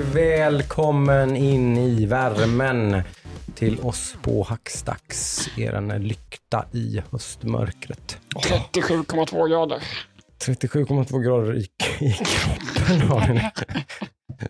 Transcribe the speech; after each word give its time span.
välkommen 0.00 1.36
in 1.36 1.78
i 1.78 2.06
värmen 2.06 3.02
till 3.54 3.80
oss 3.80 4.16
på 4.22 4.42
Hackstacks, 4.42 5.48
er 5.58 5.98
lykta 5.98 6.64
i 6.72 7.02
höstmörkret. 7.10 8.18
37,2 8.34 9.48
grader. 9.48 9.82
37,2 10.46 11.22
grader 11.22 11.56
i, 11.56 11.68
i 12.00 12.12
kroppen 12.12 13.08
har 13.08 13.28
ni. 13.28 13.50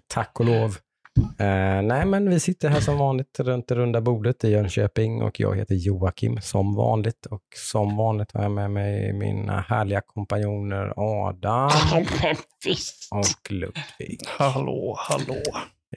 Tack 0.08 0.40
och 0.40 0.46
lov. 0.46 0.76
Eh, 1.20 1.82
nej, 1.82 2.06
men 2.06 2.30
vi 2.30 2.40
sitter 2.40 2.68
här 2.68 2.80
som 2.80 2.98
vanligt 2.98 3.40
runt 3.40 3.68
det 3.68 3.74
runda 3.74 4.00
bordet 4.00 4.44
i 4.44 4.50
Jönköping 4.50 5.22
och 5.22 5.40
jag 5.40 5.56
heter 5.56 5.74
Joakim 5.74 6.40
som 6.40 6.74
vanligt 6.74 7.26
och 7.26 7.42
som 7.56 7.96
vanligt 7.96 8.32
har 8.32 8.42
jag 8.42 8.52
med 8.52 8.70
mig 8.70 9.12
mina 9.12 9.60
härliga 9.60 10.00
kompanjoner 10.00 10.92
Adam 10.96 11.70
och 13.10 13.50
Ludvig. 13.52 14.18
Hallå, 14.38 14.96
hallå. 14.98 15.42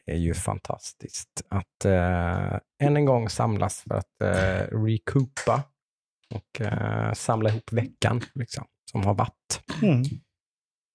Det 0.05 0.11
är 0.11 0.17
ju 0.17 0.33
fantastiskt 0.33 1.41
att 1.49 1.85
eh, 1.85 2.59
än 2.83 2.97
en 2.97 3.05
gång 3.05 3.29
samlas 3.29 3.83
för 3.87 3.95
att 3.95 4.21
eh, 4.21 4.77
recoupa 4.77 5.63
och 6.35 6.61
eh, 6.61 7.13
samla 7.13 7.49
ihop 7.49 7.71
veckan 7.71 8.21
liksom, 8.33 8.65
som 8.91 9.05
har 9.05 9.13
varit. 9.13 9.61
Mm. 9.83 10.03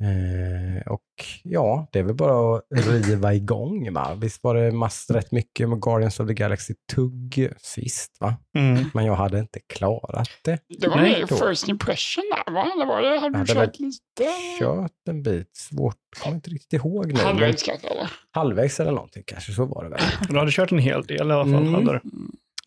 Eh, 0.02 0.92
och 0.92 1.02
ja, 1.42 1.86
det 1.92 1.98
är 1.98 2.02
väl 2.02 2.14
bara 2.14 2.56
att 2.56 2.62
riva 3.06 3.34
igång. 3.34 3.92
Va? 3.92 4.14
Visst 4.20 4.42
var 4.42 4.54
det 4.54 4.72
mass, 4.72 5.10
rätt 5.10 5.32
mycket 5.32 5.68
med 5.68 5.82
Guardians 5.82 6.20
of 6.20 6.28
the 6.28 6.34
Galaxy-tugg 6.34 7.52
sist, 7.58 8.16
va? 8.20 8.36
Mm. 8.58 8.84
men 8.94 9.04
jag 9.04 9.14
hade 9.14 9.38
inte 9.38 9.60
klarat 9.74 10.28
det. 10.44 10.58
Det 10.80 10.88
var 10.88 10.96
Nej, 10.96 11.24
då. 11.28 11.36
first 11.36 11.68
impression 11.68 12.24
där, 12.30 12.52
va? 12.52 12.70
Eller 12.74 12.86
var 12.86 13.02
det? 13.02 13.18
Hade 13.18 13.38
Jag 13.38 13.46
du 13.46 13.54
kört 13.54 13.78
lite? 13.78 14.30
Kört 14.58 15.08
en 15.08 15.22
bit, 15.22 15.56
svårt, 15.56 15.96
kommer 16.22 16.36
inte 16.36 16.50
riktigt 16.50 16.72
ihåg 16.72 17.12
nu. 17.12 17.20
Halvvägs 17.20 17.62
kanske, 17.62 17.88
eller? 17.88 18.10
halvvägs 18.30 18.80
eller 18.80 18.92
någonting 18.92 19.22
kanske, 19.26 19.52
så 19.52 19.64
var 19.64 19.84
det 19.84 19.90
väl. 19.90 20.00
Du 20.28 20.38
hade 20.38 20.50
kört 20.50 20.72
en 20.72 20.78
hel 20.78 21.02
del 21.02 21.28
i 21.28 21.32
alla 21.32 21.44
fall. 21.44 21.54
Mm. 21.54 21.74
Hade 21.74 21.92
du. 21.92 22.00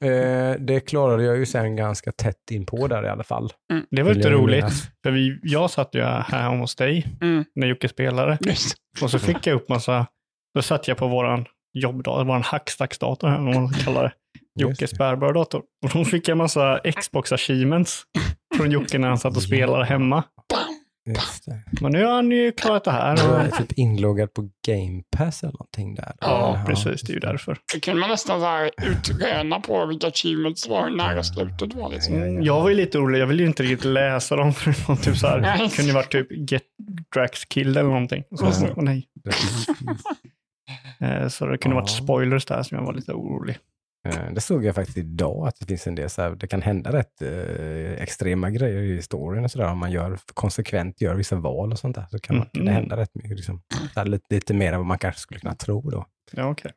Eh, 0.06 0.56
det 0.59 0.80
klarade 0.80 1.23
jag 1.23 1.38
ju 1.38 1.45
sen 1.45 1.75
ganska 1.75 2.11
tätt 2.11 2.52
in 2.52 2.66
på 2.66 2.88
där 2.88 3.06
i 3.06 3.09
alla 3.09 3.23
fall. 3.23 3.50
Det 3.92 4.03
var 4.03 4.14
lite 4.14 4.30
roligt. 4.30 4.56
minnas. 4.64 4.84
För 5.03 5.12
vi, 5.12 5.39
jag 5.44 5.70
satt 5.72 5.95
ju 5.95 6.02
här 6.03 6.22
hemma 6.22 6.58
hos 6.58 6.75
dig 6.75 7.08
Mm. 7.22 7.45
när 7.56 7.67
Jocke 7.67 7.88
spelade. 7.89 8.38
Just. 8.42 8.75
Och 9.02 9.12
så 9.12 9.20
fick 9.20 9.47
jag 9.47 9.56
upp 9.56 9.70
massa, 9.70 10.08
då 10.56 10.62
satt 10.62 10.88
jag 10.88 10.97
på 10.97 11.08
våran 11.08 11.45
jobbdator, 11.73 12.25
våran 12.25 12.42
hackstacksdator 12.44 13.28
här, 13.28 13.38
om 13.38 13.45
man 13.53 13.73
kallar 13.73 14.03
det. 14.03 14.12
Jockes 14.59 14.94
bärbara 14.97 15.31
dator. 15.34 15.62
Och 15.86 15.89
då 15.94 16.06
fick 16.06 16.28
jag 16.28 16.38
massa 16.38 16.80
Xbox 16.95 17.31
achievements 17.31 18.03
från 18.58 18.72
Jocke 18.72 18.97
när 18.97 19.08
han 19.08 19.17
satt 19.17 19.36
och 19.38 19.44
spelade 19.44 19.86
hemma. 19.86 20.23
Just 21.08 21.45
det. 21.45 21.64
Men 21.81 21.92
nu 21.92 22.06
har 22.06 22.14
han 22.16 22.31
ju 22.31 22.52
klarat 22.52 22.84
det 22.84 22.92
här. 22.92 23.30
Och, 23.31 23.39
är 23.39 23.50
typ 23.52 23.72
inloggad 23.72 24.34
på 24.34 24.50
Game 24.67 25.03
Pass 25.17 25.44
eller 25.44 25.53
någonting 25.53 25.95
där. 25.95 26.14
ja, 26.20 26.64
precis. 26.67 27.02
Det 27.02 27.12
är 27.12 27.14
ju 27.14 27.20
därför. 27.20 27.58
Det 27.73 27.80
kunde 27.80 28.00
man 28.02 28.09
nästan 28.09 28.39
så 28.39 28.45
här 28.45 28.72
utröna 28.84 29.59
på 29.59 29.86
vilka 29.86 30.08
achievements 30.08 30.67
var, 30.70 30.89
nära 30.89 31.23
slutet 31.23 31.73
var. 31.75 31.89
Liksom. 31.89 32.16
Mm, 32.16 32.44
Jag 32.44 32.62
var 32.62 32.70
ju 32.70 32.75
lite 32.75 32.97
orolig. 33.00 33.20
Jag 33.20 33.28
ville 33.28 33.42
ju 33.44 33.47
inte 33.47 33.64
riktigt 33.64 33.86
läsa 33.86 34.36
dem. 34.36 34.53
För 34.53 34.72
det 34.72 34.88
var 34.88 34.95
typ 34.95 35.17
så 35.17 35.28
här, 35.28 35.39
det 35.39 35.75
kunde 35.75 35.89
ju 35.92 35.95
varit 35.95 36.12
typ 36.12 36.52
Get 36.52 36.64
Drax 37.14 37.45
Kill 37.45 37.69
eller 37.69 37.84
någonting. 37.90 38.23
Så, 38.40 38.45
åh 38.45 38.84
nej. 38.84 39.08
Eh, 41.02 41.28
Så 41.28 41.45
det 41.45 41.58
kunde 41.58 41.75
Ja. 41.78 41.81
varit 41.81 41.90
spoilers 41.90 42.45
där 42.45 42.64
som 42.64 42.78
jag 42.78 42.86
var 42.86 42.94
lite 42.94 43.12
orolig. 43.14 43.58
Eh, 44.06 44.31
Det 44.34 44.42
såg 44.42 44.66
jag 44.66 44.75
faktiskt 44.75 44.98
idag, 44.98 45.47
att 45.47 45.56
det 45.59 45.66
finns 45.66 45.88
en 45.88 45.96
del 45.96 46.09
så 46.09 46.22
här, 46.22 46.30
det 46.30 46.47
kan 46.47 46.62
hända 46.62 46.91
rätt 46.94 47.22
eh, 47.22 48.02
extrema 48.03 48.50
grejer 48.50 48.81
i 48.81 49.02
storyn 49.02 49.44
och 49.44 49.52
sådär. 49.52 49.72
Om 49.72 49.78
man 49.78 49.91
gör, 49.91 50.18
konsekvent 50.34 51.02
gör 51.02 51.16
vissa 51.16 51.35
val 51.35 51.72
och 51.72 51.80
sånt 51.80 51.96
där, 51.96 52.06
så 52.12 52.19
kan, 52.19 52.38
man, 52.38 52.46
kan 52.53 52.66
det 52.66 52.72
Mhm. 52.72 52.81
hända 52.81 52.97
rätt 52.97 53.16
mycket. 53.16 53.35
Liksom, 53.38 53.62
här, 53.96 54.06
lite, 54.06 54.25
lite 54.35 54.53
mer 54.53 54.74
än 54.74 54.80
vad 54.80 54.88
man 54.88 54.97
kanske 54.97 55.22
skulle 55.22 55.40
kunna 55.40 55.56
tro 55.56 55.90
då. 55.90 56.06
Ja, 56.31 56.50
okej. 56.50 56.72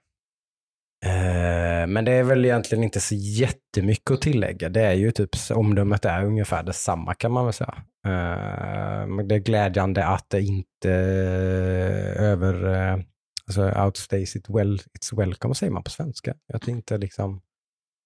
Eh, 1.05 1.87
men 1.87 2.05
det 2.05 2.13
är 2.13 2.23
väl 2.23 2.45
egentligen 2.45 2.85
inte 2.85 3.01
så 3.01 3.15
jättemycket 3.15 4.11
att 4.11 4.21
tillägga. 4.21 4.69
Det 4.69 4.81
är 4.83 4.93
ju 4.93 5.11
typ, 5.11 5.31
omdömet 5.55 6.05
är 6.05 6.25
ungefär 6.25 6.63
detsamma 6.63 7.15
kan 7.15 7.33
man 7.33 7.45
väl 7.45 7.53
säga. 7.55 7.75
Eh, 8.07 9.07
men 9.07 9.29
det 9.29 9.35
är 9.35 9.39
glädjande 9.39 10.07
att 10.07 10.31
det 10.31 10.41
inte 10.41 10.91
över, 12.19 12.75
eh, 12.75 12.99
alltså 13.49 13.81
outstays 13.85 14.37
it 14.37 14.51
well, 14.51 14.79
it's 14.79 15.17
welcome, 15.17 15.55
säger 15.55 15.73
man 15.73 15.83
på 15.83 15.91
svenska? 15.91 16.35
Att 16.53 16.63
det 16.63 16.71
inte 16.71 16.99
liksom, 16.99 17.41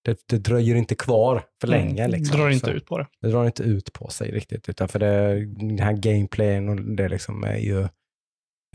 det, 0.05 0.21
det 0.27 0.39
dröjer 0.39 0.75
inte 0.75 0.95
kvar 0.95 1.45
för 1.61 1.69
länge. 1.69 2.05
Mm, 2.05 2.11
Liksom. 2.11 2.37
Drar 2.37 2.51
inte 2.51 2.67
Så 2.67 2.73
ut 2.73 2.87
på 2.87 2.99
det. 2.99 3.07
Det 3.21 3.29
drar 3.29 3.47
inte 3.47 3.63
ut 3.63 3.93
på 3.93 4.09
sig 4.09 4.31
riktigt, 4.31 4.69
utan 4.69 4.89
för 4.89 4.99
det, 4.99 5.45
den 5.47 5.79
här 5.79 5.93
gameplayen 5.93 6.69
och 6.69 6.77
det 6.97 7.09
liksom 7.09 7.45
är 7.45 7.57
ju 7.59 7.89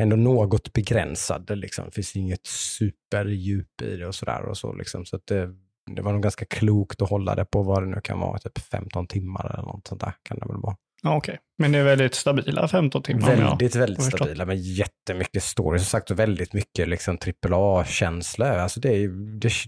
ändå 0.01 0.15
något 0.15 0.73
begränsad. 0.73 1.57
Liksom. 1.57 1.85
Det 1.85 1.91
finns 1.91 2.15
inget 2.15 2.45
superdjup 2.45 3.81
i 3.81 3.97
det 3.97 4.07
och 4.07 4.15
sådär. 4.15 4.41
Och 4.41 4.57
så, 4.57 4.73
liksom. 4.73 5.05
så 5.05 5.19
det, 5.25 5.55
det 5.95 6.01
var 6.01 6.13
nog 6.13 6.23
ganska 6.23 6.45
klokt 6.45 7.01
att 7.01 7.09
hålla 7.09 7.35
det 7.35 7.45
på 7.45 7.63
vad 7.63 7.83
det 7.83 7.89
nu 7.89 8.01
kan 8.03 8.19
vara, 8.19 8.39
typ 8.39 8.57
15 8.57 9.07
timmar 9.07 9.53
eller 9.53 9.67
något 9.67 9.87
sånt 9.87 10.01
där 10.01 10.13
kan 10.23 10.39
det 10.39 10.47
väl 10.47 10.57
vara. 10.57 10.77
Ja, 11.03 11.15
okej. 11.17 11.37
Men 11.59 11.71
det 11.71 11.77
är 11.77 11.83
väldigt 11.83 12.15
stabila 12.15 12.67
15 12.67 13.03
timmar. 13.03 13.33
om 13.33 13.39
jag- 13.39 13.49
Väldigt, 13.49 13.75
väldigt 13.75 14.03
stabila 14.03 14.45
med 14.45 14.57
jättemycket 14.57 15.43
story. 15.43 15.79
Som 15.79 15.85
sagt, 15.85 16.11
och 16.11 16.19
väldigt 16.19 16.53
mycket 16.53 16.87
liksom 16.87 17.17
AAA-känsla. 17.45 18.61
Alltså 18.61 18.79
det, 18.79 18.89
är, 18.95 19.07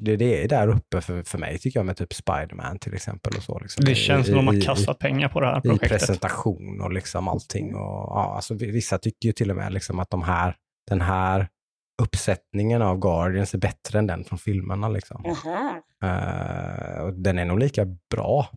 det, 0.02 0.16
det, 0.16 0.44
är 0.44 0.48
där 0.48 0.68
uppe 0.68 1.02
för, 1.02 1.24
för 1.24 1.38
mig, 1.38 1.58
tycker 1.60 1.80
jag, 1.80 1.86
med 1.86 1.98
typ 1.98 2.14
Spider-Man 2.14 2.80
till 2.80 2.94
exempel. 2.94 3.34
Och 3.38 3.44
så, 3.44 3.60
liksom. 3.60 3.86
Det 3.86 3.92
I- 3.92 3.96
känns 3.96 4.26
som 4.26 4.34
i- 4.36 4.38
de 4.38 4.48
har 4.48 4.54
i- 4.54 4.62
kastat 4.62 5.00
pengar 5.00 5.30
på 5.30 5.40
det 5.42 5.48
här 5.48 5.58
i 5.58 5.62
projektet. 5.62 5.90
presentation 5.90 6.82
och 6.82 6.94
liksom 6.94 7.28
allting. 7.28 7.76
Och, 7.76 7.82
ja, 8.10 8.34
alltså, 8.36 8.54
vissa 8.54 8.98
tycker 8.98 9.28
ju 9.30 9.32
till 9.34 9.50
och 9.52 9.58
med 9.58 9.74
liksom 9.74 10.00
att 10.00 10.10
de 10.10 10.24
här, 10.24 10.56
den 10.90 11.02
här 11.02 11.48
uppsättningen 12.02 12.82
av 12.82 13.00
Guardians 13.00 13.54
är 13.54 13.58
bättre 13.58 14.00
än 14.00 14.08
den 14.08 14.24
från 14.24 14.40
filmerna. 14.40 14.90
Liksom. 14.90 15.24
Eh, 16.04 17.02
och 17.04 17.14
den 17.14 17.40
är 17.40 17.46
nog 17.46 17.60
lika 17.60 17.86
bra, 18.16 18.48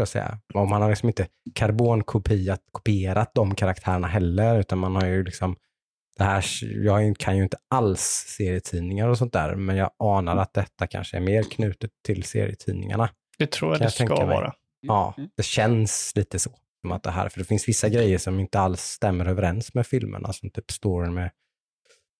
jag 0.00 0.08
säga. 0.08 0.38
Och 0.54 0.68
man 0.68 0.82
har 0.82 0.88
liksom 0.90 1.08
inte 1.08 1.26
karbonkopierat 1.54 2.60
kopierat 2.72 3.30
de 3.34 3.54
karaktärerna 3.54 4.08
heller, 4.08 4.58
utan 4.60 4.78
man 4.78 4.94
har 4.96 5.06
ju 5.06 5.24
liksom 5.24 5.56
det 6.16 6.24
här, 6.24 6.44
jag 6.84 7.16
kan 7.18 7.36
ju 7.36 7.42
inte 7.42 7.56
alls 7.70 8.00
serietidningar 8.38 9.08
och 9.08 9.18
sånt 9.18 9.32
där, 9.32 9.54
men 9.54 9.76
jag 9.76 9.90
anar 9.98 10.36
att 10.36 10.54
detta 10.54 10.86
kanske 10.86 11.16
är 11.16 11.20
mer 11.20 11.42
knutet 11.42 11.90
till 12.06 12.22
serietidningarna. 12.22 13.10
Det 13.38 13.46
tror 13.50 13.70
jag 13.70 13.78
Kan 13.78 13.84
det 13.84 13.88
jag 13.88 13.94
tänka 13.94 14.16
ska 14.16 14.26
mig. 14.26 14.34
vara. 14.36 14.54
Ja, 14.80 15.14
Mm. 15.18 15.30
det 15.36 15.42
känns 15.42 16.12
lite 16.16 16.38
så. 16.38 16.50
Som 16.80 16.92
att 16.92 17.02
det 17.02 17.10
här, 17.10 17.28
för 17.28 17.38
det 17.38 17.44
finns 17.44 17.68
vissa 17.68 17.88
grejer 17.88 18.18
som 18.18 18.40
inte 18.40 18.60
alls 18.60 18.80
stämmer 18.80 19.26
överens 19.26 19.74
med 19.74 19.86
filmerna, 19.86 20.32
som 20.32 20.50
typ 20.50 20.70
storyn 20.70 21.14
med, 21.14 21.30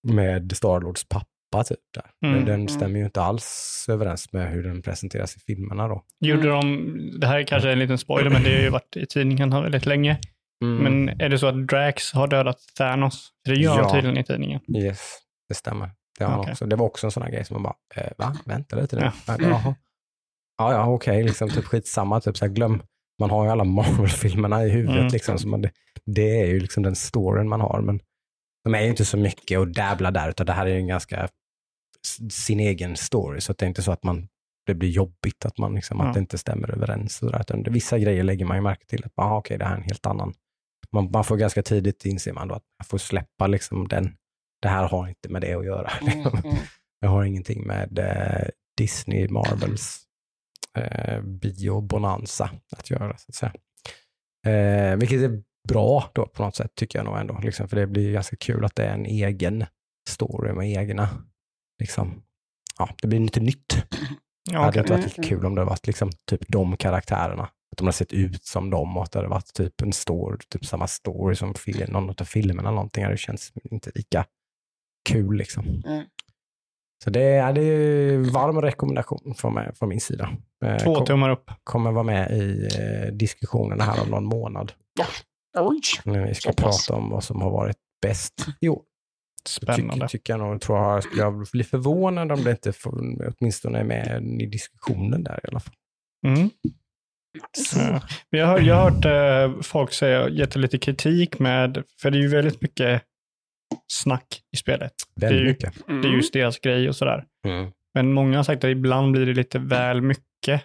med 0.08 0.52
Starlords 0.56 1.08
pappa. 1.08 1.26
Typ, 1.64 1.78
där. 1.94 2.28
Mm. 2.30 2.44
Den 2.44 2.68
stämmer 2.68 2.98
ju 2.98 3.04
inte 3.04 3.22
alls 3.22 3.86
överens 3.88 4.32
med 4.32 4.50
hur 4.50 4.62
den 4.62 4.82
presenteras 4.82 5.36
i 5.36 5.40
filmerna. 5.40 5.88
Då. 5.88 6.04
Gjorde 6.20 6.48
de, 6.48 7.20
det 7.20 7.26
här 7.26 7.38
är 7.38 7.44
kanske 7.44 7.72
en 7.72 7.78
liten 7.78 7.98
spoiler, 7.98 8.30
men 8.30 8.42
det 8.42 8.54
har 8.54 8.62
ju 8.62 8.68
varit 8.78 8.96
i 8.96 9.06
tidningen 9.06 9.52
här 9.52 9.62
väldigt 9.62 9.86
länge. 9.86 10.18
Mm. 10.64 10.76
Men 10.82 11.20
är 11.20 11.28
det 11.28 11.38
så 11.38 11.46
att 11.46 11.66
Drax 11.66 12.12
har 12.12 12.26
dödat 12.28 12.58
Thanos? 12.78 13.30
Det 13.44 13.54
gör 13.54 13.76
Ja. 13.76 13.82
han 13.82 13.92
tydligen 13.92 14.18
i 14.18 14.24
tidningen. 14.24 14.60
Yes, 14.76 15.18
det 15.48 15.54
stämmer. 15.54 15.90
Det, 16.18 16.24
har 16.24 16.38
Okej. 16.38 16.52
också. 16.52 16.66
det 16.66 16.76
var 16.76 16.86
också 16.86 17.06
en 17.06 17.10
sån 17.10 17.22
här 17.22 17.30
grej 17.30 17.44
som 17.44 17.54
man 17.54 17.62
bara, 17.62 18.02
eh, 18.02 18.12
va? 18.18 18.36
Vänta 18.44 18.76
lite 18.76 18.96
nu. 18.96 19.02
Ja. 19.02 19.36
Ja. 19.38 19.74
Ja, 20.58 20.72
ja, 20.72 20.86
okej, 20.86 21.22
liksom 21.24 21.48
typ 21.48 21.64
skitsamma. 21.64 22.20
Typ 22.20 22.36
så 22.36 22.44
här, 22.44 22.52
glöm, 22.52 22.82
man 23.20 23.30
har 23.30 23.44
ju 23.44 23.50
alla 23.50 23.64
Marvel-filmerna 23.64 24.64
i 24.64 24.70
huvudet. 24.70 25.00
Mm. 25.00 25.12
Liksom, 25.12 25.38
så 25.38 25.48
man, 25.48 25.62
det, 25.62 25.70
det 26.06 26.40
är 26.40 26.46
ju 26.46 26.60
liksom 26.60 26.82
den 26.82 26.96
storyn 26.96 27.48
man 27.48 27.60
har. 27.60 27.80
Men 27.80 28.00
de 28.64 28.74
är 28.74 28.82
ju 28.82 28.88
inte 28.88 29.04
så 29.04 29.16
mycket 29.16 29.58
att 29.58 29.74
dabbla 29.74 30.10
där, 30.10 30.28
utan 30.28 30.46
det 30.46 30.52
här 30.52 30.66
är 30.66 30.70
ju 30.70 30.76
en 30.76 30.86
ganska 30.86 31.28
sin 32.30 32.60
egen 32.60 32.96
story. 32.96 33.40
Så 33.40 33.52
att 33.52 33.58
det 33.58 33.64
är 33.64 33.68
inte 33.68 33.82
så 33.82 33.92
att 33.92 34.02
man, 34.02 34.28
det 34.66 34.74
blir 34.74 34.90
jobbigt 34.90 35.44
att, 35.44 35.58
man 35.58 35.74
liksom, 35.74 35.98
Ja. 36.00 36.06
att 36.06 36.14
det 36.14 36.20
inte 36.20 36.38
stämmer 36.38 36.70
överens. 36.70 37.16
Så 37.16 37.30
där, 37.30 37.70
vissa 37.70 37.98
grejer 37.98 38.22
lägger 38.24 38.44
man 38.44 38.56
ju 38.56 38.62
märke 38.62 38.86
till. 38.86 39.04
att 39.04 39.12
aha, 39.16 39.38
okej, 39.38 39.58
det 39.58 39.64
här 39.64 39.72
är 39.72 39.76
en 39.76 39.82
helt 39.82 40.06
annan. 40.06 40.34
Man, 40.92 41.10
man 41.10 41.24
får 41.24 41.36
ganska 41.36 41.62
tidigt 41.62 42.04
inse 42.04 42.32
man 42.32 42.48
då 42.48 42.54
att 42.54 42.64
man 42.78 42.84
får 42.86 42.98
släppa 42.98 43.46
liksom 43.46 43.88
den. 43.88 44.16
Det 44.62 44.68
här 44.68 44.88
har 44.88 45.08
inte 45.08 45.28
med 45.28 45.42
det 45.42 45.54
att 45.54 45.64
göra. 45.64 45.90
Mm, 45.90 46.26
mm. 46.44 46.56
Det 47.00 47.06
har 47.06 47.24
ingenting 47.24 47.66
med 47.66 47.98
eh, 47.98 48.48
Disney, 48.78 49.28
Marvels 49.28 50.00
eh, 50.78 51.20
bio-bonanza 51.22 52.50
att 52.76 52.90
göra. 52.90 53.16
Så 53.16 53.26
att 53.28 53.34
säga. 53.34 53.52
Eh, 54.46 54.96
vilket 54.96 55.20
är 55.20 55.42
bra 55.68 56.10
då 56.14 56.26
på 56.26 56.42
något 56.42 56.56
sätt 56.56 56.74
tycker 56.74 56.98
jag 56.98 57.06
nog 57.06 57.18
ändå. 57.18 57.40
Liksom, 57.42 57.68
för 57.68 57.76
det 57.76 57.86
blir 57.86 58.12
ganska 58.12 58.36
kul 58.36 58.64
att 58.64 58.74
det 58.76 58.84
är 58.84 58.94
en 58.94 59.06
egen 59.06 59.64
story 60.08 60.52
med 60.52 60.70
egna, 60.70 61.08
liksom, 61.82 62.22
ja, 62.78 62.88
det 63.02 63.08
blir 63.08 63.20
lite 63.20 63.40
nytt. 63.40 63.84
Ja, 64.50 64.58
hade 64.58 64.68
okej. 64.68 64.80
inte 64.80 64.92
varit 64.92 65.04
lika 65.18 65.22
kul 65.28 65.46
om 65.46 65.54
det 65.54 65.60
hade 65.60 65.68
varit 65.70 65.86
liksom, 65.86 66.10
typ 66.26 66.48
de 66.48 66.76
karaktärerna. 66.76 67.42
Att 67.42 67.78
de 67.78 67.84
hade 67.86 67.96
sett 67.96 68.12
ut 68.12 68.44
som 68.44 68.70
dem 68.70 68.96
och 68.96 69.02
att 69.02 69.12
det 69.12 69.18
hade 69.18 69.28
varit 69.28 69.52
typ 69.54 69.80
en 69.82 69.92
story, 69.92 70.38
typ 70.48 70.66
samma 70.66 70.86
story 70.86 71.34
som 71.36 71.54
fil- 71.54 71.90
någon 71.90 72.10
av 72.10 72.24
filmerna 72.24 72.68
eller 72.68 72.74
någonting. 72.74 73.04
Det 73.04 73.16
känns 73.16 73.52
inte 73.70 73.90
lika 73.94 74.24
kul 75.08 75.36
liksom. 75.36 75.82
Mm. 75.86 76.04
Så 77.04 77.10
det 77.10 77.22
är, 77.22 77.52
det 77.52 77.62
är 77.62 78.18
varm 78.18 78.60
rekommendation 78.62 79.34
från, 79.34 79.54
mig, 79.54 79.74
från 79.74 79.88
min 79.88 80.00
sida. 80.00 80.30
Eh, 80.64 80.76
Två 80.76 80.94
kom, 80.94 81.06
tummar 81.06 81.30
upp. 81.30 81.50
kommer 81.64 81.92
vara 81.92 82.04
med 82.04 82.30
i 82.30 82.68
eh, 82.78 83.12
diskussionerna 83.12 83.84
här 83.84 84.02
om 84.02 84.08
någon 84.08 84.24
månad. 84.24 84.72
Oj. 85.58 85.80
När 86.04 86.26
vi 86.26 86.34
ska 86.34 86.52
prata 86.52 86.94
om 86.94 87.10
vad 87.10 87.24
som 87.24 87.42
har 87.42 87.50
varit 87.50 87.76
bäst 88.02 88.46
i 88.60 88.68
år. 88.68 88.82
Spännande. 89.48 89.92
Tycker, 89.94 90.06
tycker 90.06 90.32
jag 90.32 90.40
nog. 90.40 90.60
Tror 90.60 90.78
jag 90.78 91.02
skulle 91.02 91.22
jag 91.22 91.46
bli 91.52 91.64
förvånad 91.64 92.32
om 92.32 92.44
det 92.44 92.50
inte 92.50 92.72
får, 92.72 92.92
åtminstone 93.38 93.78
är 93.78 93.84
med 93.84 94.22
i 94.40 94.46
diskussionen 94.46 95.24
där 95.24 95.40
i 95.44 95.48
alla 95.48 95.60
fall. 95.60 95.74
Mm. 96.26 96.50
Ja. 97.76 98.00
Men 98.30 98.40
Jag 98.40 98.46
har, 98.46 98.60
jag 98.60 98.74
har 98.74 98.90
hört 98.90 99.04
eh, 99.04 99.60
folk 99.62 99.92
säga, 99.92 100.28
gett 100.28 100.56
lite 100.56 100.78
kritik 100.78 101.38
med, 101.38 101.82
för 102.00 102.10
det 102.10 102.18
är 102.18 102.22
ju 102.22 102.28
väldigt 102.28 102.62
mycket 102.62 103.02
snack 103.92 104.42
i 104.52 104.56
spelet. 104.56 104.92
Väldigt 105.14 105.38
Det 105.38 105.42
är 105.42 105.44
ju- 105.44 105.48
mycket. 105.50 105.88
Mm. 105.88 106.02
Det 106.02 106.08
är 106.08 106.12
just 106.12 106.32
deras 106.32 106.58
grej 106.58 106.88
och 106.88 106.96
sådär. 106.96 107.24
Mm. 107.46 107.70
Men 107.94 108.12
många 108.12 108.36
har 108.38 108.44
sagt 108.44 108.64
att 108.64 108.70
ibland 108.70 109.12
blir 109.12 109.26
det 109.26 109.34
lite 109.34 109.58
väl 109.58 110.00
mycket. 110.02 110.62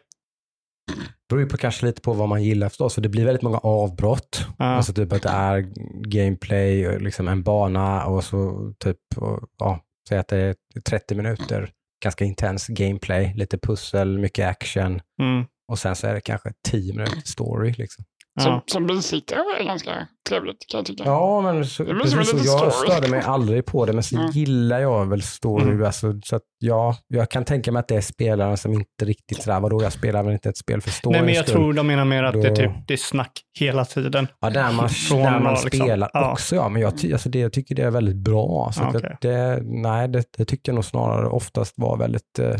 Beror 1.30 1.42
ju 1.42 1.48
på 1.50 1.57
kanske 1.57 1.86
lite 1.86 2.01
på 2.01 2.13
vad 2.13 2.30
man 2.30 2.44
gillar 2.44 2.69
förstås. 2.69 2.94
Så 2.94 3.01
det 3.01 3.10
blir 3.10 3.25
väldigt 3.25 3.42
många 3.42 3.57
avbrott. 3.57 4.45
Ja. 4.57 4.66
Alltså 4.66 4.94
typ 4.94 5.13
att 5.13 5.22
det 5.22 5.30
är 5.30 5.66
gameplay, 6.10 6.88
och 6.88 7.01
liksom 7.01 7.28
en 7.28 7.44
bana 7.44 8.06
och 8.06 8.24
så 8.24 8.74
typ, 8.80 8.98
och, 9.16 9.39
ja, 9.57 9.80
säg 10.10 10.18
att 10.18 10.28
det 10.28 10.38
är 10.38 10.56
30 10.89 11.16
minuter, 11.16 11.69
ganska 12.04 12.25
intens 12.25 12.68
gameplay, 12.68 13.34
lite 13.36 13.57
pussel, 13.57 14.18
mycket 14.19 14.48
action 14.48 15.01
Mm. 15.22 15.45
och 15.72 15.80
sen 15.80 15.95
så 15.95 16.07
är 16.07 16.13
det 16.13 16.22
kanske 16.22 16.54
10 16.69 16.94
minuter 16.94 17.22
story. 17.25 17.74
Liksom. 17.78 18.06
Som, 18.42 18.51
Ja. 18.51 18.63
som 18.66 18.88
bisittare 18.88 19.39
var 19.39 19.57
det 19.60 19.63
ganska 19.66 20.07
trevligt 20.30 20.66
kan 20.72 20.78
jag 20.78 20.86
tycka. 20.86 21.04
Ja, 21.06 21.42
men 21.42 21.66
så, 21.66 21.86
precis 21.86 22.30
så. 22.30 22.38
Jag 22.45 22.74
story. 22.74 22.92
störde 22.92 23.07
mig 23.07 23.22
aldrig 23.22 23.66
på 23.66 23.86
det, 23.86 23.94
men 23.94 24.04
så 24.04 24.16
Mm. 24.19 24.31
gillar 24.31 24.80
jag 24.80 25.06
väl 25.10 25.22
story. 25.22 25.63
Mm. 25.72 25.86
Alltså, 25.86 26.13
så 26.25 26.36
att, 26.36 26.42
ja, 26.60 26.95
jag 27.07 27.30
kan 27.31 27.45
tänka 27.45 27.72
mig 27.72 27.80
att 27.80 27.88
det 27.88 27.95
är 27.95 28.01
spelare 28.01 28.57
som 28.57 28.74
inte 28.74 29.06
riktigt 29.06 29.42
sådär, 29.44 29.60
vadå, 29.60 29.84
jag 29.84 29.94
spelar 29.94 30.24
väl 30.24 30.34
inte 30.34 30.50
ett 30.50 30.57
spel 30.57 30.81
för 30.81 30.89
storyns 30.89 31.13
Nej, 31.18 31.25
men 31.25 31.34
jag 31.34 31.44
skull. 31.48 31.56
tror 31.56 31.74
de 31.74 31.88
menar 31.88 32.06
mer 32.06 32.24
att 32.24 32.34
det, 32.34 32.39
är 32.45 32.50
Då- 32.50 32.56
typ, 32.56 32.72
det 32.88 32.94
är 32.94 32.98
snack 32.98 33.31
hela 33.60 33.86
tiden. 33.86 34.28
Ja, 34.40 34.50
där 34.50 34.72
man, 34.72 34.90
Från 34.90 35.19
där 35.24 35.40
man 35.40 35.54
liksom. 35.54 35.69
spelar 35.80 36.10
Ja. 36.13 36.31
också 36.31 36.56
ja, 36.56 36.69
men 36.69 36.81
jag, 36.81 36.98
ty, 36.98 37.13
alltså 37.13 37.30
det, 37.30 37.40
jag 37.40 37.54
tycker 37.54 37.75
det 37.75 37.83
är 37.83 37.92
väldigt 37.92 38.16
bra. 38.18 38.72
Så 38.74 38.81
Ja, 38.81 38.88
att 38.88 38.95
okej. 38.95 39.18
det, 39.22 39.60
nej, 39.63 40.07
det, 40.07 40.24
det 40.38 40.45
tycker 40.45 40.72
jag 40.72 40.75
nog 40.75 40.86
snarare 40.86 41.28
oftast 41.28 41.74
var 41.78 41.98
väldigt 41.98 42.40
eh, 42.40 42.56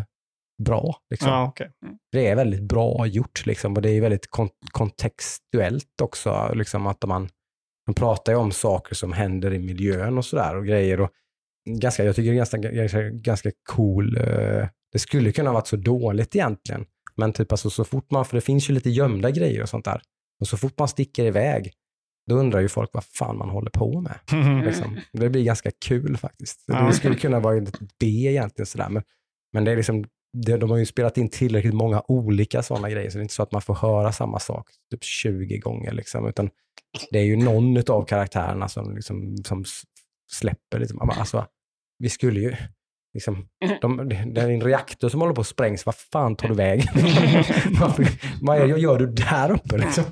bra. 0.64 0.96
Liksom. 1.10 1.30
Ja, 1.30 1.48
okej. 1.48 1.72
Det 2.12 2.28
är 2.28 2.36
väldigt 2.36 2.64
bra 2.64 3.06
gjort 3.06 3.46
liksom, 3.46 3.76
och 3.76 3.82
det 3.82 3.90
är 3.90 4.02
väldigt 4.02 4.30
kon 4.30 4.50
kontextuellt 4.72 6.02
också. 6.02 6.52
Liksom, 6.56 6.88
att 6.88 7.06
man, 7.06 7.30
man 7.88 7.94
pratar 7.94 8.32
ju 8.34 8.38
om 8.38 8.52
saker 8.52 8.96
som 8.96 9.14
händer 9.14 9.54
i 9.54 9.60
miljön 9.60 10.18
och 10.18 10.26
sådär 10.26 10.56
och 10.56 10.66
grejer. 10.66 11.02
Och 11.02 11.10
ganska, 11.70 12.04
jag 12.04 12.16
tycker 12.16 12.30
det 12.32 12.36
är 12.36 12.38
ganska, 12.38 12.58
ganska, 12.58 13.02
ganska 13.02 13.52
cool. 13.70 14.18
eh, 14.18 14.68
det 14.92 15.00
skulle 15.00 15.32
kunna 15.32 15.50
ha 15.50 15.54
varit 15.54 15.68
så 15.68 15.76
dåligt 15.76 16.36
egentligen. 16.36 16.86
Men 17.16 17.34
typ 17.34 17.52
alltså, 17.52 17.70
så 17.70 17.84
fort 17.84 18.12
man, 18.12 18.26
för 18.26 18.38
det 18.38 18.42
finns 18.42 18.70
ju 18.70 18.74
lite 18.74 18.90
gömda 18.90 19.32
grejer 19.32 19.62
och 19.62 19.70
sånt 19.70 19.86
där. 19.86 20.02
Och 20.40 20.48
så 20.48 20.58
fort 20.58 20.80
man 20.80 20.88
sticker 20.88 21.26
iväg, 21.26 21.74
då 22.30 22.36
undrar 22.36 22.60
ju 22.60 22.68
folk 22.68 22.90
vad 22.94 23.04
fan 23.04 23.38
man 23.38 23.50
håller 23.50 23.72
på 23.72 24.02
med. 24.02 24.20
Liksom. 24.66 25.00
Det 25.14 25.30
blir 25.30 25.44
ganska 25.44 25.72
kul 25.86 26.18
faktiskt. 26.18 26.64
Det 26.68 26.94
skulle 26.94 27.16
kunna 27.16 27.40
vara 27.40 27.58
ett 27.58 27.80
B 28.00 28.06
egentligen 28.06 28.66
sådär. 28.66 28.90
Men, 28.90 29.04
men 29.54 29.64
det 29.64 29.72
är 29.72 29.76
liksom, 29.76 30.06
det, 30.46 30.58
de 30.58 30.70
har 30.70 30.78
ju 30.78 30.86
spelat 30.86 31.18
in 31.18 31.30
tillräckligt 31.30 31.74
många 31.74 32.04
olika 32.08 32.64
sådana 32.64 32.90
grejer, 32.90 33.10
så 33.10 33.18
det 33.18 33.22
är 33.22 33.24
inte 33.24 33.34
så 33.34 33.44
att 33.44 33.52
man 33.52 33.62
får 33.62 33.76
höra 33.76 34.12
samma 34.12 34.40
sak 34.40 34.70
typ 34.92 35.04
20 35.04 35.58
gånger. 35.58 35.92
Liksom, 35.92 36.28
utan 36.28 36.50
det 37.12 37.20
är 37.20 37.24
ju 37.24 37.38
någon 37.38 37.84
av 37.88 38.06
karaktärerna 38.06 38.68
som, 38.68 38.96
liksom, 38.96 39.38
som 39.38 39.66
släpper. 40.32 40.80
Liksom. 40.80 41.10
Alltså, 41.10 41.46
vi 42.00 42.10
skulle 42.10 42.40
ju, 42.40 42.56
liksom, 43.18 43.48
de, 43.82 44.10
det 44.34 44.42
är 44.42 44.50
en 44.50 44.62
reaktor 44.62 45.10
som 45.10 45.22
håller 45.22 45.34
på 45.34 45.42
att 45.42 45.48
sprängs, 45.48 45.86
vad 45.86 45.96
fan 45.96 46.36
tar 46.36 46.48
du 46.48 46.54
vägen? 46.56 46.88
Varför- 47.80 48.08
vad 48.42 48.58
är, 48.58 48.66
gör 48.66 49.00
du 49.00 49.08
där 49.08 49.52
uppe? 49.52 49.78
Liksom? 49.78 50.04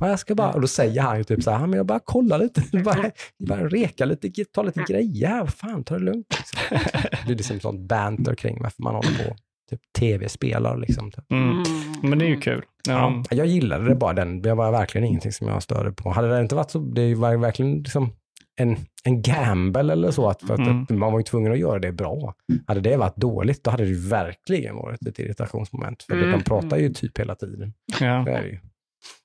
Ja, 0.00 0.08
jag 0.08 0.18
ska 0.18 0.34
bara, 0.34 0.52
och 0.52 0.60
då 0.60 0.66
säger 0.66 1.02
han 1.02 1.18
ju 1.18 1.24
typ 1.24 1.42
så 1.42 1.50
här, 1.50 1.60
"Ja, 1.60 1.66
men 1.66 1.76
jag 1.76 1.86
bara 1.86 1.98
kollar 2.04 2.38
lite, 2.38 2.62
bara, 2.84 3.10
bara 3.48 3.68
reka 3.68 4.04
lite, 4.04 4.44
ta 4.54 4.62
lite 4.62 4.84
grejer 4.88 5.28
här, 5.28 5.40
vad 5.40 5.54
fan, 5.54 5.84
ta 5.84 5.94
det 5.98 6.04
lugnt. 6.04 6.26
Liksom. 6.38 6.78
Det 7.10 7.26
blir 7.26 7.36
liksom 7.36 7.60
sånt 7.60 7.80
banter 7.88 8.34
kring 8.34 8.58
varför 8.62 8.82
man 8.82 8.94
håller 8.94 9.08
på, 9.28 9.36
typ 9.70 9.80
tv-spelar 9.98 10.76
liksom. 10.76 11.10
Typ. 11.10 11.32
Mm. 11.32 11.62
Men 12.02 12.18
det 12.18 12.24
är 12.24 12.28
ju 12.28 12.40
kul. 12.40 12.62
Ja. 12.88 13.22
Ja, 13.30 13.36
jag 13.36 13.46
gillade 13.46 13.88
det 13.88 13.94
bara, 13.94 14.12
den, 14.12 14.42
det 14.42 14.54
var 14.54 14.70
verkligen 14.72 15.06
ingenting 15.06 15.32
som 15.32 15.48
jag 15.48 15.62
störde 15.62 15.92
på. 15.92 16.10
Hade 16.10 16.28
det 16.28 16.40
inte 16.40 16.54
varit 16.54 16.70
så, 16.70 16.78
det 16.78 17.14
var 17.14 17.36
verkligen 17.36 17.76
liksom 17.78 18.12
en, 18.58 18.76
en 19.04 19.22
gamble 19.22 19.92
eller 19.92 20.10
så, 20.10 20.28
att, 20.28 20.50
att, 20.50 20.58
Mm. 20.58 20.82
att 20.82 20.90
man 20.90 21.12
var 21.12 21.18
ju 21.18 21.24
tvungen 21.24 21.52
att 21.52 21.58
göra 21.58 21.78
det 21.78 21.92
bra. 21.92 22.34
Hade 22.66 22.80
det 22.80 22.96
varit 22.96 23.16
dåligt, 23.16 23.64
då 23.64 23.70
hade 23.70 23.84
det 23.84 24.08
verkligen 24.08 24.76
varit 24.76 25.06
ett 25.06 25.18
irritationsmoment. 25.18 26.02
För 26.02 26.14
Mm. 26.16 26.30
de 26.32 26.42
pratar 26.44 26.76
ju 26.76 26.88
typ 26.92 27.18
hela 27.18 27.34
tiden. 27.34 27.72
Ja. 28.00 28.22
Det 28.26 28.32
är 28.32 28.42
det 28.42 28.48
ju. 28.48 28.58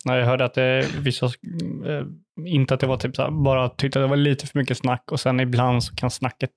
Nej, 0.06 0.20
jag 0.20 0.26
hörde 0.26 0.46
att 0.46 0.54
det, 0.54 0.88
vissa, 1.00 1.26
eh, 1.26 2.06
inte 2.46 2.74
att 2.74 2.80
det 2.80 2.88
var 2.88 2.98
typ 2.98 3.16
så 3.16 3.22
här, 3.22 3.32
bara 3.32 3.70
tyckte 3.70 4.00
att 4.00 4.04
det 4.04 4.10
var 4.10 4.16
lite 4.18 4.48
för 4.48 4.60
mycket 4.60 4.78
snack 4.78 5.12
och 5.12 5.20
sen 5.20 5.40
ibland 5.40 5.84
så 5.84 5.96
kan 5.96 6.12
snacket 6.12 6.52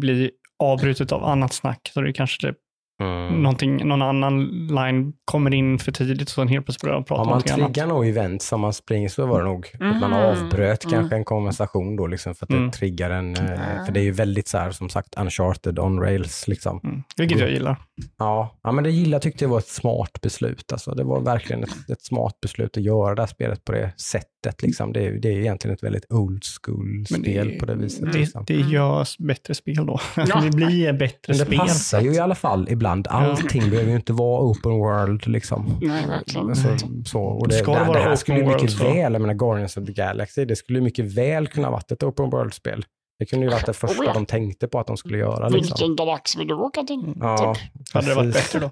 bli 0.00 0.30
avbrutet 0.58 1.12
av 1.12 1.24
annat 1.24 1.52
snack. 1.52 1.90
Så 1.94 2.00
det 2.00 2.12
kanske 2.12 2.48
typ 2.48 2.56
Mm. 3.00 3.42
någonting, 3.42 3.88
någon 3.88 4.02
annan 4.02 4.44
line 4.66 5.12
kommer 5.24 5.54
in 5.54 5.78
för 5.78 5.92
tidigt 5.92 6.22
och 6.22 6.34
sen 6.34 6.48
helt 6.48 6.66
plötsligt 6.66 6.82
börjar 6.82 6.94
de 6.94 7.04
prata 7.04 7.14
Om 7.14 7.20
om 7.20 7.26
man 7.26 7.32
någonting 7.32 7.52
annat. 7.52 7.74
triggar 7.74 7.86
nog 7.86 8.06
event 8.08 8.42
som 8.42 8.60
man 8.60 8.72
springer 8.72 9.08
så 9.08 9.26
var 9.26 9.38
det 9.38 9.44
nog 9.44 9.66
att 9.74 9.80
man 10.00 10.10
Mhm. 10.10 10.12
avbröt 10.12 10.84
Mm. 10.84 10.94
kanske 10.98 11.16
en 11.16 11.24
konversation 11.24 11.96
då 11.96 12.06
liksom 12.06 12.34
för 12.34 12.46
att 12.46 12.50
Mm. 12.50 12.66
det 12.66 12.72
triggar 12.72 13.10
en, 13.10 13.36
eh, 13.36 13.84
för 13.86 13.92
det 13.92 14.00
är 14.00 14.04
ju 14.04 14.10
väldigt 14.12 14.48
så 14.48 14.58
här 14.58 14.70
som 14.70 14.88
sagt 14.88 15.14
uncharted 15.18 15.78
on 15.78 16.00
rails 16.00 16.48
liksom. 16.48 16.80
Mm. 16.84 17.02
Vilket 17.16 17.38
jag 17.40 17.50
gillar. 17.50 17.76
Ja, 18.18 18.58
ja 18.62 18.72
men 18.72 18.84
det 18.84 18.90
gillar 18.90 19.18
tyckte 19.18 19.44
jag 19.44 19.50
var 19.50 19.58
ett 19.58 19.68
smart 19.68 20.20
beslut 20.22 20.72
alltså. 20.72 20.90
Det 20.94 21.04
var 21.04 21.20
verkligen 21.20 21.62
ett, 21.62 21.90
ett 21.90 22.02
smart 22.02 22.40
beslut 22.42 22.76
att 22.76 22.82
göra 22.82 23.14
det 23.14 23.22
här 23.22 23.26
spelet 23.26 23.64
på 23.64 23.72
det 23.72 23.92
sättet 24.00 24.62
liksom. 24.62 24.92
Det 24.92 25.06
är, 25.06 25.12
det 25.12 25.28
är 25.28 25.38
egentligen 25.38 25.74
ett 25.74 25.82
väldigt 25.82 26.12
old 26.12 26.42
school 26.62 26.86
Men 27.10 27.20
spel 27.22 27.56
på 27.60 27.66
det 27.66 27.74
viset. 27.74 28.12
Det, 28.12 28.18
liksom. 28.18 28.44
det 28.46 28.54
görs 28.54 29.18
bättre 29.18 29.54
spel 29.54 29.86
då. 29.86 30.00
Ja. 30.16 30.40
det 30.40 30.50
blir 30.50 30.92
bättre 30.92 31.18
Men 31.28 31.38
det 31.38 31.44
spel. 31.44 31.58
passar 31.58 32.00
ju 32.00 32.12
i 32.14 32.18
alla 32.18 32.34
fall 32.34 32.66
ibland. 32.70 32.85
Allting 32.86 33.70
behöver 33.70 33.90
ju 33.90 33.96
inte 33.96 34.12
vara 34.12 34.42
open 34.42 34.72
world 34.72 35.26
liksom. 35.26 35.78
Nej, 35.82 36.06
verkligen. 36.06 36.48
Alltså, 36.48 36.68
så, 37.04 37.20
och 37.22 37.48
det, 37.48 37.54
Ska 37.54 37.72
det 37.72 37.78
det, 37.78 37.84
vara 37.84 37.98
det 37.98 38.04
här 38.04 38.16
skulle 38.16 38.38
ju 38.38 38.46
mycket 38.46 38.70
så- 38.72 38.84
väl, 38.84 39.12
jag 39.12 39.22
menar 39.22 39.34
Guardians 39.34 39.76
of 39.76 39.86
the 39.86 39.92
Galaxy, 39.92 40.44
det 40.44 40.56
skulle 40.56 40.78
ju 40.78 40.84
mycket 40.84 41.04
väl 41.04 41.46
kunna 41.46 41.70
varit 41.70 41.92
ett 41.92 42.02
open 42.02 42.30
world-spel. 42.30 42.84
Det 43.18 43.26
kunde 43.26 43.46
ju 43.46 43.52
varit 43.52 43.66
det 43.66 43.72
första 43.72 44.02
Oh 44.02 44.06
ja. 44.06 44.12
de 44.12 44.26
tänkte 44.26 44.68
på 44.68 44.78
att 44.80 44.86
de 44.86 44.96
skulle 44.96 45.18
göra. 45.18 45.48
Liksom. 45.48 45.74
Vilken 45.78 45.96
galax 45.96 46.36
vill 46.36 46.46
du 46.48 46.54
åka 46.54 46.82
till? 46.82 47.14
Ja, 47.20 47.56
Hade 47.94 48.08
det 48.08 48.14
varit 48.14 48.34
bättre 48.34 48.58
då? 48.58 48.70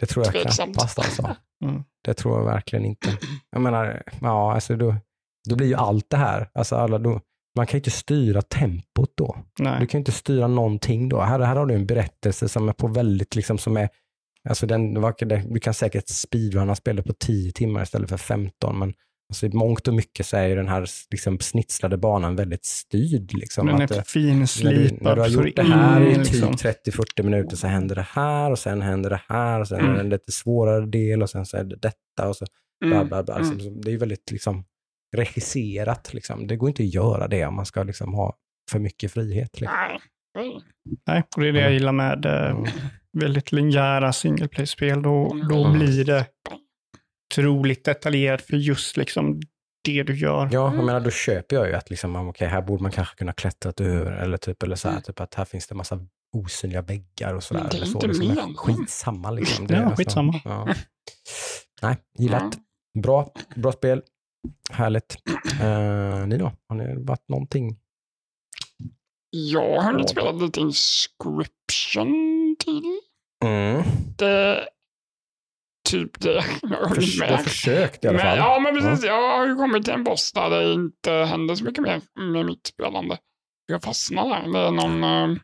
Det 0.00 0.06
tror 0.06 0.24
jag 0.24 0.32
Tveksamt. 0.34 0.74
knappast 0.74 0.98
alltså. 0.98 1.36
Mm. 1.64 1.82
Det 2.04 2.14
tror 2.14 2.38
jag 2.38 2.44
verkligen 2.44 2.84
inte. 2.84 3.08
Jag 3.50 3.62
menar, 3.62 4.02
ja, 4.20 4.54
alltså 4.54 4.76
då, 4.76 4.94
då 5.48 5.56
blir 5.56 5.66
ju 5.66 5.74
allt 5.74 6.10
det 6.10 6.16
här, 6.16 6.50
alltså 6.54 6.76
alla 6.76 6.98
då, 6.98 7.20
man 7.56 7.66
kan 7.66 7.76
ju 7.76 7.78
inte 7.78 7.90
styra 7.90 8.42
tempot 8.42 9.12
då. 9.16 9.36
Nej. 9.58 9.80
Du 9.80 9.86
kan 9.86 9.98
ju 9.98 10.00
inte 10.00 10.12
styra 10.12 10.46
någonting 10.46 11.08
då. 11.08 11.20
Här, 11.20 11.40
här 11.40 11.56
har 11.56 11.66
du 11.66 11.74
en 11.74 11.86
berättelse 11.86 12.48
som 12.48 12.68
är 12.68 12.72
på 12.72 12.86
väldigt, 12.88 13.36
liksom 13.36 13.58
som 13.58 13.76
är, 13.76 13.88
alltså 14.48 14.66
den, 14.66 14.94
du 15.48 15.60
kan 15.60 15.74
säkert 15.74 16.08
speedrunna 16.08 16.74
spelet 16.74 17.04
på 17.06 17.12
10 17.12 17.52
timmar 17.52 17.82
istället 17.82 18.08
för 18.08 18.16
15, 18.16 18.78
men 18.78 18.94
alltså 19.30 19.46
i 19.46 19.48
mångt 19.52 19.88
och 19.88 19.94
mycket 19.94 20.26
så 20.26 20.36
är 20.36 20.48
ju 20.48 20.54
den 20.54 20.68
här 20.68 20.86
liksom 21.10 21.38
snitslade 21.40 21.96
banan 21.96 22.36
väldigt 22.36 22.64
styrd. 22.64 23.32
Liksom, 23.34 23.66
Den 23.66 23.82
att, 23.82 23.90
är 23.90 23.94
eh, 23.94 23.96
när, 23.96 24.02
du, 24.02 24.10
finslipad. 24.10 25.02
när 25.02 25.14
du 25.14 25.20
har 25.20 25.28
gjort 25.28 25.56
det 25.56 25.62
här 25.62 26.00
i 26.00 26.14
in, 26.14 26.24
typ 26.24 26.32
liksom. 26.32 26.52
30-40 26.52 27.22
minuter 27.22 27.56
så 27.56 27.66
händer 27.66 27.94
det 27.94 28.06
här 28.10 28.50
och 28.50 28.58
sen 28.58 28.82
händer 28.82 29.10
det 29.10 29.20
här 29.28 29.60
och 29.60 29.68
sen 29.68 29.80
är 29.80 29.94
det 29.94 30.00
en 30.00 30.08
lite 30.08 30.32
svårare 30.32 30.86
del 30.86 31.22
och 31.22 31.30
sen 31.30 31.46
så 31.46 31.56
är 31.56 31.64
det 31.64 31.76
detta 31.76 32.28
och 32.28 32.36
så 32.36 32.46
bla 32.80 32.96
Mm. 32.96 33.08
bla 33.08 33.22
bla. 33.22 33.36
Mm. 33.38 33.50
Liksom, 33.52 33.80
det 33.80 33.88
är 33.88 33.92
ju 33.92 33.98
väldigt 33.98 34.30
liksom, 34.30 34.64
regisserat. 35.16 36.14
Liksom. 36.14 36.46
Det 36.46 36.56
går 36.56 36.68
inte 36.68 36.82
att 36.82 36.94
göra 36.94 37.28
det 37.28 37.46
om 37.46 37.54
man 37.54 37.66
ska 37.66 37.82
liksom, 37.82 38.14
ha 38.14 38.36
för 38.70 38.78
mycket 38.78 39.12
frihet. 39.12 39.60
Liksom. 39.60 39.76
Nej. 41.06 41.22
Och 41.36 41.42
det 41.42 41.48
är 41.48 41.52
det 41.52 41.60
jag 41.60 41.72
gillar 41.72 41.92
med 41.92 42.26
eh, 42.26 42.50
Mm. 42.50 42.64
väldigt 43.18 43.52
linjära 43.52 44.12
single 44.12 44.48
play-spel. 44.48 45.02
Då, 45.02 45.36
då 45.50 45.64
Mm. 45.64 45.78
blir 45.78 46.04
det 46.04 46.26
otroligt 47.32 47.84
detaljerat 47.84 48.42
för 48.42 48.56
just 48.56 48.96
liksom 48.96 49.40
det 49.84 50.02
du 50.02 50.14
gör. 50.16 50.48
Ja, 50.52 50.74
jag 50.74 50.84
menar 50.84 51.00
då 51.00 51.10
köper 51.10 51.56
jag 51.56 51.68
ju 51.68 51.74
att 51.74 51.90
liksom, 51.90 52.16
okej, 52.28 52.48
här 52.48 52.62
borde 52.62 52.82
man 52.82 52.92
kanske 52.92 53.16
kunna 53.16 53.32
klättra 53.32 53.72
över 53.86 54.12
eller 54.12 54.36
typ, 54.36 54.62
eller 54.62 54.76
så 54.76 54.88
här, 54.88 54.94
Mm. 54.94 55.02
typ 55.02 55.20
att 55.20 55.34
här 55.34 55.44
finns 55.44 55.66
det 55.66 55.74
massa 55.74 56.06
osynliga 56.36 56.82
väggar 56.82 57.34
och 57.34 57.42
sådär. 57.42 57.66
Det 57.70 57.76
är 57.76 57.76
eller 57.76 57.86
så, 57.86 57.92
inte 57.98 58.06
liksom, 58.06 58.54
skitsamma 58.56 59.30
liksom. 59.30 59.66
Ja, 59.68 59.74
är 59.76 59.80
nästan- 59.80 59.96
skitsamma. 59.96 60.40
Ja. 60.44 60.74
Nej, 61.82 61.96
gillat. 62.18 62.58
Bra, 63.02 63.32
bra 63.56 63.72
spel. 63.72 64.02
Härligt. 64.70 65.16
Uh, 65.62 66.26
ni 66.26 66.36
då? 66.38 66.52
Har 66.68 66.76
ni 66.76 67.04
varit 67.04 67.28
någonting? 67.28 67.76
Jag 69.30 69.80
har 69.80 69.92
hunnit 69.92 70.10
spela 70.10 70.32
lite 70.32 70.60
Inscription 70.60 72.56
till. 72.58 72.82
Mm. 73.44 73.82
Det 74.18 74.68
typ 75.88 76.20
det 76.20 76.32
jag 76.62 76.68
har 76.68 76.88
hunnit 76.88 77.04
Förs- 77.04 77.18
med. 77.20 77.40
försökt 77.44 78.04
i 78.04 78.08
alla 78.08 78.16
Men, 78.18 78.26
fall. 78.26 78.38
ja, 78.38 78.60
men 78.60 78.74
precis. 78.74 79.04
Jag 79.04 79.38
har 79.38 79.46
ju 79.46 79.56
kommit 79.56 79.84
till 79.84 79.94
en 79.94 80.04
boss 80.04 80.32
där 80.32 80.50
det 80.50 80.72
inte 80.72 81.12
händer 81.12 81.54
så 81.54 81.64
mycket 81.64 81.82
mer 81.82 82.00
med 82.32 82.46
mitt 82.46 82.66
spelande. 82.66 83.18
Jag 83.66 83.82
fastnar 83.82 84.28
där. 84.28 84.52
Det 84.52 84.58
är 84.58 84.70
någon, 84.70 85.04
eh, 85.04 85.36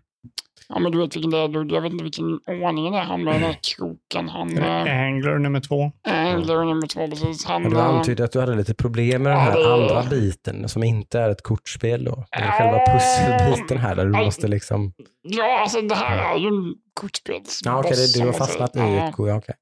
Ja, 0.68 0.78
men 0.78 0.92
du 0.92 0.98
vet 0.98 1.16
vilken 1.16 1.30
det 1.30 1.38
är. 1.38 1.48
du- 1.48 1.74
Jag 1.74 1.80
vet 1.82 1.92
inte 1.92 2.04
vilken 2.04 2.24
ordning 2.46 2.92
det 2.92 2.98
är. 2.98 3.02
Han 3.02 3.24
med 3.24 3.34
den 3.34 3.42
här 3.42 3.58
kroken. 3.76 4.28
Han... 4.28 4.58
eh, 4.58 5.00
Angler 5.06 5.38
nummer 5.38 5.60
två. 5.60 5.92
Angler 6.08 6.64
nummer 6.64 6.86
två, 6.86 7.08
precis. 7.08 7.44
Han... 7.44 7.62
Men 7.62 7.70
du 7.70 7.76
eh, 7.78 7.84
antydde 7.86 8.24
att 8.24 8.32
du 8.32 8.40
hade 8.40 8.54
lite 8.54 8.74
problem 8.74 9.22
med 9.22 9.32
den 9.32 9.40
här 9.40 9.56
det- 9.58 9.74
andra 9.74 10.02
biten 10.10 10.68
som 10.68 10.82
inte 10.82 11.20
är 11.20 11.30
ett 11.30 11.42
kortspel 11.42 12.04
då. 12.04 12.24
Ja. 12.30 12.38
själva 12.52 12.78
pusselbiten 12.86 13.78
här 13.78 13.94
där 13.96 14.06
du 14.06 14.12
Ja. 14.18 14.24
måste 14.24 14.48
liksom... 14.48 14.92
Ja, 15.22 15.58
alltså 15.60 15.80
det 15.80 15.94
här 15.94 16.34
är 16.34 16.38
ju 16.38 16.48
en 16.48 16.74
kortspelsboss. 16.94 17.60
Ja, 17.64 17.78
okej, 17.78 17.90
det- 17.90 17.96
som 17.96 18.20
du 18.20 18.26
har 18.26 18.32
man 18.32 18.38
fastnat 18.38 18.76
i 18.76 18.78
ett... 18.80 19.14
Ja, 19.18 19.34
okej. 19.36 19.54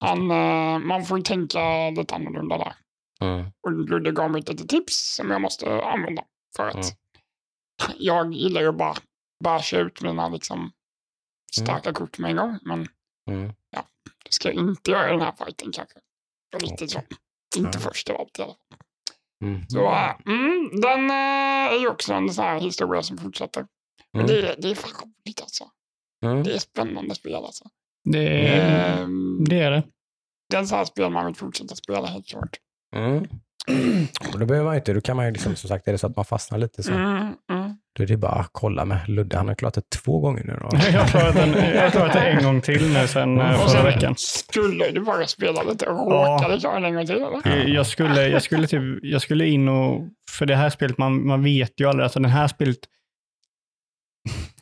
han, 0.00 0.30
eh, 0.30 0.78
man 0.78 1.04
får 1.04 1.18
ju 1.18 1.22
tänka 1.24 1.90
lite 1.96 2.14
annorlunda 2.14 2.58
där. 2.58 2.72
Mm. 3.20 3.46
Och 3.66 3.72
Ludde 3.72 4.12
gav 4.12 4.30
mig 4.30 4.40
ett 4.40 4.48
litet 4.48 4.68
tips 4.68 5.14
som 5.16 5.30
jag 5.30 5.40
måste 5.40 5.82
använda. 5.84 6.22
För 6.56 6.68
att 6.68 6.74
Mm. 6.74 7.96
jag 7.98 8.32
gillar 8.34 8.60
ju 8.60 8.72
bara 8.72 8.94
basha 9.44 9.76
ut 9.78 10.02
mina 10.02 10.28
liksom 10.28 10.72
starka 11.52 11.92
kort 11.92 12.18
med 12.18 12.30
en 12.30 12.36
gång. 12.36 12.58
Men 12.62 12.86
Mm. 13.30 13.52
det 14.24 14.30
ska 14.32 14.48
jag 14.52 14.56
inte 14.68 14.90
göra 14.90 15.08
i 15.08 15.10
den 15.12 15.20
här 15.20 15.32
fighten 15.32 15.72
kanske. 15.72 15.98
Riktigt 16.60 16.90
så. 16.90 17.00
Inte 17.56 17.70
Ja. 17.78 17.80
först 17.80 18.10
av 18.10 18.20
allt 18.20 18.38
i 18.38 18.42
alla 18.42 18.52
fall. 18.54 18.78
Mm. 19.44 19.68
Så 19.68 19.86
äh, 19.92 20.10
mm, 20.26 20.70
den 20.80 21.10
äh, 21.10 21.74
är 21.74 21.78
ju 21.80 21.88
också 21.88 22.12
en 22.14 22.30
sån 22.30 22.44
här 22.44 22.60
historia 22.60 23.02
som 23.02 23.18
fortsätter. 23.18 23.66
Men 24.12 24.20
Mm. 24.24 24.26
det, 24.34 24.48
är- 24.52 24.56
det 24.62 24.70
är 24.70 24.74
fan 24.74 24.90
roligt 25.02 25.40
alltså. 25.40 25.64
Mm. 26.24 26.42
Det 26.42 26.54
är 26.54 26.58
spännande 26.58 27.14
spel 27.14 27.34
alltså. 27.34 27.64
Det 28.10 28.48
är 28.48 29.02
Ehm, 29.02 29.44
det. 29.44 29.60
Är 29.60 29.70
det. 29.70 29.82
det 30.50 30.56
är 30.56 30.60
en 30.60 30.66
sån 30.66 30.78
här 30.78 30.84
spel 30.84 31.10
man 31.10 31.26
vill 31.26 31.34
fortsätta 31.34 31.74
spela 31.74 32.06
helt 32.06 32.26
klart. 32.26 32.56
Mm. 32.96 33.24
Och 34.32 34.38
då 34.38 34.46
behöver 34.46 34.64
man 34.68 34.76
inte, 34.76 34.92
då 34.92 35.00
kan 35.00 35.16
man 35.16 35.26
ju 35.26 35.32
liksom, 35.32 35.56
som 35.56 35.68
sagt, 35.68 35.88
är 35.88 35.92
det 35.92 35.98
så 35.98 36.06
att 36.06 36.16
man 36.16 36.24
fastnar 36.24 36.58
lite 36.58 36.82
så, 36.82 36.92
Mm, 36.92 37.34
mm. 37.50 37.63
Då 37.96 38.02
är 38.02 38.06
det 38.06 38.16
bara 38.16 38.32
att 38.32 38.48
kolla 38.52 38.84
med 38.84 38.98
Ludde. 39.08 39.36
Han 39.36 39.48
har 39.48 39.54
klarat 39.54 39.74
det 39.74 39.90
två 39.90 40.20
gånger 40.20 40.44
nu 40.44 40.58
då. 40.60 40.68
Jag 40.92 41.00
har 41.00 41.06
klarat 41.08 41.34
den, 41.34 41.48
jag 41.74 41.82
har 41.82 41.90
klarat 41.90 42.12
det 42.12 42.20
en 42.20 42.44
gång 42.44 42.60
till 42.60 42.92
nu 42.92 43.06
sen 43.06 43.40
eh, 43.40 43.50
Och 43.52 43.56
förra 43.58 43.68
sen 43.68 43.84
veckan. 43.84 44.14
skulle 44.18 44.90
du 44.90 45.00
bara 45.00 45.26
spela 45.26 45.62
lite 45.62 45.86
och 45.86 46.12
Ja. 46.12 46.36
råkade 46.40 46.60
klara 46.60 46.74
den 46.74 46.84
en 46.84 46.94
gång 46.94 47.06
till 47.06 47.14
eller? 47.16 47.40
Jag- 47.58 47.68
Jag 47.68 47.86
skulle, 47.86 48.28
jag, 48.28 48.42
skulle 48.42 48.66
typ, 48.66 48.80
jag 49.02 49.22
skulle 49.22 49.46
in 49.48 49.68
och, 49.68 50.00
för 50.30 50.46
det 50.46 50.56
här 50.56 50.70
spelet, 50.70 50.98
man, 50.98 51.26
man 51.26 51.44
vet 51.44 51.80
ju 51.80 51.88
aldrig, 51.88 52.04
alltså 52.04 52.20
den 52.20 52.30
här 52.30 52.48
spelet, 52.48 52.76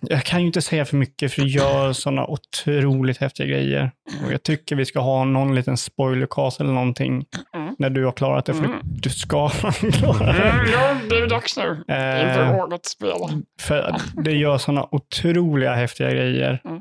jag 0.00 0.24
kan 0.24 0.40
ju 0.40 0.46
inte 0.46 0.62
säga 0.62 0.84
för 0.84 0.96
mycket 0.96 1.32
för 1.32 1.42
det 1.42 1.48
gör 1.48 1.92
sådana 1.92 2.26
otroligt 2.26 3.18
häftiga 3.18 3.46
grejer. 3.46 3.90
Och 4.26 4.32
jag 4.32 4.42
tycker 4.42 4.76
vi 4.76 4.84
ska 4.84 5.00
ha 5.00 5.24
någon 5.24 5.54
liten 5.54 5.76
spoilercast 5.76 6.60
eller 6.60 6.72
någonting 6.72 7.24
Mm. 7.54 7.74
när 7.78 7.90
du 7.90 8.04
har 8.04 8.12
klarat 8.12 8.44
det, 8.46 8.54
för 8.54 8.64
Mm. 8.64 8.78
du 8.82 9.10
ska 9.10 9.48
klara 9.92 10.32
det. 10.32 10.42
Mm, 10.50 10.66
ja, 10.72 10.96
det 11.10 11.16
är 11.16 11.26
dags 11.28 11.56
nu. 11.56 11.70
Inför 11.78 12.42
Eh, 12.54 12.64
årets 12.64 12.90
spel. 12.90 13.42
för 13.60 13.96
det 14.24 14.32
gör 14.32 14.58
sådana 14.58 14.88
otroliga 14.90 15.74
häftiga 15.74 16.10
grejer 16.10 16.60
Mm. 16.64 16.80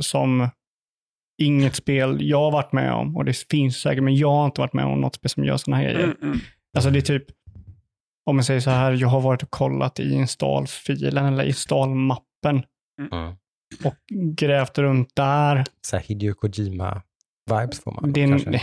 som 0.00 0.48
inget 1.42 1.74
spel 1.76 2.16
jag 2.20 2.38
har 2.38 2.50
varit 2.50 2.72
med 2.72 2.92
om, 2.92 3.16
och 3.16 3.24
det 3.24 3.36
finns 3.50 3.80
säkert, 3.80 4.02
men 4.04 4.16
jag 4.16 4.30
har 4.30 4.44
inte 4.46 4.60
varit 4.60 4.72
med 4.72 4.84
om 4.84 5.00
något 5.00 5.14
spel 5.14 5.30
som 5.30 5.44
gör 5.44 5.56
sådana 5.56 5.76
här 5.76 5.84
grejer. 5.84 6.04
Mm, 6.04 6.16
mm. 6.22 6.38
Alltså 6.76 6.90
det 6.90 6.98
är 6.98 7.00
typ, 7.00 7.24
om 8.26 8.36
man 8.36 8.44
säger 8.44 8.60
så 8.60 8.70
här, 8.70 8.92
jag 8.92 9.08
har 9.08 9.20
varit 9.20 9.42
och 9.42 9.50
kollat 9.50 10.00
i 10.00 10.12
installfilen 10.12 11.26
eller 11.26 11.44
installmappen 11.44 12.62
Mm. 13.00 13.34
och 13.84 13.94
grävt 14.36 14.78
runt 14.78 15.10
där. 15.16 15.64
Så 15.86 15.96
här 15.96 16.04
Hideo 16.04 16.34
Kojima-vibes 16.34 17.82
får 17.82 17.92
man 18.00 18.12
Det, 18.12 18.28
kanske. 18.28 18.62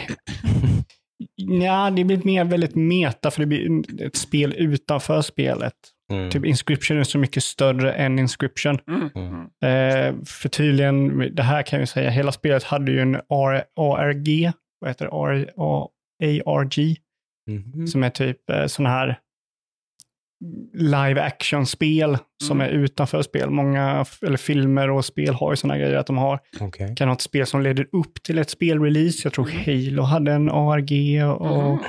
ja, 1.35 1.89
det 1.89 2.03
blir 2.03 2.21
mer 2.25 2.43
väldigt 2.45 2.75
meta, 2.75 3.31
för 3.31 3.39
det 3.39 3.45
blir 3.45 4.01
ett 4.01 4.15
spel 4.15 4.53
utanför 4.57 5.21
spelet. 5.21 5.73
Mm. 6.11 6.29
Typ 6.31 6.45
Inscription 6.45 6.97
är 6.99 7.03
så 7.03 7.17
mycket 7.17 7.43
större 7.43 7.93
än 7.93 8.19
Inscription. 8.19 8.79
Mm, 8.87 9.09
Mm. 9.15 9.27
mm. 9.61 10.15
Eh, 10.17 10.23
för 10.25 10.49
tydligen, 10.49 11.17
det 11.35 11.43
här 11.43 11.63
kan 11.63 11.79
jag 11.79 11.89
säga, 11.89 12.09
hela 12.09 12.31
spelet 12.31 12.63
hade 12.63 12.91
ju 12.91 12.99
en 13.01 13.15
R- 13.15 13.63
ARG, 13.75 14.51
vad 14.79 14.89
heter 14.89 15.05
det? 15.05 15.11
R- 15.11 15.51
ARG, 16.45 16.97
Mhm. 17.49 17.87
som 17.87 18.03
är 18.03 18.09
typ 18.09 18.49
eh, 18.49 18.65
sån 18.65 18.85
här 18.85 19.19
live 20.73 21.21
action-spel 21.21 22.17
som 22.43 22.61
är 22.61 22.69
Mm. 22.69 22.81
utanför 22.83 23.21
spel. 23.21 23.49
Många 23.49 24.05
eller 24.21 24.37
filmer 24.37 24.89
och 24.89 25.05
spel 25.05 25.33
har 25.33 25.51
ju 25.51 25.55
såna 25.55 25.77
grejer 25.77 25.95
att 25.95 26.07
de 26.07 26.17
har, 26.17 26.39
Okej. 26.59 26.95
kan 26.95 27.07
ha 27.07 27.15
ett 27.15 27.21
spel 27.21 27.45
som 27.45 27.61
leder 27.61 27.87
upp 27.91 28.23
till 28.23 28.37
ett 28.39 28.49
spelrelease. 28.49 29.19
Jag 29.23 29.33
tror 29.33 29.49
Mm. 29.49 29.63
Halo 29.65 30.01
hade 30.03 30.31
en 30.31 30.49
ARG 30.49 31.23
och 31.23 31.71
Mhm. 31.71 31.79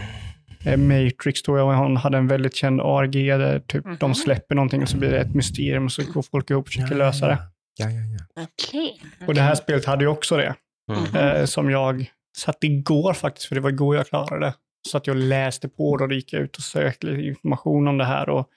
eh, 0.65 0.77
Matrix 0.77 1.43
tror 1.43 1.59
jag 1.59 1.77
hon 1.77 1.97
hade 1.97 2.19
en 2.19 2.27
väldigt 2.29 2.55
känd 2.55 2.81
ARG 2.81 3.39
där 3.39 3.59
typ 3.61 3.85
Mhm. 3.85 3.97
de 4.01 4.15
släpper 4.15 4.55
någonting 4.55 4.83
och 4.83 4.89
så 4.89 4.97
blir 4.97 5.11
det 5.11 5.21
ett 5.21 5.35
mysterium 5.35 5.85
och 5.85 5.93
så 5.93 6.03
går 6.13 6.23
folk 6.23 6.51
ihop 6.51 6.63
och 6.65 6.69
försöker 6.69 6.95
lösa 6.95 7.27
det. 7.27 7.39
Ja, 7.79 7.87
ja, 7.91 8.01
ja. 8.37 8.43
Okej. 8.43 9.03
Och 9.27 9.35
det 9.35 9.41
här 9.41 9.55
spelet 9.55 9.85
hade 9.87 10.05
ju 10.05 10.09
också 10.09 10.37
det. 10.37 10.55
Mm. 10.93 11.37
eh, 11.37 11.45
som 11.45 11.71
jag 11.71 12.11
satt 12.39 12.65
igår 12.65 13.13
faktiskt, 13.13 13.47
för 13.47 13.55
det 13.55 13.61
var 13.61 13.71
igår 13.71 13.97
jag 13.97 14.07
klarade 14.07 14.47
det. 14.47 14.55
Så 14.89 14.97
att 14.97 15.07
jag 15.07 15.17
läste 15.17 15.69
på 15.69 15.91
och 15.91 16.09
då 16.09 16.15
gick 16.15 16.33
jag 16.33 16.43
ut 16.43 16.57
och 16.57 16.63
sökte 16.63 17.07
lite 17.07 17.23
information 17.23 17.89
om 17.89 17.99
det 17.99 18.05
här. 18.05 18.29
Och 18.29 18.49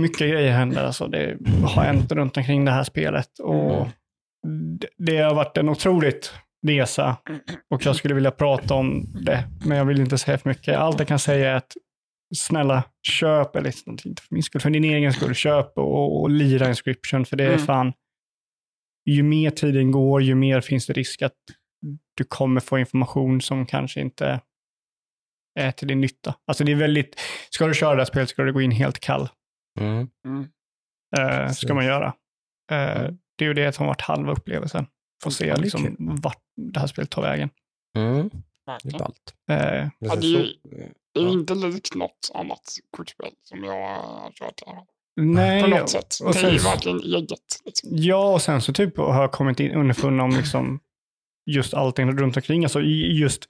mycket 0.00 0.18
grejer 0.18 0.52
händer. 0.52 0.84
Alltså 0.84 1.06
det 1.08 1.36
har 1.64 1.82
hänt 1.82 2.12
runt 2.12 2.36
omkring 2.36 2.64
det 2.64 2.70
här 2.70 2.84
spelet. 2.84 3.38
Och 3.38 3.88
det, 4.78 4.88
det 4.98 5.18
har 5.18 5.34
varit 5.34 5.56
en 5.56 5.68
otroligt 5.68 6.32
resa 6.66 7.16
och 7.70 7.86
jag 7.86 7.96
skulle 7.96 8.14
vilja 8.14 8.30
prata 8.30 8.74
om 8.74 9.06
det, 9.24 9.44
men 9.66 9.78
jag 9.78 9.84
vill 9.84 10.00
inte 10.00 10.18
säga 10.18 10.38
för 10.38 10.48
mycket. 10.48 10.76
Allt 10.76 10.98
jag 10.98 11.08
kan 11.08 11.18
säga 11.18 11.50
är 11.50 11.54
att 11.54 11.72
snälla, 12.34 12.84
köp, 13.02 13.56
eller 13.56 13.88
inte 13.88 14.22
för 14.22 14.34
min 14.34 14.42
skull, 14.42 14.60
för 14.60 14.70
din 14.70 14.84
egen 14.84 15.12
skull, 15.12 15.34
köp 15.34 15.78
och, 15.78 16.20
och 16.20 16.30
lira 16.30 16.68
Inscription, 16.68 17.24
för 17.24 17.36
det 17.36 17.44
är 17.44 17.48
Mm. 17.48 17.66
fan, 17.66 17.92
ju 19.10 19.22
mer 19.22 19.50
tiden 19.50 19.90
går, 19.90 20.22
ju 20.22 20.34
mer 20.34 20.60
finns 20.60 20.86
det 20.86 20.92
risk 20.92 21.22
att 21.22 21.32
du 22.14 22.24
kommer 22.24 22.60
få 22.60 22.78
information 22.78 23.40
som 23.40 23.66
kanske 23.66 24.00
inte 24.00 24.40
är 25.60 25.72
till 25.72 25.88
din 25.88 26.00
nytta. 26.00 26.34
Alltså 26.46 26.64
det 26.64 26.72
är 26.72 26.76
väldigt, 26.76 27.20
ska 27.50 27.66
du 27.66 27.74
köra 27.74 27.94
det 27.94 28.00
här 28.00 28.04
spelet 28.04 28.28
ska 28.28 28.42
du 28.42 28.52
gå 28.52 28.60
in 28.60 28.70
helt 28.70 28.98
kall. 29.00 29.28
Mm. 29.80 30.08
Mm. 30.26 30.48
Eh, 31.16 31.50
ska 31.52 31.74
man 31.74 31.84
göra. 31.84 32.12
Eh, 32.72 33.00
Mm. 33.00 33.18
det 33.38 33.44
är 33.44 33.48
ju 33.48 33.54
det 33.54 33.72
som 33.72 33.86
varit 33.86 34.00
halva 34.00 34.32
upplevelsen. 34.32 34.86
Få 35.24 35.30
se 35.30 35.56
liksom, 35.56 35.82
kul. 35.82 35.96
vart 35.98 36.42
det 36.56 36.80
här 36.80 36.86
spelet 36.86 37.10
tar 37.10 37.22
vägen. 37.22 37.50
Mm. 37.96 38.30
Det 38.82 38.94
är 38.94 38.98
ballt. 38.98 39.34
Eh, 39.50 39.56
Men 39.56 39.90
Ja, 39.98 40.16
det 40.16 40.26
är 40.36 40.52
Det 41.14 41.20
är 41.20 41.28
inte 41.32 41.54
likt 41.54 41.94
något 41.94 42.30
annat 42.34 42.74
kortspel 42.96 43.30
som 43.42 43.64
jag 43.64 43.72
har 43.96 44.30
kört. 44.32 44.62
här. 44.66 44.74
På 44.74 44.84
nej, 45.22 45.70
något 45.70 45.90
sätt. 45.90 46.14
och 46.24 46.32
Det 46.32 46.40
är 46.40 46.50
ju 46.52 46.58
verkligen 46.58 47.00
eget. 47.00 47.38
Liksom. 47.64 47.90
ja, 47.92 48.32
och 48.34 48.42
sen 48.42 48.60
så 48.62 48.72
typ 48.72 48.96
har 48.96 49.20
jag 49.22 49.32
kommit 49.32 49.60
in 49.60 49.70
underfund 49.72 50.20
om 50.20 50.30
liksom 50.36 50.80
just 51.50 51.74
allting 51.74 52.18
runt 52.18 52.36
omkring. 52.36 52.64
Alltså 52.64 52.80
i 52.82 53.18
just 53.20 53.48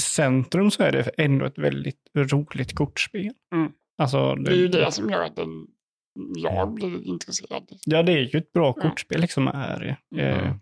centrum 0.00 0.70
så 0.70 0.82
är 0.82 0.92
det 0.92 1.02
ändå 1.18 1.44
ett 1.46 1.58
väldigt 1.58 2.00
roligt 2.16 2.74
kortspel. 2.74 3.30
Mm. 3.54 3.72
Alltså, 3.98 4.34
Det 4.34 4.50
är 4.50 4.56
ju 4.56 4.68
det 4.68 4.92
som 4.92 5.10
gör 5.10 5.22
att 5.22 5.36
den, 5.36 5.66
jag 6.36 6.74
blir 6.74 7.02
intresserad. 7.06 7.62
Ja, 7.86 8.02
det 8.02 8.12
är 8.12 8.18
ju 8.18 8.38
ett 8.38 8.52
bra 8.52 8.72
kortspel 8.72 9.20
liksom. 9.20 9.48
Är 9.48 9.96
det. 10.14 10.22
Eh, 10.22 10.38
Mm. 10.38 10.60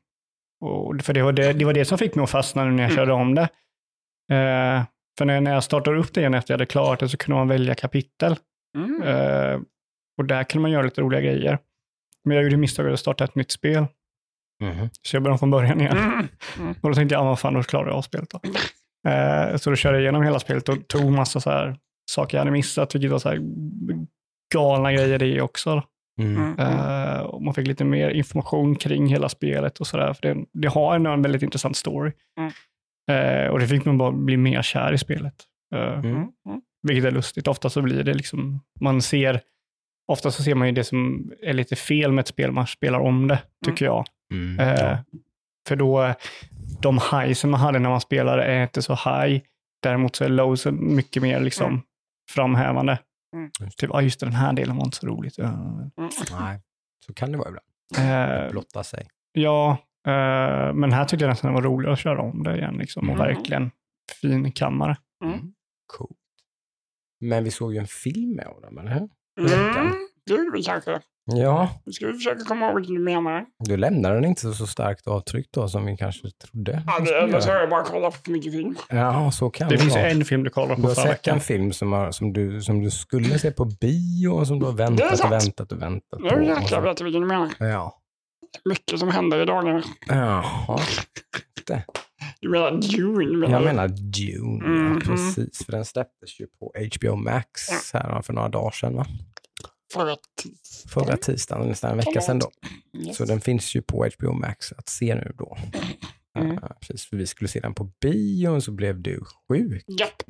och 0.61 1.01
för 1.03 1.13
det 1.15 1.23
var 1.23 1.33
det, 1.33 1.53
det 1.53 1.65
var 1.65 1.73
det 1.73 1.85
som 1.85 1.99
fick 1.99 2.15
mig 2.15 2.23
att 2.23 2.31
fastna 2.31 2.65
när 2.65 2.71
jag 2.71 2.91
Mm. 2.93 2.97
körde 2.97 3.13
om 3.13 3.35
det. 3.35 3.49
Eh, 4.33 4.85
för 5.19 5.25
när, 5.25 5.41
när 5.41 5.53
jag 5.55 5.65
startade 5.65 5.99
upp 5.99 6.15
det 6.15 6.21
igen 6.21 6.35
efter 6.35 6.53
jag 6.55 6.59
hade 6.59 6.67
klarat 6.67 7.01
det 7.01 7.09
så 7.09 7.17
kunde 7.17 7.37
man 7.39 7.49
välja 7.49 7.75
kapitel. 7.75 8.37
Mm. 8.79 9.03
Eh, 9.03 9.61
och 10.19 10.25
där 10.25 10.45
kunde 10.45 10.63
man 10.63 10.71
göra 10.71 10.83
lite 10.83 11.01
roliga 11.01 11.21
grejer. 11.21 11.59
Men 12.25 12.37
jag 12.37 12.45
gjorde 12.45 12.57
misstaget 12.57 12.93
att 12.93 13.01
starta 13.01 13.25
ett 13.25 13.35
nytt 13.35 13.51
spel. 13.51 13.87
Mhm. 14.61 14.89
Så 15.03 15.17
jag 15.17 15.23
började 15.23 15.39
från 15.39 15.51
början 15.51 15.81
igen. 15.81 15.97
Mm. 16.59 16.75
Och 16.83 16.89
då 16.91 16.95
tänkte 16.95 17.15
jag, 17.15 17.23
ja 17.23 17.29
vad 17.29 17.39
fan, 17.39 17.55
då 17.55 17.63
klarar 17.63 17.87
jag 17.87 17.97
av 17.97 18.03
spelet 18.03 18.31
då. 18.31 18.41
Eh, 19.11 19.57
så 19.57 19.71
då 19.71 19.77
körde 19.77 19.97
jag 19.97 20.03
igenom 20.03 20.23
hela 20.23 20.39
spelet 20.39 20.69
och 20.69 20.89
tog 20.89 21.13
massa 21.13 21.41
så 21.41 21.51
här 21.51 21.77
saker 22.11 22.37
jag 22.37 22.41
hade 22.41 22.51
missat, 22.51 22.95
vilket 22.95 23.11
var 23.11 23.19
så 23.19 23.29
här 23.29 23.41
galna 24.55 24.93
grejer 24.93 25.19
det 25.19 25.41
också. 25.41 25.83
Mm. 26.21 26.55
Mm. 26.59 26.59
Eh, 26.59 27.21
och 27.21 27.43
man 27.43 27.55
fick 27.55 27.67
lite 27.67 27.85
mer 27.85 28.11
information 28.11 28.77
kring 28.77 29.07
hela 29.07 29.29
spelet 29.29 29.79
och 29.79 29.87
sådär. 29.87 30.13
För 30.13 30.23
det, 30.23 30.45
det 30.53 30.69
har 30.69 30.95
ändå 30.95 31.11
en 31.11 31.23
väldigt 31.23 31.43
intressant 31.43 31.77
story. 31.77 32.13
Mm. 32.39 32.53
Eh, 33.11 33.51
och 33.51 33.59
det 33.59 33.69
fick 33.69 33.85
man 33.85 33.99
bara 33.99 34.13
bli 34.13 34.37
mer 34.37 34.63
kär 34.63 34.93
i 34.93 34.99
spelet. 34.99 35.35
Eh, 35.75 35.81
Mm. 35.93 36.05
Mm. 36.05 36.17
Mm. 36.49 36.61
Vilket 36.83 37.05
är 37.05 37.11
lustigt. 37.11 37.49
Ofta 37.49 37.71
så 37.71 37.83
blir 37.83 38.05
det 38.05 38.15
liksom, 38.15 38.61
man 38.81 39.03
ser, 39.03 39.41
ofta 40.13 40.31
så 40.31 40.43
ser 40.43 40.55
man 40.55 40.69
ju 40.69 40.73
det 40.75 40.85
som 40.85 41.31
är 41.43 41.53
lite 41.53 41.77
fel 41.77 42.13
med 42.13 42.23
ett 42.23 42.29
spel, 42.29 42.53
man 42.53 42.67
spelar 42.67 42.99
om 43.01 43.29
det, 43.29 43.39
tycker 43.67 43.85
jag. 43.85 44.05
Mm. 44.33 44.61
Eh, 44.61 44.75
Ja. 44.81 44.99
För 45.69 45.77
då, 45.77 46.15
de 46.83 46.99
highsen 47.13 47.51
man 47.51 47.61
hade 47.61 47.79
när 47.79 47.91
man 47.91 48.01
spelade 48.01 48.45
är 48.45 48.63
inte 48.63 48.83
så 48.83 48.93
high. 48.95 49.43
Däremot 49.83 50.17
så 50.17 50.25
är 50.25 50.29
lowsen 50.29 50.95
mycket 50.97 51.23
mer 51.23 51.41
liksom 51.41 51.67
Mm. 51.71 51.81
framhävande. 52.31 52.99
Mm. 53.37 53.51
Typ, 53.77 53.91
ja 53.93 54.03
just 54.03 54.21
den 54.21 54.33
här 54.33 54.53
delen 54.53 54.77
var 54.77 54.85
inte 54.85 54.97
så 54.97 55.07
roligt. 55.07 55.39
Mm. 55.39 55.91
Nej, 56.41 56.61
så 57.07 57.15
kan 57.15 57.33
det 57.33 57.39
vara 57.39 57.49
ibland. 57.49 57.67
Eh, 58.47 58.51
Blotta 58.51 58.85
sig. 58.85 59.09
Ja, 59.33 59.71
eh, 60.07 60.73
men 60.75 60.93
här 60.93 61.05
tyckte 61.05 61.25
jag 61.25 61.31
nästan 61.31 61.51
det 61.51 61.55
var 61.55 61.63
roligare 61.63 61.93
att 61.93 61.99
köra 61.99 62.21
om 62.23 62.43
det 62.43 62.57
igen. 62.57 62.75
Liksom, 62.79 63.11
och 63.11 63.15
Mm. 63.17 63.27
verkligen 63.27 63.71
fin 64.21 64.53
kammare. 64.53 64.97
Mm. 65.25 65.39
Coolt. 65.87 66.19
Men 67.21 67.45
vi 67.45 67.51
såg 67.51 67.73
ju 67.75 67.79
en 67.79 67.87
film 67.87 68.37
med 68.37 68.47
honom, 68.47 68.79
eller 68.79 68.91
hur? 68.91 69.09
Mm. 69.77 69.95
Det 70.27 70.33
gjorde 70.35 70.51
vi 70.53 70.63
kanske. 70.63 71.01
Ja, 71.31 71.69
Nu 71.87 71.93
ska 71.93 72.07
vi 72.07 72.13
försöka 72.13 72.45
komma 72.45 72.67
ihåg 72.67 72.75
vad 72.75 72.87
du 72.87 72.99
menar. 72.99 73.45
du 73.59 73.77
lämnade 73.77 74.15
den 74.15 74.25
inte 74.25 74.53
så 74.53 74.67
starkt 74.67 75.07
avtryck 75.07 75.47
då 75.51 75.69
som 75.69 75.87
vi 75.87 75.97
kanske 75.97 76.31
trodde. 76.31 76.83
Ja, 76.87 76.99
det, 77.05 77.19
eller 77.19 77.41
så 77.41 77.51
har 77.51 77.57
jag 77.61 77.71
bara 77.71 77.83
kollat 77.85 78.13
på 78.15 78.19
för 78.25 78.31
mycket 78.33 78.53
film. 78.53 78.77
Ja, 78.89 79.31
så 79.31 79.51
kan 79.51 79.69
Det 79.69 79.75
det 79.75 79.83
finns 79.83 79.95
vara. 79.95 80.09
en 80.11 80.25
film 80.25 80.43
du 80.45 80.51
kollar 80.51 80.77
Du 80.77 80.83
på 80.83 80.89
har 80.89 80.95
förra 80.95 81.03
sett 81.05 81.13
veckan. 81.13 81.35
en 81.35 81.41
film 81.41 81.73
som, 81.73 81.93
har, 81.93 82.11
som, 82.11 82.33
du, 82.33 82.63
som 82.63 82.81
du 82.83 82.91
skulle 82.91 83.39
se 83.39 83.51
på 83.51 83.65
bio 83.65 84.29
och 84.29 84.47
som 84.47 84.59
du 84.59 84.67
har 84.67 84.73
Det 84.73 84.79
väntat 84.85 85.21
och 85.25 85.33
väntat 85.33 85.73
och 85.73 85.83
väntat 85.83 86.21
Nu 86.21 86.29
på. 86.29 86.35
och 86.37 86.45
jäklar 86.45 86.81
vet 86.81 87.01
jag 87.01 87.05
vilken 87.05 87.23
du 87.23 87.29
menar. 87.29 87.49
Ja. 87.59 87.95
Mycket 88.65 88.99
som 88.99 89.09
händer 89.11 89.43
i 89.43 89.45
dagarna. 89.45 89.83
Jaha. 90.09 90.79
Du 92.41 92.49
menar 92.51 92.71
Dune? 92.71 93.37
Menar 93.37 93.53
Jag 93.53 93.61
du? 93.63 93.65
menar 93.67 93.89
Dune, 93.89 94.65
Mhm. 94.69 94.95
ja, 94.95 95.01
precis. 95.07 95.65
För 95.67 95.73
den 95.73 95.85
släpptes 95.85 96.41
ju 96.41 96.47
på 96.47 96.73
HBO 96.97 97.17
Max 97.17 97.61
här 97.93 98.23
för 98.23 98.33
några 98.33 98.49
dagar 98.49 98.71
sedan. 98.71 98.95
Va? 98.97 99.07
För 99.93 100.07
att... 100.09 100.47
Förra 100.89 101.17
tisdagen, 101.17 101.69
nästan 101.69 101.91
en 101.91 101.97
vecka 101.97 102.21
sedan 102.21 102.39
då. 102.39 102.51
Yes. 102.99 103.17
Så 103.17 103.25
den 103.25 103.41
finns 103.41 103.75
ju 103.77 103.83
på 103.83 104.09
HBO 104.19 104.33
Max 104.33 104.73
att 104.73 104.89
se 104.89 105.15
nu 105.15 105.33
då. 105.39 105.57
Mm. 106.39 106.59
Eh, 106.59 106.69
precis, 106.81 107.07
för 107.07 107.17
vi 107.17 107.27
skulle 107.27 107.49
se 107.49 107.61
den 107.61 107.75
på 107.75 107.85
bio 107.85 108.49
och 108.49 108.63
så 108.63 108.73
blev 108.73 109.01
du 109.01 109.25
sjuk. 109.49 109.85
Japp. 109.87 110.23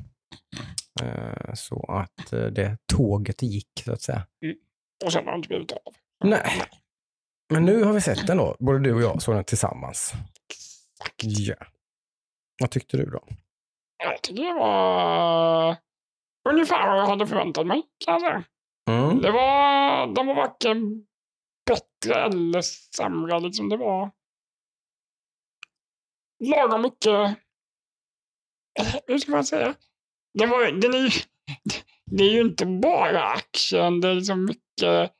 Eh, 1.01 1.53
så 1.53 1.85
att 1.89 2.33
eh, 2.33 2.45
det 2.45 2.77
tåget 2.85 3.41
gick 3.41 3.83
så 3.85 3.93
att 3.93 4.01
säga. 4.01 4.27
Och 5.05 5.13
sen 5.13 5.25
har 5.25 5.35
inte 5.35 5.47
blivit 5.47 5.71
av. 5.71 5.93
Nej. 6.23 6.63
Men 7.53 7.65
nu 7.65 7.83
har 7.83 7.93
vi 7.93 8.01
sett 8.01 8.27
den 8.27 8.37
då. 8.37 8.55
Både 8.59 8.79
du 8.79 8.93
och 8.93 9.01
jag 9.01 9.21
såg 9.21 9.35
den 9.35 9.43
tillsammans. 9.43 10.13
Ja. 11.23 11.55
Vad 12.59 12.71
tyckte 12.71 12.97
du 12.97 13.05
då? 13.05 13.23
Jag 14.03 14.21
tycker 14.21 14.43
det 14.43 14.53
var 14.53 15.77
ungefär 16.49 16.87
vad 16.87 16.97
jag 16.99 17.07
hade 17.07 17.27
förväntat 17.27 17.67
mig. 17.67 17.83
Kan 18.05 18.13
jag 18.13 18.21
säga. 18.21 18.43
Mm. 18.89 19.21
Det 19.21 19.31
var, 19.31 20.07
den 20.15 20.27
var 20.27 20.35
varken 20.35 21.05
bättre 21.65 22.15
eller 22.23 22.61
sämre. 22.95 23.39
Liksom. 23.39 23.69
Det 23.69 23.77
var 23.77 24.11
lagom 26.43 26.81
mycket... 26.81 27.37
Hur 29.07 29.17
ska 29.17 29.31
man 29.31 29.43
säga? 29.45 29.75
Det, 30.33 30.45
var, 30.45 30.71
den 30.71 30.93
är, 30.93 30.97
ju- 30.97 31.21
det 32.05 32.23
är 32.23 32.31
ju 32.33 32.41
inte 32.41 32.65
bara 32.65 33.23
action. 33.23 34.01
Det 34.01 34.07
är 34.09 34.15
liksom 34.15 34.45
mycket 34.45 35.11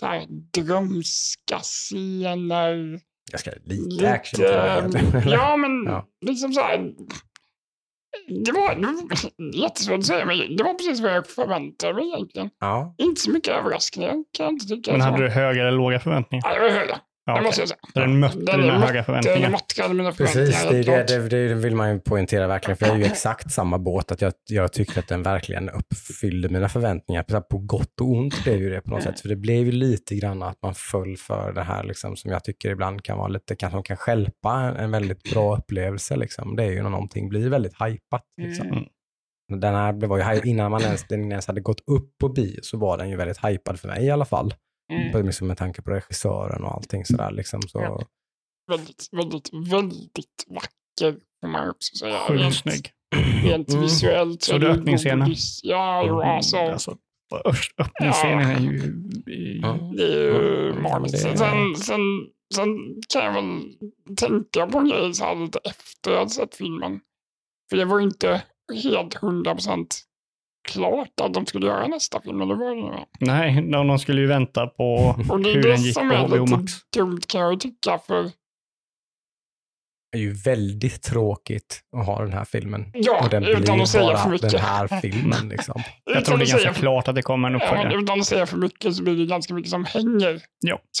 så 0.00 0.06
här, 0.06 0.26
drömska 0.52 1.58
scener. 1.62 3.00
Ganska 3.30 3.50
lite 3.64 4.10
action. 4.10 4.40
Lite, 4.90 5.22
ja, 5.26 5.56
men 5.56 5.84
Ja. 5.86 6.08
liksom 6.26 6.52
så 6.52 6.60
här. 6.60 6.94
Det 8.44 8.52
var, 8.52 8.74
det 8.74 8.86
var 8.86 9.54
jättesvårt 9.54 9.98
att 9.98 10.06
säga, 10.06 10.24
men 10.26 10.56
det 10.56 10.64
var 10.64 10.74
precis 10.74 11.00
vad 11.00 11.12
jag 11.12 11.26
förväntade 11.26 11.94
mig 11.94 12.06
egentligen. 12.14 12.50
ja. 12.60 12.94
Inte 12.98 13.20
så 13.20 13.30
mycket 13.30 13.54
överraskningar 13.54 14.12
kan 14.32 14.44
jag 14.46 14.52
inte 14.52 14.66
tycka. 14.66 14.92
Men 14.92 15.00
hade 15.00 15.22
du 15.22 15.28
höga 15.28 15.60
eller 15.60 15.70
låga 15.70 16.00
förväntningar? 16.00 16.42
Ja, 16.48 16.54
det 16.54 16.60
var 16.60 16.68
höga. 16.80 17.00
Ja, 17.26 17.32
det 17.32 17.38
okej. 17.38 17.46
måste 17.46 17.60
jag 17.62 17.68
säga. 17.68 17.78
Den 17.94 18.20
mötte 18.20 18.38
Den 18.38 18.60
dina 18.60 18.78
höga 18.78 19.04
förväntningar? 19.04 19.50
matchade 19.50 19.94
mina 19.94 20.12
förväntningar. 20.12 20.46
Precis, 20.46 20.86
det, 20.86 20.92
är 20.92 21.06
det, 21.06 21.28
det, 21.28 21.48
det 21.48 21.54
vill 21.54 21.74
man 21.76 21.92
ju 21.92 22.00
poängtera 22.00 22.46
verkligen. 22.46 22.76
För 22.76 22.86
jag 22.86 22.94
är 22.94 22.98
ju 22.98 23.04
exakt 23.04 23.50
samma 23.52 23.78
båt. 23.78 24.12
Att 24.12 24.20
jag, 24.20 24.32
jag 24.50 24.72
tyckte 24.72 25.00
att 25.00 25.08
den 25.08 25.22
verkligen 25.22 25.68
uppfyllde 25.68 26.48
mina 26.48 26.68
förväntningar. 26.68 27.22
På, 27.22 27.40
på 27.40 27.58
gott 27.58 28.00
och 28.00 28.10
ont 28.10 28.44
blev 28.44 28.62
ju 28.62 28.70
det 28.70 28.80
på 28.80 28.90
något 28.90 29.02
sätt. 29.02 29.20
För 29.20 29.28
det 29.28 29.36
blev 29.36 29.66
ju 29.66 29.72
lite 29.72 30.14
grann 30.14 30.42
att 30.42 30.58
man 30.62 30.74
föll 30.74 31.16
för 31.16 31.52
det 31.52 31.62
här 31.62 31.84
liksom, 31.84 32.16
som 32.16 32.30
jag 32.30 32.44
tycker 32.44 32.70
ibland 32.70 33.02
kan 33.02 33.18
vara 33.18 33.28
lite, 33.28 33.56
kanske 33.56 33.82
kan 33.82 33.96
stjälpa 33.96 34.74
en, 34.78 34.90
väldigt 34.90 35.30
bra 35.32 35.56
upplevelse. 35.56 36.16
Liksom. 36.16 36.56
Det 36.56 36.64
är 36.64 36.70
ju 36.70 36.82
när 36.82 36.90
någonting 36.90 37.28
blir 37.28 37.48
väldigt 37.48 37.74
hypat. 37.74 38.22
Liksom. 38.40 38.66
Mm. 38.66 38.84
Den 39.60 39.74
här 39.74 39.92
blev- 39.92 40.10
var 40.10 40.34
ju, 40.34 40.40
innan 40.50 40.70
man 40.70 40.82
ens, 40.82 41.04
den 41.08 41.30
ens 41.30 41.46
hade 41.46 41.60
gått 41.60 41.80
upp 41.86 42.18
på 42.20 42.28
bio 42.28 42.58
så 42.62 42.78
var 42.78 42.98
den 42.98 43.10
ju 43.10 43.16
väldigt 43.16 43.44
hypad 43.44 43.80
för 43.80 43.88
mig 43.88 44.04
i 44.04 44.10
alla 44.10 44.24
fall. 44.24 44.54
Mm. 44.92 45.12
På- 45.12 45.18
Liksom 45.18 45.46
med 45.48 45.58
tanke 45.58 45.82
på 45.82 45.90
regissören 45.90 46.64
och 46.64 46.74
allting 46.74 47.04
sådär. 47.04 47.30
Liksom, 47.30 47.62
så, 47.62 47.80
Ja. 47.80 48.02
Väldigt, 48.70 49.08
väldigt, 49.12 49.50
väldigt 49.70 50.44
vacker 50.48 51.20
får 51.40 51.48
man 51.48 51.70
också 51.70 51.96
säga. 51.96 52.18
Sjukt 52.18 52.40
Rent, 52.42 52.54
snygg. 52.54 52.90
rent 53.44 53.68
Mm. 53.68 53.82
visuellt. 53.82 54.48
Är 54.52 54.58
du 54.58 54.68
öppningsscenen? 54.68 55.34
Ja, 55.62 56.04
jo, 56.06 56.20
alltså. 56.20 56.56
Alltså, 56.56 56.96
öst- 57.44 57.74
öppningsscenen 57.78 58.50
är 58.50 58.60
ju... 58.60 58.78
Ja. 59.62 59.78
Det 59.96 60.02
är 60.02 60.20
ju 60.22 60.70
Mm, 60.70 60.82
magiskt. 60.82 61.24
ja, 61.24 61.28
men 61.28 61.72
det- 61.72 61.78
Sen, 61.78 61.84
sen, 61.84 62.00
sen 62.54 62.78
kan 63.08 63.24
jag 63.24 63.32
väl 63.32 63.62
tänka 64.16 64.66
på 64.66 64.78
en 64.78 64.88
grej 64.88 65.14
så 65.14 65.24
här 65.24 65.34
lite 65.36 65.58
efter 65.64 66.10
jag 66.12 66.30
sett 66.30 66.54
filmen. 66.54 67.00
För 67.70 67.76
det 67.76 67.84
var 67.84 67.98
ju 67.98 68.04
inte 68.04 68.42
helt 68.84 69.14
hundra 69.14 69.54
procent 69.54 70.02
klart 70.64 71.20
att 71.22 71.34
de 71.34 71.46
skulle 71.46 71.66
göra 71.66 71.86
nästa 71.86 72.20
film. 72.20 72.40
Eller 72.40 72.54
vad 72.54 72.68
det 72.76 72.82
nu 72.82 72.86
är. 72.88 73.04
Nej, 73.20 73.54
de 73.72 73.86
de 73.88 73.98
skulle 73.98 74.20
ju 74.20 74.26
vänta 74.26 74.66
på 74.66 75.14
Och 75.30 75.40
det 75.40 75.50
är 75.50 75.54
hur 75.54 75.62
det 75.62 75.68
den 75.68 75.82
gick 75.82 75.94
som 75.94 76.08
på 76.08 76.14
är 76.14 76.18
HBO 76.28 76.36
lite 76.44 76.56
Max. 76.56 76.72
dumt 76.96 77.20
kan 77.28 77.40
jag 77.40 77.52
ju 77.52 77.58
tycka. 77.58 77.98
För 78.06 78.30
är 80.16 80.18
ju 80.18 80.32
väldigt 80.32 81.02
tråkigt 81.02 81.80
att 81.96 82.06
ha 82.06 82.22
den 82.22 82.32
här 82.32 82.44
filmen. 82.44 82.90
Ja, 82.94 83.20
och 83.24 83.30
den 83.30 83.44
utan 83.44 83.62
blir 83.74 83.82
att 83.82 83.88
säga 83.88 84.04
bara 84.06 84.18
för 84.18 84.30
mycket. 84.30 84.50
den 84.50 84.60
här 84.60 85.00
filmen. 85.00 85.48
Liksom. 85.48 85.82
Jag 86.04 86.24
tror 86.24 86.38
det 86.38 86.44
är 86.44 86.46
ganska 86.46 86.58
säga, 86.58 86.72
klart 86.72 87.08
att 87.08 87.14
det 87.14 87.22
kommer 87.22 87.48
en 87.48 87.54
ja, 87.54 87.58
men 87.58 87.68
uppföljare. 87.76 88.02
utan 88.02 88.20
att 88.20 88.26
säga 88.26 88.46
för 88.46 88.56
mycket 88.56 88.94
så 88.96 89.02
blir 89.02 89.16
det 89.16 89.26
ganska 89.26 89.54
mycket 89.54 89.70
som 89.70 89.84
hänger. 89.84 90.42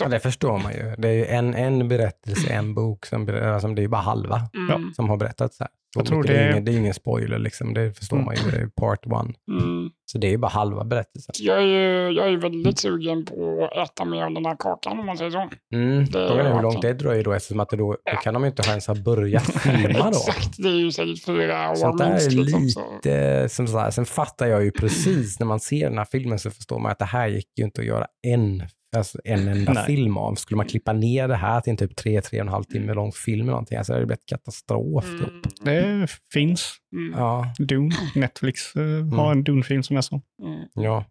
Ja, 0.00 0.08
det 0.08 0.20
förstår 0.20 0.58
man 0.58 0.72
ju. 0.72 0.94
Det 0.98 1.08
är 1.08 1.12
ju 1.12 1.26
en, 1.26 1.54
en 1.54 1.88
berättelse, 1.88 2.52
en 2.52 2.74
bok, 2.74 3.06
som, 3.06 3.28
alltså, 3.52 3.68
det 3.68 3.80
är 3.80 3.82
ju 3.82 3.88
bara 3.88 4.02
halva 4.02 4.40
Mm. 4.54 4.94
som 4.94 5.08
har 5.08 5.16
berättats 5.16 5.60
här. 5.60 5.68
Jag 6.00 6.06
tror 6.06 6.18
mycket, 6.18 6.36
det 6.36 6.40
är 6.42 6.50
ingen, 6.50 6.64
det 6.64 6.72
är 6.72 6.76
ingen 6.76 6.94
spoiler, 6.94 7.38
liksom. 7.38 7.74
det 7.74 7.92
förstår 7.98 8.16
Mm. 8.16 8.24
man 8.26 8.34
ju. 8.34 8.50
Det 8.50 8.56
är 8.56 8.66
part 8.66 9.06
one. 9.06 9.34
Mm. 9.62 9.90
Så 10.06 10.18
det 10.18 10.26
är 10.26 10.30
ju 10.30 10.36
bara 10.38 10.48
halva 10.50 10.84
berättelsen. 10.84 11.32
Jag 11.38 11.58
är 11.58 11.62
ju 11.62 12.10
jag 12.10 12.28
är 12.32 12.36
väldigt 12.36 12.78
sugen 12.78 13.24
på 13.24 13.64
att 13.72 13.90
äta 13.90 14.04
mer 14.04 14.22
av 14.22 14.34
den 14.34 14.46
här 14.46 14.56
kakan 14.58 14.98
om 14.98 15.06
man 15.06 15.16
säger 15.16 15.30
så. 15.30 15.48
Mm. 15.74 16.04
Det- 16.04 16.28
Frågan 16.28 16.46
är 16.46 16.54
hur 16.54 16.62
långt 16.62 16.82
det 16.82 16.92
dröjer 16.92 17.24
då, 17.24 17.32
eftersom 17.32 17.60
att 17.60 17.68
det 17.68 17.76
då, 17.76 17.96
då 18.12 18.16
kan 18.22 18.34
de 18.34 18.42
ju 18.42 18.48
inte 18.48 18.70
ens 18.70 18.86
ha 18.86 18.94
börjat 18.94 19.44
filma 19.62 19.98
då. 20.04 20.08
Exakt, 20.08 20.54
det 20.58 20.68
är 20.68 20.72
ju 20.72 20.92
säkert 20.92 21.24
fyra 21.24 21.70
år 21.70 21.74
Sånt 21.74 21.98
där 21.98 22.10
minst. 22.10 22.26
är 22.26 22.30
Liksom, 22.36 22.62
lite 22.62 23.48
som 23.48 23.66
så 23.66 23.78
här. 23.78 23.90
Sen 23.90 24.04
fattar 24.06 24.46
jag 24.46 24.64
ju 24.64 24.70
precis 24.70 25.38
när 25.40 25.46
man 25.46 25.60
ser 25.60 25.88
den 25.88 25.98
här 25.98 26.06
filmen 26.12 26.38
så 26.38 26.50
förstår 26.50 26.78
man 26.78 26.92
att 26.92 26.98
det 26.98 27.04
här 27.04 27.28
gick 27.28 27.48
ju 27.58 27.64
inte 27.64 27.80
att 27.80 27.86
göra 27.86 28.06
en, 28.26 28.62
alltså 28.96 29.18
en 29.24 29.48
enda 29.48 29.72
Nej. 29.72 29.84
film 29.86 30.16
av. 30.16 30.34
Skulle 30.34 30.56
man 30.56 30.66
klippa 30.66 30.92
ner 30.92 31.28
det 31.28 31.36
här 31.36 31.60
till 31.60 31.70
en 31.70 31.76
typ 31.76 31.96
tre, 31.96 32.20
tre 32.20 32.40
och 32.40 32.46
en 32.46 32.52
halv 32.52 32.64
timme 32.64 32.94
lång 32.94 33.12
film 33.12 33.40
eller 33.40 33.50
någonting, 33.52 33.78
alltså 33.78 33.92
det 33.92 33.96
hade 33.96 34.06
blivit 34.06 34.26
katastrof. 34.26 35.04
Typ. 35.04 35.66
Mm, 35.68 36.00
Det 36.00 36.08
finns. 36.32 36.72
mm, 36.96 37.14
Ja, 37.20 37.54
Dune. 37.58 37.90
Netflix 38.14 38.76
eh, 38.76 39.06
har 39.16 39.32
en 39.32 39.44
Dune-film 39.44 39.82
som 39.82 39.96
är 39.96 40.00
så. 40.00 40.20
mm. 40.42 40.60
ja. 40.74 41.04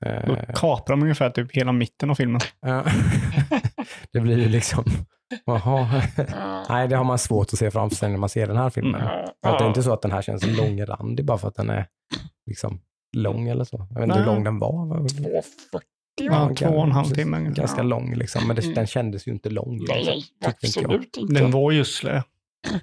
Då 0.00 0.34
Eh, 0.36 0.54
kapar 0.54 0.86
de 0.94 1.02
ungefär 1.02 1.30
typ 1.30 1.56
hela 1.56 1.72
mitten 1.72 2.10
av 2.10 2.14
filmen. 2.14 2.40
det 4.12 4.20
blir 4.20 4.38
ju 4.38 4.48
liksom, 4.48 4.84
jaha. 5.44 6.02
Ja. 6.16 6.64
Nej, 6.68 6.88
det 6.88 6.96
har 6.96 7.04
man 7.04 7.18
svårt 7.18 7.52
att 7.52 7.58
se 7.58 7.70
framför 7.70 7.96
sig 7.96 8.10
när 8.10 8.18
man 8.18 8.28
ser 8.28 8.46
den 8.46 8.56
här 8.56 8.70
filmen. 8.70 9.00
Mm. 9.00 9.24
Att 9.46 9.58
det 9.58 9.64
är 9.64 9.68
inte 9.68 9.82
så 9.82 9.92
att 9.92 10.02
den 10.02 10.10
här 10.12 10.22
känns 10.22 10.46
långrandig 10.58 11.24
bara 11.26 11.38
för 11.38 11.48
att 11.48 11.54
den 11.54 11.70
är 11.70 11.86
liksom 12.46 12.80
lång 13.16 13.48
eller 13.48 13.64
så. 13.64 13.86
Jag 13.90 14.00
vet 14.00 14.04
inte 14.08 14.18
hur 14.18 14.26
lång 14.26 14.44
den 14.44 14.58
var. 14.58 14.86
Vad- 14.86 15.08
240 15.08 15.42
Ja, 16.22 16.50
två 16.58 16.66
och 16.66 16.84
en 16.84 16.92
halv 16.92 17.06
timme. 17.10 17.52
Ganska 17.56 17.82
lång 17.82 18.14
liksom, 18.14 18.46
men 18.46 18.56
det, 18.56 18.62
Mm. 18.62 18.74
den 18.74 18.86
kändes 18.86 19.28
ju 19.28 19.32
inte 19.32 19.50
lång. 19.50 19.76
Nej, 19.88 19.96
liksom. 19.96 20.14
nej, 20.14 20.24
jag. 20.40 20.48
absolut 20.50 21.16
inte. 21.16 21.34
Den 21.34 21.50
var 21.50 21.70
ju 21.72 21.84
slö. 21.84 22.22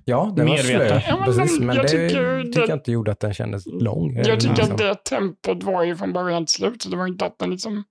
Ja, 0.06 0.34
den 0.36 0.48
var 0.48 0.58
slö. 0.58 0.78
Medveten. 0.78 1.02
Ja, 1.08 1.16
men 1.16 1.26
precis, 1.26 1.60
men 1.60 1.76
jag 1.76 1.86
det 1.86 1.90
tycker 1.90 2.08
tycker 2.10 2.62
det- 2.62 2.68
jag 2.68 2.78
inte 2.78 2.92
gjorde 2.92 3.12
att 3.12 3.20
den 3.20 3.34
kändes 3.34 3.64
lång. 3.66 4.16
Jag 4.16 4.26
tycker 4.40 4.56
liksom. 4.56 4.72
att 4.72 4.78
det 4.78 4.96
tempot 5.04 5.64
var 5.64 5.84
ju 5.84 5.96
från 5.96 6.14
början 6.14 6.46
till 6.46 6.54
slut, 6.56 6.82
så 6.82 6.90
det 6.90 6.98
var 6.98 7.08
inte 7.08 7.26
att 7.26 7.40
den 7.40 7.50
liksom 7.50 7.84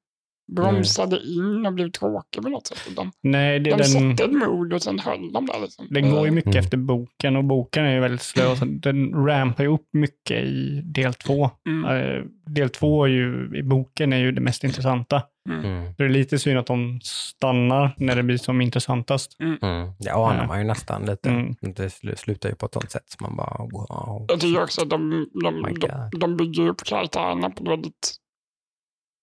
bromsade 0.57 1.21
in 1.21 1.67
och 1.67 1.73
blev 1.73 1.91
tråkig 1.91 2.43
på 2.43 2.49
något 2.49 2.67
sätt. 2.67 2.79
Utan 2.91 3.11
Nej, 3.23 3.61
det, 3.61 3.71
de 3.71 3.77
den, 3.77 3.87
satte 3.87 4.25
ett 4.25 4.33
mod 4.33 4.73
och 4.73 4.83
sen 4.83 4.99
höll 4.99 5.33
de 5.33 5.47
där. 5.47 5.61
Liksom. 5.63 5.87
den 5.91 6.11
går 6.11 6.25
ju 6.25 6.31
mycket 6.31 6.51
Mm. 6.55 6.65
efter 6.65 6.77
boken 6.77 7.37
och 7.37 7.45
boken 7.45 7.85
är 7.85 7.95
ju 7.95 8.01
väldigt 8.01 8.23
slö. 8.23 8.57
Så 8.57 8.65
den 8.65 9.27
rampar 9.27 9.65
ju 9.65 9.71
upp 9.75 9.89
mycket 9.93 10.45
i 10.45 10.81
del 10.85 11.15
två. 11.15 11.51
Mm. 11.69 11.85
Eh, 11.85 12.23
Del 12.47 12.71
två 12.71 13.05
är 13.05 13.09
ju, 13.09 13.51
i 13.57 13.63
boken 13.63 14.13
är 14.13 14.17
ju 14.17 14.33
det 14.33 14.41
mest 14.41 14.65
intressanta. 14.65 15.23
Mm. 15.49 15.87
Så 15.87 16.03
det 16.03 16.05
är 16.05 16.09
lite 16.09 16.39
synd 16.39 16.59
att 16.59 16.67
de 16.67 17.01
stannar 17.03 17.95
när 17.97 18.17
det 18.17 18.23
blir 18.23 18.37
som 18.37 18.61
intressantast. 18.61 19.37
Mm. 19.41 19.57
Det 19.99 20.11
anar 20.11 20.41
Ja. 20.41 20.47
man 20.47 20.59
ju 20.59 20.65
nästan 20.67 21.03
lite. 21.07 21.31
Mm. 21.31 21.55
Det 21.61 21.83
sl- 21.89 22.15
slutar 22.17 22.49
ju 22.49 22.55
på 22.55 22.67
ett 22.67 22.73
sånt 22.75 22.91
sätt 22.91 23.03
som 23.07 23.27
man 23.27 23.37
bara 23.37 23.59
wow. 23.59 24.27
Jag 24.29 24.41
tycker 24.41 24.63
också 24.63 24.83
att 24.83 24.91
de, 24.91 25.27
de, 25.45 25.63
de, 25.81 26.19
de 26.21 26.37
bygger 26.37 26.69
upp 26.69 26.85
karaktärerna 26.85 27.51
på 27.51 27.63
ett 27.65 27.71
väldigt 27.71 28.15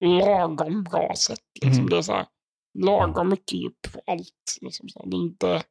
lagom 0.01 0.83
bra 0.83 1.15
sätt. 1.15 1.39
Liksom. 1.61 1.79
Mm. 1.79 1.89
Det 1.89 1.97
är 1.97 2.01
så 2.01 2.13
här, 2.13 2.25
lagom 2.79 3.29
mycket 3.29 3.53
djup 3.53 3.93
på 3.93 4.01
allt. 4.07 4.57
Liksom. 4.61 4.89
Så 4.89 4.99
här, 4.99 5.11
det 5.11 5.17
är 5.17 5.21
inte... 5.21 5.63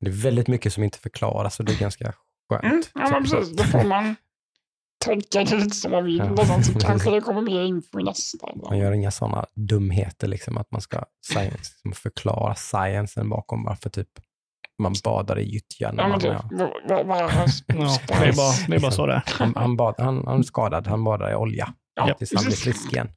Det 0.00 0.06
är 0.10 0.22
väldigt 0.22 0.48
mycket 0.48 0.72
som 0.72 0.84
inte 0.84 0.98
förklaras 0.98 1.58
och 1.58 1.64
det 1.64 1.72
är 1.72 1.78
ganska 1.78 2.14
skönt. 2.48 2.64
Mm, 2.64 2.82
ja, 2.94 3.08
men 3.10 3.22
precis. 3.24 3.56
Då 3.56 3.64
får 3.64 3.84
man 3.84 4.16
tolka 5.04 5.44
det 5.44 5.56
lite 5.56 5.76
som 5.76 5.90
man 5.90 6.04
vill. 6.04 6.18
Ja. 6.36 6.46
Sen 6.46 6.64
så 6.64 6.78
kanske 6.80 7.10
det 7.10 7.20
kommer 7.20 7.42
mer 7.42 7.62
info 7.62 8.00
i 8.00 8.04
nästa. 8.04 8.48
Man 8.70 8.78
gör 8.78 8.92
inga 8.92 9.10
sådana 9.10 9.46
dumheter, 9.54 10.28
liksom 10.28 10.58
att 10.58 10.70
man 10.70 10.80
ska 10.80 11.04
science, 11.32 11.72
liksom 11.72 11.92
förklara 11.92 12.54
sciencen 12.54 13.28
bakom 13.28 13.64
varför 13.64 13.90
typ 13.90 14.08
man 14.78 14.94
badar 15.04 15.38
i 15.38 15.44
gyttja. 15.44 15.92
när 15.92 16.08
Ja, 16.08 16.18
typ, 16.18 16.22
det, 16.88 16.94
är 16.94 17.04
bara, 18.36 18.52
det 18.68 18.76
är 18.76 18.80
bara 18.80 18.90
så 18.90 19.06
det 19.06 19.12
är. 19.12 19.22
Han, 19.26 19.54
han, 19.56 19.76
bad, 19.76 19.94
han, 19.98 20.26
han 20.26 20.38
är 20.38 20.42
skadad, 20.42 20.86
han 20.86 21.04
badar 21.04 21.30
i 21.30 21.34
olja 21.34 21.74
Ja, 21.94 22.14
tills 22.14 22.34
han 22.34 22.44
blir 22.44 22.56
frisk 22.56 22.92
igen. 22.92 23.08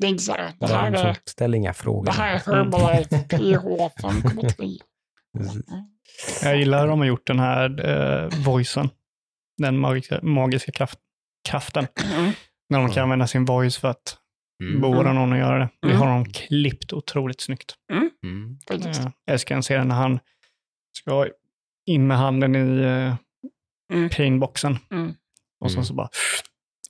Det 0.00 0.06
är 0.06 0.10
inte 0.10 0.22
så 0.22 0.32
här, 0.32 0.52
det 0.60 0.66
här 0.66 0.92
är, 0.92 1.16
ställer 1.24 1.58
inga 1.58 1.74
frågor. 1.74 2.04
det 2.06 2.12
här 2.12 2.34
är 2.34 2.38
Herbalife 2.54 3.18
PH 3.28 3.64
5,3. 4.02 4.78
Jag 6.42 6.58
gillar 6.58 6.80
hur 6.80 6.88
de 6.88 6.98
har 6.98 7.06
gjort 7.06 7.26
den 7.26 7.38
här 7.40 7.86
eh, 7.88 8.28
voicen. 8.44 8.90
Den 9.58 9.78
magiska, 9.78 10.20
magiska 10.22 10.72
kraft, 10.72 10.98
kraften. 11.48 11.86
Mm. 12.14 12.32
När 12.68 12.78
de 12.78 12.88
kan 12.88 12.92
Mm. 12.92 13.02
använda 13.02 13.26
sin 13.26 13.44
voice 13.44 13.76
för 13.78 13.88
att 13.88 14.16
Mm. 14.62 14.80
beordra 14.80 15.12
någon 15.12 15.32
att 15.32 15.38
göra 15.38 15.58
det. 15.58 15.68
Det 15.82 15.88
Mm. 15.88 16.00
har 16.00 16.06
de 16.08 16.24
klippt 16.32 16.92
otroligt 16.92 17.40
snyggt. 17.40 17.74
Mm. 18.22 18.58
Faktiskt. 18.68 19.00
Eh, 19.00 19.10
Jag 19.24 19.32
älskar 19.32 19.56
en 19.56 19.62
scen 19.62 19.88
när 19.88 19.94
han 19.94 20.18
ska 20.98 21.26
in 21.86 22.06
med 22.06 22.18
handen 22.18 22.56
i 22.56 22.80
eh, 22.80 23.14
Mm. 23.92 24.08
painboxen. 24.10 24.78
Mm. 24.90 25.14
Och 25.60 25.70
sen 25.70 25.78
Mm. 25.78 25.84
så 25.84 25.94
bara 25.94 26.08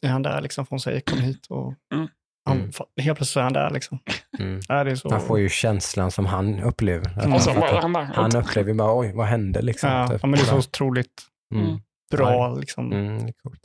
är 0.02 0.08
han 0.08 0.22
där 0.22 0.40
liksom. 0.40 0.66
För 0.66 0.70
hon 0.70 0.80
säger 0.80 1.00
kom 1.00 1.18
hit. 1.18 1.46
Och 1.48 1.74
Mm. 1.94 2.08
Han, 2.50 2.58
Mm. 2.60 2.72
Helt 2.96 3.18
plötsligt 3.18 3.36
är 3.40 3.42
han 3.42 3.52
där 3.52 3.70
liksom. 3.70 3.98
Mm. 4.38 4.60
Ja, 4.68 4.84
det 4.84 4.90
är 4.90 4.94
så... 4.96 5.08
Man 5.08 5.20
får 5.20 5.38
ju 5.38 5.48
känslan 5.48 6.10
som 6.10 6.26
han 6.26 6.60
upplever. 6.60 7.24
Mm. 7.24 7.38
så 7.38 7.50
han 7.50 7.92
där. 7.92 8.02
Han 8.02 8.36
upplever 8.36 8.68
ju 8.68 8.74
bara, 8.74 8.98
oj, 8.98 9.12
vad 9.14 9.26
hände 9.26 9.62
liksom? 9.62 9.90
ja, 9.90 10.08
Typ. 10.08 10.18
ja, 10.22 10.26
men 10.28 10.38
det 10.38 10.44
är 10.44 10.48
så 10.48 10.58
otroligt 10.58 11.22
Mm. 11.54 11.80
bra 12.10 12.54
liksom. 12.54 12.92
Mm, 12.92 13.18
det 13.18 13.30
är 13.30 13.34
coolt. 13.42 13.60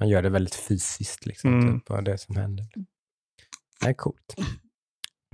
Man 0.00 0.08
gör 0.08 0.22
det 0.22 0.28
väldigt 0.28 0.54
fysiskt, 0.54 1.26
liksom, 1.26 1.60
Mm. 1.60 1.80
typ, 1.80 1.90
vad 1.90 2.04
det 2.04 2.12
är 2.12 2.16
som 2.16 2.36
händer. 2.36 2.64
Det 3.80 3.88
är 3.88 3.92
coolt. 3.94 4.34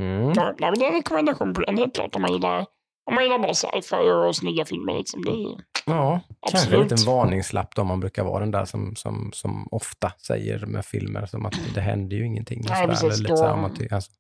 Mm. 0.01 0.29
Är 0.31 0.85
en 0.87 0.93
rekommendation 0.95 1.55
på 1.55 1.61
den, 1.61 1.79
helt 1.79 1.95
klart. 1.95 2.17
Om 2.17 2.23
man 2.23 2.33
gillar, 2.33 2.67
om 3.05 3.15
man 3.15 3.25
gillar 3.25 3.39
bara 3.39 3.55
sci-fi 3.55 3.97
och 4.29 4.37
snygga 4.37 4.65
filmer. 4.65 4.99
Liksom. 4.99 5.23
Det 5.25 5.31
är, 5.31 5.73
Ja, 5.87 6.21
kanske 6.51 6.69
en 6.69 6.73
Absolut. 6.75 6.91
liten 6.91 7.07
varningslapp 7.07 7.75
då 7.75 7.85
man 7.85 8.01
brukar 8.01 8.25
vara 8.25 8.41
den 8.41 8.51
där 8.51 8.65
som, 8.65 8.97
som, 8.97 9.31
som 9.35 9.69
ofta 9.71 10.13
säger 10.27 10.67
med 10.67 10.85
filmer 10.85 11.27
som 11.27 11.47
att 11.47 11.61
det 11.75 11.81
händer 11.81 12.17
ju 12.17 12.27
ingenting. 12.27 12.63
Ja, 12.69 12.85
precis, 12.89 13.03
eller 13.05 13.17
lite 13.17 13.29
då- 13.29 13.37
så 13.37 13.45
här, 13.45 13.53
om 13.53 13.65
att 13.65 13.77
det- 13.77 13.93
alltså, 13.93 14.11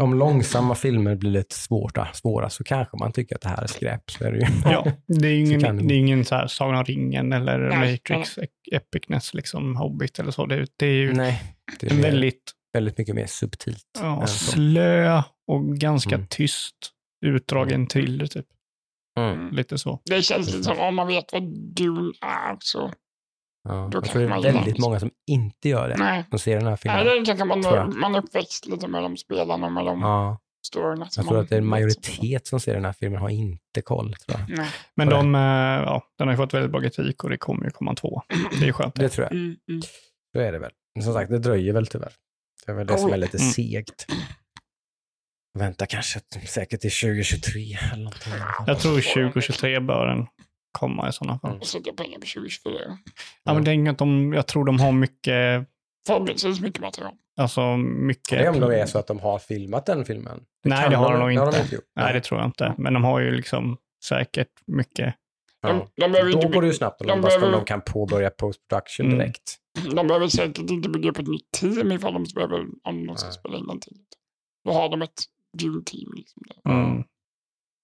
om 0.00 0.14
långsamma 0.14 0.74
filmer 0.74 1.14
blir 1.16 1.30
lite 1.30 1.54
svåra, 1.54 2.08
svåra 2.12 2.50
så 2.50 2.64
kanske 2.64 2.96
man 2.96 3.12
tycker 3.12 3.34
att 3.34 3.40
det 3.42 3.48
här 3.48 3.62
är 3.62 3.66
skräp. 3.66 4.10
Så 4.10 4.24
är 4.24 4.32
det 4.32 4.38
ju. 4.38 4.46
Ja, 4.64 4.86
det 5.06 5.28
är 5.28 5.40
ingen, 5.40 5.60
kan 5.60 5.76
det 5.76 5.82
det 5.84 5.94
är 5.94 5.98
ingen 5.98 6.24
så 6.24 6.34
här 6.34 6.46
Sagan 6.46 6.76
om 6.78 6.84
ringen 6.84 7.32
eller 7.32 7.58
Nej, 7.58 7.92
Matrix, 8.08 8.38
Epicness, 8.72 9.34
liksom 9.34 9.76
Hobbit 9.76 10.18
eller 10.18 10.30
så. 10.30 10.46
Det, 10.46 10.54
är- 10.54 10.66
det 10.76 10.86
är 10.86 10.90
ju 10.92 11.12
Nej, 11.12 11.42
det 11.80 11.86
är 11.90 12.02
väldigt 12.02 12.52
väldigt 12.72 12.98
mycket 12.98 13.14
mer 13.14 13.26
subtilt. 13.26 13.84
ja, 14.00 14.26
slö 14.26 15.22
och 15.46 15.76
ganska 15.76 16.14
Mm. 16.14 16.26
tyst 16.30 16.76
utdragen 17.22 17.86
thriller 17.86 18.26
typ. 18.26 18.46
Mm. 19.18 19.50
Lite 19.54 19.78
så. 19.78 20.00
det 20.04 20.22
känns 20.22 20.46
lite 20.46 20.62
som 20.64 20.78
om 20.78 20.94
man 20.94 21.06
vet 21.06 21.32
vad 21.32 21.42
Dune 21.76 22.12
är. 22.20 22.56
Så, 22.60 22.92
Ja. 23.68 23.88
Då 23.92 23.96
Jag 23.98 24.04
tror 24.04 24.22
det 24.22 24.34
är 24.34 24.42
väldigt 24.52 24.78
många 24.78 25.00
som 25.00 25.10
inte 25.26 25.68
gör 25.68 25.88
det. 25.88 25.96
nej. 25.96 26.24
Ser 26.38 26.54
den 26.56 26.62
här 26.66 26.70
nej, 26.70 26.78
filmen. 26.78 27.06
det 27.06 27.24
kanske 27.26 27.44
man, 27.44 27.98
man 28.00 28.14
är 28.14 28.18
uppväxt 28.18 28.66
lite 28.66 28.88
med 28.88 29.02
de 29.02 29.16
spelarna 29.16 29.66
och 29.66 29.72
med 29.72 29.84
de 29.84 30.00
Ja, 30.00 30.38
storyna. 30.66 31.08
jag 31.16 31.26
tror 31.26 31.40
att 31.40 31.48
det 31.48 31.54
är 31.54 31.58
en 31.58 31.66
majoritet 31.66 32.46
som 32.46 32.60
ser 32.60 32.74
den 32.74 32.84
här 32.84 32.92
filmen 32.92 33.20
har 33.20 33.28
inte 33.28 33.82
koll. 33.84 34.14
Tror 34.14 34.40
jag. 34.40 34.58
Nej. 34.58 34.70
Men 34.94 35.08
På 35.08 35.14
de, 35.14 35.34
eh, 35.34 35.40
ja, 35.40 36.02
den 36.18 36.28
har 36.28 36.32
ju 36.34 36.36
fått 36.36 36.54
väldigt 36.54 36.70
bra 36.72 36.80
kritik 36.80 37.24
och 37.24 37.30
det 37.30 37.36
kommer 37.36 37.64
ju 37.64 37.70
komma 37.70 37.94
två. 37.94 38.22
Det 38.60 38.68
är 38.68 38.72
skönt. 38.72 38.94
Det 38.94 39.08
tror 39.08 39.24
jag. 39.24 39.32
Mm, 39.32 39.56
mm. 39.68 39.82
Så 40.32 40.40
är 40.40 40.52
det 40.52 40.58
väl. 40.58 40.72
Men 40.94 41.04
som 41.04 41.12
sagt, 41.14 41.30
det 41.30 41.38
dröjer 41.38 41.72
väl 41.72 41.86
tyvärr. 41.86 42.12
Det 42.66 42.72
är 42.72 42.76
väl 42.76 42.86
det 42.86 42.98
som 42.98 43.12
är 43.12 43.16
lite 43.16 43.36
Mm. 43.38 43.50
segt. 43.50 44.06
Vänta 45.58 45.86
kanske 45.86 46.20
säkert 46.48 46.80
till 46.80 46.90
2023 46.90 47.60
eller 47.92 48.04
någonting. 48.04 48.32
Jag 48.66 48.78
tror 48.80 49.14
2023 49.14 49.80
bör 49.80 50.06
den 50.06 50.26
komma 50.78 51.08
i 51.08 51.12
sådana 51.12 51.38
fall. 51.38 51.50
Mm. 51.50 51.62
Sätta 51.62 51.92
pengar 51.92 52.18
på 52.18 52.26
2024. 52.26 52.72
Ja, 53.44 53.54
men 53.54 53.64
det 53.64 53.70
är 53.70 53.74
inget 53.74 53.98
de, 53.98 54.32
jag 54.32 54.46
tror 54.46 54.64
de 54.64 54.80
har 54.80 54.92
mycket, 54.92 55.68
Förhoppningsvis 56.06 56.60
mycket 56.60 56.80
material. 56.80 57.12
alltså 57.36 57.76
mycket. 57.76 58.38
Det 58.38 58.44
är 58.44 58.48
om 58.50 58.60
de 58.60 58.70
är 58.70 58.86
så 58.86 58.98
att 58.98 59.06
de 59.06 59.20
har 59.20 59.38
filmat 59.38 59.86
den 59.86 60.04
filmen. 60.04 60.40
Nej, 60.64 60.82
kan 60.82 60.90
det 60.90 60.96
har 60.96 61.12
de 61.12 61.18
nog 61.20 61.30
Det 61.30 61.38
har 61.40 61.52
de 61.52 61.58
inte. 61.58 61.74
inte. 61.74 61.86
Nej, 61.96 62.12
det 62.12 62.20
tror 62.20 62.40
jag 62.40 62.48
inte. 62.48 62.74
Men 62.78 62.94
de 62.94 63.04
har 63.04 63.20
ju 63.20 63.30
liksom 63.30 63.76
säkert 64.04 64.48
mycket. 64.66 65.14
Ja. 65.62 65.68
De, 65.96 66.12
de, 66.12 66.20
Då 66.20 66.28
inte, 66.30 66.48
går 66.48 66.62
det 66.62 66.68
ju 66.68 66.74
snabbt 66.74 67.00
om 67.00 67.06
de, 67.06 67.12
de 67.12 67.20
behöver- 67.20 67.52
de 67.52 67.64
kan 67.64 67.80
påbörja 67.80 68.30
post-production 68.30 69.06
Mm. 69.06 69.18
direkt. 69.18 69.56
de 69.96 70.06
behöver 70.06 70.28
säkert 70.28 70.70
inte 70.70 70.88
bygga 70.88 71.10
upp 71.10 71.18
ett 71.18 71.26
nytt 71.28 71.50
team 71.60 71.92
ifall 71.92 72.12
de 72.12 72.24
behöver, 72.34 72.64
om 72.82 73.06
de 73.06 73.16
ska 73.16 73.26
Nej. 73.28 73.34
spela 73.38 73.56
in 73.58 73.66
den 73.66 73.80
till. 73.80 73.96
Då 74.64 74.72
har 74.72 74.88
de 74.88 75.02
ett 75.02 75.22
Dune-team. 75.58 76.12
Liksom 76.16 76.42
där. 76.64 76.72
Mm. 76.72 77.02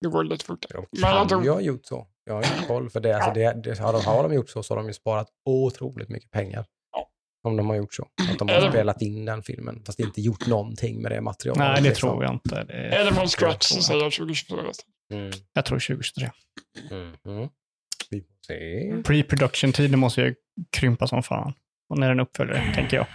Det 0.01 0.09
går 0.09 0.25
lite 0.25 0.45
fortare. 0.45 0.73
De 0.73 0.87
Men 1.01 1.11
jag 1.11 1.19
kan 1.19 1.29
tror- 1.29 1.45
ju 1.45 1.51
ha 1.51 1.61
gjort 1.61 1.87
så. 1.87 2.07
Jag 2.25 2.35
har 2.35 2.43
inte 2.43 2.67
koll. 2.67 2.91
För 2.91 3.01
det, 3.01 3.13
alltså 3.17 3.31
det, 3.33 3.53
det, 3.65 3.79
har, 3.79 3.93
de, 3.93 4.05
har 4.05 4.23
de 4.29 4.35
gjort 4.35 4.51
så 4.51 4.63
så 4.63 4.75
har 4.75 4.79
de 4.83 4.87
ju 4.87 4.93
sparat 4.95 5.29
otroligt 5.45 6.09
mycket 6.09 6.31
pengar. 6.31 6.67
Ja. 6.93 7.09
Om 7.43 7.57
de 7.57 7.69
har 7.69 7.77
gjort 7.77 7.95
så. 7.95 8.09
Att 8.33 8.39
de 8.39 8.49
Eller- 8.49 8.63
har 8.63 8.71
spelat 8.71 9.03
in 9.03 9.25
den 9.25 9.43
filmen 9.43 9.83
fast 9.87 10.01
inte 10.01 10.21
gjort 10.21 10.47
någonting 10.47 11.03
med 11.03 11.13
det 11.13 11.21
materialet. 11.21 11.59
Nej, 11.59 11.83
det 11.83 11.89
liksom. 11.89 12.09
tror 12.11 12.25
jag 12.25 12.33
inte. 12.33 12.65
Det 12.65 12.73
är, 12.73 13.01
Eller 13.01 13.13
från 13.13 13.29
scratch 13.29 13.65
så 13.67 13.83
säger 13.83 14.01
jag. 14.01 14.07
jag 14.07 14.13
2024. 14.13 14.61
Mm. 15.13 15.31
jag 15.53 15.65
tror 15.65 15.79
2023. 15.79 16.31
Mm. 16.91 17.15
Mm. 17.27 17.49
Vi 18.11 18.21
får 18.21 18.29
se. 18.47 19.03
Pre-production-tiden 19.05 19.99
måste 19.99 20.21
ju 20.21 20.35
krympa 20.73 21.07
som 21.07 21.23
fan. 21.23 21.53
Och 21.91 21.99
när 21.99 22.09
den 22.09 22.21
uppföljer, 22.21 22.73
tänker 22.75 22.97
jag. 22.97 23.07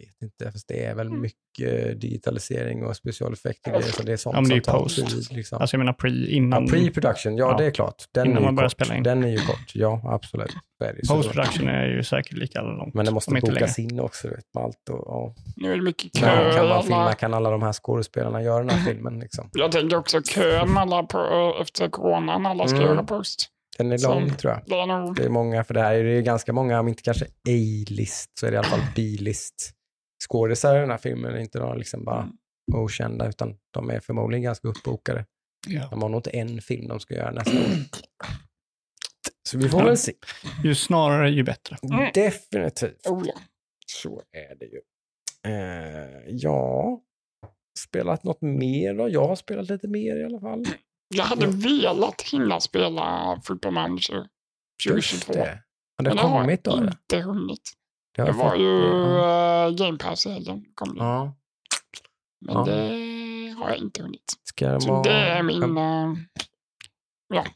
Vet 0.00 0.22
inte, 0.22 0.52
fast 0.52 0.68
det 0.68 0.84
är 0.84 0.94
väl 0.94 1.10
mycket 1.10 2.00
digitalisering 2.00 2.84
och 2.84 2.96
specialeffekter 2.96 3.74
och 3.74 3.80
grejer, 3.80 3.92
så 3.92 4.02
det 4.02 4.12
är 4.12 4.16
sånt 4.16 4.34
Ja, 4.34 4.40
men 4.40 4.48
det 4.50 4.56
är 4.56 4.60
som 4.62 4.72
tar 4.72 4.78
post. 4.82 5.08
tid. 5.08 5.36
Liksom. 5.36 5.58
Alltså 5.60 5.74
jag 5.74 5.78
menar 5.78 5.92
pre 5.92 6.26
innan. 6.30 6.66
ja, 6.66 6.72
pre-production, 6.72 7.36
ja, 7.36 7.50
Ja. 7.50 7.56
det 7.58 7.64
är 7.66 7.70
klart. 7.70 8.04
Den 8.14 8.26
Innan 8.26 8.36
är, 8.36 8.40
ju 8.40 8.44
man 8.46 8.54
börjar 8.56 8.68
kort. 8.68 8.72
spela 8.72 8.96
in. 8.96 9.02
den 9.02 9.24
är 9.24 9.28
ju 9.28 9.38
kort. 9.38 9.70
Ja, 9.74 10.00
absolut. 10.04 10.50
Ju. 10.84 11.08
Post-production 11.08 11.68
är 11.68 11.86
ju 11.86 12.02
säkert 12.02 12.32
lika 12.36 12.62
långt. 12.62 12.94
Men 12.94 13.04
det 13.06 13.12
måste 13.12 13.34
inte 13.34 13.50
bokas 13.52 13.78
in 13.78 14.00
också, 14.00 14.28
vet, 14.28 14.44
med 14.54 14.64
allt. 14.64 14.88
Och, 14.90 15.04
ja. 15.06 15.34
Nu 15.56 15.72
är 15.72 15.76
det 15.76 15.82
mycket 15.82 16.12
kö. 16.20 16.52
kan 16.56 16.66
i 16.66 16.68
man 16.68 16.82
filma? 16.82 17.12
Kan 17.12 17.34
alla 17.34 17.50
de 17.50 17.62
här 17.62 17.72
skådespelarna 17.72 18.42
göra 18.42 18.58
den 18.58 18.70
här 18.70 18.84
filmen? 18.92 19.18
Liksom? 19.18 19.50
Jag 19.52 19.72
tänker 19.72 19.96
också 19.96 20.22
kön 20.22 20.76
alla 20.78 21.02
på, 21.02 21.56
efter 21.62 21.88
coronan. 21.88 22.46
Alla 22.46 22.68
ska 22.68 22.76
Mm. 22.78 22.88
göra 22.88 23.02
post. 23.04 23.48
Den 23.78 23.92
är 23.92 23.98
Som- 23.98 24.12
lång, 24.22 24.30
tror 24.36 24.52
jag. 24.52 24.62
Det 24.66 24.74
är 24.80 24.86
nog... 24.86 25.16
Det 25.16 25.24
är 25.24 25.28
många, 25.28 25.64
för 25.64 25.74
det 25.74 25.80
här 25.80 25.94
är 25.94 26.04
det 26.04 26.10
är 26.18 26.20
ganska 26.22 26.52
många, 26.52 26.80
om 26.80 26.88
inte 26.88 27.02
kanske 27.02 27.24
A-list, 27.24 28.30
så 28.40 28.46
är 28.46 28.50
det 28.50 28.54
i 28.54 28.58
alla 28.58 28.68
fall 28.68 28.80
B-list 28.96 29.70
skådisar 30.28 30.76
i 30.76 30.80
den 30.80 30.90
här 30.90 30.98
filmen. 30.98 31.32
Det 31.32 31.38
är 31.38 31.42
inte 31.42 31.58
några 31.58 31.74
liksom 31.74 32.04
bara 32.04 32.22
Mm. 32.72 32.82
okända, 32.84 33.28
utan 33.28 33.56
de 33.70 33.90
är 33.90 34.00
förmodligen 34.00 34.42
ganska 34.42 34.68
uppbokade. 34.68 35.24
Ja. 35.68 35.88
De 35.90 36.02
har 36.02 36.08
nog 36.08 36.18
inte 36.18 36.30
en 36.30 36.60
film 36.60 36.88
de 36.88 37.00
ska 37.00 37.14
göra 37.14 37.30
nästa 37.30 37.50
år. 37.56 37.66
Så 39.48 39.58
vi 39.58 39.68
får 39.68 39.82
väl 39.84 39.96
se. 39.96 40.12
Ju 40.64 40.74
snarare 40.74 41.30
ju 41.30 41.42
bättre. 41.42 41.76
Mm. 41.82 42.10
Definitivt. 42.14 43.06
Oh, 43.06 43.22
ja. 43.26 43.34
Så 43.86 44.22
är 44.32 44.54
det 44.54 44.64
ju. 44.64 44.80
Eh, 45.52 46.20
ja, 46.28 47.00
spelat 47.78 48.24
något 48.24 48.40
mer 48.42 48.94
då? 48.94 49.08
Jag 49.08 49.28
har 49.28 49.36
spelat 49.36 49.68
lite 49.68 49.88
mer 49.88 50.16
i 50.16 50.24
alla 50.24 50.40
fall. 50.40 50.64
Jag 51.14 51.24
hade 51.24 51.46
velat 51.46 52.22
hinna 52.22 52.60
spela 52.60 53.40
Football 53.44 53.72
Manager 53.72 54.26
Just 54.86 55.10
2022. 55.26 55.32
det. 55.32 55.38
Har 55.38 55.46
det 55.46 55.62
Men 56.02 56.16
det 56.16 56.22
har 56.22 56.40
kommit 56.40 56.64
då? 56.64 56.70
jag 56.70 56.78
eller? 56.78 56.90
inte 56.90 57.20
hunnit. 57.20 57.72
Det 58.16 58.24
Det 58.24 58.32
var 58.32 58.54
ju 58.54 58.80
ja. 58.80 59.70
Game 59.70 59.98
Pass 59.98 60.26
i 60.26 60.30
helgen. 60.30 60.64
Kom 60.74 60.94
det. 60.94 61.00
Ja. 61.04 61.34
Men 62.46 62.54
ja. 62.54 62.64
det 62.64 63.54
har 63.58 63.68
jag 63.68 63.78
inte 63.78 64.02
hunnit. 64.02 64.32
Ska 64.44 64.68
det 64.68 64.80
Så 64.80 64.88
vara... 64.92 65.02
det 65.02 65.10
är 65.10 65.42
min... 65.42 65.76
Ja. 67.28 67.40
Uh, 67.40 67.46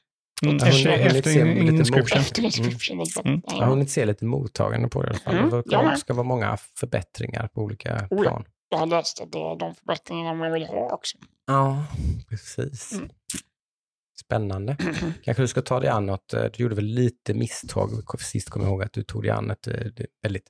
Mm, 0.43 0.57
Jag 0.57 0.65
har 0.67 0.73
efter, 0.73 0.91
efter 0.91 1.47
inscription. 1.47 2.45
description. 2.45 2.99
liksom. 2.99 3.27
Mm. 3.27 3.41
Jag 3.47 3.57
har 3.57 3.67
hunnit 3.67 3.91
se 3.91 4.07
lite 4.07 4.25
mottagande 4.25 4.89
på 4.89 5.03
det 5.03 5.07
i 5.07 5.11
alla 5.11 5.19
fall. 5.19 5.37
Mm, 5.37 5.91
det 5.91 5.97
ska 5.97 6.15
vara 6.15 6.27
många 6.27 6.57
förbättringar 6.57 7.49
på 7.49 7.61
olika 7.61 7.95
Oh 8.11 8.19
ja. 8.19 8.23
plan. 8.23 8.45
Jag 8.69 8.79
har 8.79 8.87
läst 8.87 9.21
att 9.21 9.33
det 9.33 9.39
är 9.39 9.57
de 9.59 9.75
förbättringarna 9.75 10.35
man 10.35 10.53
vill 10.53 10.67
ha 10.67 10.91
också. 10.95 11.19
Ja, 11.47 11.85
precis. 12.29 12.93
Mm. 12.93 13.11
Spännande. 14.25 14.77
Kanske 15.23 15.43
du 15.43 15.49
ska 15.49 15.63
ta 15.63 15.81
dig 15.81 15.89
an 15.89 16.07
något, 16.07 16.35
eh, 16.35 16.43
du 16.43 16.63
gjorde 16.63 16.75
väl 16.75 16.85
lite 16.85 17.35
misstag 17.35 17.91
sist, 18.21 18.51
kommer 18.51 18.67
jag 18.67 18.73
ihåg 18.73 18.83
att 18.83 18.93
du 18.93 19.03
tog 19.03 19.23
dig 19.23 19.31
an 19.31 19.51
ett, 19.51 19.67
eh, 19.67 19.75
väldigt 20.23 20.47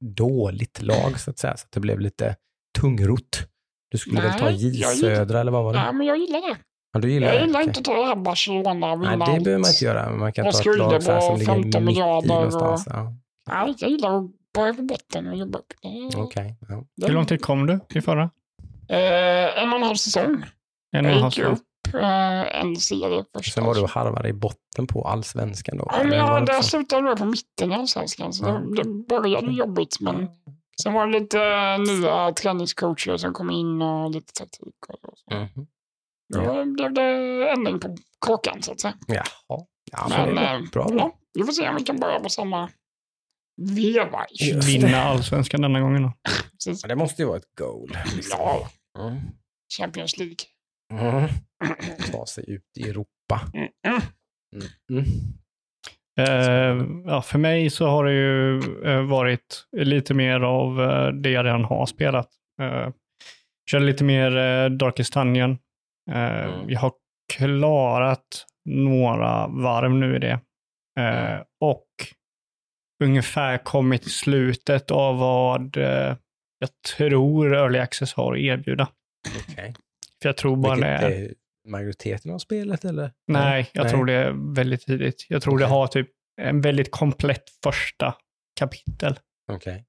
dåligt 0.00 0.82
lag 0.82 1.20
så 1.20 1.30
att 1.30 1.38
säga, 1.38 1.56
så 1.56 1.64
att 1.64 1.72
det 1.72 1.80
blev 1.80 2.00
lite 2.00 2.36
tungrot. 2.80 3.46
Du 3.90 3.98
skulle 3.98 4.20
väl 4.22 4.38
ta 4.38 4.44
Nej, 4.44 4.54
J 4.54 4.80
jag 4.80 4.96
Södra 4.96 5.40
eller 5.40 5.52
vad 5.52 5.64
var 5.64 5.72
det? 5.72 5.78
Ja, 5.78 5.92
men 5.92 6.06
jag 6.06 6.18
gillar 6.18 6.40
det. 6.50 6.56
Ja, 6.92 7.00
du 7.00 7.10
gillar 7.12 7.26
Jag 7.28 7.36
det? 7.36 7.46
gillar 7.46 7.60
Okej. 7.60 7.68
inte 7.68 7.78
att 7.80 7.84
ta 7.84 7.94
det 8.00 8.06
här 8.06 8.16
Barcelona 8.16 8.74
Nej, 8.74 8.96
vinna 8.98 9.10
det 9.10 9.18
behöver 9.44 9.58
man 9.58 9.70
inte 9.70 9.84
göra, 9.84 10.10
men 10.10 10.18
man 10.18 10.32
kan 10.32 10.46
Och 10.46 10.52
ta 10.52 10.70
ett 10.70 10.78
lag 10.78 11.02
så 11.02 11.12
här 11.12 11.20
som 11.20 11.38
ligger 11.38 11.52
15 11.52 11.64
mitt 11.64 11.74
i 11.74 11.80
miljarder 11.80 12.30
och- 12.30 12.34
någonstans. 12.34 12.84
Ja. 12.86 13.12
Nej, 13.50 13.74
jag 13.78 13.90
gillar 13.90 14.18
att 14.18 14.30
börja 14.54 14.74
på 14.74 14.82
botten 14.82 15.26
och 15.26 15.36
jobba 15.36 15.58
upp. 15.58 15.72
Det- 16.12 16.18
Okej. 16.18 16.56
Ja. 16.68 16.84
det- 16.96 17.06
Hur 17.06 17.14
lång 17.14 17.26
tid 17.26 17.42
kom 17.42 17.66
du 17.66 17.80
i 17.94 18.00
förra? 18.00 18.30
Eh, 18.88 19.62
en 19.62 19.68
och 19.70 19.76
en 19.76 19.82
halv 19.82 19.96
säsong. 19.96 20.24
En 20.96 21.04
och 21.06 21.10
Jag 21.10 21.16
en 21.16 21.22
halv 21.22 21.30
säsong. 21.30 21.58
Eh, 21.94 22.60
en 22.60 22.76
serie 22.76 23.24
först. 23.32 23.54
Sen 23.54 23.64
var 23.64 23.74
du 23.74 23.80
och 23.80 23.90
harvade 23.90 24.28
i 24.28 24.32
botten 24.32 24.86
på 24.86 25.04
allsvenskan 25.08 25.76
då? 25.78 25.88
Ja, 25.92 26.04
men 26.04 26.18
jag, 26.18 26.46
det 26.46 26.52
där 26.52 26.62
slutade 26.62 27.08
jag 27.08 27.18
på 27.18 27.24
mitten 27.24 27.72
i 27.72 27.74
allsvenskan, 27.74 28.32
så 28.32 28.44
Ja. 28.44 28.52
det, 28.52 28.82
det 28.82 29.06
började 29.08 29.52
jobbigt. 29.52 30.00
Men 30.00 30.28
sen 30.82 30.92
var 30.92 31.06
det 31.06 31.18
lite 31.20 31.40
eh, 31.42 31.78
nya 31.78 32.32
träningscoacher 32.32 33.16
som 33.16 33.32
kom 33.32 33.50
in 33.50 33.82
och 33.82 34.10
lite 34.10 34.32
taktik. 34.32 34.74
Och 34.88 35.18
så. 35.18 35.34
Mhm. 35.34 35.66
Då 36.34 36.64
blev 36.64 36.92
det 36.92 37.02
ändring 37.50 37.80
på 37.80 37.96
kråkan 38.26 38.62
så 38.62 38.72
att 38.72 38.80
säga. 38.80 38.94
Jaha. 39.06 39.24
Ja, 39.92 40.06
Men, 40.08 40.34
men 40.34 40.62
eh, 40.64 40.70
bra. 40.70 40.84
bra. 40.88 40.96
Ja, 40.98 41.12
vi 41.34 41.44
får 41.44 41.52
se 41.52 41.68
om 41.68 41.76
vi 41.76 41.82
kan 41.84 41.96
börja 42.00 42.20
på 42.20 42.28
samma, 42.28 42.68
veva. 43.62 44.26
Vinna 44.66 44.98
allsvenskan 45.02 45.60
denna 45.60 45.80
gången 45.80 46.02
då. 46.02 46.12
Ja, 46.66 46.88
Det 46.88 46.96
måste 46.96 47.22
ju 47.22 47.28
vara 47.28 47.36
ett 47.38 47.54
goal. 47.58 47.96
Liksom. 48.16 48.36
Ja, 48.40 48.68
Mm. 48.98 49.20
Champions 49.78 50.16
League. 50.18 50.36
Mm. 50.92 51.28
Ta 52.12 52.26
sig 52.26 52.50
ut 52.50 52.62
i 52.78 52.88
Europa. 52.88 53.40
Mm. 53.54 53.68
Mm. 54.56 54.66
Mm. 54.90 55.04
Eh, 56.18 56.86
ja, 57.06 57.22
för 57.22 57.38
mig 57.38 57.70
så 57.70 57.86
har 57.86 58.04
det 58.04 58.12
ju 58.12 58.58
eh, 58.84 59.02
varit 59.02 59.66
lite 59.76 60.14
mer 60.14 60.40
av 60.40 60.82
eh, 60.82 61.08
det 61.08 61.30
jag 61.30 61.44
redan 61.46 61.64
har 61.64 61.86
spelat. 61.86 62.28
Eh, 62.62 62.88
körde 63.70 63.84
lite 63.84 64.04
mer 64.04 64.36
eh, 64.36 64.70
Darkest 64.70 65.14
Dungeon. 65.14 65.58
Eh, 66.10 66.44
Mm. 66.44 66.70
Jag 66.70 66.80
har 66.80 66.92
klarat 67.36 68.46
några 68.64 69.46
varv 69.46 69.90
nu 69.90 70.16
i 70.16 70.18
det. 70.18 70.40
Mm. 71.00 71.42
och 71.60 71.86
ungefär 73.04 73.58
kommit 73.58 74.02
till 74.02 74.10
slutet 74.10 74.90
av 74.90 75.18
vad 75.18 75.76
jag 76.58 76.68
tror 76.96 77.54
Early 77.54 77.78
Access 77.78 78.14
har 78.14 78.32
att 78.32 78.38
erbjuda. 78.38 78.88
Okej. 79.50 79.74
För 80.22 80.28
jag 80.28 80.36
tror 80.36 80.56
bara 80.56 80.76
det 80.76 80.80
Vilket 80.80 81.18
är... 81.18 81.24
är 81.24 81.34
majoriteten 81.68 82.30
av 82.30 82.38
spelet 82.38 82.84
eller? 82.84 83.12
Nej, 83.28 83.70
jag 83.72 83.82
Nej. 83.82 83.92
tror 83.92 84.04
det 84.06 84.12
är 84.12 84.54
väldigt 84.54 84.80
tidigt. 84.86 85.26
Jag 85.28 85.42
tror 85.42 85.58
det 85.58 85.64
Okej. 85.64 85.72
har 85.76 85.86
typ 85.86 86.08
en 86.42 86.60
väldigt 86.60 86.90
komplett 86.90 87.44
första 87.64 88.14
kapitel. 88.60 89.18
Okej. 89.52 89.84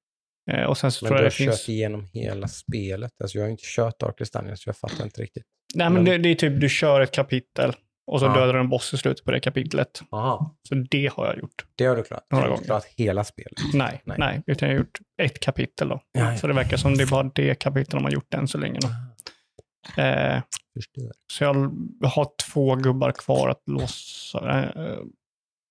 Eh, 0.51 0.63
och 0.63 0.77
sen 0.77 0.91
så 0.91 1.05
Men 1.05 1.09
tror 1.09 1.15
du 1.17 1.19
jag 1.19 1.25
har 1.25 1.29
det 1.29 1.35
finns... 1.35 1.61
kört 1.61 1.69
igenom 1.69 2.05
hela 2.13 2.47
spelet. 2.47 3.11
Alltså 3.23 3.37
jag 3.37 3.43
har 3.43 3.47
ju 3.47 3.51
inte 3.51 3.63
kört 3.65 3.99
Darkest 3.99 4.33
Dungeon 4.33 4.57
så 4.57 4.69
jag 4.69 4.77
fattar 4.77 5.03
inte 5.03 5.21
riktigt. 5.21 5.43
Nej, 5.75 5.89
men 5.89 5.93
men- 5.93 6.05
det, 6.05 6.17
det 6.17 6.29
är 6.29 6.35
typ 6.35 6.61
du 6.61 6.69
kör 6.69 7.01
ett 7.01 7.11
kapitel 7.11 7.73
och 8.11 8.19
så 8.19 8.25
Ja. 8.25 8.33
dödar 8.33 8.53
du 8.53 8.59
en 8.59 8.69
boss 8.69 8.93
i 8.93 8.97
slutet 8.97 9.25
på 9.25 9.31
det 9.31 9.39
kapitlet. 9.39 10.01
Aha. 10.11 10.55
Så 10.69 10.75
det 10.75 11.11
har 11.13 11.25
jag 11.25 11.37
gjort. 11.37 11.65
Det 11.75 11.85
har 11.85 11.95
du 11.95 12.03
klarat? 12.03 12.25
Några 12.31 12.45
Du 12.45 12.49
har 12.49 12.55
gånger. 12.55 12.65
klarat 12.67 12.85
hela 12.97 13.23
spelet? 13.23 13.53
Nej, 13.73 14.01
Nej. 14.05 14.17
nej, 14.19 14.43
utan 14.47 14.69
jag 14.69 14.75
har 14.75 14.79
gjort 14.79 14.99
ett 15.21 15.39
kapitel 15.39 15.89
då. 15.89 16.01
Ja, 16.11 16.31
ja. 16.31 16.37
Så 16.37 16.47
det 16.47 16.53
verkar 16.53 16.77
som 16.77 16.95
det 16.97 17.03
är 17.03 17.07
bara 17.07 17.31
det 17.35 17.55
kapitlet 17.59 17.89
de 17.89 18.03
har 18.03 18.11
gjort 18.11 18.33
än 18.33 18.47
så 18.47 18.57
länge. 18.57 18.79
Då. 18.79 18.87
Eh, 19.97 20.41
så 21.33 21.43
jag 21.43 21.53
har 22.03 22.27
två 22.51 22.75
gubbar 22.75 23.11
kvar 23.11 23.49
att 23.49 23.61
låsa. 23.65 24.59
Eh, 24.59 24.97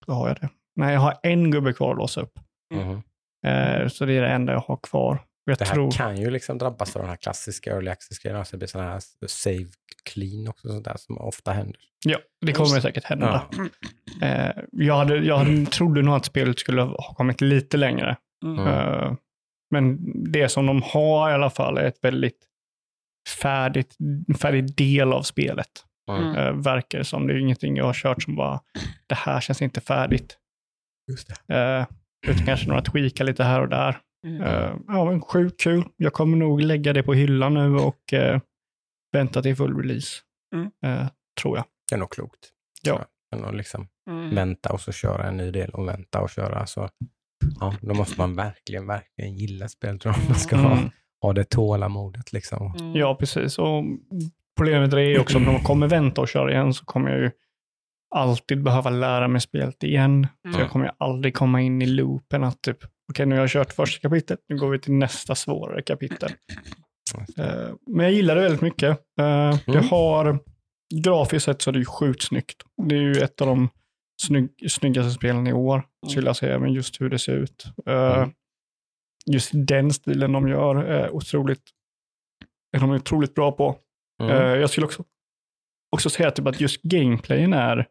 har 0.07 0.29
jag 0.29 0.37
det? 0.41 0.49
Nej, 0.77 0.93
jag 0.95 1.01
har 1.01 1.19
en 1.23 1.51
gubbe 1.51 1.73
kvar 1.73 1.91
att 1.93 1.99
låsa 1.99 2.21
upp. 2.21 2.39
Mhm. 2.75 3.03
Eh, 3.47 3.89
så 3.89 4.05
det 4.05 4.13
är 4.13 4.23
det 4.23 4.29
enda 4.29 4.53
jag 4.53 4.61
har 4.61 4.77
kvar. 4.77 5.19
Jag 5.45 5.59
Det 5.59 5.65
här 5.65 5.75
tror... 5.75 5.91
kan 5.91 6.17
ju 6.17 6.31
liksom 6.31 6.59
drabbas 6.59 6.97
av 6.97 7.03
den 7.03 7.09
här 7.09 7.17
klassiska 7.17 7.71
early 7.71 7.91
access-grejen. 7.91 8.39
Alltså 8.39 8.57
det 8.57 8.59
blir 8.59 8.69
sådana 8.69 8.91
här 8.91 9.03
save 9.27 9.67
clean 10.05 10.49
också, 10.49 10.69
sånt 10.69 10.85
där 10.85 10.97
som 10.97 11.19
ofta 11.19 11.53
händer. 11.53 11.77
Ja, 12.07 12.19
det 12.41 12.53
kommer 12.53 12.81
säkert 12.81 13.05
hända. 13.05 13.43
Ja. 13.51 14.27
Eh, 14.27 14.51
jag 14.73 14.97
hade, 14.97 15.17
jag 15.17 15.37
hade, 15.37 15.67
trodde 15.67 16.03
nog 16.03 16.15
att 16.15 16.25
spelet 16.25 16.59
skulle 16.59 16.83
ha 16.83 17.15
kommit 17.15 17.41
lite 17.41 17.77
längre. 17.77 18.17
Mm. 18.45 18.67
Eh, 18.67 19.15
men 19.71 19.99
det 20.33 20.49
som 20.49 20.67
de 20.67 20.83
har 20.83 21.31
i 21.31 21.33
alla 21.33 21.51
fall 21.51 21.79
är 21.79 21.85
ett 21.85 22.05
väldigt 22.05 22.39
färdigt, 23.43 23.97
färdig 24.41 24.77
del 24.77 25.13
av 25.13 25.23
spelet. 25.23 25.69
Mm. 26.11 26.35
Eh, 26.37 26.53
verkar 26.53 26.99
det 26.99 27.05
som. 27.05 27.27
Det 27.27 27.33
är 27.33 27.37
ingenting 27.39 27.77
jag 27.77 27.85
har 27.85 27.93
kört 27.95 28.23
som 28.23 28.37
bara, 28.37 28.61
det 29.07 29.15
här 29.15 29.41
känns 29.41 29.63
inte 29.63 29.81
färdigt. 29.81 30.39
Just 31.11 31.29
det. 31.47 31.55
Eh, 31.55 31.87
utan 32.33 32.47
kanske 32.47 32.69
några 32.69 32.83
tweakar 32.83 33.25
lite 33.25 33.45
här 33.45 33.61
och 33.61 33.69
där. 33.69 33.99
Mm. 34.27 34.43
Eh, 34.43 34.73
ja, 34.87 35.05
men 35.05 35.21
sjukt 35.21 35.61
kul. 35.61 35.85
Jag 35.97 36.13
kommer 36.13 36.37
nog 36.37 36.61
lägga 36.61 36.93
det 36.93 37.03
på 37.03 37.15
hyllan 37.15 37.55
nu 37.55 37.77
och 37.77 38.15
vänta 39.13 39.43
till 39.43 39.57
full 39.57 39.77
release. 39.77 40.09
Mm. 40.55 40.71
Tror 41.43 41.57
jag. 41.57 41.65
Det 41.91 41.95
är 41.95 41.99
nog 41.99 42.11
klokt. 42.11 42.51
Ja. 42.83 43.05
Men 43.31 43.45
att 43.45 43.55
liksom 43.55 43.89
Mm. 44.11 44.35
vänta 44.35 44.73
och 44.73 44.81
så 44.81 44.93
köra 44.93 45.29
en 45.29 45.37
ny 45.37 45.51
del 45.51 45.71
och 45.71 45.89
vänta 45.89 46.21
och 46.21 46.31
köra. 46.31 46.67
Så, 46.67 46.89
ja, 47.61 47.75
då 47.81 47.95
måste 47.95 48.21
man 48.21 48.37
verkligen, 48.37 48.87
verkligen 48.87 49.35
gilla 49.37 49.69
spelet 49.69 50.07
om 50.07 50.13
man 50.29 50.39
ska 50.39 50.57
ha, 50.57 50.73
Mm. 50.79 50.91
Ha 51.27 51.33
det 51.33 51.45
tålamodet. 51.45 52.33
Liksom. 52.33 52.75
Mm. 52.81 52.97
Ja, 52.97 53.15
precis. 53.15 53.59
Och 53.59 53.85
problemet 54.57 54.93
är 54.93 55.21
också 55.21 55.39
om 55.39 55.45
de 55.45 55.61
kommer 55.61 55.89
vänta 55.89 56.21
och 56.21 56.29
köra 56.29 56.53
igen 56.53 56.75
så 56.75 56.85
kommer 56.85 57.11
jag 57.11 57.21
ju 57.21 57.31
alltid 58.15 58.63
behöva 58.63 58.91
lära 58.91 59.29
mig 59.29 59.41
spelet 59.41 59.83
igen. 59.83 60.27
Så 60.43 60.49
Mm. 60.49 60.61
jag 60.61 60.71
kommer 60.71 60.87
ju 60.87 60.93
aldrig 60.99 61.35
komma 61.35 61.61
in 61.61 61.83
i 61.83 61.87
loopen 61.87 62.45
att 62.45 62.63
typ, 62.63 62.79
okej 63.13 63.27
nu 63.27 63.35
har 63.35 63.43
jag 63.43 63.51
kört 63.51 63.73
första 63.73 64.01
kapitlet, 64.09 64.39
nu 64.49 64.57
går 64.59 64.71
vi 64.71 64.79
till 64.79 64.93
nästa 64.93 65.35
svårare 65.35 65.83
kapitel. 65.83 66.31
Eh, 67.39 67.75
men 67.87 68.05
jag 68.05 68.13
gillar 68.13 68.35
det 68.35 68.41
väldigt 68.43 68.61
mycket. 68.61 68.91
Eh, 69.21 69.57
Det 69.67 69.73
Mm. 69.73 69.89
har, 69.91 70.39
grafiskt 71.05 71.45
sett 71.45 71.63
så 71.63 71.71
är 71.71 71.73
det 71.73 71.79
ju 71.79 71.85
sjukt 71.85 72.23
snyggt. 72.23 72.63
Det 72.89 72.95
är 72.95 73.01
ju 73.01 73.13
ett 73.13 73.41
av 73.41 73.47
de 73.47 73.69
snygg, 74.23 74.49
snyggaste 74.71 75.11
spelen 75.11 75.47
i 75.47 75.53
år, 75.53 75.83
skulle 76.09 76.27
jag 76.27 76.37
säga, 76.37 76.59
men 76.59 76.73
just 76.73 77.01
hur 77.01 77.11
det 77.11 77.19
ser 77.19 77.33
ut. 77.37 77.65
Eh, 77.87 78.17
Mm. 78.17 78.31
Just 79.31 79.51
den 79.55 79.91
stilen 79.93 80.33
de 80.33 80.49
gör 80.49 80.77
är 80.77 81.11
otroligt, 81.11 81.63
är 82.77 82.81
de 82.81 82.91
otroligt 82.91 83.35
bra 83.35 83.53
på. 83.53 83.77
Mm. 84.23 84.37
Eh, 84.37 84.43
jag 84.61 84.71
skulle 84.71 84.87
också, 84.87 85.05
också 85.97 86.11
säga 86.11 86.31
typ 86.31 86.47
att 86.47 86.61
just 86.61 86.83
gameplayen 86.83 87.53
är 87.53 87.87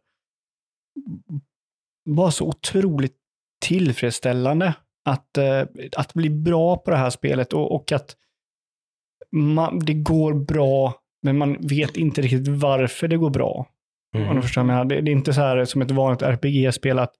bara 2.09 2.31
så 2.31 2.47
otroligt 2.47 3.17
tillfredsställande. 3.65 4.73
Att, 5.05 5.37
eh, 5.37 5.61
att 5.97 6.13
bli 6.13 6.29
bra 6.29 6.77
på 6.77 6.91
det 6.91 6.97
här 6.97 7.09
spelet 7.09 7.53
och, 7.53 7.75
och 7.75 7.91
att 7.91 8.15
man, 9.31 9.79
det 9.79 9.93
går 9.93 10.33
bra, 10.33 10.93
men 11.21 11.37
man 11.37 11.57
vet 11.67 11.97
inte 11.97 12.21
riktigt 12.21 12.47
varför 12.47 13.07
det 13.07 13.17
går 13.17 13.29
bra. 13.29 13.67
Om 14.15 14.21
Mm. 14.21 14.35
du 14.35 14.41
förstår 14.41 14.61
vad 14.61 14.69
jag 14.69 14.75
menar. 14.77 14.85
Det, 14.85 15.01
det 15.01 15.11
är 15.11 15.13
inte 15.13 15.33
så 15.33 15.41
här 15.41 15.65
som 15.65 15.81
ett 15.81 15.91
vanligt 15.91 16.21
RPG-spel 16.21 16.99
att 16.99 17.13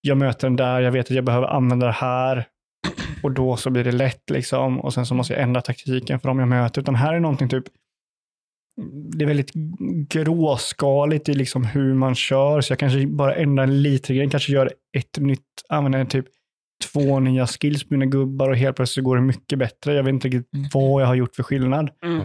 jag 0.00 0.16
möter 0.18 0.46
den 0.46 0.56
där, 0.56 0.80
jag 0.80 0.92
vet 0.92 1.06
att 1.06 1.16
jag 1.16 1.24
behöver 1.24 1.46
använda 1.46 1.86
det 1.86 1.92
här 1.92 2.46
och 3.22 3.32
då 3.32 3.56
så 3.56 3.70
blir 3.70 3.84
det 3.84 3.92
lätt 3.92 4.30
liksom 4.30 4.80
och 4.80 4.94
sen 4.94 5.06
så 5.06 5.14
måste 5.14 5.32
jag 5.32 5.42
ändra 5.42 5.60
taktiken 5.60 6.20
för 6.20 6.28
dem 6.28 6.38
jag 6.38 6.48
möter. 6.48 6.80
Utan 6.80 6.94
här 6.94 7.14
är 7.14 7.20
någonting 7.20 7.48
typ, 7.48 7.64
det 9.16 9.24
är 9.24 9.26
väldigt 9.26 9.52
gråskaligt 10.08 11.28
i 11.28 11.34
liksom 11.34 11.64
hur 11.64 11.94
man 11.94 12.14
kör 12.14 12.60
så 12.60 12.72
jag 12.72 12.78
kanske 12.78 13.06
bara 13.06 13.34
ändrar 13.34 13.64
en 13.64 13.82
liten 13.82 14.16
grej, 14.16 14.30
kanske 14.30 14.52
gör 14.52 14.72
ett 14.96 15.18
nytt, 15.18 15.64
använder 15.68 16.04
typ 16.04 16.26
två 16.92 17.20
nya 17.20 17.46
skills 17.46 17.84
på 17.84 17.94
mina 17.94 18.06
gubbar 18.06 18.50
och 18.50 18.56
helt 18.56 18.76
plötsligt 18.76 19.04
går 19.04 19.16
det 19.16 19.22
mycket 19.22 19.58
bättre. 19.58 19.94
Jag 19.94 20.02
vet 20.02 20.12
inte 20.12 20.28
riktigt 20.28 20.74
vad 20.74 21.02
jag 21.02 21.06
har 21.06 21.14
gjort 21.14 21.36
för 21.36 21.42
skillnad. 21.42 21.90
Mm. 22.04 22.20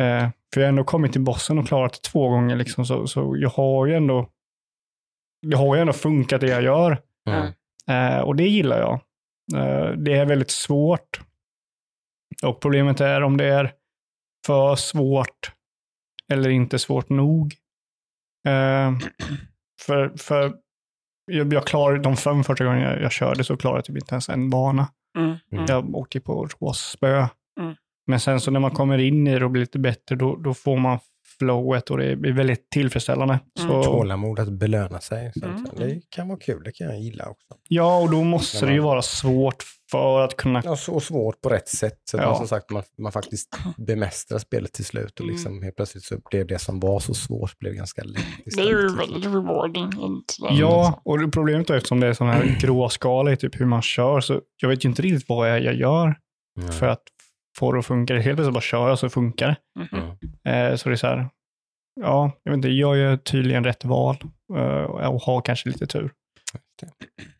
Eh, 0.00 0.30
för 0.54 0.60
jag 0.60 0.66
har 0.66 0.68
ändå 0.68 0.84
kommit 0.84 1.12
till 1.12 1.20
bossen 1.20 1.58
och 1.58 1.66
klarat 1.66 1.92
det 1.92 2.08
två 2.10 2.28
gånger, 2.28 2.56
liksom, 2.56 2.86
så, 2.86 3.06
så 3.06 3.36
jag 3.38 3.50
har 3.50 3.86
ju 3.86 3.94
ändå 3.94 4.28
jag 5.40 5.58
har 5.58 5.74
ju 5.74 5.80
ändå 5.80 5.92
funkat 5.92 6.40
det 6.40 6.48
jag 6.48 6.62
gör. 6.62 6.98
Mm. 7.28 7.52
Eh, 7.88 8.20
och 8.20 8.36
det 8.36 8.48
gillar 8.48 8.78
jag. 8.78 9.00
Eh, 9.54 9.90
det 9.90 10.12
är 10.12 10.26
väldigt 10.26 10.50
svårt. 10.50 11.20
Och 12.42 12.60
problemet 12.60 13.00
är 13.00 13.22
om 13.22 13.36
det 13.36 13.44
är 13.44 13.72
för 14.46 14.76
svårt 14.76 15.52
eller 16.32 16.50
inte 16.50 16.78
svårt 16.78 17.08
nog. 17.08 17.54
Eh, 18.48 18.98
för 19.86 20.16
för 20.16 20.54
jag, 21.30 21.52
jag 21.52 21.66
klarade 21.66 22.02
de 22.02 22.16
fem 22.16 22.44
första 22.44 22.64
gången 22.64 22.82
jag, 22.82 23.02
jag 23.02 23.12
körde 23.12 23.44
så 23.44 23.56
klarade 23.56 23.78
jag 23.78 23.84
typ 23.84 23.96
inte 23.96 24.14
ens 24.14 24.28
en 24.28 24.50
bana. 24.50 24.88
Mm. 25.18 25.36
Mm. 25.52 25.64
Jag 25.68 25.94
åkte 25.94 26.20
på 26.20 26.48
råspö. 26.60 27.26
Mm. 27.60 27.74
Men 28.06 28.20
sen 28.20 28.40
så 28.40 28.50
när 28.50 28.60
man 28.60 28.70
kommer 28.70 28.98
in 28.98 29.26
i 29.26 29.38
det 29.38 29.44
och 29.44 29.50
blir 29.50 29.60
lite 29.60 29.78
bättre, 29.78 30.16
då, 30.16 30.36
då 30.36 30.54
får 30.54 30.76
man 30.76 30.98
flowet 31.38 31.90
och 31.90 31.98
det 31.98 32.04
är 32.06 32.32
väldigt 32.32 32.70
tillfredsställande. 32.70 33.40
Mm. 33.60 33.70
Så, 33.70 33.82
Tålamod 33.82 34.38
att 34.40 34.52
belöna 34.52 35.00
sig. 35.00 35.32
Så 35.40 35.46
Mm. 35.46 35.64
det 35.76 36.00
kan 36.10 36.28
vara 36.28 36.38
kul, 36.38 36.62
det 36.64 36.72
kan 36.72 36.86
jag 36.86 37.00
gilla 37.00 37.24
också. 37.28 37.46
ja, 37.68 37.98
och 37.98 38.10
då 38.10 38.24
måste 38.24 38.56
Men 38.60 38.68
det 38.68 38.74
ju 38.74 38.80
man- 38.80 38.88
vara 38.88 39.02
svårt 39.02 39.64
för 39.90 40.20
att 40.24 40.36
kunna... 40.36 40.62
Ja, 40.64 40.76
så 40.76 41.00
svårt 41.00 41.40
på 41.40 41.48
rätt 41.48 41.68
sätt. 41.68 41.98
Så 42.10 42.16
att 42.16 42.22
Ja. 42.22 42.28
man, 42.28 42.36
som 42.38 42.48
sagt, 42.48 42.70
man, 42.70 42.82
man 42.98 43.12
faktiskt 43.12 43.48
bemästrar 43.76 44.38
spelet 44.38 44.72
till 44.72 44.84
slut 44.84 45.12
och 45.20 45.20
Mm. 45.20 45.34
liksom 45.34 45.62
helt 45.62 45.76
plötsligt 45.76 46.04
så 46.04 46.16
blev 46.30 46.46
det 46.46 46.58
som 46.58 46.80
var 46.80 47.00
så 47.00 47.14
svårt 47.14 47.58
blev 47.58 47.72
ganska 47.74 48.02
lätt 48.02 48.24
Det 48.56 48.60
är 48.60 48.66
ju 48.66 48.96
väldigt 48.96 49.24
rewarding. 49.24 49.90
Ja, 50.50 51.00
och 51.04 51.32
problemet 51.32 51.70
är 51.70 51.74
eftersom 51.74 52.00
det 52.00 52.06
är 52.06 52.12
sån 52.12 52.28
här 52.28 52.56
gråskala 52.60 53.32
i 53.32 53.36
typ 53.36 53.60
hur 53.60 53.66
man 53.66 53.82
kör, 53.82 54.20
så 54.20 54.40
jag 54.62 54.68
vet 54.68 54.84
ju 54.84 54.88
inte 54.88 55.02
riktigt 55.02 55.28
vad 55.28 55.50
jag, 55.50 55.62
jag 55.62 55.74
gör 55.74 56.14
Mm. 56.60 56.72
för 56.72 56.86
att 56.88 57.02
få 57.58 57.72
det 57.72 57.78
att 57.78 57.86
funka. 57.86 58.14
Helt 58.14 58.36
plötsligt 58.36 58.54
bara 58.54 58.60
kör 58.60 58.88
jag 58.88 58.98
så 58.98 59.08
funkar 59.08 59.48
det. 59.74 59.88
Mm. 59.96 60.70
Eh, 60.70 60.76
så 60.76 60.88
det 60.88 60.94
är 60.94 60.96
så 60.96 61.06
här, 61.06 61.28
ja, 62.00 62.32
jag 62.42 62.52
vet 62.52 62.56
inte, 62.56 62.68
jag 62.68 62.96
gör 62.96 63.16
tydligen 63.16 63.64
rätt 63.64 63.84
val 63.84 64.16
eh, 64.56 64.84
och 64.84 65.20
har 65.22 65.40
kanske 65.40 65.68
lite 65.68 65.86
tur. 65.86 66.12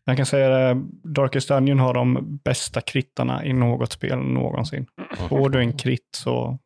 Jag 0.03 0.17
kan 0.17 0.25
säga 0.25 0.49
det, 0.49 0.81
Darkest 1.03 1.47
Dungeon 1.47 1.79
har 1.79 1.93
de 1.93 2.39
bästa 2.43 2.81
krittarna 2.81 3.45
i 3.45 3.53
något 3.53 3.91
spel 3.91 4.17
någonsin. 4.19 4.85
Får 5.29 5.49
du 5.49 5.59
en 5.59 5.73
krit 5.77 6.07
så 6.17 6.59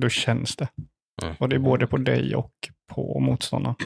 då 0.00 0.08
känns 0.08 0.56
det. 0.56 0.68
Och 1.38 1.48
det 1.48 1.56
är 1.56 1.60
både 1.60 1.86
på 1.86 1.96
dig 1.96 2.36
och 2.36 2.52
på 2.94 3.20
motståndaren. 3.20 3.76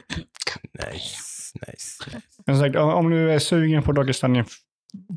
Nice, 0.93 1.59
nice. 1.69 2.21
Men 2.47 2.59
sagt, 2.59 2.77
om- 2.77 3.11
du 3.11 3.33
är 3.33 3.39
sugen 3.39 3.83
på 3.83 3.93
Darkest 3.93 4.21
Dungeon, 4.23 4.45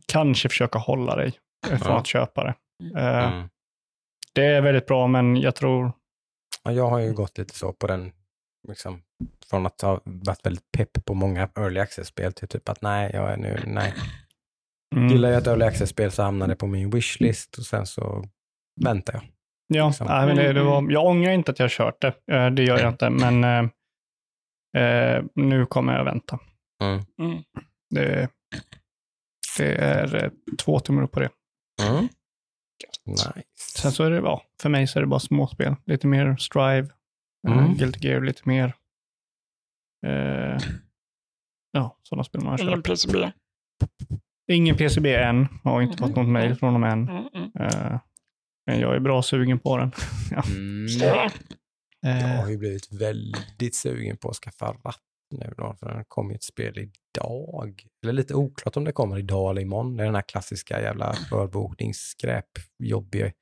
kanske 0.08 0.50
försöka 0.50 0.80
hålla 0.80 1.16
dig 1.16 1.34
från 1.68 1.98
att 1.98 2.08
köpa 2.08 2.44
det. 2.44 2.54
Eh, 3.00 3.34
Mm. 3.34 3.50
Det 4.36 4.46
är 4.46 4.62
väldigt 4.62 4.86
bra, 4.86 5.08
men 5.08 5.36
jag 5.36 5.56
tror, 5.56 5.92
Ja, 6.64 6.72
jag 6.72 6.90
har 6.90 7.00
ju 7.00 7.14
gått 7.14 7.38
lite 7.38 7.56
så 7.56 7.74
på 7.74 7.88
den, 7.88 8.12
liksom, 8.68 9.02
från 9.50 9.66
att 9.66 9.82
ha 9.82 10.02
varit 10.04 10.46
väldigt 10.46 10.72
pepp 10.72 11.06
på 11.06 11.14
många 11.14 11.50
early 11.56 11.80
access-spel 11.80 12.34
till 12.34 12.48
typ 12.48 12.70
att 12.70 12.82
nej, 12.82 13.12
jag 13.14 13.32
är 13.32 13.38
nu, 13.38 13.60
nej. 13.66 13.94
Mm. 14.96 15.08
Gillar 15.08 15.30
jag 15.30 15.38
ett 15.42 15.48
early 15.48 15.66
access-spel 15.66 16.12
så 16.12 16.24
hamnar 16.24 16.48
det 16.48 16.56
på 16.56 16.68
min 16.68 16.90
wishlist 16.90 17.58
och 17.58 17.66
sen 17.66 17.86
så 17.86 18.24
väntar 18.82 19.14
jag. 19.14 19.24
Ja, 19.68 19.88
liksom. 19.88 20.08
nej, 20.08 20.28
men 20.28 20.36
det, 20.36 20.54
det 20.54 20.64
var, 20.64 20.92
jag 20.92 21.06
ångrar 21.06 21.32
inte 21.32 21.52
att 21.52 21.60
jag 21.60 21.70
kört 21.72 22.02
det. 22.02 22.14
Eh, 22.32 22.50
Det 22.50 22.64
gör 22.64 22.80
jag 22.80 22.90
inte, 22.90 23.10
men 23.10 23.44
eh, 23.44 23.70
eh, 24.84 25.24
nu 25.36 25.66
kommer 25.66 25.98
jag 25.98 26.06
vänta. 26.06 26.40
Mm. 26.84 27.02
Mm. 27.20 27.44
Det, 27.90 28.30
det 29.58 29.76
är 29.76 30.24
eh, 30.24 30.32
två 30.60 30.80
tummar 30.80 31.04
upp 31.04 31.12
på 31.12 31.20
det. 31.20 31.30
Mm. 33.08 33.14
Nice. 33.36 33.48
Sen 33.82 33.92
så 33.92 34.04
är 34.04 34.12
det, 34.12 34.18
ja, 34.18 34.42
för 34.62 34.70
mig 34.70 34.88
så 34.88 35.00
är 35.00 35.02
det 35.04 35.08
bara 35.08 35.20
småspel. 35.20 35.76
Lite 35.86 36.08
mer 36.08 36.36
Strive, 36.36 36.90
Mm. 37.48 37.60
mm. 37.60 37.74
Guilty 37.78 38.08
Gear, 38.08 38.22
lite 38.22 38.42
mer. 38.46 38.74
Eh, 40.08 40.58
ja, 41.72 41.98
sådana 42.04 42.24
spel 42.24 42.42
man 42.44 42.52
har 42.52 42.62
Ingen 42.62 42.76
kört. 42.76 42.86
PCB. 42.86 43.32
Ingen 44.52 44.76
PCB 44.78 45.16
än, 45.16 45.48
har 45.64 45.82
inte 45.82 45.98
fått 45.98 46.16
något 46.16 46.28
mail 46.28 46.56
från 46.56 46.74
dem 46.74 46.84
än. 46.84 47.10
Mm, 47.10 47.26
mm. 47.34 47.52
Eh, 47.60 48.00
men 48.66 48.80
jag 48.80 48.96
är 48.96 49.00
bra 49.00 49.22
sugen 49.24 49.60
på 49.60 49.78
den. 49.78 49.92
Mm. 50.48 50.88
Står 50.90 51.06
det? 51.06 51.32
Jag 52.02 52.22
Eh, 52.22 52.40
har 52.42 52.50
ju 52.50 52.58
blivit 52.58 52.94
väldigt 52.94 53.76
sugen 53.76 54.18
på 54.18 54.30
att 54.30 54.36
skaffa 54.36 54.66
ratt 54.66 55.02
nu 55.32 55.54
då, 55.58 55.76
för 55.80 55.94
den 55.94 56.06
kom 56.08 56.30
ju 56.30 56.36
ett 56.36 56.44
spel 56.44 56.78
idag. 56.78 57.84
Eller 58.04 58.14
lite 58.14 58.36
oklart 58.36 58.78
om 58.78 58.84
det 58.84 58.92
kommer 58.92 59.20
idag 59.20 59.52
eller 59.52 59.62
imorgon. 59.62 59.98
Det 59.98 60.04
är 60.04 60.06
den 60.06 60.16
här 60.16 60.22
klassiska 60.22 60.82
jävla 60.82 61.14
förbokningsskräp, 61.14 62.50
jobbig 62.80 63.34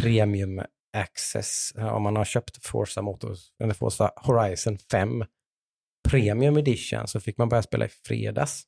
premium 0.00 0.62
access. 0.96 1.72
Om 1.76 2.02
man 2.02 2.16
har 2.16 2.24
köpt 2.24 2.66
Forza 2.66 3.02
Motors, 3.02 3.38
eller 3.62 3.74
Forza 3.74 4.12
Horizon 4.16 4.78
5 4.78 5.24
Premium 6.08 6.56
Edition 6.56 7.08
så 7.08 7.20
fick 7.20 7.38
man 7.38 7.48
börja 7.48 7.62
spela 7.62 7.84
i 7.84 7.88
fredags. 7.88 8.62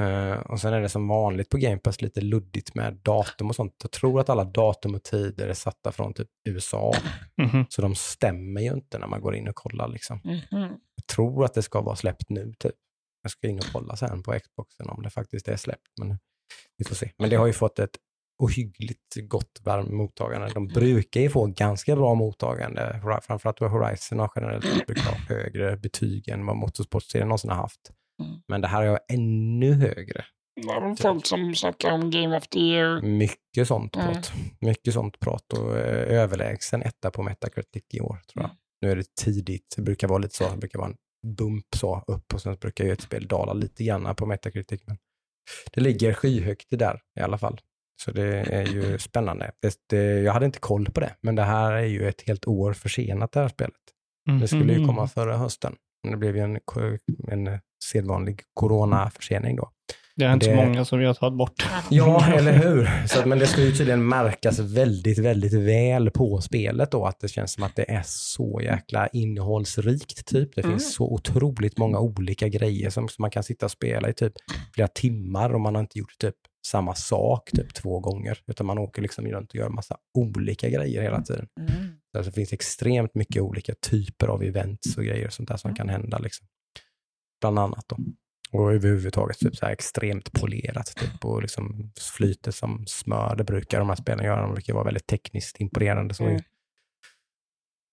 Eh, 0.00 0.38
och 0.38 0.60
sen 0.60 0.72
är 0.72 0.80
det 0.80 0.88
som 0.88 1.08
vanligt 1.08 1.48
på 1.48 1.56
Game 1.58 1.78
Pass 1.78 2.02
lite 2.02 2.20
luddigt 2.20 2.74
med 2.74 2.94
datum 2.94 3.48
och 3.48 3.54
sånt. 3.54 3.74
Jag 3.82 3.90
tror 3.90 4.20
att 4.20 4.28
alla 4.28 4.44
datum 4.44 4.94
och 4.94 5.02
tider 5.02 5.48
är 5.48 5.54
satta 5.54 5.92
från 5.92 6.14
typ 6.14 6.28
USA. 6.48 6.94
mhm. 7.42 7.66
Så 7.68 7.82
de 7.82 7.94
stämmer 7.94 8.60
ju 8.60 8.72
inte 8.72 8.98
när 8.98 9.06
man 9.06 9.20
går 9.20 9.36
in 9.36 9.48
och 9.48 9.54
kollar. 9.54 9.88
Liksom. 9.88 10.20
Mhm. 10.24 10.76
Jag 10.96 11.06
tror 11.06 11.44
att 11.44 11.54
det 11.54 11.62
ska 11.62 11.80
vara 11.80 11.96
släppt 11.96 12.30
nu. 12.30 12.54
Typ. 12.58 12.74
Jag 13.22 13.30
ska 13.30 13.48
in 13.48 13.58
och 13.58 13.64
kolla 13.72 13.96
sen 13.96 14.22
på 14.22 14.38
Xboxen 14.40 14.88
om 14.88 15.02
det 15.02 15.10
faktiskt 15.10 15.48
är 15.48 15.56
släppt. 15.56 15.98
Men 16.00 16.18
vi 16.76 16.84
får 16.84 16.94
se. 16.94 17.10
Men 17.18 17.30
det 17.30 17.36
har 17.36 17.46
ju 17.46 17.52
fått 17.52 17.78
ett 17.78 17.96
ohyggligt 18.38 19.14
gott 19.28 19.60
varmt 19.64 19.90
mottagande. 19.90 20.50
De 20.54 20.68
brukar 20.68 21.20
ju 21.20 21.30
få 21.30 21.46
ganska 21.46 21.96
bra 21.96 22.14
mottagande. 22.14 23.00
Framförallt 23.22 23.60
Horizon 23.60 24.18
har 24.18 24.30
generellt 24.34 24.86
brukar 24.86 25.04
ha 25.04 25.16
högre 25.28 25.76
betyg 25.76 26.28
än 26.28 26.46
vad 26.46 26.56
Motorsportserien 26.56 27.28
någonsin 27.28 27.50
har 27.50 27.56
haft. 27.56 27.90
Mm. 28.22 28.40
Men 28.48 28.60
det 28.60 28.68
här 28.68 28.82
är 28.82 28.98
ännu 29.12 29.72
högre. 29.72 30.24
Det 30.62 30.68
är 30.72 30.80
väl 30.80 30.96
folk 30.96 31.26
som 31.26 31.54
snackar 31.54 31.90
om 31.92 32.10
Game 32.10 32.36
of 32.36 32.48
the 32.48 32.58
Year. 32.58 33.02
Mycket 33.02 33.68
sånt 33.68 33.96
Mm. 33.96 34.12
prat. 34.12 34.32
Mycket 34.60 34.94
sånt 34.94 35.20
prat 35.20 35.52
och 35.52 35.78
eh, 35.78 36.20
överlägsen 36.22 36.82
etta 36.82 37.10
på 37.10 37.22
Metacritic 37.22 37.84
i 37.92 38.00
år 38.00 38.18
tror 38.32 38.42
jag. 38.42 38.44
Mm. 38.44 38.56
Nu 38.80 38.90
är 38.90 38.96
det 38.96 39.14
tidigt, 39.20 39.74
det 39.76 39.82
brukar 39.82 40.08
vara 40.08 40.18
lite 40.18 40.34
så, 40.36 40.48
det 40.50 40.56
brukar 40.56 40.78
vara 40.78 40.88
en 40.88 40.96
bump 41.36 41.66
så 41.76 42.04
upp 42.06 42.34
och 42.34 42.40
sen 42.42 42.56
brukar 42.60 42.84
ju 42.84 42.92
ett 42.92 43.00
spel 43.00 43.26
dala 43.26 43.52
lite 43.52 43.84
grann 43.84 44.14
på 44.16 44.26
Metacritic. 44.26 44.80
Men 44.86 44.98
det 45.72 45.80
ligger 45.80 46.12
skyhögt 46.12 46.66
det 46.70 46.76
där 46.76 47.00
i 47.18 47.22
alla 47.22 47.38
fall. 47.38 47.60
Så 48.04 48.10
det 48.10 48.26
är 48.40 48.66
ju 48.66 48.98
spännande. 49.08 49.52
Det, 49.62 49.76
det, 49.90 50.20
jag 50.20 50.32
hade 50.32 50.46
inte 50.46 50.58
koll 50.58 50.86
på 50.90 51.00
det, 51.00 51.16
men 51.20 51.34
det 51.34 51.42
här 51.42 51.72
är 51.72 51.84
ju 51.86 52.08
ett 52.08 52.22
helt 52.22 52.46
år 52.46 52.72
försenat 52.72 53.32
det 53.32 53.40
här 53.40 53.48
spelet. 53.48 53.74
Det 54.40 54.48
skulle 54.48 54.72
ju 54.72 54.86
komma 54.86 55.08
förra 55.08 55.36
hösten. 55.36 55.76
Men 56.06 56.12
det 56.12 56.16
blev 56.18 56.36
ju 56.36 56.42
en, 56.42 56.58
en 57.28 57.58
sedvanlig 57.84 58.40
coronaförsening 58.54 59.56
då. 59.56 59.70
Det 60.16 60.24
är 60.24 60.32
inte 60.32 60.46
det- 60.50 60.56
så 60.56 60.64
många 60.66 60.84
som 60.84 60.98
vi 60.98 61.06
har 61.06 61.14
tagit 61.14 61.38
bort. 61.38 61.66
Ja, 61.90 62.26
eller 62.34 62.52
hur? 62.52 63.06
Så 63.06 63.18
att, 63.20 63.26
men 63.26 63.38
det 63.38 63.46
ska 63.46 63.60
ju 63.62 63.72
tydligen 63.72 64.08
märkas 64.08 64.58
väldigt, 64.58 65.18
väldigt 65.18 65.52
väl 65.52 66.10
på 66.10 66.40
spelet 66.40 66.90
då, 66.90 67.06
att 67.06 67.20
det 67.20 67.28
känns 67.28 67.52
som 67.52 67.64
att 67.64 67.76
det 67.76 67.90
är 67.90 68.02
så 68.06 68.60
jäkla 68.62 69.06
innehållsrikt 69.06 70.26
typ. 70.26 70.54
Det 70.54 70.60
Mm. 70.64 70.72
finns 70.78 70.94
så 70.94 71.12
otroligt 71.12 71.78
många 71.78 71.98
olika 71.98 72.48
grejer 72.48 72.90
som, 72.90 73.08
som 73.08 73.22
man 73.22 73.30
kan 73.30 73.42
sitta 73.42 73.66
och 73.66 73.70
spela 73.72 74.08
i 74.08 74.12
typ 74.14 74.32
flera 74.74 74.88
timmar 74.88 75.54
och 75.54 75.60
man 75.60 75.74
har 75.74 75.80
inte 75.82 75.98
gjort 75.98 76.18
typ 76.18 76.34
samma 76.66 76.94
sak 76.94 77.50
typ 77.50 77.74
två 77.74 78.00
gånger, 78.00 78.38
utan 78.46 78.66
man 78.66 78.78
åker 78.78 79.02
liksom 79.02 79.26
runt 79.26 79.48
och 79.50 79.54
gör 79.56 79.68
massa 79.68 79.96
olika 80.18 80.68
grejer 80.68 81.02
hela 81.02 81.22
tiden. 81.22 81.46
Mm. 81.60 81.92
Så 82.22 82.30
det 82.30 82.34
finns 82.34 82.52
extremt 82.52 83.14
mycket 83.14 83.42
olika 83.42 83.74
typer 83.74 84.26
av 84.28 84.42
events 84.42 84.96
och 84.96 85.04
grejer 85.04 85.26
och 85.26 85.32
sånt 85.32 85.48
där 85.48 85.54
Mm. 85.54 85.58
som 85.58 85.74
kan 85.74 85.88
hända. 85.88 86.18
Liksom. 86.18 86.46
Bland 87.40 87.58
annat 87.58 87.84
då. 87.88 87.96
Och 88.52 88.72
överhuvudtaget 88.72 89.38
typ 89.38 89.56
så 89.56 89.66
här 89.66 89.72
extremt 89.72 90.32
polerat 90.32 90.86
typ, 90.96 91.24
och 91.24 91.42
liksom 91.42 91.92
flyter 92.16 92.50
som 92.50 92.84
smör. 92.86 93.36
Det 93.36 93.44
brukar 93.44 93.78
de 93.78 93.88
här 93.88 93.96
spelen 93.96 94.24
göra. 94.24 94.42
De 94.42 94.52
brukar 94.52 94.74
vara 94.74 94.84
väldigt 94.84 95.06
tekniskt 95.06 95.60
imponerande. 95.60 96.14
Så, 96.14 96.24
Mm. 96.24 96.42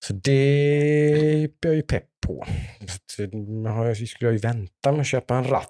så 0.06 0.14
det 0.14 0.32
är 0.32 1.50
jag 1.62 1.76
ju 1.76 1.82
pepp 1.82 2.08
på. 2.28 2.46
Så 2.88 3.28
skulle 4.06 4.28
jag 4.30 4.34
ju 4.34 4.38
vänta 4.40 4.92
med 4.92 5.02
att 5.02 5.08
köpa 5.08 5.36
en 5.38 5.44
ratt. 5.48 5.70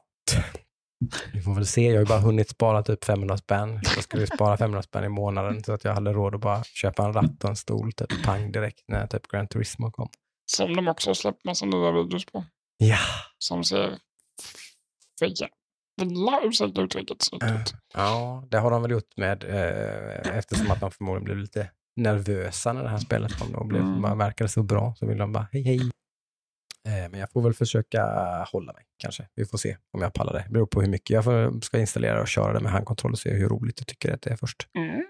Vi 1.33 1.41
får 1.41 1.53
väl 1.55 1.65
se. 1.67 1.81
Jag 1.85 1.93
har 1.93 1.99
ju 1.99 2.05
bara 2.05 2.19
hunnit 2.19 2.49
spara 2.49 2.83
typ 2.83 3.03
500 3.05 3.37
spänn. 3.37 3.79
Jag 3.95 4.03
skulle 4.03 4.27
spara 4.27 4.57
500 4.57 4.81
spänn 4.81 5.03
i 5.03 5.09
månaden 5.09 5.63
så 5.63 5.73
att 5.73 5.83
jag 5.83 5.93
hade 5.93 6.13
råd 6.13 6.35
att 6.35 6.41
bara 6.41 6.63
köpa 6.63 7.05
en 7.05 7.13
ratt 7.13 7.43
och 7.43 7.49
en 7.49 7.55
stol 7.55 7.91
typ 7.93 8.23
pang 8.23 8.51
direkt 8.51 8.83
när 8.87 9.07
typ 9.07 9.27
Gran 9.27 9.47
Turismo 9.47 9.91
kom. 9.91 10.09
Som 10.45 10.75
de 10.75 10.87
också 10.87 11.09
har 11.09 11.13
släppt 11.15 11.45
massa 11.45 11.65
nya 11.65 11.91
videos 11.91 12.25
på. 12.25 12.45
Ja, 12.77 12.97
Som 13.37 13.63
ser 13.63 13.97
för 15.19 15.25
jävla, 15.25 16.41
ursäkta 16.43 16.81
uttrycket, 16.81 17.21
snyggt 17.21 17.45
Ja. 17.47 17.61
ut. 17.61 17.73
ja 17.93 18.43
det 18.51 18.57
har 18.59 18.71
de 18.71 18.81
väl 18.81 18.91
gjort 18.91 19.17
med 19.17 19.43
eh, 19.43 20.37
eftersom 20.37 20.71
att 20.71 20.79
de 20.79 20.91
förmodligen 20.91 21.23
blev 21.23 21.37
lite 21.37 21.69
nervösa 21.95 22.73
när 22.73 22.83
det 22.83 22.89
här 22.89 22.97
spelet 22.97 23.39
kom 23.39 23.55
och 23.55 23.65
blev, 23.67 23.81
Mm. 23.81 24.17
verkade 24.17 24.49
så 24.49 24.63
bra 24.63 24.95
så 24.97 25.05
vill 25.05 25.17
de 25.17 25.31
bara 25.31 25.47
hej 25.51 25.63
hej. 25.63 25.91
Eh, 26.87 27.09
men 27.11 27.19
jag 27.19 27.31
får 27.31 27.41
väl 27.41 27.53
försöka 27.53 28.03
hålla 28.51 28.73
mig 28.73 28.83
kanske. 28.97 29.27
Vi 29.35 29.45
får 29.45 29.57
se 29.57 29.77
om 29.93 30.01
jag 30.01 30.13
pallar 30.13 30.33
det. 30.33 30.43
Det 30.47 30.53
beror 30.53 30.65
på 30.65 30.81
hur 30.81 30.89
mycket 30.89 31.09
jag 31.09 31.23
får, 31.23 31.61
ska 31.61 31.79
installera 31.79 32.21
och 32.21 32.27
köra 32.27 32.53
det 32.53 32.59
med 32.59 32.71
handkontroll 32.71 33.11
och 33.11 33.19
se 33.19 33.29
hur 33.33 33.49
roligt 33.49 33.79
jag 33.79 33.87
tycker 33.87 34.13
att 34.13 34.21
det 34.21 34.29
är 34.29 34.35
först. 34.35 34.67
Mm. 34.77 35.03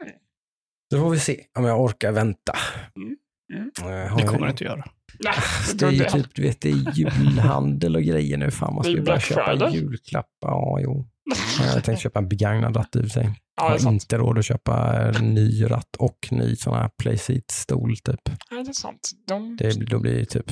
Så 0.93 0.99
får 0.99 1.09
vi 1.09 1.19
se 1.19 1.39
om 1.57 1.65
jag 1.65 1.81
orkar 1.81 2.11
vänta. 2.11 2.57
Mm. 2.95 3.17
Mm. 3.53 4.05
Eh, 4.07 4.15
Det 4.17 4.23
kommer 4.23 4.45
det 4.45 4.51
inte 4.51 4.63
göra. 4.63 4.85
Nej, 5.19 5.33
Det 5.75 5.85
är 5.85 5.91
ju 5.91 6.03
typ, 6.03 6.35
du 6.35 6.41
vet, 6.41 6.61
det 6.61 6.69
är 6.69 6.91
julhandel 6.97 7.95
och 7.95 8.03
grejer 8.03 8.37
nu. 8.37 8.51
Fan, 8.51 8.73
man 8.73 8.83
ska 8.83 8.91
ju 8.91 8.95
börja 8.97 9.03
Black 9.05 9.23
köpa 9.23 9.45
Friday. 9.45 9.75
julklappar. 9.75 10.49
Ja, 10.49 10.79
jo. 10.81 11.07
Jag 11.59 11.65
hade 11.65 11.81
tänkt 11.81 12.01
köpa 12.01 12.19
en 12.19 12.29
begagnad 12.29 12.77
ratt 12.77 12.95
i 12.95 12.99
och 12.99 13.03
för 13.03 13.09
sig. 13.09 13.39
Ja, 13.55 13.77
har 13.83 13.91
inte 13.91 14.17
råd 14.17 14.37
att 14.37 14.45
köpa 14.45 14.93
en 15.15 15.33
ny 15.33 15.63
ratt 15.63 15.95
och 15.99 16.27
ny 16.31 16.55
sån 16.55 16.73
här 16.73 16.89
playseat-stol 17.03 17.95
typ. 17.95 18.21
Ja, 18.49 18.55
det 18.63 18.69
är 18.69 18.73
sant. 18.73 19.11
De 19.27 19.57
Det, 19.57 19.85
då 19.85 19.99
blir 19.99 20.19
det 20.19 20.25
typ. 20.25 20.51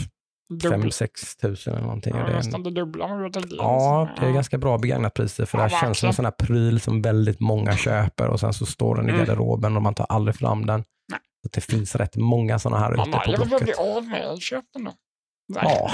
5-6 0.51 1.07
tusen 1.41 1.73
eller 1.73 1.83
någonting. 1.85 2.13
Ja, 2.15 2.23
det 2.25 2.31
är 2.31 2.35
nästan 2.35 2.63
det 2.63 2.71
dubbla 2.71 3.15
vet 3.17 3.35
inte. 3.35 3.55
ja, 3.55 4.09
det 4.19 4.25
är 4.25 4.31
ganska 4.31 4.57
bra 4.57 4.77
begagnat 4.77 5.13
priser 5.13 5.45
för 5.45 5.57
Ja, 5.57 5.63
det 5.67 5.69
här 5.75 5.81
känns 5.81 5.99
som 5.99 6.07
en 6.07 6.13
sån 6.13 6.25
här 6.25 6.31
pryl 6.31 6.79
som 6.79 7.01
väldigt 7.01 7.39
många 7.39 7.77
köper 7.77 8.27
och 8.27 8.39
sen 8.39 8.53
så 8.53 8.65
står 8.65 8.95
den 8.95 9.05
i 9.05 9.09
Mm. 9.09 9.19
garderoben 9.25 9.75
och 9.75 9.81
man 9.81 9.95
tar 9.95 10.05
aldrig 10.09 10.35
fram 10.35 10.65
den. 10.65 10.83
Nej. 11.11 11.19
Så 11.43 11.49
det 11.53 11.61
finns 11.61 11.95
rätt 11.95 12.15
många 12.15 12.59
såna 12.59 12.79
här 12.79 12.91
ute 12.91 12.97
Mamma, 12.97 13.19
på 13.19 13.31
jag 13.31 13.39
vill 13.39 13.49
bara 13.49 13.59
Blocket. 13.59 13.65
bli 13.77 13.93
av 13.95 14.03
med 14.07 14.21
den. 14.21 14.39
Köp 14.39 14.65
den 14.73 14.83
då. 14.83 14.93
Ja, 15.53 15.91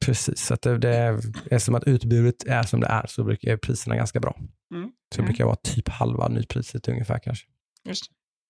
precis. 0.00 0.40
Så 0.46 0.54
att 0.54 0.62
det, 0.62 0.78
det 0.78 0.96
är, 0.96 1.14
eftersom 1.50 1.74
att 1.74 1.84
utbudet 1.84 2.46
är 2.46 2.62
som 2.62 2.80
det 2.80 2.86
är 2.86 3.06
så 3.06 3.24
brukar 3.24 3.56
priserna 3.56 3.96
ganska 3.96 4.20
bra. 4.20 4.36
Mm. 4.74 4.88
Så 4.88 5.16
det 5.16 5.18
Mm. 5.22 5.26
brukar 5.28 5.44
vara 5.44 5.56
typ 5.56 5.88
halva 5.88 6.28
nypriset 6.28 6.88
ungefär 6.88 7.18
kanske. 7.18 7.46
Just. 7.88 8.04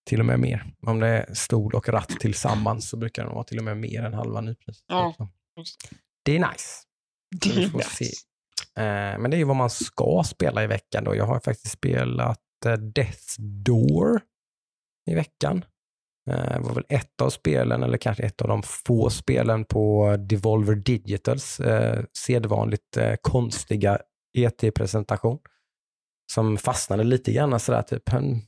Till 0.09 0.21
och 0.21 0.27
med 0.27 0.41
mer. 0.41 0.65
Om 0.87 1.01
det 1.01 1.07
är 1.09 1.35
stol 1.35 1.75
och 1.75 1.89
ratt 1.89 2.09
tillsammans 2.21 2.89
så 2.89 2.97
brukar 2.97 3.23
det 3.23 3.27
nog 3.27 3.35
vara 3.35 3.45
till 3.45 3.59
och 3.59 3.65
med 3.65 3.77
mer 3.77 4.03
än 4.05 4.15
halva 4.15 4.41
nypriset. 4.41 4.85
Ja, 4.89 5.07
också. 5.07 5.29
Det 6.25 6.37
är 6.37 6.39
nice. 6.53 6.83
Det 7.41 7.51
är 7.51 7.77
nice. 7.77 8.05
Eh, 8.77 9.19
men 9.21 9.31
det 9.31 9.37
är 9.37 9.39
ju 9.39 9.45
vad 9.45 9.57
man 9.57 9.71
ska 9.71 10.23
spela 10.27 10.65
i 10.65 10.67
veckan 10.67 11.05
då. 11.05 11.17
Jag 11.17 11.27
har 11.27 11.41
faktiskt 11.41 11.73
spelat 11.73 12.41
eh, 12.67 12.73
Death 12.73 13.35
Door 13.39 14.21
i 15.11 15.15
veckan. 15.15 15.65
Eh, 16.31 16.53
Det 16.55 16.61
var 16.61 16.75
väl 16.75 16.85
ett 16.89 17.21
av 17.23 17.31
spelen, 17.31 17.83
eller 17.83 17.99
kanske 17.99 18.23
ett 18.23 18.43
av 18.43 18.49
de 18.49 18.63
få 18.63 19.11
spelen 19.11 19.65
på 19.65 20.17
Devolver 20.19 20.75
Digitals 20.75 21.61
eh, 21.61 22.05
sedvanligt 22.19 22.97
eh, 22.97 23.15
konstiga 23.23 23.99
ET-presentation. 24.39 25.39
Som 26.33 26.57
fastnade 26.59 27.05
lite 27.05 27.33
grann 27.33 27.61
sådär, 27.61 27.83
typ, 27.83 28.09
"Hm, 28.09 28.41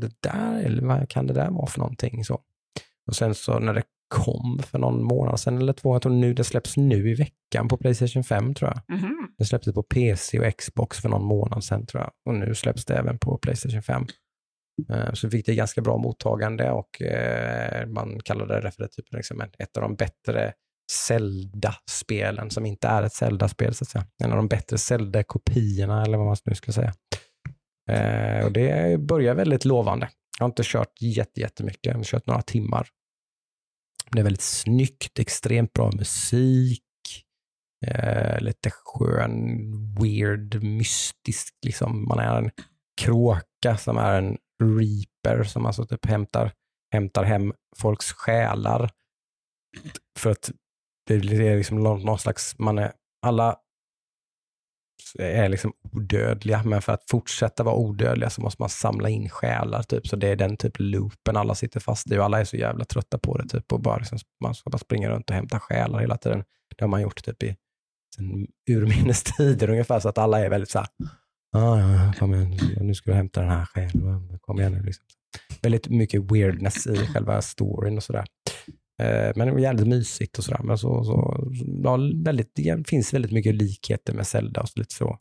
det 0.00 0.10
där, 0.20 0.62
eller 0.62 0.82
vad 0.86 1.08
kan 1.08 1.26
det 1.26 1.34
där 1.34 1.50
vara 1.50 1.66
för 1.66 1.78
någonting? 1.78 2.24
Så. 2.24 2.40
Och 3.06 3.16
sen 3.16 3.34
så 3.34 3.58
när 3.58 3.74
det 3.74 3.82
kom 4.12 4.58
för 4.66 4.78
någon 4.78 5.02
månad 5.04 5.40
sedan 5.40 5.58
eller 5.58 5.72
två, 5.72 5.94
jag 5.94 6.02
tror 6.02 6.12
nu 6.12 6.34
det 6.34 6.44
släpps 6.44 6.76
nu 6.76 7.10
i 7.10 7.14
veckan 7.14 7.68
på 7.68 7.76
Playstation 7.76 8.24
5 8.24 8.54
tror 8.54 8.70
jag. 8.70 8.98
Mhm. 8.98 9.16
Det 9.38 9.44
släpptes 9.44 9.74
på 9.74 9.82
PC 9.82 10.40
och 10.40 10.56
Xbox 10.58 11.00
för 11.00 11.08
någon 11.08 11.24
månad 11.24 11.64
sedan 11.64 11.86
tror 11.86 12.02
jag. 12.02 12.10
Och 12.26 12.34
nu 12.34 12.54
släpps 12.54 12.84
det 12.84 12.94
även 12.96 13.18
på 13.18 13.38
Playstation 13.38 13.82
5. 13.82 14.06
Eh, 14.90 15.12
Så 15.12 15.30
fick 15.30 15.46
det 15.46 15.54
ganska 15.54 15.80
bra 15.80 15.98
mottagande 15.98 16.70
och 16.70 17.02
eh, 17.02 17.86
man 17.86 18.20
kallade 18.24 18.60
det 18.60 18.70
för 18.70 18.86
typ 18.86 19.12
liksom 19.12 19.40
ett- 19.40 19.76
av 19.76 19.82
de 19.82 19.94
bättre 19.94 20.52
Zelda-spelen 20.92 22.50
som 22.50 22.66
inte 22.66 22.88
är 22.88 23.02
ett 23.02 23.12
Zelda-spel 23.12 23.74
så 23.74 23.84
att 23.84 23.88
säga. 23.88 24.04
En 24.24 24.30
av 24.30 24.36
de 24.36 24.48
bättre 24.48 24.78
Zelda-kopiorna 24.78 26.02
eller 26.02 26.18
vad 26.18 26.26
man 26.26 26.36
nu 26.44 26.54
skulle 26.54 26.72
säga. 26.72 26.92
Eh, 27.90 28.44
och 28.44 28.52
det 28.52 29.00
börjar 29.00 29.34
väldigt 29.34 29.64
lovande. 29.64 30.08
Jag 30.38 30.44
har 30.44 30.48
inte 30.50 30.62
kört 30.64 30.92
jätte, 31.00 31.40
jättemycket, 31.40 31.86
jag 31.86 31.94
har 31.94 32.04
kört 32.04 32.26
några 32.26 32.42
timmar. 32.42 32.88
Det 34.10 34.18
är 34.18 34.24
väldigt 34.24 34.42
snyggt, 34.42 35.18
extremt 35.18 35.72
bra 35.72 35.90
musik, 35.96 36.82
eh, 37.86 38.40
lite 38.40 38.70
skön, 38.70 39.70
weird, 40.00 40.62
mystisk, 40.62 41.54
liksom. 41.64 42.08
Man 42.08 42.18
är 42.18 42.38
en 42.38 42.50
kråka 43.00 43.76
som 43.78 43.98
är 43.98 44.18
en 44.18 44.38
reaper 44.62 45.44
som 45.44 45.66
alltså 45.66 45.86
typ 45.86 46.06
hämtar, 46.06 46.52
hämtar 46.92 47.24
hem 47.24 47.52
folks 47.76 48.12
själar. 48.12 48.90
För 50.18 50.30
att 50.30 50.50
det 51.06 51.14
är 51.14 51.56
liksom 51.56 51.82
någon, 51.82 52.02
någon 52.02 52.18
slags, 52.18 52.58
man 52.58 52.78
är, 52.78 52.92
alla 53.26 53.56
är 55.18 55.48
liksom 55.48 55.72
odödliga, 55.92 56.62
men 56.64 56.82
för 56.82 56.92
att 56.92 57.04
fortsätta 57.10 57.62
vara 57.62 57.74
odödliga 57.74 58.30
så 58.30 58.40
måste 58.40 58.62
man 58.62 58.68
samla 58.68 59.08
in 59.08 59.28
själar. 59.28 59.82
Typ. 59.82 60.06
Så 60.06 60.16
det 60.16 60.28
är 60.28 60.36
den 60.36 60.56
typ 60.56 60.72
loopen 60.78 61.36
alla 61.36 61.54
sitter 61.54 61.80
fast 61.80 62.10
i 62.12 62.18
och 62.18 62.24
alla 62.24 62.40
är 62.40 62.44
så 62.44 62.56
jävla 62.56 62.84
trötta 62.84 63.18
på 63.18 63.36
det. 63.36 63.48
Typ. 63.48 63.72
Och 63.72 63.80
bara 63.80 63.96
liksom, 63.96 64.18
man 64.42 64.54
ska 64.54 64.70
bara 64.70 64.78
springa 64.78 65.10
runt 65.10 65.30
och 65.30 65.36
hämta 65.36 65.60
själar 65.60 65.98
hela 65.98 66.16
tiden. 66.16 66.44
Det 66.76 66.84
har 66.84 66.88
man 66.88 67.02
gjort 67.02 67.24
typ 67.24 67.42
i 67.42 67.56
sen 68.16 68.46
urminnes 68.70 69.22
tider 69.36 69.70
ungefär, 69.70 70.00
så 70.00 70.08
att 70.08 70.18
alla 70.18 70.40
är 70.40 70.50
väldigt 70.50 70.70
så 70.70 70.78
här, 70.78 70.88
ah, 71.52 71.78
ja, 71.78 72.12
kom 72.18 72.34
igen, 72.34 72.58
nu 72.80 72.94
ska 72.94 73.10
du 73.10 73.16
hämta 73.16 73.40
den 73.40 73.50
här 73.50 73.64
själen, 73.64 74.38
kom 74.40 74.60
igen 74.60 74.72
nu. 74.72 74.82
Liksom. 74.82 75.04
Väldigt 75.62 75.88
mycket 75.88 76.32
weirdness 76.32 76.86
i 76.86 76.96
själva 76.96 77.42
storyn 77.42 77.96
och 77.96 78.02
sådär. 78.02 78.24
Eh, 78.98 79.32
men 79.36 79.46
det 79.46 79.52
var 79.52 79.58
jävligt 79.58 79.88
mysigt 79.88 80.38
och 80.38 80.44
sådär. 80.44 80.60
Men 80.62 80.78
så, 80.78 81.04
så, 81.04 81.44
ja, 81.82 81.98
väldigt, 82.24 82.54
det 82.54 82.88
finns 82.88 83.14
väldigt 83.14 83.32
mycket 83.32 83.54
likheter 83.54 84.14
med 84.14 84.26
Zelda 84.26 84.60
och 84.60 84.68
så 84.68 84.78
lite 84.78 84.94
så. 84.94 85.18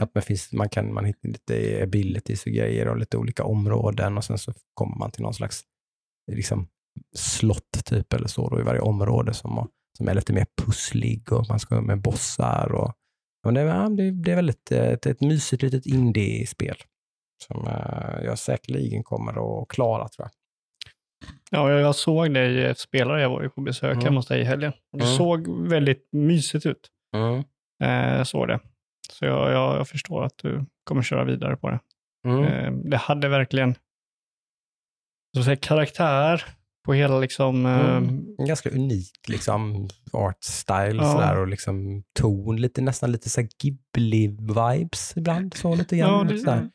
Att 0.00 0.14
man, 0.14 0.22
finns, 0.22 0.52
man, 0.52 0.68
kan, 0.68 0.94
man 0.94 1.04
hittar 1.04 1.28
lite 1.28 1.80
abilities 1.82 2.46
och 2.46 2.52
grejer 2.52 2.88
och 2.88 2.98
lite 2.98 3.16
olika 3.16 3.44
områden 3.44 4.16
och 4.16 4.24
sen 4.24 4.38
så 4.38 4.52
kommer 4.74 4.96
man 4.96 5.10
till 5.10 5.22
någon 5.22 5.34
slags 5.34 5.62
liksom, 6.32 6.68
slott 7.16 7.84
typ 7.84 8.12
eller 8.12 8.28
så 8.28 8.48
då, 8.48 8.60
i 8.60 8.62
varje 8.62 8.80
område 8.80 9.34
som, 9.34 9.68
som 9.98 10.08
är 10.08 10.14
lite 10.14 10.32
mer 10.32 10.46
pusslig 10.62 11.32
och 11.32 11.48
man 11.48 11.58
ska 11.58 11.80
med 11.80 12.00
bossar. 12.00 12.72
Och, 12.72 12.92
och 13.46 13.52
det, 13.52 13.60
ja, 13.60 13.88
det, 13.88 14.10
det 14.10 14.32
är 14.32 14.36
väldigt 14.36 14.72
ett, 14.72 15.06
ett 15.06 15.20
mysigt 15.20 15.62
litet 15.62 15.86
indie-spel 15.86 16.76
som 17.46 17.66
uh, 17.66 18.24
jag 18.24 18.38
säkerligen 18.38 19.04
kommer 19.04 19.62
att 19.62 19.68
klara 19.68 20.08
tror 20.08 20.28
jag. 20.28 20.30
Ja, 21.50 21.70
jag 21.70 21.94
såg 21.94 22.34
dig 22.34 22.74
spela, 22.74 23.20
jag 23.20 23.30
var 23.30 23.42
ju 23.42 23.48
på 23.48 23.60
besök 23.60 23.92
mm. 23.92 24.04
hemma 24.04 24.18
hos 24.18 24.26
dig 24.26 24.40
i 24.40 24.44
helgen. 24.44 24.72
Det 24.92 25.04
mm. 25.04 25.16
såg 25.16 25.68
väldigt 25.68 26.08
mysigt 26.12 26.66
ut. 26.66 26.88
Mm. 27.16 27.44
Eh, 27.84 28.24
såg 28.24 28.48
det. 28.48 28.60
Så 29.12 29.24
jag, 29.24 29.52
jag, 29.52 29.78
jag, 29.78 29.88
förstår 29.88 30.24
att 30.24 30.38
du 30.38 30.64
kommer 30.84 31.02
köra 31.02 31.24
vidare 31.24 31.56
på 31.56 31.70
det. 31.70 31.80
Mm. 32.26 32.44
Eh, 32.44 32.72
det 32.72 32.96
hade 32.96 33.28
verkligen 33.28 33.74
så 35.36 35.42
säga, 35.42 35.56
karaktär 35.56 36.44
på 36.84 36.94
hela 36.94 37.18
liksom... 37.18 37.66
Mm. 37.66 38.34
Eh, 38.38 38.46
Ganska 38.46 38.70
unik 38.70 39.28
liksom 39.28 39.88
art 40.12 40.44
style 40.44 41.02
ja. 41.02 41.12
sådär, 41.12 41.38
och 41.40 41.48
liksom 41.48 42.02
ton, 42.20 42.56
lite, 42.56 42.80
nästan 42.80 43.12
lite 43.12 43.30
så 43.30 43.40
Ghibli-vibes 43.40 45.12
ibland. 45.16 45.54
Så 45.54 45.74
lite 45.74 45.96
grann. 45.96 46.28
Ja, 46.28 46.34
det, 46.34 46.38
sådär. 46.38 46.70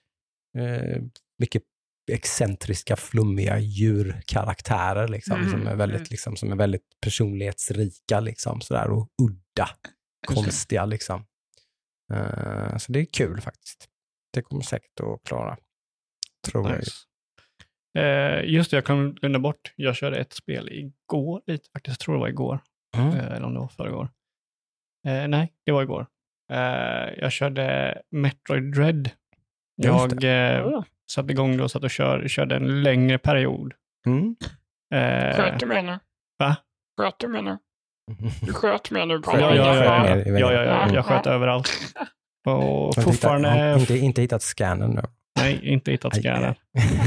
Eh, 0.57 1.01
mycket 1.39 1.63
excentriska, 2.11 2.95
flummiga 2.95 3.59
djurkaraktärer 3.59 5.07
liksom, 5.07 5.37
mm. 5.37 5.51
som, 5.51 5.67
är 5.67 5.75
väldigt, 5.75 5.99
mm. 5.99 6.07
liksom, 6.11 6.35
som 6.35 6.51
är 6.51 6.55
väldigt 6.55 6.99
personlighetsrika 7.01 8.19
liksom, 8.19 8.61
sådär, 8.61 8.89
och 8.89 9.09
udda, 9.21 9.69
konstiga. 10.27 10.85
Liksom. 10.85 11.25
Uh, 12.13 12.77
så 12.77 12.91
det 12.91 12.99
är 12.99 13.05
kul 13.05 13.41
faktiskt. 13.41 13.87
Det 14.33 14.41
kommer 14.41 14.61
säkert 14.61 14.99
att 14.99 15.23
klara. 15.27 15.57
Tror 16.47 16.77
nice. 16.77 16.91
jag. 17.93 18.43
Uh, 18.43 18.49
just 18.49 18.71
det, 18.71 18.77
jag 18.77 18.85
kom 18.85 19.13
glömma 19.13 19.39
bort. 19.39 19.73
Jag 19.75 19.95
körde 19.95 20.17
ett 20.17 20.33
spel 20.33 20.69
igår, 20.71 21.41
lite 21.47 21.69
faktiskt. 21.73 21.93
Jag 21.93 21.99
tror 21.99 22.15
det 22.15 22.19
var 22.19 22.27
igår. 22.27 22.59
Mm. 22.97 23.07
Uh, 23.07 23.31
eller 23.31 23.43
om 23.43 23.53
det 23.53 23.59
var 23.59 23.67
förrgår. 23.67 24.09
nej, 25.03 25.53
det 25.65 25.71
var 25.71 25.83
igår. 25.83 26.07
jag 27.17 27.31
körde 27.31 28.01
Metroid 28.11 28.75
Dread. 28.75 29.09
Jag 29.75 30.19
satte 31.11 31.31
igång 31.31 31.57
då, 31.57 31.69
satt 31.69 31.83
och 31.83 31.91
kör, 31.91 32.27
körde 32.27 32.55
en 32.55 32.83
längre 32.83 33.17
period. 33.17 33.73
Mm. 34.05 34.35
Eh, 34.93 35.35
sköt 35.35 35.59
du 35.59 35.65
menar? 35.65 35.99
Va? 36.39 36.55
Sköt 36.97 37.19
du 37.19 37.27
menar? 37.27 37.57
Du 38.41 38.53
sköt 38.53 38.91
menar 38.91 39.21
ja, 39.25 39.55
ja, 39.55 39.55
ja, 39.55 40.07
ja, 40.07 40.39
ja, 40.39 40.53
ja, 40.53 40.63
ja, 40.63 40.93
jag 40.93 41.05
sköt 41.05 41.27
överallt. 41.27 41.69
Och 42.45 42.95
fortfarande... 42.95 43.77
Inte, 43.79 43.97
inte 43.97 44.21
hittat 44.21 44.41
scannen 44.41 44.91
nu? 44.91 45.01
Nej, 45.39 45.59
inte 45.63 45.91
hittat 45.91 46.15
scannen. 46.15 46.55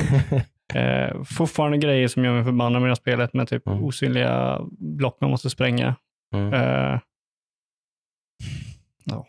eh, 0.74 1.22
fortfarande 1.22 1.78
grejer 1.78 2.08
som 2.08 2.24
gör 2.24 2.32
mig 2.32 2.44
förbannad 2.44 2.82
med 2.82 2.88
det 2.88 2.90
här 2.90 2.94
spelet 2.94 3.34
med 3.34 3.48
typ 3.48 3.66
mm. 3.66 3.84
osynliga 3.84 4.60
block 4.78 5.18
man 5.20 5.30
måste 5.30 5.50
spränga. 5.50 5.96
Mm. 6.34 6.52
Eh, 6.52 7.00
no. 9.04 9.26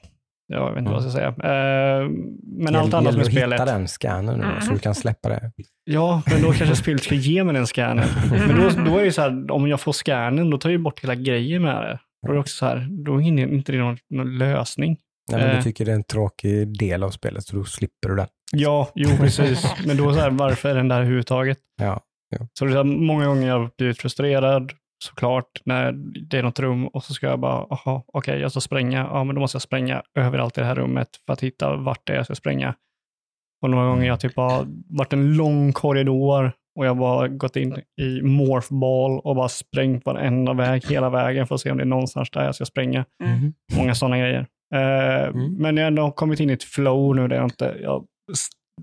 Jag 0.47 0.69
vet 0.69 0.79
inte 0.79 0.91
vad 0.91 1.03
jag 1.03 1.11
ska 1.11 1.19
säga. 1.19 1.29
Uh, 1.29 2.09
men 2.43 2.75
allt 2.75 2.93
annat 2.93 3.15
med 3.15 3.25
spelet. 3.25 3.61
hitta 3.61 3.71
den 3.73 3.87
scannern 3.87 4.39
nu 4.39 4.61
så 4.61 4.71
du 4.71 4.79
kan 4.79 4.95
släppa 4.95 5.29
det. 5.29 5.51
Ja, 5.83 6.21
men 6.25 6.41
då 6.41 6.53
kanske 6.53 6.75
spelet 6.75 7.03
ska 7.03 7.15
ge 7.15 7.43
mig 7.43 7.53
den 7.53 7.67
scannern. 7.67 8.07
Men 8.47 8.61
då, 8.61 8.91
då 8.91 8.97
är 8.97 9.03
det 9.03 9.11
så 9.11 9.21
här, 9.21 9.51
om 9.51 9.67
jag 9.67 9.81
får 9.81 9.93
scannern, 9.93 10.49
då 10.49 10.57
tar 10.57 10.69
jag 10.69 10.81
bort 10.81 11.03
hela 11.03 11.15
grejen 11.15 11.61
med 11.61 11.83
det. 11.83 11.99
Då 12.25 12.31
är 12.31 12.33
det 12.33 12.39
också 12.39 12.55
så 12.55 12.65
här, 12.65 12.87
då 13.05 13.21
är 13.21 13.27
inte 13.27 13.71
det 13.71 13.77
någon, 13.77 13.97
någon 14.09 14.37
lösning. 14.37 14.97
Nej, 15.31 15.41
men 15.41 15.49
du 15.49 15.57
eh. 15.57 15.63
tycker 15.63 15.85
det 15.85 15.91
är 15.91 15.95
en 15.95 16.03
tråkig 16.03 16.77
del 16.79 17.03
av 17.03 17.09
spelet, 17.09 17.43
så 17.43 17.55
då 17.55 17.63
slipper 17.63 18.09
du 18.09 18.15
den. 18.15 18.27
Ja, 18.51 18.91
jo 18.95 19.09
precis. 19.17 19.65
Men 19.85 19.97
då 19.97 20.13
så 20.13 20.19
här, 20.19 20.29
varför 20.29 20.69
är 20.69 20.75
den 20.75 20.87
där 20.87 20.95
överhuvudtaget? 20.95 21.57
Ja, 21.81 22.01
ja. 22.29 22.47
Så 22.53 22.65
det 22.65 22.71
är 22.71 22.73
så 22.73 22.77
här, 22.77 22.83
många 22.83 23.25
gånger 23.25 23.47
jag 23.47 23.59
har 23.59 23.69
blivit 23.77 23.97
frustrerad, 23.97 24.71
såklart 25.03 25.61
när 25.65 25.91
det 26.29 26.37
är 26.37 26.43
något 26.43 26.59
rum 26.59 26.87
och 26.87 27.03
så 27.03 27.13
ska 27.13 27.27
jag 27.27 27.39
bara, 27.39 27.53
aha, 27.53 28.03
okej, 28.07 28.19
okay, 28.19 28.39
jag 28.39 28.51
ska 28.51 28.59
spränga. 28.59 28.97
Ja, 28.97 29.23
men 29.23 29.35
då 29.35 29.41
måste 29.41 29.55
jag 29.55 29.61
spränga 29.61 30.03
överallt 30.15 30.57
i 30.57 30.61
det 30.61 30.67
här 30.67 30.75
rummet 30.75 31.09
för 31.25 31.33
att 31.33 31.43
hitta 31.43 31.75
vart 31.75 32.07
det 32.07 32.13
är 32.13 32.17
jag 32.17 32.25
ska 32.25 32.35
spränga. 32.35 32.75
Och 33.61 33.69
några 33.69 33.89
gånger 33.89 34.07
jag 34.07 34.19
typ 34.19 34.35
har 34.35 34.67
varit 34.89 35.13
en 35.13 35.35
lång 35.35 35.73
korridor 35.73 36.51
och 36.79 36.85
jag 36.85 36.97
bara 36.97 37.27
gått 37.27 37.55
in 37.55 37.81
i 38.01 38.21
morphball 38.21 39.19
och 39.19 39.35
bara 39.35 39.49
sprängt 39.49 40.05
varenda 40.05 40.53
väg 40.53 40.85
hela 40.85 41.09
vägen 41.09 41.47
för 41.47 41.55
att 41.55 41.61
se 41.61 41.71
om 41.71 41.77
det 41.77 41.83
är 41.83 41.85
någonstans 41.85 42.29
där 42.31 42.45
jag 42.45 42.55
ska 42.55 42.65
spränga. 42.65 43.05
Mm. 43.23 43.53
Många 43.77 43.95
sådana 43.95 44.17
grejer. 44.17 44.47
Uh, 44.75 45.27
mm. 45.27 45.53
Men 45.53 45.77
jag 45.77 45.83
har 45.83 45.87
ändå 45.87 46.11
kommit 46.11 46.39
in 46.39 46.49
i 46.49 46.53
ett 46.53 46.63
flow 46.63 47.15
nu 47.15 47.27
där 47.27 47.35
jag 47.35 47.45
inte, 47.45 47.77
jag, 47.81 48.05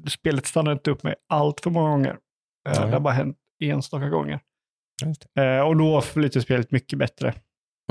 spelet 0.09 0.47
stannar 0.47 0.73
inte 0.73 0.91
upp 0.91 1.03
mig 1.03 1.15
allt 1.29 1.61
för 1.61 1.71
många 1.71 1.91
gånger. 1.91 2.17
Mm. 2.69 2.91
Det 2.91 2.97
har 2.97 3.01
bara 3.01 3.15
hänt 3.15 3.37
enstaka 3.65 4.09
gånger. 4.09 4.41
Eh, 5.39 5.61
och 5.61 5.77
då 5.77 6.01
flyter 6.01 6.41
spelet 6.41 6.71
mycket 6.71 6.99
bättre. 6.99 7.35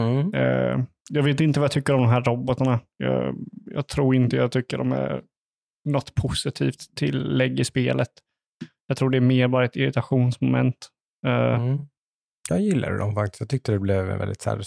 Mm. 0.02 0.34
Eh, 0.34 0.86
jag 1.10 1.24
vet 1.24 1.40
inte 1.40 1.60
vad 1.60 1.66
jag 1.66 1.72
tycker 1.72 1.94
om 1.94 2.02
de 2.02 2.10
här 2.10 2.22
robotarna. 2.22 2.80
Jag, 2.98 3.36
jag, 3.66 3.88
tror 3.88 4.16
inte 4.16 4.36
jag 4.36 4.52
tycker 4.52 4.78
de 4.78 4.92
är 4.92 5.22
något 5.90 6.16
positivt 6.16 6.96
tillägg 6.96 7.60
i 7.60 7.64
spelet. 7.64 8.10
Jag 8.88 8.98
tror 8.98 9.10
det 9.10 9.18
är 9.18 9.22
mer 9.22 9.48
bara 9.48 9.66
ett 9.66 9.76
irritationsmoment. 9.76 10.90
Eh, 11.26 11.62
mm. 11.62 11.80
Jag 12.50 12.62
gillade 12.62 12.98
dem 12.98 13.16
faktiskt. 13.16 13.40
Jag 13.40 13.50
tyckte 13.50 13.72
det 13.72 13.80
blev 13.80 14.06
väldigt 14.06 14.42
så 14.42 14.50
här, 14.50 14.62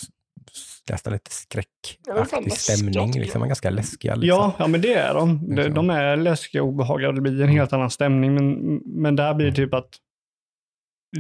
nästan 0.91 1.13
lite 1.13 1.31
skräckaktig 1.31 2.53
stämning. 2.53 3.13
Liksom, 3.13 3.49
ganska 3.49 3.71
läskiga. 3.71 4.15
Liksom. 4.15 4.39
Ja, 4.39 4.55
ja, 4.59 4.67
men 4.67 4.81
det 4.81 4.95
är 4.95 5.15
de. 5.15 5.49
De, 5.49 5.55
liksom. 5.55 5.75
de 5.75 5.91
är 5.91 6.17
läskiga 6.17 6.63
och 6.63 6.69
obehagliga. 6.69 7.13
Det 7.13 7.21
blir 7.21 7.33
en 7.33 7.43
mm. 7.43 7.57
helt 7.57 7.73
annan 7.73 7.91
stämning. 7.91 8.35
Men, 8.35 8.77
men 8.85 9.17
där 9.17 9.35
blir 9.35 9.47
det 9.47 9.59
mm. 9.59 9.69
typ 9.69 9.75
att 9.75 9.91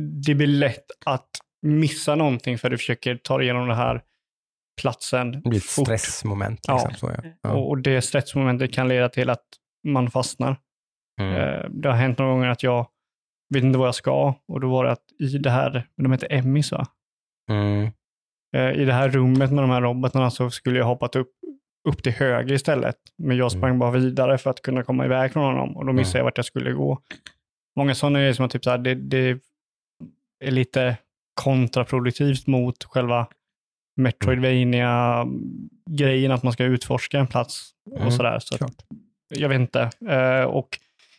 det 0.01 0.35
blir 0.35 0.47
lätt 0.47 0.87
att 1.07 1.29
missa 1.63 2.15
någonting 2.15 2.59
för 2.59 2.71
du 2.71 2.79
försöker 2.79 3.17
ta 3.17 3.39
dig 3.39 3.47
igenom 3.47 3.69
den 3.69 3.77
här 3.77 4.03
platsen. 4.81 5.33
Det 5.33 5.49
blir 5.49 5.59
ett 5.59 5.65
fort. 5.65 5.87
stressmoment. 5.87 6.61
Liksom, 6.69 6.91
ja. 6.91 6.97
Så, 6.97 7.07
ja. 7.07 7.31
ja. 7.43 7.53
Och 7.53 7.79
det 7.79 8.03
stressmomentet 8.03 8.73
kan 8.73 8.89
leda 8.89 9.09
till 9.09 9.31
att 9.31 9.45
man 9.89 10.11
fastnar. 10.11 10.57
Mm. 11.21 11.35
Eh, 11.35 11.71
det 11.71 11.89
har 11.89 11.97
hänt 11.97 12.19
några 12.19 12.33
gånger 12.33 12.49
att 12.49 12.63
jag 12.63 12.87
vet 13.55 13.65
inte 13.65 13.79
vad 13.79 13.89
jag 13.89 13.95
ska 13.95 14.35
och 14.49 14.61
då 14.61 14.69
var 14.69 14.85
det 14.85 14.93
att 14.93 15.05
i 15.19 15.39
det 15.39 15.51
här, 15.51 15.89
de 15.97 16.13
heter 16.13 16.33
Emmys 16.33 16.73
va? 16.73 16.87
Mm. 17.51 17.91
Eh, 18.57 18.71
I 18.71 18.85
det 18.85 18.93
här 18.93 19.09
rummet 19.09 19.53
med 19.53 19.65
de 19.65 19.71
här 19.71 19.83
robotarna 19.83 20.31
så 20.31 20.51
skulle 20.51 20.79
jag 20.79 20.87
hoppat 20.87 21.17
upp, 21.17 21.31
upp 21.89 22.03
till 22.03 22.13
höger 22.13 22.55
istället. 22.55 22.97
Men 23.19 23.37
jag 23.37 23.53
sprang 23.53 23.71
mm. 23.71 23.79
bara 23.79 23.91
vidare 23.91 24.39
för 24.39 24.51
att 24.51 24.63
kunna 24.63 24.83
komma 24.83 25.05
iväg 25.05 25.33
från 25.33 25.45
honom 25.45 25.77
och 25.77 25.87
då 25.87 25.93
missade 25.93 26.19
mm. 26.19 26.21
jag 26.21 26.25
vart 26.25 26.39
jag 26.39 26.47
skulle 26.47 26.73
gå. 26.73 27.03
Många 27.77 27.95
sådana 27.95 28.19
grejer 28.19 28.33
som 28.33 28.45
att 28.45 28.51
typ 28.51 28.65
så 28.65 28.71
här, 28.71 28.79
det, 28.79 28.95
det 28.95 29.41
är 30.45 30.51
lite 30.51 30.97
kontraproduktivt 31.35 32.47
mot 32.47 32.85
själva 32.85 33.27
metroidvania 33.97 35.27
grejen 35.91 36.33
att 36.33 36.43
man 36.43 36.53
ska 36.53 36.65
utforska 36.65 37.19
en 37.19 37.27
plats 37.27 37.71
och 37.91 38.01
mm, 38.01 38.11
sådär. 38.11 38.39
Så 38.39 38.57
jag 39.29 39.49
vet 39.49 39.61
inte. 39.61 39.91
Uh, 40.11 40.45
och 40.45 40.79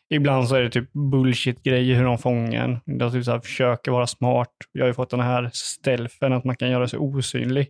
ibland 0.09 0.47
så 0.47 0.55
är 0.55 0.61
det 0.61 0.69
typ 0.69 0.93
bullshit-grejer 0.93 1.95
hur 1.95 2.03
de 2.03 2.17
fångar 2.17 2.63
en. 2.63 2.97
De 2.99 3.11
typ 3.11 3.25
så 3.25 3.31
här, 3.31 3.39
försöker 3.39 3.91
vara 3.91 4.07
smart. 4.07 4.51
Jag 4.71 4.83
har 4.83 4.87
ju 4.87 4.93
fått 4.93 5.09
den 5.09 5.19
här 5.19 5.49
stelfen 5.53 6.33
att 6.33 6.43
man 6.43 6.55
kan 6.55 6.69
göra 6.69 6.87
sig 6.87 6.99
osynlig. 6.99 7.67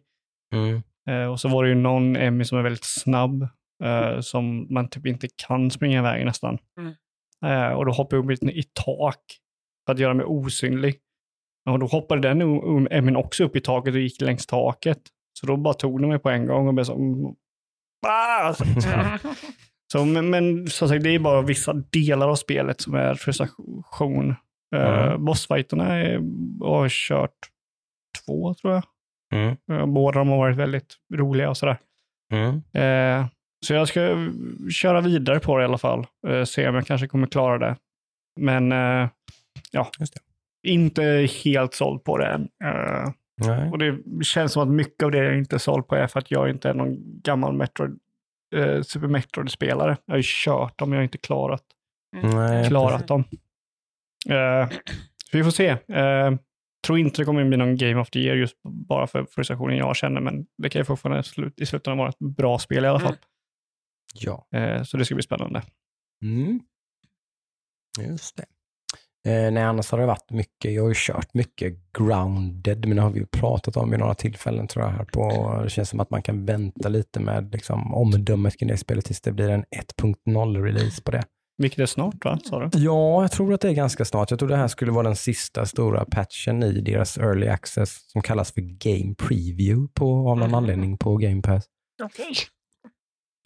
Mm. 0.54 0.82
Uh, 1.10 1.32
och 1.32 1.40
så 1.40 1.50
var 1.50 1.64
det 1.64 1.70
ju 1.70 1.76
någon 1.76 2.16
Emmy 2.16 2.44
som 2.44 2.58
är 2.58 2.62
väldigt 2.62 2.86
snabb, 2.86 3.48
uh, 3.84 4.20
som 4.22 4.74
man 4.74 4.90
typ 4.90 5.06
inte 5.06 5.28
kan 5.48 5.72
springa 5.72 6.00
iväg 6.00 6.26
nästan. 6.26 6.58
Mm. 6.80 6.94
eh, 7.46 7.78
och 7.78 7.86
då 7.86 7.92
hoppade 7.92 8.22
jag 8.22 8.42
upp 8.42 8.44
i 8.44 8.64
tak 8.86 9.20
för 9.86 9.94
att 9.94 10.00
göra 10.00 10.14
mig 10.14 10.26
osynlig. 10.26 10.96
Och 11.68 11.80
då 11.80 11.86
hoppade 11.86 12.22
den 12.22 12.88
Emmin 12.92 13.16
också 13.16 13.44
upp 13.44 13.56
i 13.56 13.62
taket 13.62 13.94
och 13.94 14.00
gick 14.00 14.22
längs 14.22 14.46
taket. 14.46 15.00
Så 15.40 15.48
då 15.48 15.58
bara 15.58 15.74
tog 15.74 16.02
den 16.02 16.10
mig 16.10 16.20
på 16.20 16.30
en 16.30 16.48
gång 16.48 16.68
och 16.68 16.74
blev 16.74 16.84
så... 16.84 17.36
Ah! 18.08 18.56
Så, 19.92 20.06
men, 20.06 20.30
men 20.30 20.68
som 20.68 20.88
sagt, 20.90 21.04
det 21.04 21.10
är 21.10 21.20
bara 21.20 21.42
vissa 21.42 21.74
delar 21.74 22.30
av 22.30 22.36
spelet 22.36 22.82
som 22.82 22.96
är 22.96 23.16
frustration. 23.16 24.36
Mm. 24.76 25.10
Uh, 25.12 25.18
bossfighterna 25.18 25.96
är, 25.96 26.20
har 26.66 26.84
jag 26.84 26.92
kört 26.92 27.38
två, 28.26 28.54
tror 28.54 28.74
jag. 28.74 28.84
Mm. 29.34 29.58
Uh, 29.72 29.86
båda 29.86 30.20
de 30.20 30.30
har 30.30 30.38
varit 30.38 30.58
väldigt 30.58 30.96
roliga 31.14 31.50
och 31.50 31.58
sådär. 31.58 31.78
Mm. 32.34 32.56
Uh, 32.56 33.28
så 33.66 33.74
jag 33.74 33.88
ska 33.88 34.30
köra 34.72 35.02
vidare 35.02 35.40
på 35.40 35.58
det 35.58 35.64
i 35.64 35.66
alla 35.66 35.78
fall. 35.78 36.08
Uh, 36.28 36.44
se 36.44 36.68
om 36.68 36.76
jag 36.76 36.88
kanske 36.88 37.08
kommer 37.08 37.28
klara 37.28 37.58
det. 37.58 37.76
Men 38.40 38.72
uh, 38.72 39.10
ja, 39.72 39.92
Just 40.00 40.14
det. 40.14 40.20
Inte 40.68 41.30
helt 41.44 41.74
såld 41.74 42.04
på 42.04 42.18
det 42.18 42.28
än. 42.28 42.42
Uh, 42.42 43.12
Nej. 43.46 43.72
och 43.72 43.78
det 43.78 44.24
känns 44.24 44.54
som 44.54 44.64
att 44.64 44.76
mycket 44.76 45.04
av 45.04 45.12
det 45.12 45.18
jag 45.18 45.38
inte 45.38 45.56
är 45.56 45.60
såld 45.60 45.88
på 45.88 45.96
är 45.96 46.08
för 46.08 46.20
att 46.20 46.32
jag 46.32 46.50
inte 46.50 46.70
är 46.70 46.74
någon 46.74 47.22
gammal 47.22 47.54
Metroid, 47.54 48.00
uh, 48.56 48.82
Super 48.82 49.08
Metroid-spelare. 49.08 49.98
Jag 50.06 50.14
har 50.14 50.18
ju 50.18 50.24
kört 50.26 50.80
dem, 50.80 50.92
jag 50.92 51.00
har 51.00 51.04
inte 51.04 51.18
klarat, 51.18 51.64
Nej, 52.22 52.68
klarat 52.68 53.08
dem. 53.08 53.24
Så 55.32 55.38
vi 55.38 55.44
får 55.44 55.52
se. 55.52 55.72
Uh, 55.72 56.38
tror 56.88 57.00
inte 57.00 57.22
det 57.22 57.26
kommer 57.26 57.46
bli 57.46 57.58
någon 57.58 57.78
Game 57.78 58.02
of 58.02 58.10
the 58.10 58.20
Year 58.20 58.36
just 58.36 58.56
bara 58.64 59.08
för 59.08 59.26
frustrationen 59.26 59.78
jag 59.78 59.96
känner, 59.96 60.22
men 60.22 60.46
det 60.58 60.70
kan 60.70 60.80
ju 60.80 60.86
fortfarande 60.86 61.24
slut, 61.24 61.60
i 61.62 61.66
slutändan 61.66 61.98
vara 61.98 62.10
ett 62.10 62.20
bra 62.20 62.60
spel 62.60 62.86
i 62.86 62.88
alla 62.88 63.00
fall. 63.00 63.16
Ja. 64.14 64.48
Uh, 64.56 64.84
så 64.84 64.98
det 64.98 65.06
ska 65.06 65.16
bli 65.16 65.24
spännande. 65.24 65.62
Mm. 66.24 66.60
Just 68.00 68.38
det. 68.38 68.46
Eh, 69.28 69.52
nej, 69.52 69.64
annars 69.64 69.92
har 69.92 70.00
det 70.00 70.06
varit 70.06 70.32
mycket. 70.32 70.74
Jag 70.74 70.82
har 70.84 70.90
ju 70.90 70.94
kört 70.98 71.34
mycket 71.34 71.74
grounded, 71.98 72.86
men 72.86 72.96
det 72.96 73.02
har 73.02 73.10
vi 73.10 73.20
ju 73.20 73.26
pratat 73.26 73.78
om 73.78 73.92
vid 73.92 74.00
några 74.00 74.14
tillfällen 74.14 74.68
tror 74.68 74.86
jag. 74.86 74.92
här 74.92 75.04
på. 75.06 75.60
Det 75.64 75.70
känns 75.70 75.90
som 75.90 76.00
att 76.00 76.10
man 76.10 76.22
kan 76.22 76.46
vänta 76.46 76.90
lite 76.90 77.20
med 77.20 77.52
liksom, 77.54 77.94
omdömet 77.94 78.60
kring 78.60 78.70
det 78.70 78.78
spelet 78.78 79.06
tills 79.06 79.22
det 79.22 79.32
blir 79.32 79.50
en 79.50 79.64
1.0-release 80.26 81.04
på 81.04 81.12
det. 81.12 81.24
Vilket 81.58 81.80
är 81.80 81.86
snart, 81.86 82.26
va? 82.26 82.40
Sa 82.44 82.60
du? 82.60 82.80
Ja, 82.80 83.22
jag 83.22 83.32
tror 83.32 83.54
att 83.54 83.62
det 83.62 83.70
är 83.70 83.74
ganska 83.74 84.06
snart. 84.06 84.30
Jag 84.32 84.40
tror 84.40 84.50
det 84.50 84.56
här 84.58 84.68
skulle 84.68 84.92
vara 84.92 85.04
den 85.08 85.16
sista 85.16 85.66
stora 85.66 86.06
patchen 86.06 86.64
i 86.64 86.82
deras 86.82 87.18
early 87.18 87.48
access 87.48 88.12
som 88.12 88.22
kallas 88.22 88.52
för 88.52 88.62
Game 88.62 89.16
Preview 89.16 89.88
på, 89.94 90.30
av 90.30 90.38
någon 90.38 90.42
Mm. 90.42 90.54
anledning 90.56 90.98
på 90.98 91.18
Game 91.18 91.42
Pass. 91.42 91.64
Okej. 92.04 92.34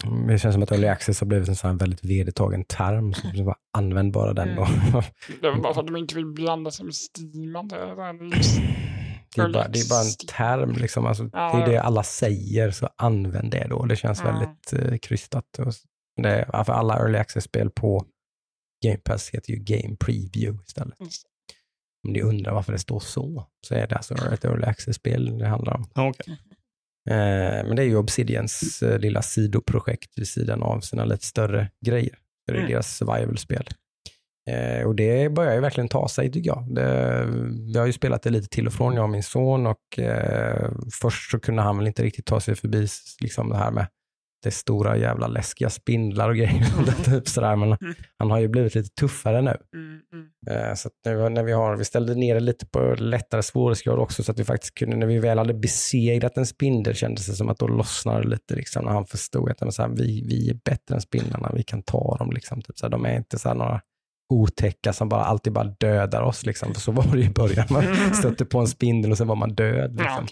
Mm, 0.06 0.28
Det 0.28 0.40
känns 0.40 0.54
som 0.54 0.64
att 0.64 0.72
early 0.72 0.88
access 0.88 1.20
har 1.20 1.28
blivit 1.28 1.50
en 1.50 1.56
sån 1.56 1.70
här 1.70 1.78
väldigt 1.78 2.06
vedertagen 2.06 2.66
term. 2.66 3.14
Så 3.14 3.22
så 3.38 3.44
bara 3.44 3.56
använd 3.78 4.14
bara 4.14 4.34
den 4.34 4.56
då. 4.56 4.68
Det 5.42 5.48
är 5.48 5.62
bara 5.62 5.74
för 5.74 5.82
att 5.82 5.88
de 5.88 5.96
inte 5.98 6.16
vill 6.16 6.26
blanda 6.26 6.72
sig 6.72 6.86
med 6.86 6.94
Steam. 6.96 7.68
Det 7.68 7.76
är 7.76 8.36
just- 8.38 8.60
Det 9.36 9.42
är, 9.42 9.50
bara, 9.54 9.68
det 9.68 9.80
är 9.80 9.90
bara 9.90 10.02
en 10.02 10.28
term, 10.38 10.76
liksom. 10.82 11.06
alltså, 11.06 11.30
Ja, 11.34 11.58
det 11.58 11.64
är 11.64 11.68
det 11.72 11.82
alla 11.82 12.04
säger, 12.04 12.72
så 12.72 12.90
använd 12.98 13.52
det 13.52 13.68
då. 13.70 13.86
Det 13.86 13.96
känns 13.96 14.22
Ja. 14.24 14.32
väldigt 14.32 14.74
eh, 14.92 14.98
krystat. 14.98 15.60
Och, 15.60 15.74
det 16.22 16.30
är, 16.30 16.64
för 16.64 16.74
alla 16.74 16.98
early 17.00 17.18
access-spel 17.18 17.70
på 17.70 18.06
Game 18.86 18.98
Pass 18.98 19.30
heter 19.30 19.52
ju 19.54 19.58
Game 19.60 19.96
Preview 20.00 20.64
istället. 20.68 21.00
Om 22.08 22.14
ni 22.14 22.22
undrar 22.22 22.54
varför 22.54 22.72
det 22.72 22.80
står 22.80 23.00
så, 23.00 23.48
så 23.68 23.76
är 23.76 23.88
det 23.88 23.96
alltså 23.96 24.16
ett 24.34 24.46
early 24.46 24.64
access-spel 24.66 25.38
det 25.38 25.48
handlar 25.48 25.74
om. 25.76 25.82
Eh, 26.28 26.34
men 27.66 27.76
det 27.76 27.82
är 27.82 27.86
ju 27.86 27.98
Obsidians 27.98 28.84
eh, 28.84 29.00
lilla 29.00 29.22
sidoprojekt 29.22 30.12
vid 30.16 30.28
sidan 30.28 30.64
av 30.64 30.80
sina 30.80 31.06
lite 31.06 31.26
större 31.26 31.70
grejer. 31.86 32.16
Det 32.48 32.54
är 32.54 32.58
Mm. 32.58 32.72
deras 32.72 32.98
survival-spel. 32.98 33.68
Eh, 34.50 34.86
och 34.88 34.96
det 34.96 35.30
börjar 35.32 35.54
ju 35.54 35.60
verkligen 35.60 35.88
ta 35.88 36.08
sig 36.08 36.32
tycker 36.32 36.50
jag. 36.50 36.76
Det, 36.76 37.26
vi 37.74 37.80
har 37.80 37.86
ju 37.86 37.94
spelat 37.94 38.24
det 38.24 38.30
lite 38.30 38.48
till 38.48 38.68
och 38.68 38.74
från, 38.74 38.94
jag 38.96 39.04
och 39.04 39.10
min 39.10 39.24
son, 39.24 39.68
och 39.68 40.00
eh, 40.00 40.72
först 41.02 41.32
så 41.32 41.40
kunde 41.40 41.62
han 41.62 41.78
väl 41.78 41.88
inte 41.88 42.04
riktigt 42.04 42.26
ta 42.26 42.40
sig 42.40 42.56
förbi 42.56 42.88
liksom 43.22 43.50
det 43.50 43.58
här 43.58 43.72
med 43.72 43.88
det 44.44 44.52
stora 44.52 44.98
jävla 44.98 45.28
läskiga 45.28 45.70
spindlar 45.70 46.30
och 46.30 46.36
grejer. 46.36 47.04
typ 47.06 47.28
sådär. 47.28 47.56
Men 47.56 47.68
Mm. 47.82 47.94
han 48.18 48.32
har 48.32 48.40
ju 48.40 48.48
blivit 48.48 48.76
lite 48.76 48.90
tuffare 48.90 49.42
nu. 49.42 49.58
Mm, 49.76 50.00
mm. 50.14 50.28
Eh, 50.70 50.76
Så 50.76 50.90
nu, 51.06 51.30
när 51.30 51.44
vi, 51.44 51.52
har, 51.52 51.76
vi 51.76 51.86
ställde 51.86 52.16
ner 52.16 52.34
det 52.34 52.40
lite 52.42 52.66
på 52.66 52.96
lättare 52.98 53.44
svårighetsgrad 53.44 54.00
också 54.00 54.24
så 54.24 54.32
att 54.32 54.40
vi 54.40 54.44
faktiskt 54.44 54.76
kunde, 54.76 54.96
när 54.96 55.08
vi 55.08 55.20
väl 55.20 55.38
hade 55.38 55.54
besegrat 55.54 56.38
en 56.38 56.46
spindel 56.46 56.96
kändes 56.96 57.26
det 57.28 57.34
som 57.34 57.50
att 57.50 57.60
då 57.60 57.68
lossnade 57.68 58.22
det 58.22 58.28
lite 58.30 58.56
liksom, 58.56 58.86
när 58.86 58.92
han 58.92 59.06
förstod 59.06 59.52
att 59.52 59.62
men 59.62 59.72
så 59.72 59.82
här, 59.82 59.90
vi, 59.90 60.26
vi 60.28 60.50
är 60.50 60.54
bättre 60.66 60.96
än 60.96 61.02
spindlarna, 61.02 61.52
vi 61.56 61.64
kan 61.64 61.84
ta 61.84 62.18
dem. 62.18 62.32
Liksom, 62.32 62.62
typ, 62.62 62.78
så 62.78 62.86
här, 62.86 62.92
de 62.92 63.06
är 63.06 63.18
inte 63.18 63.40
så 63.40 63.48
här, 63.50 63.56
några 63.56 63.82
otäcka 64.34 64.94
som 64.94 65.10
bara 65.10 65.24
alltid 65.24 65.54
bara 65.54 65.76
dödar 65.80 66.22
oss. 66.22 66.46
Liksom. 66.46 66.74
För 66.74 66.82
så 66.82 66.92
var 66.92 67.16
det 67.16 67.22
i 67.22 67.30
början, 67.30 67.66
man 67.70 67.84
stötte 68.14 68.46
på 68.46 68.60
en 68.60 68.68
spindel 68.68 69.12
och 69.12 69.18
sen 69.18 69.28
var 69.28 69.36
man 69.36 69.56
död. 69.56 69.92
Liksom. 69.92 70.24
Eh, 70.24 70.26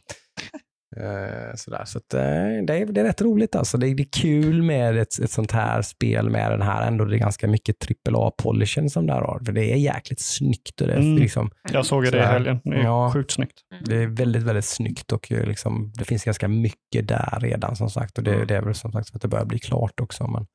sådär. 1.55 1.85
Så 1.85 1.97
att, 1.97 2.13
eh, 2.13 2.19
det, 2.67 2.77
är, 2.77 2.85
det 2.85 3.01
är 3.01 3.05
rätt 3.05 3.21
roligt 3.21 3.55
alltså. 3.55 3.77
Det 3.77 3.87
är, 3.87 3.95
det 3.95 4.03
är 4.03 4.11
kul 4.21 4.63
med 4.63 4.97
ett, 4.97 5.19
ett 5.19 5.31
sånt 5.31 5.51
här 5.51 5.81
spel 5.81 6.29
med 6.29 6.51
den 6.51 6.61
här 6.61 6.87
ändå. 6.87 7.05
Det 7.05 7.15
är 7.15 7.19
ganska 7.19 7.47
mycket 7.47 7.75
AAA-polishen 8.09 8.89
som 8.89 9.07
det 9.07 9.13
här 9.13 9.21
har. 9.21 9.39
För 9.45 9.51
det 9.51 9.71
är 9.71 9.75
jäkligt 9.75 10.19
snyggt. 10.19 10.81
Och 10.81 10.87
det, 10.87 10.93
är 10.93 10.97
Mm. 10.97 11.17
liksom, 11.17 11.51
Jag 11.73 11.85
såg 11.85 12.03
det 12.03 12.17
i 12.17 12.21
helgen. 12.21 12.59
Det 12.63 12.75
är 12.75 12.83
Ja. 12.83 13.11
sjukt 13.13 13.31
snyggt. 13.31 13.59
det 13.85 13.95
är 13.95 14.07
väldigt, 14.07 14.43
väldigt 14.43 14.65
snyggt 14.65 15.11
och 15.11 15.31
eh, 15.31 15.45
liksom, 15.47 15.91
det 15.95 16.05
finns 16.05 16.23
ganska 16.23 16.47
mycket 16.47 17.07
där 17.07 17.37
redan 17.41 17.75
som 17.75 17.89
sagt. 17.89 18.17
Och 18.17 18.23
det, 18.23 18.33
Mm. 18.33 18.47
det 18.47 18.55
är 18.55 18.61
väl 18.61 18.75
som 18.75 18.91
sagt 18.91 19.07
så 19.07 19.15
att 19.15 19.21
det 19.21 19.27
börjar 19.27 19.45
bli 19.45 19.59
klart 19.59 19.99
också. 19.99 20.27
Men 20.27 20.45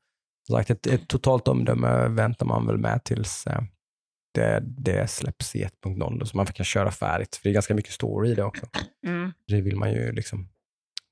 som 0.46 0.56
sagt, 0.56 0.70
ett, 0.70 0.86
ett 0.86 1.08
totalt 1.08 1.48
omdöme 1.48 2.08
väntar 2.08 2.46
man 2.46 2.66
väl 2.66 2.78
med 2.78 3.04
tills 3.04 3.46
eh, 3.46 3.60
det, 4.34 4.62
det 4.64 5.10
släpps 5.10 5.56
i 5.56 5.64
1.0 5.64 6.18
då, 6.18 6.26
så 6.26 6.36
man 6.36 6.46
kan 6.46 6.64
köra 6.64 6.90
färdigt. 6.90 7.36
För 7.36 7.42
det 7.42 7.50
är 7.50 7.54
ganska 7.54 7.74
mycket 7.74 7.92
story 7.92 8.30
i 8.30 8.34
det 8.34 8.44
också. 8.44 8.66
Mm. 9.06 9.32
Det 9.46 9.60
vill 9.60 9.76
man 9.76 9.92
ju 9.92 10.12
liksom, 10.12 10.48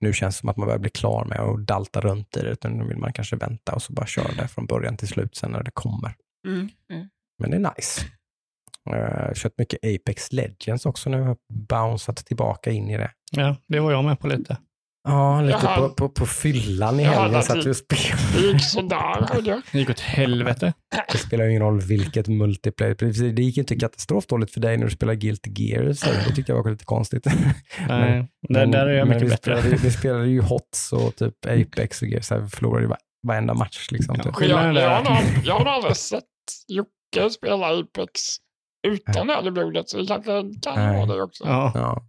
nu 0.00 0.12
känns 0.12 0.36
det 0.36 0.40
som 0.40 0.48
att 0.48 0.56
man 0.56 0.66
börjar 0.66 0.78
bli 0.78 0.90
klar 0.90 1.24
med 1.24 1.40
och 1.40 1.60
dalta 1.60 2.00
runt 2.00 2.36
i 2.36 2.40
det, 2.40 2.50
utan 2.50 2.72
nu 2.72 2.84
vill 2.84 2.96
man 2.96 3.12
kanske 3.12 3.36
vänta 3.36 3.74
och 3.74 3.82
så 3.82 3.92
bara 3.92 4.06
köra 4.06 4.32
det 4.32 4.48
från 4.48 4.66
början 4.66 4.96
till 4.96 5.08
slut 5.08 5.36
sen 5.36 5.50
när 5.50 5.62
det 5.62 5.70
kommer. 5.70 6.14
Mm. 6.46 6.68
Mm. 6.90 7.08
Men 7.38 7.50
det 7.50 7.56
är 7.56 7.74
nice. 7.76 8.02
Jag 8.84 8.96
har 8.96 9.34
kört 9.34 9.58
mycket 9.58 9.78
Apex 9.82 10.32
Legends 10.32 10.86
också 10.86 11.10
nu, 11.10 11.20
har 11.20 11.36
bounceat 11.48 12.16
tillbaka 12.16 12.70
in 12.70 12.90
i 12.90 12.96
det. 12.96 13.10
Ja, 13.32 13.56
det 13.66 13.80
var 13.80 13.92
jag 13.92 14.04
med 14.04 14.20
på 14.20 14.26
lite. 14.28 14.56
Ja, 15.04 15.40
lite 15.40 15.58
Jag 15.62 15.76
på, 15.76 15.88
på, 15.88 16.08
på 16.08 16.26
fyllan 16.26 17.00
i 17.00 17.02
Jag 17.02 17.10
helgen 17.10 17.32
lagt 17.32 17.46
satt 17.46 17.66
vi 17.66 17.70
och 17.70 17.76
spelade. 17.76 18.22
Det 18.34 18.40
gick 18.52 18.64
sådär, 18.64 19.26
jag. 19.44 19.60
Det 19.72 19.78
gick 19.78 19.90
åt 19.90 20.00
helvete. 20.00 20.72
Det 21.12 21.18
spelar 21.18 21.44
ju 21.44 21.50
ingen 21.50 21.62
roll 21.62 21.80
vilket 21.80 22.28
multiplayer. 22.28 22.94
Precis, 22.94 23.34
Det 23.36 23.42
gick 23.42 23.56
ju 23.56 23.60
inte 23.60 23.76
katastrofdåligt 23.76 24.52
för 24.52 24.60
dig 24.60 24.76
när 24.76 24.84
du 24.84 24.90
spelade 24.90 25.16
Guilty 25.16 25.50
Gear, 25.56 25.92
så 25.92 26.06
det 26.06 26.34
tyckte 26.34 26.52
jag 26.52 26.62
var 26.62 26.70
lite 26.70 26.84
konstigt. 26.84 27.26
Nej, 27.88 28.28
där, 28.48 28.66
där 28.66 28.86
är 28.86 28.92
jag 28.98 29.08
men 29.08 29.16
mycket 29.16 29.22
vi 29.28 29.30
bättre. 29.30 29.56
Spelade, 29.60 29.82
vi 29.82 29.90
spelade 29.98 30.26
ju 30.28 30.40
HOTS 30.40 30.92
och 30.92 31.16
typ 31.16 31.34
Apex 31.46 32.02
och 32.02 32.08
grejer, 32.08 32.22
så 32.22 32.34
här, 32.34 32.40
vi 32.40 32.48
förlorade 32.48 32.82
ju 32.82 32.88
va- 32.88 32.96
varenda 33.26 33.54
match. 33.54 33.88
Liksom, 33.90 34.14
Ja, 34.18 34.22
typ. 34.24 34.48
Jag, 34.48 34.74
där- 34.74 34.82
jag, 34.82 34.90
har, 35.04 35.22
jag 35.44 35.54
har 35.58 35.66
aldrig 35.66 35.96
sett 35.96 36.22
Jocke 36.68 37.30
spela 37.30 37.66
Apex 37.66 38.20
utan 38.88 39.30
öl 39.30 39.46
i 39.46 39.50
blodet, 39.50 39.88
så 39.88 39.98
det 39.98 40.06
kanske 40.06 40.30
kan 40.62 40.94
vara 40.94 41.06
det 41.06 41.22
också. 41.22 41.44
Ja. 41.46 41.72
Ja. 41.74 42.06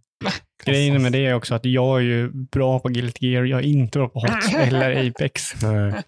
Grejen 0.64 1.02
med 1.02 1.12
det 1.12 1.26
är 1.26 1.34
också 1.34 1.54
att 1.54 1.64
jag 1.64 1.98
är 1.98 2.02
ju 2.02 2.30
bra 2.32 2.78
på 2.80 2.88
Guilty 2.88 3.26
Gear. 3.30 3.44
Jag 3.44 3.60
är 3.60 3.64
inte 3.64 3.98
bra 3.98 4.08
på 4.08 4.20
Hot 4.20 4.54
eller 4.58 5.08
Apex. 5.10 5.62
Nej. 5.62 6.02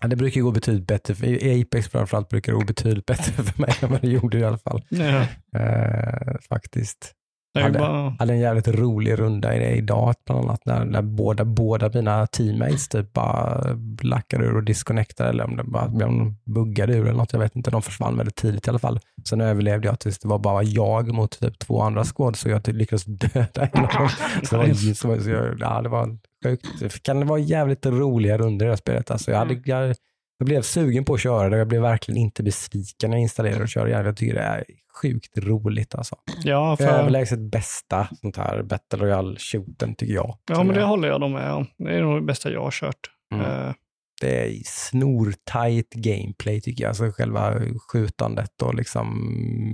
Ja, 0.00 0.08
det 0.08 0.16
brukar 0.16 0.36
ju 0.36 0.44
gå 0.44 0.50
betydligt 0.50 0.86
bättre. 0.86 1.14
För 1.14 1.26
I 1.26 1.62
Apex 1.62 1.88
framförallt 1.88 2.28
brukar 2.28 2.52
det 2.52 2.58
gå 2.58 2.64
betydligt 2.64 3.06
bättre 3.06 3.32
för 3.44 3.60
mig 3.60 3.74
än 3.82 3.90
vad 3.90 4.00
det 4.00 4.08
gjorde 4.08 4.38
i 4.38 4.44
alla 4.44 4.58
fall. 4.58 4.82
Ja, 4.88 5.26
Eh, 5.60 6.36
faktiskt. 6.48 7.12
Hade- 7.54 7.78
bara... 7.78 8.16
Hade 8.18 8.32
en 8.32 8.40
jävligt 8.40 8.68
rolig 8.68 9.18
runda 9.18 9.56
idag, 9.56 10.14
bland 10.26 10.44
annat 10.44 10.66
när, 10.66 10.84
när 10.84 11.02
båda, 11.02 11.44
båda 11.44 11.90
mina 11.94 12.26
teammates 12.26 12.88
typ 12.88 13.12
bara 13.12 13.64
lackade 14.02 14.44
ur 14.44 14.56
och 14.56 14.64
disconnectade 14.64 15.30
eller 15.30 15.44
om 15.44 15.56
det 15.56 15.64
bara 15.64 15.84
om 15.84 15.98
de 15.98 16.36
buggade 16.44 16.94
ur 16.94 17.02
eller 17.06 17.12
något. 17.18 17.32
Jag 17.32 17.40
vet 17.40 17.56
inte. 17.56 17.70
De 17.70 17.82
försvann 17.82 18.16
väldigt 18.16 18.36
tidigt 18.36 18.66
i 18.66 18.70
alla 18.70 18.78
fall. 18.78 19.00
Sen 19.28 19.40
överlevde 19.40 19.88
jag 19.88 20.00
tills 20.00 20.18
det 20.18 20.28
var 20.28 20.38
bara 20.38 20.62
jag 20.62 21.12
mot 21.12 21.40
typ 21.40 21.58
två 21.58 21.82
andra 21.82 22.04
squad 22.04 22.36
så 22.36 22.48
jag 22.48 22.68
lyckades 22.68 23.04
döda 23.04 23.66
en 23.72 23.84
av 23.84 23.88
dem. 23.88 24.08
Så 24.44 24.74
så, 24.94 25.20
så 25.20 25.30
jag, 25.30 25.56
ja, 25.60 25.82
det 25.82 25.88
var 25.88 26.18
sjukt. 26.44 27.02
Kan 27.02 27.20
det 27.20 27.26
vara 27.26 27.38
jävligt 27.38 27.86
roliga 27.86 28.38
runder 28.38 28.66
i 28.66 28.68
det 28.68 28.72
här 28.72 28.76
spelet? 28.76 29.10
Alltså, 29.10 29.30
jag, 29.30 29.38
hade, 29.38 29.62
jag, 29.64 29.94
jag 30.38 30.46
blev 30.46 30.62
sugen 30.62 31.04
på 31.04 31.14
att 31.14 31.20
köra 31.20 31.48
det 31.48 31.56
och 31.56 31.60
jag 31.60 31.68
blev 31.68 31.82
verkligen 31.82 32.18
inte 32.18 32.42
besviken 32.42 33.10
när 33.10 33.16
jag 33.16 33.22
installerade 33.22 33.62
och 33.62 33.68
körde. 33.68 33.90
Jag 33.90 34.16
tycker 34.16 34.34
det 34.34 34.40
är 34.40 34.64
sjukt 35.02 35.38
roligt 35.38 35.94
alltså. 35.94 36.16
Ja, 36.42 36.76
för... 36.76 36.84
Överlägset 36.84 37.38
bästa 37.38 38.08
sånt 38.20 38.36
här 38.36 38.62
Battle 38.62 38.98
Royale-shooten 38.98 39.94
tycker 39.94 40.14
jag. 40.14 40.38
ja, 40.46 40.62
men 40.62 40.74
det 40.74 40.82
håller 40.82 41.08
jag 41.08 41.30
med 41.30 41.52
om. 41.52 41.66
Det 41.78 41.96
är 41.96 42.02
nog 42.02 42.16
det 42.16 42.26
bästa 42.26 42.50
jag 42.50 42.62
har 42.62 42.70
kört. 42.70 43.10
Mm. 43.34 43.46
Eh, 43.46 43.74
Det 44.20 44.46
är 44.46 44.62
snortajt 44.64 45.90
gameplay 45.94 46.60
tycker 46.60 46.84
jag. 46.84 46.88
Alltså 46.88 47.10
själva 47.10 47.54
skjutandet 47.92 48.62
och 48.62 48.74
liksom 48.74 49.08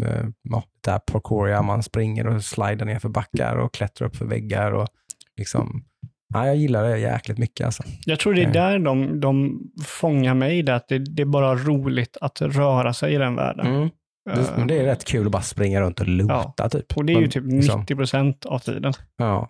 eh, 0.06 0.26
ja, 0.42 0.64
det 0.84 0.90
här 0.90 0.98
parkouria 0.98 1.62
man 1.62 1.82
springer 1.82 2.26
och 2.26 2.44
slidar 2.44 2.86
ner 2.86 2.98
för 2.98 3.08
backar 3.08 3.56
och 3.56 3.74
klättrar 3.74 4.08
upp 4.08 4.16
för 4.16 4.24
väggar 4.26 4.72
och 4.72 4.88
liksom 5.36 5.84
ja, 6.34 6.46
jag 6.46 6.56
gillar 6.56 6.84
det 6.84 6.98
jäkligt 6.98 7.38
mycket 7.38 7.66
alltså. 7.66 7.82
Jag 8.06 8.18
tror 8.18 8.34
det 8.34 8.42
är 8.42 8.46
Eh. 8.46 8.52
där 8.52 8.78
de, 8.78 9.20
de 9.20 9.60
fångar 9.86 10.34
mig, 10.34 10.62
det 10.62 10.74
att 10.74 10.88
det, 10.88 10.98
det 10.98 11.22
är 11.22 11.26
bara 11.26 11.54
roligt 11.54 12.16
att 12.20 12.40
röra 12.42 12.92
sig 12.92 13.14
i 13.14 13.18
den 13.18 13.36
världen. 13.36 13.66
Mm. 13.66 13.88
Det, 14.34 14.56
men 14.56 14.66
det 14.66 14.78
är 14.78 14.84
rätt 14.84 15.04
kul 15.04 15.26
att 15.26 15.32
bara 15.32 15.42
springa 15.42 15.80
runt 15.80 16.00
och 16.00 16.08
loota 16.08 16.68
typ. 16.68 16.96
Och 16.96 17.04
det 17.04 17.12
är 17.12 17.20
ju 17.20 17.28
typ 17.28 17.44
liksom, 17.46 17.80
90 17.80 17.96
procent 17.96 18.46
av 18.46 18.58
tiden. 18.58 18.92
Ja. 19.16 19.48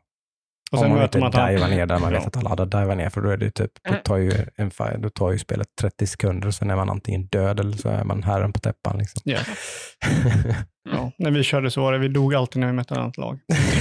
Och 0.75 0.79
Om 0.79 0.85
sen 0.85 0.91
man 0.91 0.99
möter 0.99 1.18
inte 1.27 1.39
man 1.39 1.53
divar 1.55 1.68
ner 1.68 1.87
där 1.87 1.99
man 1.99 2.12
vet 2.12 2.27
att 2.27 2.37
alla 2.37 2.51
andra 2.51 2.64
divar 2.64 2.95
ner, 2.95 3.11
för 3.11 3.20
då 3.20 3.31
är 3.31 3.37
det 3.37 3.45
ju 3.45 3.51
typ, 3.51 3.70
då 3.89 3.95
tar 4.05 4.16
ju, 4.16 4.33
en, 4.57 4.70
då 4.99 5.11
tar 5.11 5.33
ju 5.33 5.39
spelet 5.39 5.68
30 5.81 6.07
sekunder 6.07 6.51
sen 6.51 6.70
är 6.70 6.77
man 6.77 6.91
antingen 6.91 7.27
död 7.27 7.61
eller 7.61 7.77
så 7.77 7.89
är 7.89 8.05
man 8.05 8.22
herren 8.22 8.53
på 8.53 8.61
täppan. 8.61 8.99
Liksom. 8.99 9.22
Ja. 9.25 9.39
Ja. 10.91 11.12
När 11.18 11.31
vi 11.31 11.43
körde 11.43 11.70
så 11.70 11.81
var 11.81 11.93
det, 11.93 11.99
vi 11.99 12.09
dog 12.09 12.35
alltid 12.35 12.61
när 12.61 12.66
vi 12.66 12.72
mötte 12.72 12.95
ett 12.95 13.01
annat 13.01 13.16
lag. 13.16 13.39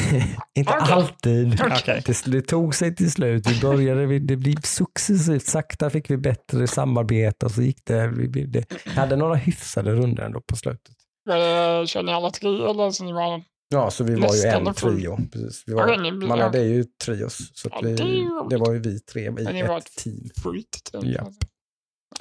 inte 0.55 0.73
Okej. 0.81 0.93
alltid. 0.93 1.61
Okej. 1.71 2.03
Det, 2.05 2.31
det 2.31 2.41
tog 2.41 2.75
sig 2.75 2.95
till 2.95 3.11
slut. 3.11 3.47
Vi 3.49 3.61
började, 3.61 4.05
vi- 4.05 4.19
det 4.19 4.35
blev 4.35 4.61
successivt, 4.61 5.45
sakta 5.45 5.89
fick 5.89 6.09
vi 6.09 6.17
bättre 6.17 6.67
samarbete 6.67 7.45
och 7.45 7.51
så 7.51 7.61
gick 7.61 7.85
det. 7.85 8.07
Vi, 8.07 8.27
det 8.27 8.65
vi 8.85 8.91
hade 8.91 9.15
några 9.15 9.35
hyfsade 9.35 9.91
runder 9.91 10.23
ändå 10.23 10.41
på 10.41 10.55
slutet. 10.55 10.95
Men, 11.25 11.37
eh, 11.79 11.85
Kör 11.85 12.03
ni 12.03 12.13
alla 12.13 12.29
tre 12.29 12.49
eller 12.49 12.91
så 12.91 13.03
ni 13.03 13.11
var... 13.13 13.41
Ja, 13.73 13.91
så 13.91 14.03
vi 14.03 14.15
var 14.15 14.35
ju 14.35 14.41
en 14.43 14.73
trio. 14.73 15.17
Precis. 15.31 15.63
Vi 15.67 15.73
var, 15.73 16.27
man 16.27 16.39
hade 16.39 16.59
ju 16.63 16.83
trios, 17.05 17.51
så 17.53 17.69
vi, 17.83 17.93
det 17.95 18.03
är 18.03 18.07
ju 18.07 18.23
roligt. 18.29 18.49
det 18.49 18.57
var 18.57 18.73
ju 18.73 18.79
vi 18.79 18.99
tre 18.99 19.21
i 19.21 19.27
ett 19.59 19.69
ett- 19.69 19.95
team. 20.03 20.29
fullt 20.43 20.83
typ. 20.91 21.03
Ja. 21.03 21.31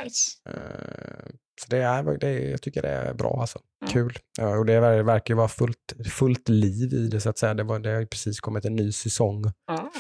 Nice. 0.05 0.31
Eh, 0.49 1.31
Så 1.61 1.67
det 1.69 1.77
är, 1.79 2.19
det 2.19 2.29
är, 2.29 2.51
jag 2.51 2.63
tycker 2.63 2.83
det 2.83 2.89
är 2.89 3.15
bra 3.15 3.39
alltså. 3.41 3.59
Mm. 3.83 3.93
Kul. 3.93 4.19
Ja, 4.39 4.59
och 4.59 4.67
det 4.67 4.81
ver- 4.81 5.03
verkar 5.03 5.35
ju 5.35 5.39
vara 5.39 5.49
fullt, 5.49 5.93
fullt 6.11 6.49
liv 6.49 6.95
i 6.95 7.09
det 7.09 7.21
så 7.21 7.31
att 7.31 7.39
säga. 7.39 7.55
Det, 7.55 7.63
var, 7.63 7.79
det 7.79 7.91
har 7.91 8.01
ju 8.01 8.07
precis 8.07 8.41
kommit 8.41 8.65
en 8.65 8.77
ny 8.77 8.93
säsong. 8.93 9.45
Ja. 9.67 9.91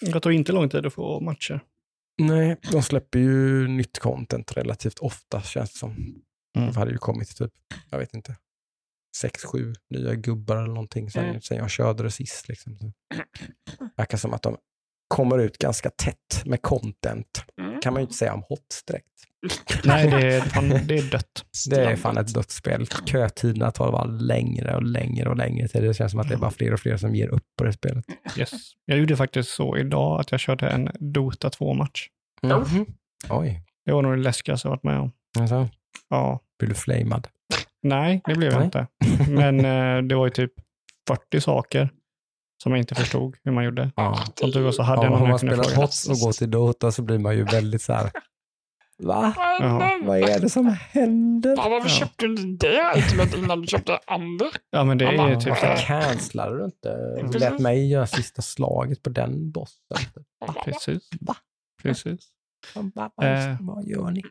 Det 0.00 0.20
tog 0.20 0.32
inte 0.32 0.52
lång 0.52 0.68
tid 0.68 0.86
att 0.86 0.92
få 0.94 1.20
matcher. 1.20 1.60
Nej, 2.22 2.56
de 2.72 2.82
släpper 2.82 3.18
ju 3.18 3.68
nytt 3.68 3.98
content 3.98 4.56
relativt 4.56 4.98
ofta 4.98 5.42
känns 5.42 5.72
det 5.72 5.78
som. 5.78 5.90
Mm. 6.58 6.72
Det 6.72 6.78
hade 6.78 6.90
ju 6.92 6.98
kommit 6.98 7.36
typ, 7.36 7.52
jag 7.90 7.98
vet 7.98 8.14
inte, 8.14 8.36
sex, 9.16 9.44
sju 9.44 9.72
nya 9.90 10.14
gubbar 10.14 10.56
eller 10.56 10.66
någonting 10.68 11.10
sen, 11.10 11.24
Mm. 11.24 11.40
sen 11.40 11.56
jag 11.56 11.70
körde 11.70 12.02
det 12.02 12.10
sist. 12.10 12.48
Liksom. 12.48 12.78
Så. 12.78 12.92
Verkar 13.96 14.18
som 14.18 14.34
att 14.34 14.42
de 14.42 14.56
kommer 15.08 15.38
ut 15.38 15.58
ganska 15.58 15.90
tätt 15.90 16.42
med 16.44 16.62
content. 16.62 17.44
Mm. 17.60 17.80
kan 17.80 17.92
man 17.92 18.00
ju 18.02 18.04
inte 18.04 18.14
säga 18.14 18.34
om 18.34 18.42
HOTS 18.48 18.84
direkt. 18.86 19.06
Nej, 19.84 20.10
det 20.10 20.34
är, 20.34 20.40
fan, 20.40 20.68
det 20.68 20.94
är 20.98 21.10
dött. 21.10 21.44
Det 21.70 21.84
är 21.84 21.96
fan 21.96 22.18
ett 22.18 22.34
dödsspel. 22.34 22.86
Kötiderna 23.06 23.70
tar 23.70 23.92
bara 23.92 24.04
längre 24.04 24.76
och 24.76 24.82
längre 24.82 25.28
och 25.28 25.36
längre 25.36 25.68
tid. 25.68 25.82
Det 25.82 25.94
känns 25.94 26.10
som 26.10 26.20
att 26.20 26.28
det 26.28 26.34
är 26.34 26.38
bara 26.38 26.50
fler 26.50 26.72
och 26.72 26.80
fler 26.80 26.96
som 26.96 27.14
ger 27.14 27.28
upp 27.28 27.44
på 27.58 27.64
det 27.64 27.72
spelet. 27.72 28.04
Yes. 28.38 28.50
Jag 28.84 28.98
gjorde 28.98 29.16
faktiskt 29.16 29.50
så 29.50 29.76
idag 29.76 30.20
att 30.20 30.30
jag 30.30 30.40
körde 30.40 30.68
en 30.68 30.90
Dota 31.00 31.48
2-match. 31.48 32.08
Mhm. 32.42 32.86
Oj, 33.30 33.62
Det 33.86 33.92
var 33.92 34.02
nog 34.02 34.12
det 34.12 34.22
läskigaste 34.22 34.68
jag 34.68 34.70
varit 34.70 34.82
med 34.82 34.98
om. 34.98 35.12
alltså, 35.38 35.68
Ja. 36.08 36.40
blir 36.58 36.68
du 36.68 36.74
flamad? 36.74 37.28
Nej, 37.82 38.22
det 38.24 38.34
blev 38.34 38.52
jag 38.52 38.58
Nej. 38.58 38.64
inte. 38.64 38.86
Men 39.30 39.60
eh, 39.60 40.02
det 40.02 40.14
var 40.14 40.26
ju 40.26 40.30
typ 40.30 40.52
40 41.08 41.40
saker 41.40 41.90
som 42.62 42.72
jag 42.72 42.78
inte 42.78 42.94
förstod 42.94 43.36
hur 43.44 43.52
man 43.52 43.64
gjorde. 43.64 43.90
Ja. 43.96 44.24
Som 44.40 44.64
var 44.64 44.72
så 44.72 44.82
hade 44.82 44.98
Ja, 45.02 45.04
jag 45.04 45.10
någon 45.12 45.22
om 45.22 45.28
man 45.28 45.38
spelar. 45.38 45.76
HOTS 45.76 46.08
och 46.08 46.16
går 46.16 46.32
till 46.32 46.50
Dota 46.50 46.92
så 46.92 47.02
blir 47.02 47.18
man 47.18 47.36
ju 47.36 47.44
väldigt 47.44 47.82
så 47.82 47.92
här. 47.92 48.10
Va? 49.02 49.34
Vad 50.02 50.18
är 50.18 50.40
det 50.40 50.48
som 50.48 50.76
händer? 50.90 51.54
Ja, 51.56 51.68
varför 51.68 51.88
köpte 51.88 52.26
du 52.26 52.34
inte 52.42 52.68
det 52.68 52.92
itemet 52.98 53.34
innan 53.34 53.60
du 53.60 53.66
köpte 53.66 53.98
andra? 54.06 54.46
Ja, 54.70 54.84
men 54.84 54.98
det 54.98 55.04
är 55.04 55.28
ju 55.28 55.36
typ 55.36 55.48
Varför 55.48 55.76
så 55.76 55.82
här, 55.82 56.02
cancelade 56.12 56.58
du 56.58 56.64
inte? 56.64 57.14
Du 57.16 57.22
Precis. 57.22 57.40
lät 57.40 57.58
mig 57.58 57.90
göra 57.90 58.06
sista 58.06 58.42
slaget 58.42 59.02
på 59.02 59.10
den 59.10 59.50
bossen. 59.50 59.98
Precis. 60.64 61.08
Va? 61.20 61.36
Precis. 61.82 62.20
Va, 62.74 63.10
va, 63.16 63.26
Eh. 63.26 63.56
Vad 63.60 63.84
gör 63.84 64.10
ni? 64.10 64.22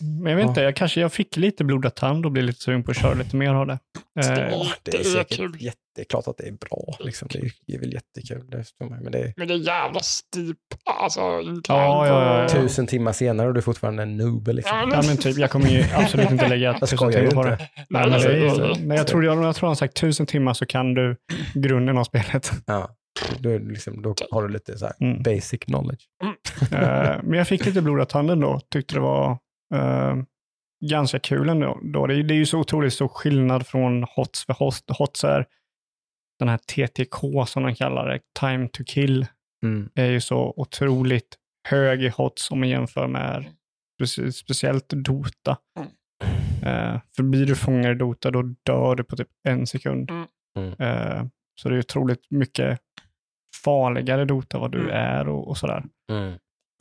Men 0.00 0.30
jag 0.30 0.36
vet 0.36 0.44
Ja. 0.44 0.48
inte, 0.48 0.60
jag 0.60 0.76
kanske 0.76 1.00
jag 1.00 1.12
fick 1.12 1.36
lite 1.36 1.64
blodad 1.64 1.94
tand 1.94 2.26
och 2.26 2.32
blev 2.32 2.44
lite 2.44 2.60
sugen 2.60 2.82
på 2.82 2.90
att 2.90 2.96
köra 3.00 3.14
lite 3.14 3.36
mer 3.36 3.50
av 3.54 3.66
det. 3.66 3.78
Eh, 4.20 4.38
Ja, 4.50 4.66
det 4.82 4.96
är 5.00 5.04
säkert 5.04 5.36
kul. 5.36 5.56
jätte, 5.60 5.78
det 5.94 6.00
är 6.02 6.04
klart 6.04 6.28
att 6.28 6.36
det 6.36 6.48
är 6.48 6.52
bra. 6.52 6.96
Liksom. 7.00 7.28
Det, 7.32 7.38
är, 7.38 7.50
det 7.66 7.74
är 7.74 7.78
väl 7.80 7.92
jättekul. 7.92 8.50
Det. 8.50 8.64
Men 8.78 9.12
det 9.12 9.18
är 9.18 9.32
Men 9.36 9.48
det 9.48 9.54
är 9.54 9.58
jävla 9.58 10.00
steep. 10.00 10.56
Alltså, 11.00 11.20
Ja, 11.20 11.42
ja, 11.68 12.06
ja, 12.06 12.40
ja. 12.42 12.48
på- 12.48 12.50
tusen 12.54 12.86
timmar 12.86 13.12
senare 13.12 13.48
och 13.48 13.54
du 13.54 13.58
är 13.58 13.62
fortfarande 13.62 14.02
en 14.02 14.16
noob. 14.16 14.48
Liksom. 14.48 14.90
Ja, 14.92 15.02
men 15.06 15.16
typ, 15.16 15.38
jag 15.38 15.50
kommer 15.50 15.68
ju 15.68 15.84
absolut 15.94 16.30
inte 16.30 16.48
lägga 16.48 16.74
tusen 16.78 16.98
timmar 17.12 17.30
på 17.30 17.42
det. 17.42 17.58
Nej, 17.88 18.10
men 18.10 18.10
det 18.10 18.16
är, 18.38 18.44
alltså, 18.46 18.84
men 18.84 18.96
jag, 18.96 19.06
tror, 19.06 19.24
jag, 19.24 19.44
jag 19.44 19.56
tror 19.56 19.66
han 19.68 19.76
sagt 19.76 19.94
tusen 19.96 20.26
timmar 20.26 20.54
så 20.54 20.66
kan 20.66 20.94
du 20.94 21.16
grunden 21.54 21.98
av 21.98 22.04
spelet. 22.04 22.50
Ja. 22.66 22.90
Då, 23.38 23.58
liksom, 23.58 24.02
då 24.02 24.14
har 24.30 24.42
du 24.42 24.48
lite 24.52 24.78
så 24.78 24.84
här 24.86 24.94
Mm. 25.00 25.22
basic 25.22 25.60
knowledge. 25.60 26.00
Eh, 26.72 27.22
men 27.22 27.32
jag 27.32 27.48
fick 27.48 27.66
lite 27.66 27.82
blodad 27.82 28.08
tand 28.08 28.30
ändå. 28.30 28.60
Tyckte 28.72 28.94
det 28.94 29.00
var 29.00 29.38
eh, 29.74 30.16
ganska 30.90 31.18
kul 31.18 31.48
ändå. 31.48 31.80
Då. 31.82 32.06
Det, 32.06 32.14
är, 32.14 32.22
det 32.22 32.34
är 32.34 32.38
ju 32.38 32.46
så 32.46 32.58
otroligt 32.60 32.92
stor 32.92 33.08
skillnad 33.08 33.66
från 33.66 34.02
HOTS. 34.16 34.44
För 34.46 34.52
HOTS, 34.54 34.84
HOTS 34.98 35.24
är 35.24 35.46
den 36.38 36.48
här 36.48 36.58
TTK 36.58 37.46
som 37.46 37.62
de 37.62 37.74
kallar 37.74 38.08
det, 38.08 38.20
time 38.40 38.68
to 38.68 38.84
kill, 38.86 39.26
Mm. 39.64 39.88
är 39.94 40.06
ju 40.10 40.20
så 40.20 40.54
otroligt 40.56 41.36
hög 41.68 42.02
i 42.02 42.08
HOTS 42.08 42.50
om 42.50 42.60
man 42.60 42.68
jämför 42.68 43.06
med 43.08 43.44
specie- 44.00 44.30
speciellt 44.32 44.88
Dota. 44.88 45.56
Mm. 45.78 45.88
Eh, 46.62 47.00
för 47.16 47.22
blir 47.22 47.46
du 47.46 47.56
fångad 47.56 47.92
i 47.92 47.94
Dota 47.94 48.30
då 48.30 48.42
dör 48.42 48.94
du 48.94 49.04
på 49.04 49.16
typ 49.16 49.28
en 49.48 49.66
sekund. 49.66 50.10
Mm. 50.10 50.26
Mm. 50.58 50.72
Eh, 50.78 51.24
så 51.60 51.68
det 51.68 51.74
är 51.74 51.78
otroligt 51.78 52.30
mycket 52.30 52.78
farligare 53.64 54.24
Dota 54.24 54.58
vad 54.58 54.72
du 54.72 54.78
Mm. 54.80 54.90
är 54.96 55.28
och, 55.28 55.48
och 55.48 55.56
sådär. 55.58 55.84
Mm. 56.12 56.32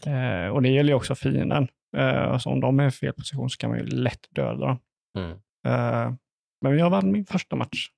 Eh, 0.06 0.50
och 0.50 0.62
det 0.62 0.70
gäller 0.70 0.90
ju 0.90 0.96
också 0.96 1.16
fienden. 1.16 1.68
Eh, 1.96 2.38
så 2.38 2.50
om 2.50 2.60
de 2.60 2.80
är 2.80 2.88
i 2.88 2.92
fel 2.92 3.14
position 3.14 3.50
så 3.50 3.58
kan 3.58 3.70
man 3.70 3.80
ju 3.80 3.86
lätt 3.86 4.28
döda 4.30 4.66
dem. 4.66 4.80
Mm. 5.18 5.32
Eh, 5.68 6.14
men 6.62 6.78
jag 6.78 6.90
vann 6.90 7.12
min 7.12 7.26
första 7.26 7.56
match. 7.56 7.90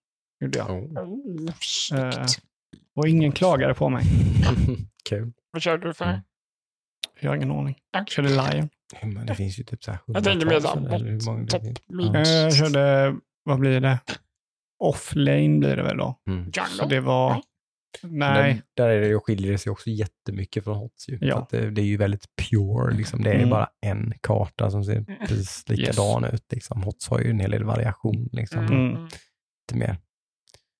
Gjorde 0.41 0.57
jag. 0.57 0.69
Oh. 0.71 1.03
Eh, 1.93 2.25
och 2.95 3.07
ingen 3.07 3.31
klagade 3.31 3.73
på 3.73 3.89
mig. 3.89 4.03
Kul. 5.09 5.33
Vad 5.51 5.61
körde 5.61 5.87
du 5.87 5.93
för? 5.93 6.05
Mm. 6.05 6.19
Jag 7.19 7.29
har 7.29 7.35
ingen 7.35 7.51
aning. 7.51 7.75
Ja. 7.91 7.99
Jag 7.99 8.09
körde 8.09 8.29
Lion. 8.29 8.69
Många- 9.03 9.23
Det 9.25 9.35
finns 9.35 9.59
ju 9.59 9.63
typ 9.63 9.83
så 9.83 9.91
här 9.91 9.99
Jag 10.05 10.23
tänkte 10.23 10.45
mer 10.45 10.59
såhär. 10.59 10.75
Eh, 12.15 12.29
jag 12.43 12.55
körde, 12.55 13.15
vad 13.43 13.59
blir 13.59 13.79
det? 13.81 13.99
Offlane 14.79 15.59
blir 15.59 15.75
det 15.75 15.83
väl 15.83 15.97
då. 15.97 16.19
Mm. 16.27 16.51
Så 16.77 16.85
det 16.85 16.99
var, 16.99 17.41
nej, 18.03 18.53
Där, 18.75 18.85
där 18.85 18.89
är 18.89 19.01
det, 19.09 19.19
skiljer 19.19 19.51
det 19.51 19.57
sig 19.57 19.71
också 19.71 19.89
jättemycket 19.89 20.63
från 20.63 20.75
HOTS. 20.77 21.09
Ju. 21.09 21.17
Ja. 21.21 21.47
Det, 21.51 21.69
det 21.71 21.81
är 21.81 21.85
ju 21.85 21.97
väldigt 21.97 22.25
pure. 22.35 22.95
Liksom. 22.97 23.23
Det 23.23 23.29
är 23.31 23.35
Mm. 23.35 23.49
bara 23.49 23.69
en 23.81 24.13
karta 24.21 24.71
som 24.71 24.83
ser 24.83 25.03
precis 25.19 25.69
likadan 25.69 26.23
ut. 26.25 26.51
Liksom. 26.51 26.83
HOTS 26.83 27.09
har 27.09 27.19
ju 27.19 27.29
en 27.29 27.39
hel 27.39 27.51
del 27.51 27.63
variation. 27.63 28.29
Liksom. 28.31 28.59
Mm. 28.59 28.89
Mm. 28.89 29.03
Lite 29.03 29.75
mer. 29.75 29.97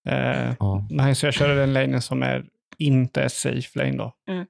Eh, 0.09 0.55
Ja. 0.59 0.88
nej, 0.89 1.15
så 1.15 1.26
jag 1.28 1.34
körde 1.34 1.55
den 1.55 1.74
lanen 1.74 2.01
som 2.01 2.24
är 2.24 2.45
inte 2.78 3.22
är 3.22 3.28
safe 3.28 3.80
lane 3.80 3.97
då. 3.97 4.13
Mm. 4.30 4.45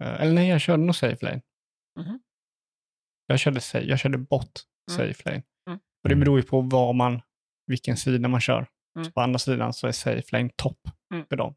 Eh, 0.00 0.20
eller 0.22 0.32
nej, 0.32 0.48
jag 0.48 0.60
körde 0.60 0.82
nog 0.82 0.94
safe 0.96 1.26
lane. 1.26 1.40
Mhm. 2.00 2.20
Jag 3.26 3.38
körde, 3.38 3.60
safe, 3.60 3.86
jag 3.86 3.98
körde 3.98 4.18
bot 4.18 4.62
Mm. 4.90 4.98
safe 5.14 5.30
lane. 5.30 5.42
Mm. 5.68 5.78
Och 6.02 6.08
det 6.08 6.16
beror 6.16 6.38
ju 6.38 6.42
på 6.46 6.60
vad 6.60 6.94
man, 6.94 7.20
vilken 7.66 7.96
sida 7.96 8.28
man 8.28 8.40
kör. 8.40 8.66
Mm. 8.96 9.04
Så 9.04 9.12
på 9.12 9.20
andra 9.20 9.38
sidan 9.38 9.72
så 9.72 9.86
är 9.86 9.92
safe 9.92 10.22
lane 10.36 10.50
topp 10.56 10.80
Mm. 11.14 11.26
för 11.26 11.36
dem 11.36 11.54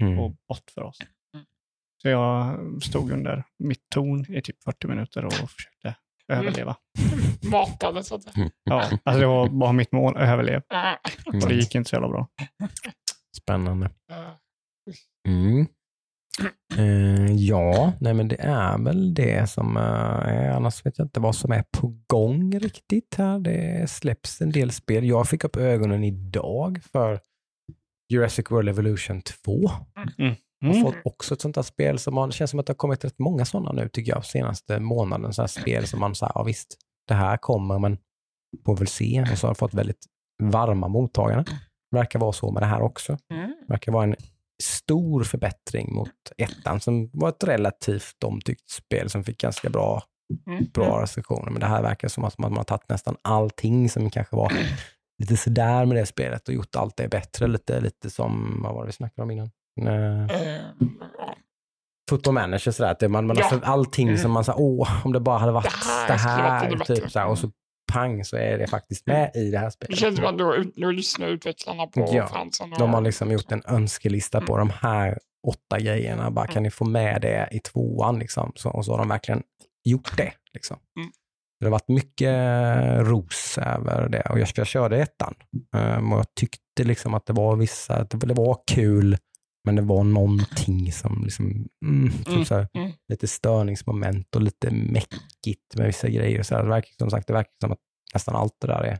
Mm. 0.00 0.18
och 0.18 0.30
bot 0.48 0.70
för 0.74 0.82
oss. 0.82 0.98
Mm. 1.34 1.46
Så 2.02 2.08
jag 2.08 2.56
stod 2.82 3.10
under 3.12 3.44
mitt 3.58 3.88
torn 3.88 4.34
i 4.36 4.42
typ 4.42 4.62
40 4.64 4.86
minuter 4.86 5.24
och 5.24 5.32
försökte 5.32 5.94
Mm. 6.28 6.40
överleva. 6.46 6.76
Matade 7.50 8.04
så 8.04 8.14
att 8.14 8.22
säga. 8.22 8.50
Ja, 8.64 8.88
alltså 9.04 9.20
det 9.20 9.26
var 9.26 9.48
bara 9.48 9.72
mitt 9.72 9.92
mål, 9.92 10.16
överlev. 10.16 10.62
Ah, 10.68 10.94
Och 11.26 11.32
det 11.32 11.44
Mm. 11.46 11.58
gick 11.58 11.74
inte 11.74 11.90
så 11.90 11.96
jävla 11.96 12.08
bra. 12.08 12.28
Spännande. 13.36 13.90
Mm. 15.28 15.66
Eh, 16.78 17.32
ja, 17.32 17.92
nej 18.00 18.14
men 18.14 18.28
det 18.28 18.36
är 18.40 18.78
väl 18.84 19.14
det 19.14 19.50
som 19.50 19.76
eh, 19.76 19.82
är, 19.82 20.50
annars 20.50 20.86
vet 20.86 20.98
jag 20.98 21.04
inte 21.04 21.20
vad 21.20 21.34
som 21.34 21.52
är 21.52 21.64
på 21.70 21.98
gång 22.06 22.58
riktigt 22.58 23.14
här. 23.18 23.38
Det 23.38 23.90
släpps 23.90 24.40
en 24.40 24.50
del 24.52 24.70
spel. 24.70 25.04
Jag 25.04 25.28
fick 25.28 25.44
upp 25.44 25.56
ögonen 25.56 26.04
idag 26.04 26.80
för 26.92 27.20
Jurassic 28.10 28.50
World 28.50 28.68
Evolution 28.68 29.22
2. 29.22 29.70
har 30.62 30.70
Mm. 30.70 30.82
fått 30.82 30.94
också 31.04 31.34
ett 31.34 31.40
sånt 31.40 31.54
där 31.54 31.62
spel 31.62 31.98
som 31.98 32.16
har, 32.16 32.26
det 32.26 32.32
känns 32.32 32.50
som 32.50 32.60
att 32.60 32.66
det 32.66 32.70
har 32.70 32.76
kommit 32.76 33.04
rätt 33.04 33.18
många 33.18 33.44
sådana 33.44 33.72
nu 33.72 33.88
tycker 33.88 34.12
jag, 34.12 34.24
senaste 34.24 34.80
månaden. 34.80 35.32
Så 35.32 35.42
här 35.42 35.46
spel 35.46 35.86
som 35.86 36.00
man 36.00 36.14
säger, 36.14 36.32
ja 36.34 36.42
visst, 36.42 36.76
det 37.08 37.14
här 37.14 37.36
kommer 37.36 37.78
men 37.78 37.98
får 38.66 38.76
väl 38.76 38.86
se. 38.88 39.26
Och 39.32 39.38
så 39.38 39.46
har 39.46 39.54
fått 39.54 39.74
väldigt 39.74 40.04
varma 40.42 40.88
mottagare. 40.88 41.44
Verkar 41.90 42.18
vara 42.18 42.32
så 42.32 42.50
med 42.50 42.62
det 42.62 42.66
här 42.66 42.82
också. 42.82 43.18
Mm. 43.32 43.54
Verkar 43.68 43.92
vara 43.92 44.04
en 44.04 44.16
stor 44.62 45.24
förbättring 45.24 45.94
mot 45.94 46.10
ettan 46.38 46.80
som 46.80 47.10
var 47.12 47.28
ett 47.28 47.44
relativt 47.44 48.24
omtyckt 48.24 48.70
spel 48.70 49.10
som 49.10 49.24
fick 49.24 49.40
ganska 49.40 49.70
bra, 49.70 50.02
Mm. 50.46 50.64
bra 50.74 51.02
recensioner. 51.02 51.50
Men 51.50 51.60
det 51.60 51.66
här 51.66 51.82
verkar 51.82 52.08
som 52.08 52.24
att 52.24 52.38
man 52.38 52.56
har 52.56 52.64
tagit 52.64 52.88
nästan 52.88 53.16
allting 53.22 53.90
som 53.90 54.10
kanske 54.10 54.36
var 54.36 54.52
lite 55.20 55.36
sådär 55.36 55.84
med 55.86 55.96
det 55.96 56.06
spelet 56.06 56.48
och 56.48 56.54
gjort 56.54 56.76
allt 56.76 56.96
det 56.96 57.08
bättre. 57.08 57.46
Lite, 57.46 57.80
lite 57.80 58.10
som, 58.10 58.60
vad 58.62 58.74
var 58.74 58.82
det 58.82 58.86
vi 58.86 58.92
snackade 58.92 59.22
om 59.22 59.30
innan? 59.30 59.50
Ja. 59.74 60.28
football 62.10 62.34
manager 62.34 62.70
sådär, 62.70 62.90
att 62.90 62.98
det, 62.98 63.08
man, 63.08 63.26
man 63.26 63.36
Ja. 63.38 63.60
allting 63.62 64.18
som 64.18 64.30
man 64.32 64.44
sa, 64.44 64.54
åh, 64.56 65.06
om 65.06 65.12
det 65.12 65.20
bara 65.20 65.38
hade 65.38 65.52
varit 65.52 65.72
Det 66.06 66.12
här 66.12 66.70
det 66.70 66.76
varit 66.76 66.86
typ 66.86 67.10
så 67.10 67.18
här, 67.18 67.26
och 67.28 67.38
så 67.38 67.50
pang 67.92 68.24
så 68.24 68.36
är 68.36 68.58
det 68.58 68.66
faktiskt 68.66 69.06
med 69.06 69.30
i 69.34 69.50
det 69.50 69.58
här 69.58 69.64
Det 69.66 69.70
spelet. 69.70 69.98
känns 69.98 70.16
som 70.16 70.26
att 70.26 70.38
då, 70.38 70.64
då 70.76 70.90
lyssnar 70.90 71.26
utvecklarna 71.26 71.86
på 71.86 72.08
Ja, 72.12 72.26
fansen. 72.26 72.72
Och, 72.72 72.78
De 72.78 72.94
har 72.94 73.00
liksom 73.00 73.30
gjort 73.30 73.52
en 73.52 73.62
önskelista 73.66 74.40
på 74.40 74.58
de 74.58 74.70
här 74.70 75.18
åtta 75.46 75.80
grejerna. 75.80 76.30
Bara, 76.30 76.46
kan 76.46 76.62
ni 76.62 76.70
få 76.70 76.84
med 76.84 77.22
det 77.22 77.48
i 77.52 77.60
tvåan? 77.60 78.18
Liksom? 78.18 78.52
Så, 78.56 78.70
och 78.70 78.84
så 78.84 78.92
har 78.92 78.98
de 78.98 79.08
verkligen 79.08 79.42
gjort 79.84 80.16
det. 80.16 80.32
Liksom. 80.52 80.76
Mm. 80.98 81.10
Det 81.60 81.66
har 81.66 81.70
varit 81.70 81.88
mycket 81.88 82.36
ros 83.06 83.58
över 83.58 84.08
det 84.08 84.22
och 84.22 84.38
jag, 84.38 84.48
jag 84.54 84.66
körde 84.66 85.02
ettan. 85.02 85.34
Um, 85.76 86.12
och 86.12 86.18
jag 86.18 86.34
tyckte 86.34 86.84
liksom 86.84 87.14
att 87.14 87.26
det 87.26 87.32
var 87.32 87.56
vissa, 87.56 87.94
att 87.94 88.10
det, 88.10 88.26
det 88.26 88.34
var 88.34 88.58
kul, 88.66 89.16
men 89.64 89.76
det 89.76 89.82
var 89.82 90.04
någonting 90.04 90.92
som 90.92 91.24
liksom, 91.24 91.68
mm, 91.86 92.12
typ 92.12 92.28
Mm, 92.28 92.44
så 92.44 92.54
här, 92.54 92.68
mm. 92.74 92.92
lite 93.08 93.28
störningsmoment 93.28 94.36
och 94.36 94.42
lite 94.42 94.70
mäckigt 94.70 95.76
med 95.76 95.86
vissa 95.86 96.08
grejer. 96.08 96.42
Så 96.42 96.54
här, 96.54 96.62
det 96.62 96.68
verkar, 96.68 96.90
som 96.98 97.10
sagt, 97.10 97.26
det 97.26 97.32
verkar 97.32 97.52
som 97.60 97.72
att 97.72 97.78
nästan 98.14 98.36
allt 98.36 98.56
det 98.60 98.66
där 98.66 98.82
är 98.82 98.98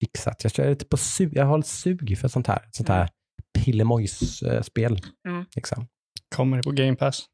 fixat. 0.00 0.44
Jag, 0.44 0.52
kör 0.52 0.70
lite 0.70 0.84
på 0.84 0.96
sug, 0.96 1.36
jag 1.36 1.46
har 1.46 1.56
lite 1.56 1.68
sug 1.68 2.18
för 2.18 2.28
sånt 2.28 2.46
här, 2.46 2.56
ett 2.56 2.74
sånt 2.74 2.88
här 2.88 3.08
pillemojs-spel. 3.58 5.00
Mm. 5.28 5.44
Liksom. 5.56 5.86
Kommer 6.34 6.56
det 6.56 6.62
på 6.62 6.70
Game 6.70 6.96
Pass? 6.96 7.26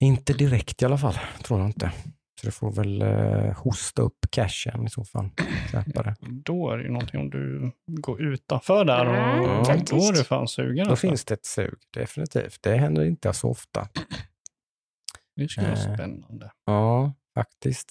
Inte 0.00 0.32
direkt 0.32 0.82
i 0.82 0.84
alla 0.84 0.98
fall, 0.98 1.18
tror 1.42 1.60
jag 1.60 1.68
inte. 1.68 1.92
Så 2.40 2.46
du 2.46 2.50
får 2.52 2.72
väl 2.72 3.02
eh, 3.02 3.52
hosta 3.58 4.02
upp 4.02 4.18
cashen 4.30 4.84
i 4.86 4.90
så 4.90 5.04
fall. 5.04 5.28
Släppa 5.70 6.02
det. 6.02 6.14
Då 6.20 6.70
är 6.70 6.76
det 6.76 6.82
ju 6.84 6.90
någonting 6.90 7.20
om 7.20 7.30
du 7.30 7.72
går 7.86 8.22
utanför 8.22 8.84
där 8.84 9.06
och 9.06 9.16
Mm, 9.16 9.84
då 9.90 9.96
är 9.96 10.12
du 10.12 10.24
fan 10.24 10.48
sugen. 10.48 10.84
Då 10.84 10.90
alltså. 10.90 11.06
finns 11.08 11.24
det 11.24 11.34
ett 11.34 11.44
sug, 11.46 11.74
definitivt. 11.94 12.58
Det 12.62 12.76
händer 12.76 13.04
inte 13.04 13.32
så 13.32 13.50
ofta. 13.50 13.88
Det 15.36 15.48
skulle 15.48 15.66
vara 15.68 15.78
Eh. 15.78 15.94
spännande. 15.94 16.50
Ja, 16.66 17.12
faktiskt. 17.34 17.88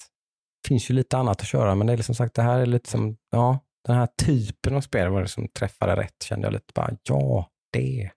Det 0.62 0.68
finns 0.68 0.90
ju 0.90 0.94
lite 0.94 1.16
annat 1.18 1.40
att 1.40 1.46
köra, 1.46 1.74
men 1.74 1.86
det 1.86 1.92
är 1.92 1.96
liksom 1.96 2.14
sagt, 2.14 2.34
det 2.34 2.42
här 2.42 2.58
är 2.58 2.66
lite 2.66 2.90
som, 2.90 3.16
ja, 3.30 3.58
den 3.86 3.96
här 3.96 4.08
typen 4.26 4.74
av 4.76 4.80
spel 4.80 5.08
var 5.08 5.22
det 5.22 5.28
som 5.28 5.48
träffade 5.48 5.96
rätt, 5.96 6.22
kände 6.22 6.46
jag 6.46 6.52
lite 6.52 6.72
bara, 6.74 6.90
ja, 7.02 7.50
det. 7.72 8.10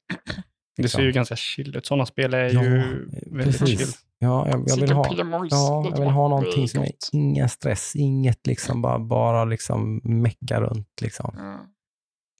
Det 0.77 0.89
ser 0.89 1.01
ju 1.01 1.11
ganska 1.11 1.35
chill 1.35 1.77
ut. 1.77 1.85
Sådana 1.85 2.05
spel 2.05 2.33
är 2.33 2.53
Ja, 2.53 2.63
ju 2.63 3.05
väldigt 3.31 3.67
chill. 3.67 3.87
Ja, 4.23 4.47
jag, 4.49 4.63
jag 4.67 4.75
vill 4.75 4.91
ha, 4.91 5.07
ja, 5.49 5.85
jag 5.89 5.99
vill 5.99 6.09
ha 6.09 6.27
någonting 6.27 6.67
som 6.67 6.83
är 6.83 6.91
ingen 7.11 7.49
stress, 7.49 7.95
inget 7.95 8.47
liksom 8.47 8.81
bara, 8.81 8.99
bara 8.99 9.45
liksom 9.45 10.01
mecka 10.03 10.61
runt 10.61 11.01
liksom. 11.01 11.35
Mm. 11.37 11.59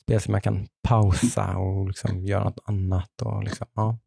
Spel 0.01 0.21
som 0.21 0.33
jag 0.33 0.43
kan 0.43 0.67
pausa 0.87 1.57
och 1.57 1.87
liksom 1.87 2.25
göra 2.25 2.43
något 2.43 2.59
annat 2.65 3.21
och 3.21 3.43
liksom, 3.43 3.67
ja. 3.73 3.97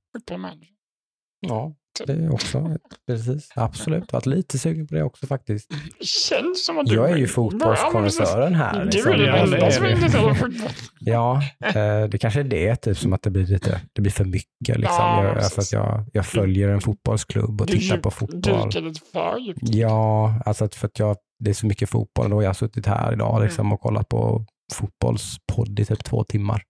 Ja, 1.40 1.74
det 2.06 2.12
är 2.12 2.34
också, 2.34 2.76
precis, 3.06 3.48
absolut. 3.54 4.12
Varit 4.12 4.26
lite 4.26 4.58
sugen 4.58 4.86
på 4.86 4.94
det 4.94 5.02
också 5.02 5.26
faktiskt. 5.26 5.70
Det 5.98 6.06
känns 6.06 6.64
som 6.66 6.78
att 6.78 6.86
du... 6.86 6.94
Jag 6.94 7.10
är 7.10 7.16
ju 7.16 7.26
fotbollskonnässören 7.26 8.54
här. 8.54 8.78
Du 8.80 8.84
liksom. 8.84 9.12
är 9.12 9.16
Ja, 9.18 9.46
det 9.46 9.56
är 9.56 9.90
intresserad 9.90 10.24
av 10.24 10.34
fotboll. 10.34 10.70
Ja, 11.00 11.42
eh, 11.64 12.04
det 12.08 12.18
kanske 12.20 12.40
är 12.40 12.44
det, 12.44 12.76
typ 12.76 12.98
som 12.98 13.12
att 13.12 13.22
det 13.22 13.30
blir 13.30 13.46
lite, 13.46 13.80
det 13.92 14.02
blir 14.02 14.12
för 14.12 14.24
mycket. 14.24 14.76
Liksom. 14.78 14.96
Ja, 14.98 15.24
jag, 15.24 15.36
alltså 15.36 15.60
att 15.60 15.72
jag, 15.72 16.04
jag 16.12 16.26
följer 16.26 16.68
en 16.68 16.80
fotbollsklubb 16.80 17.60
och 17.60 17.66
Du 17.66 17.78
tittar 17.78 17.98
på 17.98 18.10
fotboll. 18.10 18.40
dyker 18.42 18.80
lite 18.80 19.00
för 19.12 19.38
djupt. 19.38 19.60
Ja, 19.62 20.34
alltså 20.46 20.64
att 20.64 20.74
för 20.74 20.86
att 20.86 20.98
jag, 20.98 21.16
det 21.44 21.50
är 21.50 21.54
så 21.54 21.66
mycket 21.66 21.90
fotboll. 21.90 22.30
Då 22.30 22.36
har 22.36 22.42
jag 22.42 22.56
suttit 22.56 22.86
här 22.86 23.12
idag 23.12 23.42
liksom, 23.42 23.72
och 23.72 23.80
kollat 23.80 24.08
på 24.08 24.44
fotbollspodd 24.72 25.80
i 25.80 25.84
typ 25.84 26.04
två 26.04 26.24
timmar. 26.24 26.62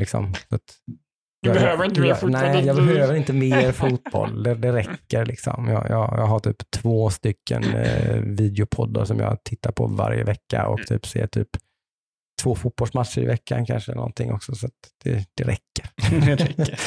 Liksom. 0.00 0.34
Så 0.48 0.54
att, 0.54 0.62
Du 1.46 1.60
behöver 1.60 1.84
inte 1.84 2.00
mer 2.00 2.14
fotboll. 2.14 2.30
Nej, 2.30 2.66
jag 2.66 2.76
behöver 2.76 3.14
inte 3.14 3.32
mer 3.32 3.72
fotboll. 3.72 4.42
Det, 4.42 4.54
det 4.54 4.72
räcker. 4.72 5.26
Liksom. 5.26 5.68
Jag, 5.68 5.86
jag, 5.90 6.14
jag 6.18 6.26
har 6.26 6.38
typ 6.40 6.70
två 6.70 7.10
stycken 7.10 7.64
eh, 7.74 8.20
videopoddar 8.20 9.04
som 9.04 9.20
jag 9.20 9.44
tittar 9.44 9.72
på 9.72 9.86
varje 9.86 10.24
vecka 10.24 10.66
och 10.66 10.80
typ 10.86 11.06
ser 11.06 11.26
typ 11.26 11.48
två 12.42 12.54
fotbollsmatcher 12.54 13.18
i 13.18 13.26
veckan 13.26 13.66
kanske 13.66 13.92
någonting 13.94 14.32
också. 14.32 14.54
Så 14.54 14.66
att 14.66 14.72
det, 15.04 15.24
det 15.34 15.44
räcker. 15.44 15.90
Det 16.26 16.34
räcker. 16.34 16.78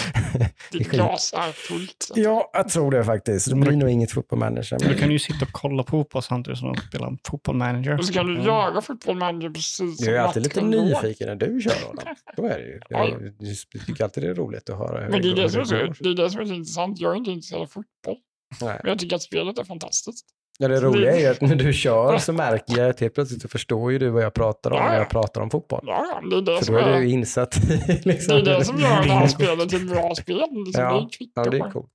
Det 0.71 0.77
är 0.97 1.51
fullt. 1.51 2.11
Ja, 2.15 2.49
jag 2.53 2.69
tror 2.69 2.91
det 2.91 3.03
faktiskt. 3.03 3.49
Det 3.49 3.55
blir 3.55 3.71
nog 3.77 3.89
inget 3.89 4.11
fotbollmanager. 4.11 4.79
Du 4.79 4.87
Men... 4.87 4.97
kan 4.97 5.11
ju 5.11 5.19
sitta 5.19 5.45
och 5.45 5.51
kolla 5.51 5.83
på 5.83 5.89
fotboll 5.89 6.23
samtidigt 6.23 6.59
som 6.59 6.73
du 6.73 6.81
spelar 6.81 7.17
fotboll 7.27 7.55
manager. 7.55 7.97
Och 7.97 8.05
så 8.05 8.13
kan 8.13 8.27
du 8.27 8.33
Mm. 8.33 8.45
jaga 8.45 8.81
football 8.81 9.15
manager 9.15 9.49
precis 9.49 10.01
Jag 10.01 10.15
är 10.15 10.19
alltid 10.19 10.43
lite 10.43 10.61
nyfiken 10.61 11.27
när 11.27 11.35
du 11.35 11.61
kör 11.61 11.89
Adam. 11.89 12.15
Då 12.35 12.45
är 12.45 12.59
det 12.59 12.65
ju. 12.65 12.79
Jag, 12.89 13.33
jag 13.73 13.85
tycker 13.85 14.03
alltid 14.03 14.23
det 14.23 14.29
är 14.29 14.35
roligt 14.35 14.69
att 14.69 14.77
höra 14.77 15.03
hur 15.03 15.09
Men 15.09 15.21
det 15.21 15.29
är 15.31 15.35
det, 15.35 15.49
som 15.49 15.61
är 15.61 15.93
det 15.99 16.09
är 16.09 16.15
det 16.15 16.29
som 16.29 16.41
är 16.41 16.45
så 16.45 16.53
intressant. 16.53 16.99
Jag 16.99 17.11
är 17.11 17.15
inte 17.15 17.31
intresserad 17.31 17.61
av 17.61 17.67
fotboll. 17.67 18.17
Nej. 18.61 18.79
Men 18.83 18.89
jag 18.89 18.99
tycker 18.99 19.15
att 19.15 19.21
spelet 19.21 19.57
är 19.57 19.63
fantastiskt. 19.63 20.25
Ja, 20.61 20.67
det 20.67 20.79
roliga 20.81 21.11
är 21.15 21.19
ju 21.19 21.25
att 21.27 21.41
när 21.41 21.55
du 21.55 21.73
kör 21.73 22.17
så 22.17 22.33
märker 22.43 22.77
jag 22.77 22.89
att 22.89 22.99
helt 22.99 23.13
plötsligt 23.13 23.41
så 23.41 23.47
förstår 23.47 23.91
ju 23.91 23.99
du 23.99 24.09
vad 24.09 24.23
jag 24.23 24.33
pratar 24.33 24.71
om 24.71 24.77
Ja, 24.77 24.83
när 24.83 24.93
ja. 24.93 24.99
jag 24.99 25.09
pratar 25.09 25.41
om 25.41 25.49
fotboll. 25.49 25.83
Ja, 25.87 26.21
det 26.29 26.37
är 26.37 26.41
det 26.41 26.65
som 26.65 26.75
då 26.75 26.81
är 26.81 26.99
du 26.99 27.09
insatt 27.09 27.57
i 27.57 28.01
liksom. 28.03 28.43
det, 28.43 28.51
är 28.51 28.57
det 28.59 28.65
som 28.65 28.79
gör 28.79 29.03
det 29.03 29.11
här 29.11 29.27
spelet 29.37 29.69
till 29.69 29.89
bra 29.89 30.15
spel. 30.15 30.35
Liksom, 30.65 30.83
Ja, 30.83 31.09
det 31.19 31.25
är 31.25 31.43
Ja, 31.43 31.51
det 31.51 31.57
är 31.57 31.71
coolt. 31.71 31.89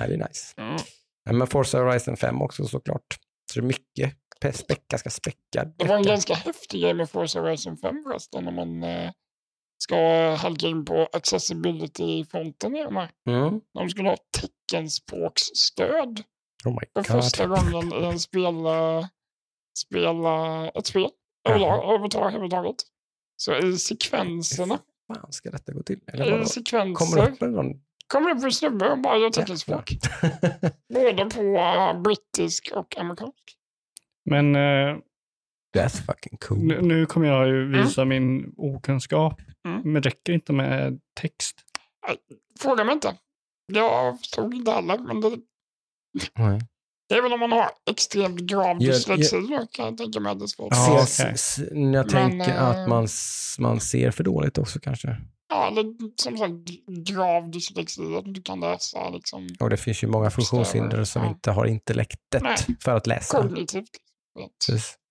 ja, 0.00 0.06
det 0.06 0.14
är 0.14 0.18
nice. 0.28 0.54
Mm. 0.56 0.76
Ja, 1.24 1.32
men 1.32 1.46
Forza 1.46 1.78
Horizon 1.78 2.16
5 2.16 2.42
också 2.42 2.64
såklart. 2.64 3.18
Så 3.52 3.60
det 3.60 3.64
är 3.64 3.66
mycket 3.68 4.12
pe- 4.44 4.52
späck, 4.52 4.88
ganska 4.88 5.10
späckad. 5.10 5.74
Det 5.78 5.84
var 5.84 5.96
en 5.96 6.02
ganska 6.02 6.34
häftig 6.34 6.80
grej 6.82 6.94
med 6.94 7.10
Forza 7.10 7.40
Horizon 7.40 7.76
5 7.76 8.02
förresten. 8.06 8.44
När 8.44 8.52
man 8.52 8.82
eh, 8.82 9.10
ska 9.84 9.96
halka 10.34 10.66
in 10.66 10.84
på 10.84 11.08
accessibility-fronten 11.12 12.76
i 12.76 12.82
de 12.84 12.96
här. 12.96 13.10
Mm. 13.28 13.60
De 13.74 13.88
skulle 13.90 14.08
ha 14.08 14.16
teckenspråksstöd 14.40 16.22
Oh 16.64 16.72
my 16.72 17.02
för 17.04 17.14
god. 17.14 17.22
första 17.22 17.46
gången 17.46 17.92
i 17.92 18.04
en 18.04 18.18
spel, 18.20 18.66
eh, 18.66 19.06
spel, 19.78 20.24
eh, 20.24 20.64
ett 20.74 20.86
spel. 20.86 21.08
Överhuvudtaget. 21.48 22.76
Så 23.36 23.56
i 23.56 23.78
sekvenserna, 23.78 24.78
Hur 25.08 25.14
fan 25.14 25.32
ska 25.32 25.50
detta 25.50 25.72
gå 25.72 25.82
till? 25.82 26.00
I 26.14 26.44
sekvenser, 26.46 26.94
Kommer 26.94 27.22
det 27.22 27.32
upp 27.32 27.42
en 27.42 27.52
någon? 27.52 27.80
kommer 28.06 28.28
det 28.28 28.36
upp 28.38 28.44
en 28.44 28.52
snubbe 28.52 28.90
och 28.92 28.98
bara 28.98 29.16
gör 29.16 29.30
teckenspråk. 29.30 29.92
Både 30.94 31.30
på 31.30 31.40
uh, 31.40 32.02
brittisk 32.02 32.72
och 32.74 32.98
amerikansk. 32.98 33.56
Men 34.24 34.56
eh, 34.56 34.96
That's 35.76 36.04
fucking 36.06 36.38
cool. 36.38 36.58
nu, 36.58 36.82
nu 36.82 37.06
kommer 37.06 37.26
jag 37.26 37.48
ju 37.48 37.68
visa 37.68 38.04
min 38.04 38.54
okunskap. 38.56 39.40
Mm. 39.68 39.80
Men 39.84 40.02
det 40.02 40.08
räcker 40.08 40.32
inte 40.32 40.52
med 40.52 41.00
text. 41.20 41.60
Fråga 42.60 42.84
mig 42.84 42.94
inte. 42.94 43.16
Jag 43.66 44.18
förstod 44.18 44.54
inte 44.54 44.70
heller, 44.70 44.98
men 44.98 45.20
det, 45.20 45.36
Nej. 46.38 46.60
det 47.08 47.14
är 47.14 47.22
väl 47.22 47.32
om 47.32 47.40
man 47.40 47.52
har 47.52 47.70
extremt 47.90 48.40
grav 48.40 48.66
Jag- 48.66 48.78
dyslexi 48.94 49.36
då 49.40 49.66
kan 49.72 49.84
jag 49.86 49.96
tänka 49.98 50.20
mig 50.20 50.32
att 50.32 50.38
det 50.38 50.44
är 50.44 50.46
svårt. 50.46 50.68
Ja, 50.72 51.02
s- 51.32 51.58
Jag 51.94 52.08
tänker 52.08 52.50
eh, 52.54 52.62
att 52.68 52.88
man, 52.88 53.04
s- 53.04 53.56
man 53.58 53.80
ser 53.80 54.10
för 54.10 54.24
dåligt 54.24 54.58
också 54.58 54.80
kanske. 54.80 55.16
Ja, 55.48 55.68
eller 55.68 55.84
som 56.22 56.38
sagt 56.38 56.52
grav 57.08 57.50
dyslexi, 57.50 58.16
att 58.16 58.24
du 58.24 58.28
inte 58.30 58.42
kan 58.42 58.60
läsa 58.60 59.08
liksom 59.10 59.48
Och 59.60 59.70
det 59.70 59.76
finns 59.76 60.04
ju 60.04 60.08
många 60.08 60.30
funktionshinder 60.30 61.04
som 61.04 61.22
Ja. 61.22 61.28
inte 61.28 61.50
har 61.50 61.66
intellektet 61.66 62.42
Nej. 62.42 62.56
för 62.84 62.96
att 62.96 63.06
läsa. 63.06 63.42
kognitivt. 63.42 63.90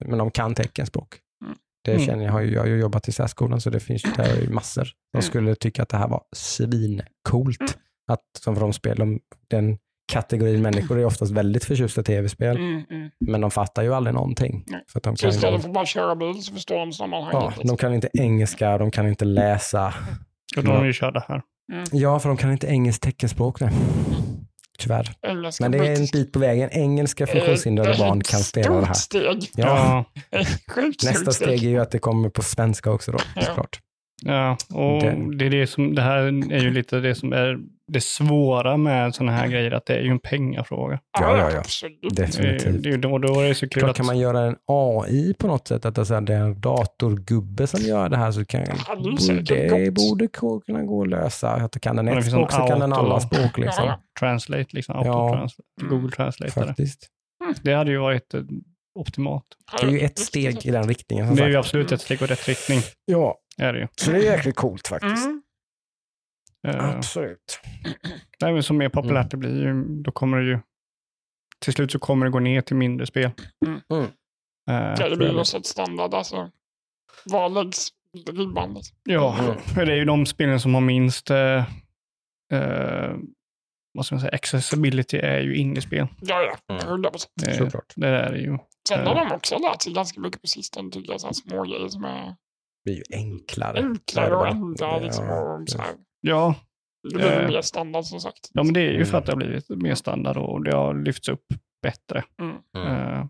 Men 0.05 0.17
de 0.17 0.31
kan 0.31 0.55
teckenspråk. 0.55 1.07
Mm. 1.45 1.57
Det 1.83 1.91
Mm. 1.93 2.05
känner 2.05 2.25
jag, 2.25 2.31
har 2.31 2.41
ju, 2.41 2.53
jag 2.53 2.61
har 2.61 2.67
ju 2.67 2.79
jobbat 2.79 3.07
i 3.07 3.11
särskolan 3.11 3.61
så 3.61 3.69
det 3.69 3.79
finns 3.79 4.05
ju, 4.05 4.09
där 4.11 4.41
ju 4.41 4.49
massor. 4.49 4.83
De 5.11 5.17
Mm. 5.17 5.21
skulle 5.29 5.55
tycka 5.55 5.83
att 5.83 5.89
det 5.89 5.97
här 5.97 6.07
var 6.07 6.23
svincoolt. 6.35 7.61
Mm. 7.61 7.71
Att, 8.11 8.21
som 8.39 8.55
för 8.55 8.61
de 8.61 8.73
spel, 8.73 8.97
de, 8.97 9.19
den 9.49 9.77
kategorin 10.11 10.61
människor 10.61 10.99
är 10.99 11.05
oftast 11.05 11.31
väldigt 11.31 11.65
förtjusta 11.65 12.01
i 12.01 12.03
tv-spel, 12.03 12.57
Mm, 12.57 12.83
mm. 12.89 13.09
men 13.19 13.41
de 13.41 13.51
fattar 13.51 13.83
ju 13.83 13.93
aldrig 13.93 14.13
någonting. 14.13 14.63
Nej. 14.67 14.81
För 14.91 14.99
att 14.99 15.03
de, 15.03 15.17
Så 15.17 15.21
kan 15.21 15.29
istället 15.29 15.53
inte, 15.53 15.61
för 15.61 15.69
att 15.69 15.73
bara 15.73 15.85
köra 15.85 16.15
bil 16.15 16.43
så 16.43 16.53
förstår 16.53 16.79
de 16.79 16.93
sammanhanget. 16.93 17.33
ja, 17.33 17.47
liksom. 17.49 17.67
de 17.67 17.77
kan 17.77 17.93
inte 17.93 18.09
engelska, 18.13 18.77
de 18.77 18.91
kan 18.91 19.07
inte 19.07 19.25
läsa. 19.25 19.93
Och 20.57 20.63
Ja. 20.65 20.79
vi 20.79 20.87
ju 20.87 20.93
kört 20.93 21.13
det 21.13 21.23
här. 21.27 21.41
Ja, 21.91 22.19
för 22.19 22.29
de 22.29 22.37
kan 22.37 22.51
inte 22.51 22.67
engelskt 22.67 23.03
teckenspråk. 23.03 23.59
Nej. 23.59 23.71
Tyvärr. 24.79 25.11
Engelska, 25.27 25.63
Men 25.63 25.71
det 25.71 25.77
är 25.87 25.99
en 25.99 26.07
bit 26.13 26.31
på 26.33 26.39
vägen. 26.39 26.69
Engelska 26.71 27.27
funktionshindrade 27.27 27.91
Eh, 27.93 27.99
barn 27.99 28.19
ett 28.21 28.27
kan 28.27 28.39
spela 28.39 28.79
det 28.79 28.85
här. 28.85 28.93
Steg. 28.93 29.49
Ja, 29.55 30.05
nästa 31.03 31.31
steg 31.31 31.63
är 31.63 31.69
ju 31.69 31.79
att 31.79 31.91
det 31.91 31.99
kommer 31.99 32.29
på 32.29 32.41
svenska 32.41 32.91
också 32.91 33.11
då, 33.11 33.17
Ja. 33.35 33.41
såklart. 33.41 33.79
Ja, 34.25 34.57
och 34.73 35.01
Det- 35.01 35.37
det, 35.37 35.45
är 35.45 35.49
det, 35.49 35.67
som, 35.67 35.95
det 35.95 36.01
här 36.01 36.17
är 36.53 36.59
ju 36.59 36.71
lite 36.71 36.99
det 36.99 37.15
som 37.15 37.33
är 37.33 37.59
det 37.87 38.01
svåra 38.01 38.77
med 38.77 39.15
sådana 39.15 39.31
här 39.37 39.47
grejer, 39.47 39.71
att 39.71 39.85
det 39.85 39.95
är 39.95 40.01
ju 40.01 40.09
en 40.11 40.19
pengafråga. 40.19 40.99
Ja, 41.19 41.37
ja, 41.37 41.51
ja. 41.51 41.61
Det, 42.01 42.15
Definitivt. 42.21 42.83
det, 42.83 42.97
då, 42.97 43.17
då 43.17 43.39
är 43.39 43.47
det 43.47 43.55
så 43.55 43.69
kul 43.69 43.79
Klart 43.79 43.89
att... 43.89 43.97
kan 43.97 44.05
man 44.05 44.19
göra 44.19 44.39
en 44.41 44.55
AI 44.67 45.33
på 45.33 45.47
något 45.47 45.67
sätt, 45.67 45.85
att 45.85 45.95
det 45.95 46.01
är 46.11 46.21
det 46.21 46.33
en 46.35 46.61
datorgubbe 46.61 47.67
som 47.67 47.81
gör 47.81 48.09
det 48.09 48.17
här 48.17 48.31
så 48.31 48.45
kan 48.45 48.65
säkert 49.19 49.47
det 49.47 49.85
gått. 49.89 49.95
borde 50.09 50.27
kunna 50.27 50.83
gå 50.83 51.01
att 51.01 51.09
lösa. 51.09 51.49
Att 51.49 51.81
kan 51.81 51.95
den 51.95 52.05
det 52.05 52.11
ett 52.11 52.25
språk 52.25 52.51
så 52.51 52.57
kan 52.67 52.79
den 52.79 52.93
alla 52.93 53.19
språk 53.19 53.57
liksom. 53.57 53.85
Ja, 53.85 53.99
Translate, 54.19 54.65
liksom. 54.69 54.95
Ja. 55.05 55.11
Auto-translate, 55.11 55.61
Mm. 55.81 55.89
Google 55.93 56.11
Translate. 56.15 56.51
Faktiskt. 56.51 57.07
Det 57.61 57.73
hade 57.73 57.91
ju 57.91 57.97
varit 57.97 58.33
eh, 58.33 58.41
optimalt. 58.99 59.45
Det 59.81 59.87
är 59.87 59.91
ju 59.91 59.99
ett 59.99 60.19
steg 60.19 60.65
i 60.65 60.71
den 60.71 60.87
riktningen 60.87 61.27
som 61.27 61.35
Det 61.35 61.43
är 61.43 61.47
ju 61.49 61.55
absolut 61.55 61.91
ett 61.91 62.01
steg 62.01 62.21
åt 62.23 62.31
rätt 62.31 62.47
riktning. 62.47 62.79
Ja, 63.05 63.37
Är 63.61 63.73
det 63.73 63.79
ju. 63.79 63.87
så 63.95 64.11
det 64.11 64.17
är 64.17 64.21
jäkligt 64.37 64.55
coolt 64.55 64.87
faktiskt. 64.87 65.25
Mm. 65.25 65.41
Eh, 66.67 66.89
Absolut. 66.97 67.59
Nej, 68.41 68.53
men 68.53 68.63
som 68.63 68.77
mer 68.77 68.89
populärt 68.89 69.15
Mm. 69.15 69.29
det 69.29 69.37
blir, 69.37 69.63
ju, 69.65 69.83
då 70.03 70.11
kommer 70.11 70.37
det 70.37 70.43
ju... 70.49 70.59
Till 71.59 71.73
slut 71.73 71.91
så 71.91 71.99
kommer 71.99 72.25
det 72.25 72.31
gå 72.31 72.39
ner 72.39 72.61
till 72.61 72.75
mindre 72.75 73.05
spel. 73.05 73.31
Mm. 73.65 73.81
Mm. 73.93 74.03
Eh, 74.69 74.95
Ja, 74.99 75.09
det 75.09 75.17
blir 75.17 75.33
någon 75.33 75.45
sorts 75.45 75.69
standard. 75.69 76.13
Alltså, 76.13 76.51
var 77.25 77.49
läggs 77.49 77.87
ribban? 78.31 78.77
Ja, 79.03 79.39
Mm. 79.39 79.57
för 79.61 79.85
det 79.85 79.91
är 79.93 79.97
ju 79.97 80.05
de 80.05 80.25
spelen 80.25 80.59
som 80.59 80.73
har 80.73 80.81
minst 80.81 81.29
eh, 81.29 81.65
vad 83.93 84.05
ska 84.05 84.15
man 84.15 84.21
säga, 84.21 84.31
accessibility 84.33 85.17
är 85.17 85.39
ju 85.41 85.55
indiespel. 85.55 86.07
Ja, 86.21 86.41
ja. 86.41 86.75
Mm. 86.75 86.87
100 86.87 87.09
procent. 87.11 87.31
Det, 87.35 87.53
Såklart. 87.57 87.93
det 87.95 88.07
är 88.07 88.31
det 88.31 88.39
ju. 88.39 88.57
Sen 88.87 89.07
har 89.07 89.15
de 89.15 89.31
också 89.31 89.57
lärt 89.57 89.81
sig 89.81 89.93
ganska 89.93 90.19
mycket 90.21 90.41
på 90.41 90.47
sistone, 90.47 90.91
tycker 90.91 91.11
jag. 91.11 91.21
Så 91.21 91.27
här 91.27 91.33
små 91.33 91.63
grejer 91.63 91.87
som 91.87 92.03
är 92.05 92.35
blir 92.85 92.95
ju 92.95 93.03
enklare. 93.11 93.79
enklare 93.79 94.49
ändra. 94.49 94.85
Ja, 94.87 94.99
Liksom, 94.99 95.29
och 95.29 95.69
så 95.69 95.77
här. 95.77 95.93
Ja, 96.21 96.55
Det 97.09 97.15
blir 97.15 97.41
Eh. 97.41 97.47
mer 97.47 97.61
standard 97.61 98.05
som 98.05 98.19
sagt. 98.19 98.49
ja, 98.53 98.63
men 98.63 98.73
det 98.73 98.79
är 98.81 98.89
ju 98.89 98.95
Mm. 98.95 99.05
för 99.05 99.17
att 99.17 99.25
det 99.25 99.31
har 99.31 99.37
blivit 99.37 99.69
mer 99.69 99.95
standard 99.95 100.37
och 100.37 100.63
det 100.63 100.75
har 100.75 100.93
lyfts 100.93 101.29
upp 101.29 101.45
bättre. 101.81 102.23
Mm. 102.41 102.55
Mm. 102.77 102.87
Uh, 103.19 103.25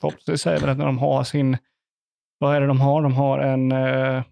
förhoppningsvis 0.00 0.46
är 0.46 0.54
det 0.54 0.60
väl 0.60 0.68
att 0.70 0.78
när 0.78 0.86
de 0.86 0.98
har 0.98 1.24
sin, 1.24 1.56
vad 2.38 2.56
är 2.56 2.60
det 2.60 2.66
de 2.66 2.80
har? 2.80 3.02
De 3.02 3.12
har 3.12 3.38
en 3.38 3.72
eh, 3.72 4.22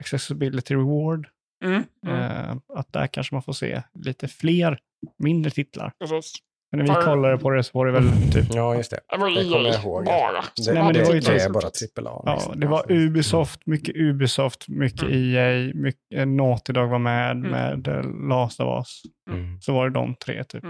accessibility 0.00 0.74
reward. 0.74 1.28
Mm. 1.64 1.82
Mm. 2.06 2.20
Eh, 2.20 2.56
att 2.74 2.92
där 2.92 3.06
kanske 3.06 3.34
man 3.34 3.42
får 3.42 3.52
se 3.52 3.82
lite 3.94 4.28
fler 4.28 4.78
mindre 5.18 5.50
titlar. 5.50 5.92
Precis. 5.98 6.32
Men 6.76 6.86
när 6.86 6.98
vi 6.98 7.04
kollade 7.04 7.38
på 7.38 7.50
det 7.50 7.62
så 7.64 7.78
var 7.78 7.86
det 7.86 7.92
väl 7.92 8.32
typ, 8.32 8.54
Ja, 8.54 8.74
just 8.74 8.90
det. 8.90 9.00
Det 9.10 9.16
var 9.18 9.30
Det 9.30 9.34
kommer 9.50 9.68
jag 9.68 9.82
ihåg. 9.84 10.04
bara. 10.04 10.32
Det, 10.32 10.42
Nej, 10.66 10.74
men 10.74 10.84
hade 10.84 10.98
det 10.98 11.04
var 11.04 11.14
ju 11.14 11.20
det 11.20 11.42
är 11.42 11.50
bara 11.50 11.60
sagt. 11.60 11.74
trippel 11.74 12.06
A. 12.06 12.22
ja, 12.26 12.34
liksom. 12.34 12.60
det 12.60 12.66
var 12.66 12.92
Ubisoft, 12.92 13.66
mycket 13.66 13.96
Ubisoft, 13.96 14.68
mycket 14.68 15.02
Mm. 15.02 15.34
EA, 15.34 15.72
mycket 15.74 16.28
Naughty 16.28 16.72
Dog 16.72 16.88
var 16.90 16.98
med, 16.98 17.30
Mm. 17.30 17.50
med 17.50 17.88
eh, 17.88 18.28
Last 18.28 18.60
of 18.60 18.78
Us. 18.78 19.02
Mm. 19.30 19.60
Så 19.60 19.72
var 19.74 19.88
det 19.88 19.94
de 19.94 20.14
tre 20.14 20.44
typ. 20.44 20.64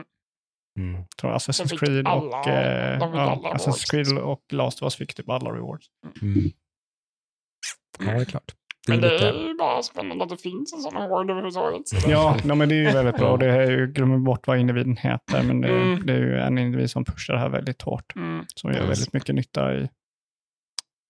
Mm. 0.79 1.05
tror 1.21 1.33
jag 1.33 1.39
Assassin's 1.39 1.69
fick 1.69 1.81
Creed 1.81 2.07
alla- 2.07 2.41
och, 2.41 2.49
eh, 2.49 2.99
ja, 3.01 3.53
Assassin's. 3.55 3.91
Creed 3.91 4.19
och 4.19 4.41
Last 4.53 4.83
of 4.83 4.87
Us 4.87 4.97
fick 4.97 5.15
typ 5.15 5.29
alla 5.29 5.51
rewards. 5.51 5.87
Mm. 6.23 6.51
Ja, 7.99 8.05
det 8.15 8.21
är 8.21 8.25
klart. 8.25 8.55
Det 8.87 8.93
är 8.93 9.01
Men 9.01 9.01
det 9.11 9.29
är 9.29 9.49
ju 9.49 9.55
bara 9.55 9.83
spännande 9.83 10.25
att 10.25 10.31
det 10.31 10.37
finns 10.37 10.73
en 10.73 10.81
sån 10.81 10.97
award 10.97 11.31
överhuvudtaget. 11.31 11.89
Så 11.89 12.11
Ja, 12.11 12.37
no, 12.45 12.55
men 12.55 12.69
det 12.69 12.75
är 12.75 12.79
ju 12.79 12.85
väldigt 12.91 13.17
bra. 13.17 13.37
Det 13.37 13.47
är 13.51 13.71
ju, 13.71 13.87
glömmer 13.87 14.19
bort 14.19 14.47
vad 14.47 14.59
individen 14.59 14.97
heter, 14.97 15.43
men 15.43 15.61
det, 15.61 15.69
Mm. 15.69 16.07
det 16.07 16.13
är 16.13 16.19
ju 16.19 16.39
en 16.39 16.59
individ 16.59 16.91
som 16.91 17.05
pushar 17.05 17.35
det 17.35 17.41
här 17.41 17.49
väldigt 17.49 17.83
hårt. 17.83 18.17
Mm. 18.17 18.45
Som 18.55 18.71
gör 18.71 18.79
Mm. 18.79 18.89
väldigt 18.89 19.13
mycket 19.13 19.35
nytta 19.35 19.75
i, 19.75 19.89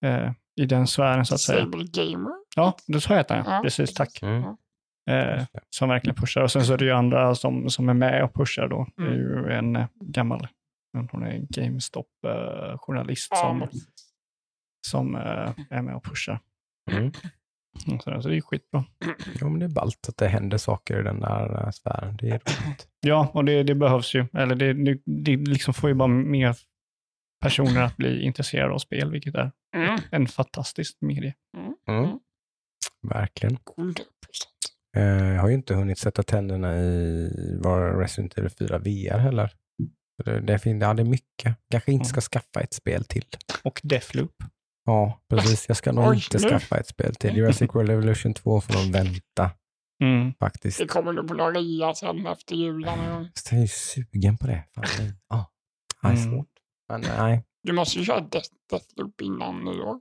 eh, 0.04 0.30
i 0.60 0.66
den 0.66 0.86
sfären 0.86 1.26
så 1.26 1.34
att 1.34 1.40
säga. 1.40 1.60
Sable 1.64 1.84
Gamer. 1.92 2.32
Ja, 2.56 2.76
det 2.86 3.00
så 3.00 3.14
heter 3.14 3.34
han. 3.36 3.54
Ja, 3.54 3.60
Precis, 3.62 3.94
tack. 3.94 4.22
Mm. 4.22 4.42
Eh, 5.10 5.44
som 5.70 5.88
verkligen 5.88 6.16
pushar. 6.16 6.40
Och 6.42 6.50
sen 6.52 6.64
så 6.64 6.72
är 6.72 6.78
det 6.78 6.84
ju 6.84 6.90
andra 6.92 7.34
som, 7.34 7.70
som 7.70 7.88
är 7.88 7.94
med 7.94 8.24
och 8.24 8.34
pushar 8.34 8.68
då. 8.68 8.86
Det 8.96 9.02
är 9.02 9.06
Mm. 9.06 9.18
ju 9.18 9.52
en 9.52 9.76
eh, 9.76 9.86
gammal, 10.00 10.48
hon 11.12 11.22
är 11.22 11.30
en 11.30 11.46
GameStop-journalist 11.50 13.28
Ja, 13.30 13.36
som, 13.36 13.68
som 14.86 15.14
eh, 15.14 15.52
är 15.70 15.82
med 15.82 15.94
och 15.96 16.04
pushar. 16.04 16.40
Mm. 17.86 18.00
Så 18.00 18.28
det 18.28 18.36
är 18.36 18.40
skitbra. 18.40 18.84
Jo, 19.40 19.48
men 19.48 19.58
det 19.58 19.64
är 19.66 19.74
ballt 19.74 20.06
att 20.08 20.16
det 20.16 20.28
händer 20.28 20.58
saker 20.58 21.00
i 21.00 21.02
den 21.02 21.20
där 21.20 21.62
eh, 21.64 21.70
sfären. 21.70 22.16
Det 22.16 22.26
är 22.28 22.30
roligt. 22.32 22.88
Ja, 23.00 23.30
och 23.34 23.44
det, 23.44 23.62
det 23.62 23.74
behövs 23.74 24.14
ju. 24.14 24.26
Eller 24.32 24.54
det, 24.54 24.72
det, 24.72 25.00
det 25.04 25.36
liksom 25.36 25.74
får 25.74 25.88
ju 25.90 25.94
bara 25.94 26.08
mer 26.08 26.56
personer 27.42 27.82
att 27.82 27.96
bli 27.96 28.22
intresserade 28.22 28.74
av 28.74 28.78
spel, 28.78 29.10
vilket 29.10 29.34
är 29.34 29.50
Mm. 29.76 30.00
en 30.10 30.26
fantastisk 30.26 30.96
medie. 31.00 31.34
Mm. 31.88 32.18
Verkligen. 33.08 33.56
100%. 33.56 33.94
Eh, 34.96 35.02
Jag 35.04 35.40
har 35.40 35.48
ju 35.48 35.54
inte 35.54 35.74
hunnit 35.74 35.98
sätta 35.98 36.22
tänderna 36.22 36.78
i 36.78 37.30
var 37.62 37.98
Resident 38.00 38.38
Evil 38.38 38.50
4 38.50 38.78
VR 38.78 39.18
heller. 39.18 39.50
Det, 40.24 40.40
det, 40.40 40.66
ja, 40.66 40.94
det 40.94 41.02
är 41.02 41.04
mycket. 41.04 41.56
Kanske 41.70 41.92
inte 41.92 42.04
ska 42.08 42.20
skaffa 42.20 42.60
ett 42.60 42.72
spel 42.74 43.04
till. 43.04 43.24
Och 43.64 43.80
Deathloop. 43.84 44.32
Ja, 44.86 45.20
precis. 45.30 45.64
Jag 45.68 45.76
ska 45.76 45.92
nog 45.92 46.04
Oj, 46.08 46.14
inte 46.16 46.38
nu. 46.42 46.48
skaffa 46.48 46.78
ett 46.78 46.86
spel 46.86 47.14
till. 47.14 47.36
Jurassic 47.36 47.74
World 47.74 47.90
Evolution 47.90 48.34
2 48.34 48.60
får 48.60 48.72
de 48.74 48.92
vänta 48.92 49.50
Mm. 50.02 50.34
faktiskt. 50.40 50.78
Det 50.78 50.86
kommer 50.86 51.12
nog 51.12 51.28
på 51.28 51.34
några 51.34 51.50
rea 51.50 51.94
sen 51.94 52.26
efter 52.26 52.54
julen. 52.54 52.98
jag 53.04 53.52
är 53.52 53.60
ju 53.60 53.68
sugen 53.68 54.38
på 54.38 54.46
det. 54.46 54.64
Fan, 54.74 54.84
det, 54.98 55.14
ja, 55.28 55.50
det 56.02 56.08
är 56.08 56.12
Mm. 56.12 56.24
svårt. 56.30 56.48
Men 56.88 57.00
nej, 57.00 57.44
Du 57.62 57.72
måste 57.72 57.98
ju 57.98 58.04
köra 58.04 58.20
Death, 58.20 58.48
Deathloop 58.70 59.20
innan 59.20 59.64
nyår. 59.64 60.00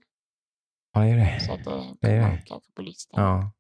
ja, 0.94 1.02
det 1.02 1.08
är 1.10 1.16
det. 1.18 1.40
Så 1.40 1.54
att 1.54 1.64
det 1.64 1.96
Det 2.02 2.12
är 2.12 2.32
det. 2.32 2.42
kanske 2.46 2.72
på 2.72 2.82
listan. 2.82 3.24
Ja, 3.24 3.52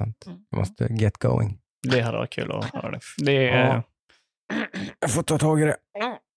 sant. 0.00 0.26
Mm. 0.26 0.38
Jag 0.50 0.58
måste 0.58 0.84
get 0.90 1.18
going. 1.18 1.60
Det 1.88 2.00
hade 2.00 2.18
varit 2.18 2.32
kul 2.32 2.52
att 2.52 2.64
höra 2.74 2.90
det. 2.90 3.00
det 3.18 3.48
är, 3.48 3.66
Ja. 3.66 3.82
Jag 5.00 5.10
får 5.10 5.22
ta 5.22 5.38
tag 5.38 5.60
i 5.60 5.64
det. 5.64 5.76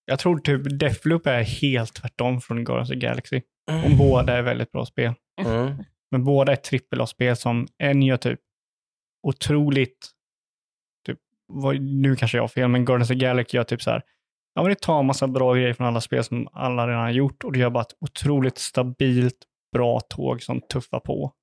Jag 0.05 0.19
tror 0.19 0.39
typ 0.39 0.79
Deathloop 0.79 1.27
är 1.27 1.41
helt 1.43 1.93
tvärtom 1.93 2.41
från 2.41 2.63
Guardians 2.63 2.89
of 2.89 2.93
the 2.93 2.99
Galaxy. 2.99 3.41
Mm. 3.71 3.85
Om 3.91 3.97
båda 3.97 4.37
är 4.37 4.41
väldigt 4.41 4.71
bra 4.71 4.85
spel. 4.85 5.13
Mm. 5.41 5.83
Men 6.11 6.23
båda 6.23 6.51
är 6.51 6.55
trippel-A-spel 6.55 7.35
som 7.35 7.67
en 7.77 8.01
gör 8.01 8.17
typ 8.17 8.39
otroligt, 9.27 10.09
typ, 11.07 11.19
vad, 11.47 11.81
nu 11.81 12.15
kanske 12.15 12.37
jag 12.37 12.43
har 12.43 12.47
fel, 12.47 12.67
men 12.67 12.85
Guardians 12.85 13.09
of 13.11 13.13
the 13.17 13.25
Galaxy 13.25 13.57
gör 13.57 13.63
typ 13.63 13.81
så 13.81 13.91
här, 13.91 14.01
ja 14.55 14.61
men 14.61 14.69
det 14.69 14.79
tar 14.79 14.99
en 14.99 15.05
massa 15.05 15.27
bra 15.27 15.53
grejer 15.53 15.73
från 15.73 15.87
alla 15.87 16.01
spel 16.01 16.23
som 16.23 16.47
alla 16.51 16.87
redan 16.87 17.01
har 17.01 17.09
gjort 17.11 17.43
och 17.43 17.51
det 17.51 17.59
gör 17.59 17.69
bara 17.69 17.81
ett 17.81 17.95
otroligt 17.99 18.57
stabilt, 18.57 19.37
bra 19.73 19.99
tåg 19.99 20.41
som 20.41 20.61
tuffar 20.61 20.99
på. 20.99 21.33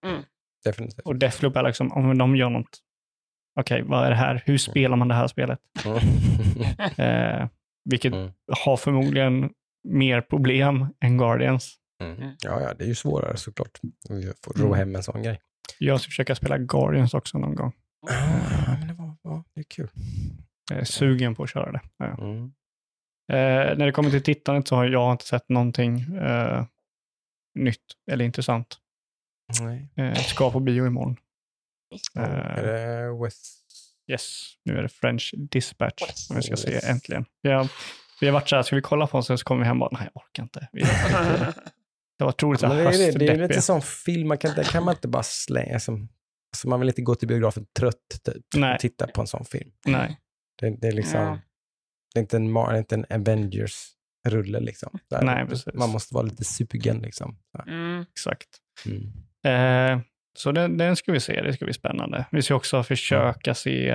Definitivt. 0.64 1.01
Och 1.05 1.16
Deathloop 1.16 1.57
är 1.57 1.62
liksom, 1.62 1.93
om 1.93 2.18
de 2.18 2.37
gör 2.37 2.51
något, 2.51 2.79
okej, 3.61 3.83
vad 3.83 4.05
är 4.07 4.11
det 4.11 4.16
här? 4.16 4.43
Hur 4.47 4.59
spelar 4.59 4.97
man 4.97 5.09
det 5.09 5.14
här 5.14 5.27
spelet? 5.29 5.59
Eh, 6.99 7.49
vilket 7.85 8.12
Mm. 8.14 8.33
har 8.64 8.77
förmodligen 8.77 9.51
mer 9.89 10.21
problem 10.21 10.87
än 11.01 11.18
Guardians. 11.18 11.77
Mm. 12.01 12.21
Ja, 12.43 12.61
ja, 12.61 12.75
det 12.75 12.85
är 12.85 12.89
ju 12.89 12.95
svårare 12.95 13.37
såklart. 13.37 13.79
Vi 14.09 14.33
får 14.45 14.53
ro 14.55 14.67
Mm. 14.67 14.79
hem 14.79 14.97
en 14.97 15.03
sån 15.03 15.23
grej. 15.23 15.41
Jag 15.79 16.01
ska 16.01 16.09
försöka 16.09 16.35
spela 16.35 16.59
Guardians 16.59 17.15
också 17.15 17.39
någon 17.39 17.55
gång. 17.55 17.73
Ja, 18.09 18.77
men 18.79 18.89
det, 18.89 18.95
var, 18.95 19.17
ja, 19.23 19.45
det 19.55 19.61
är 19.61 19.65
kul. 19.65 19.89
Jag 20.71 20.79
är 20.81 20.85
sugen 20.85 21.35
på 21.35 21.43
att 21.43 21.51
köra 21.51 21.73
det. 21.73 21.81
Ja. 21.97 22.07
Mm. 22.25 22.45
Eh, 23.33 23.77
när 23.79 23.87
det 23.87 23.93
kommer 23.93 24.11
till 24.11 24.23
tittandet 24.23 24.69
så 24.69 24.77
har 24.77 24.85
jag 24.85 25.13
inte 25.13 25.25
sett 25.25 25.49
någonting 25.49 26.01
eh, 26.17 26.65
nytt 27.55 27.83
eller 28.11 28.25
intressant. 28.25 28.79
Nej. 29.61 29.89
Eh, 29.97 30.15
ska 30.15 30.51
på 30.51 30.61
bio 30.61 30.87
imorgon. 30.87 31.17
Är 32.15 32.59
Eh, 32.59 32.65
det 32.65 33.25
West? 33.25 33.57
yes, 34.11 34.53
nu 34.65 34.79
är 34.79 34.83
det 34.83 34.89
French 34.89 35.35
Dispatch 35.37 36.03
som 36.15 36.37
vi 36.37 36.43
ska 36.43 36.57
se 36.57 36.71
Yes. 36.73 36.85
äntligen. 36.89 37.25
Vi 37.43 37.51
har, 37.51 37.69
vi 38.21 38.27
har 38.27 38.35
varit 38.35 38.49
så 38.49 38.57
här, 38.57 38.63
ska 38.63 38.77
vi 38.77 38.83
kolla 38.83 39.07
på 39.07 39.17
den 39.17 39.25
sen 39.25 39.39
så 39.39 39.45
kommer 39.45 39.61
vi 39.61 39.67
hem 39.67 39.83
och 39.83 39.91
bara, 39.91 39.99
nej 40.01 40.11
jag 40.15 40.23
orkar 40.23 40.43
inte. 40.43 40.69
Det 42.21 42.25
var 42.25 42.33
otroligt 42.33 42.61
så 42.61 42.68
Men 42.68 42.77
här 42.77 42.85
det, 42.85 43.05
är, 43.05 43.12
det, 43.12 43.18
det 43.18 43.29
är 43.29 43.37
ju 43.37 43.43
lite 43.49 43.62
sån 43.62 43.83
film, 43.83 44.29
man 44.29 44.39
kan, 44.39 44.64
kan 44.64 44.85
man 44.85 44.95
inte 44.95 45.09
bara 45.09 45.23
slänga 45.23 45.81
som... 45.81 46.09
Alltså 46.53 46.68
man 46.68 46.81
vill 46.81 46.89
inte 46.89 47.03
gå 47.03 47.14
till 47.14 47.29
biografen 47.29 47.66
trött 47.79 47.95
typ, 48.25 48.45
Nej. 48.57 48.75
och 48.75 48.81
titta 48.81 49.07
på 49.07 49.21
en 49.21 49.27
sån 49.27 49.45
film. 49.45 49.71
Nej, 49.87 50.21
Det, 50.61 50.71
det 50.71 50.89
är 50.89 50.93
liksom... 50.93 51.21
Ja. 51.21 51.39
Det 52.14 52.18
är 52.18 52.23
inte 52.23 52.37
en, 52.37 52.57
Mar- 52.57 52.71
det 52.71 52.77
är 52.77 52.79
inte 52.79 52.95
en 52.95 53.05
Avengers-rulle 53.11 54.61
liksom. 54.61 54.99
Så 55.09 55.16
här, 55.16 55.23
Nej, 55.25 55.47
precis. 55.47 55.75
Man 55.75 55.91
måste 55.91 56.14
vara 56.14 56.25
lite 56.25 56.45
sugen 56.45 56.99
liksom. 56.99 57.39
Så. 57.57 57.71
Mm. 57.71 58.05
exakt. 58.12 58.49
Mm. 58.87 59.12
Eh, 59.97 60.03
så 60.39 60.53
den, 60.53 60.79
den 60.79 60.97
ska 60.97 61.12
vi 61.12 61.21
se, 61.21 61.43
det 61.43 61.53
ska 61.53 61.64
bli 61.64 61.75
spännande. 61.75 62.27
Vi 62.31 62.43
ska 62.43 62.55
också 62.55 62.83
försöka 62.83 63.55
se 63.55 63.91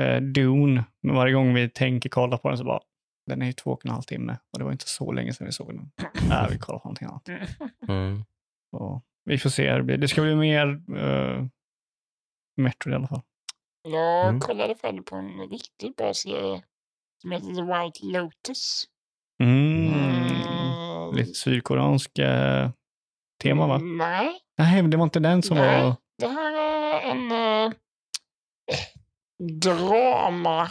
eh, 0.00 0.20
Dune, 0.20 0.84
men 1.02 1.14
varje 1.14 1.32
gång 1.34 1.54
vi 1.54 1.68
tänker 1.68 2.08
kolla 2.08 2.38
på 2.38 2.48
den 2.48 2.58
så 2.58 2.64
bara, 2.64 2.80
den 3.28 3.42
är 3.42 3.46
ju 3.46 3.52
två 3.52 3.70
och 3.70 3.86
en 3.86 3.90
halv 3.92 4.02
timme 4.02 4.38
och 4.52 4.58
det 4.58 4.64
var 4.64 4.72
inte 4.72 4.88
så 4.88 5.12
länge 5.12 5.32
sedan 5.32 5.46
vi 5.46 5.52
såg 5.52 5.74
den. 5.74 5.90
Nej, 6.28 6.46
vi 6.50 6.58
kollar 6.58 6.78
på 6.78 6.88
någonting 6.88 7.08
annat. 7.08 7.28
Mm. 7.88 8.24
Och 8.72 9.04
vi 9.24 9.38
får 9.38 9.50
se 9.50 9.70
hur 9.70 9.76
det 9.78 9.82
blir. 9.84 9.96
Det 9.96 10.08
ska 10.08 10.22
bli 10.22 10.34
mer 10.34 10.66
uh, 10.96 11.46
Metro 12.56 12.90
i 12.92 12.94
alla 12.94 13.08
fall. 13.08 13.22
Jag 13.82 14.28
Mm. 14.28 14.40
kollade 14.40 14.74
färdigt 14.74 15.06
på 15.06 15.16
en 15.16 15.48
riktigt 15.50 15.96
bra 15.96 16.14
serie 16.14 16.62
som 17.22 17.32
heter 17.32 17.46
The 17.54 17.62
White 17.62 18.06
Lotus. 18.06 18.84
Mm. 19.42 19.92
Mm. 19.94 21.14
Lite 21.16 21.34
sydkoreansk 21.34 22.18
eh, 22.18 22.70
tema 23.42 23.66
va? 23.66 23.78
Nej, 23.78 24.40
Nej, 24.58 24.82
men 24.82 24.90
det 24.90 24.96
var 24.96 25.04
inte 25.04 25.20
den 25.20 25.42
som 25.42 25.56
Nej. 25.56 25.82
var... 25.82 25.96
det 26.18 26.28
här 26.28 26.54
är 26.54 27.00
en 27.10 27.32
uh, 27.32 27.72
drama 29.60 30.68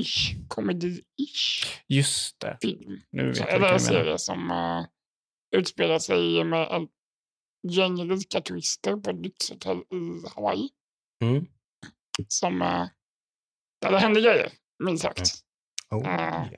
ish 0.00 0.34
komedi-ish 0.48 1.66
Just 1.88 2.40
det, 2.40 2.58
film. 2.62 3.00
nu 3.10 3.26
vet 3.26 3.36
Så 3.36 3.42
jag 3.42 3.46
vilken 3.46 3.54
en 3.54 3.60
menar. 3.70 3.78
serie 3.78 4.18
som 4.18 4.50
uh, 4.50 4.86
utspelar 5.56 5.98
sig 5.98 6.44
med 6.44 6.68
en 6.70 6.88
gäng 7.68 8.10
rika 8.10 8.40
turister 8.40 8.96
på 8.96 9.10
ett 9.10 9.20
lyxhotell 9.20 9.78
i 9.78 10.28
Hawaii. 10.34 10.68
Mm. 11.22 11.46
Som, 12.28 12.62
uh, 12.62 12.86
där 13.80 13.90
det 13.90 13.98
händer 13.98 14.20
grejer, 14.20 14.52
minst 14.84 15.02
sagt. 15.02 15.30
Oh, 15.90 16.08
Ah. 16.08 16.46
yeah. 16.46 16.50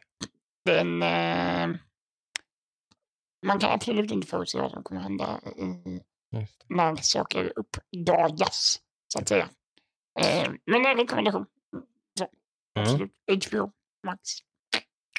Det 0.65 0.73
är 0.73 0.81
en, 0.81 1.03
eh, 1.03 1.77
man 3.47 3.59
kan 3.59 3.71
absolut 3.71 4.11
inte 4.11 4.27
förutse 4.27 4.59
vad 4.59 4.71
som 4.71 4.83
kommer 4.83 5.01
hända 5.01 5.41
Just 6.33 6.59
det. 6.59 6.75
när 6.75 6.97
saker 6.97 7.53
uppdagas, 7.57 8.81
så 9.09 9.19
att 9.19 9.29
säga. 9.29 9.49
Eh, 10.21 10.51
men 10.67 10.87
en 10.87 10.97
rekommendation. 10.97 11.47
Mm. 12.77 12.83
Absolut. 12.89 13.13
HBO 13.47 13.71
Max. 14.07 14.21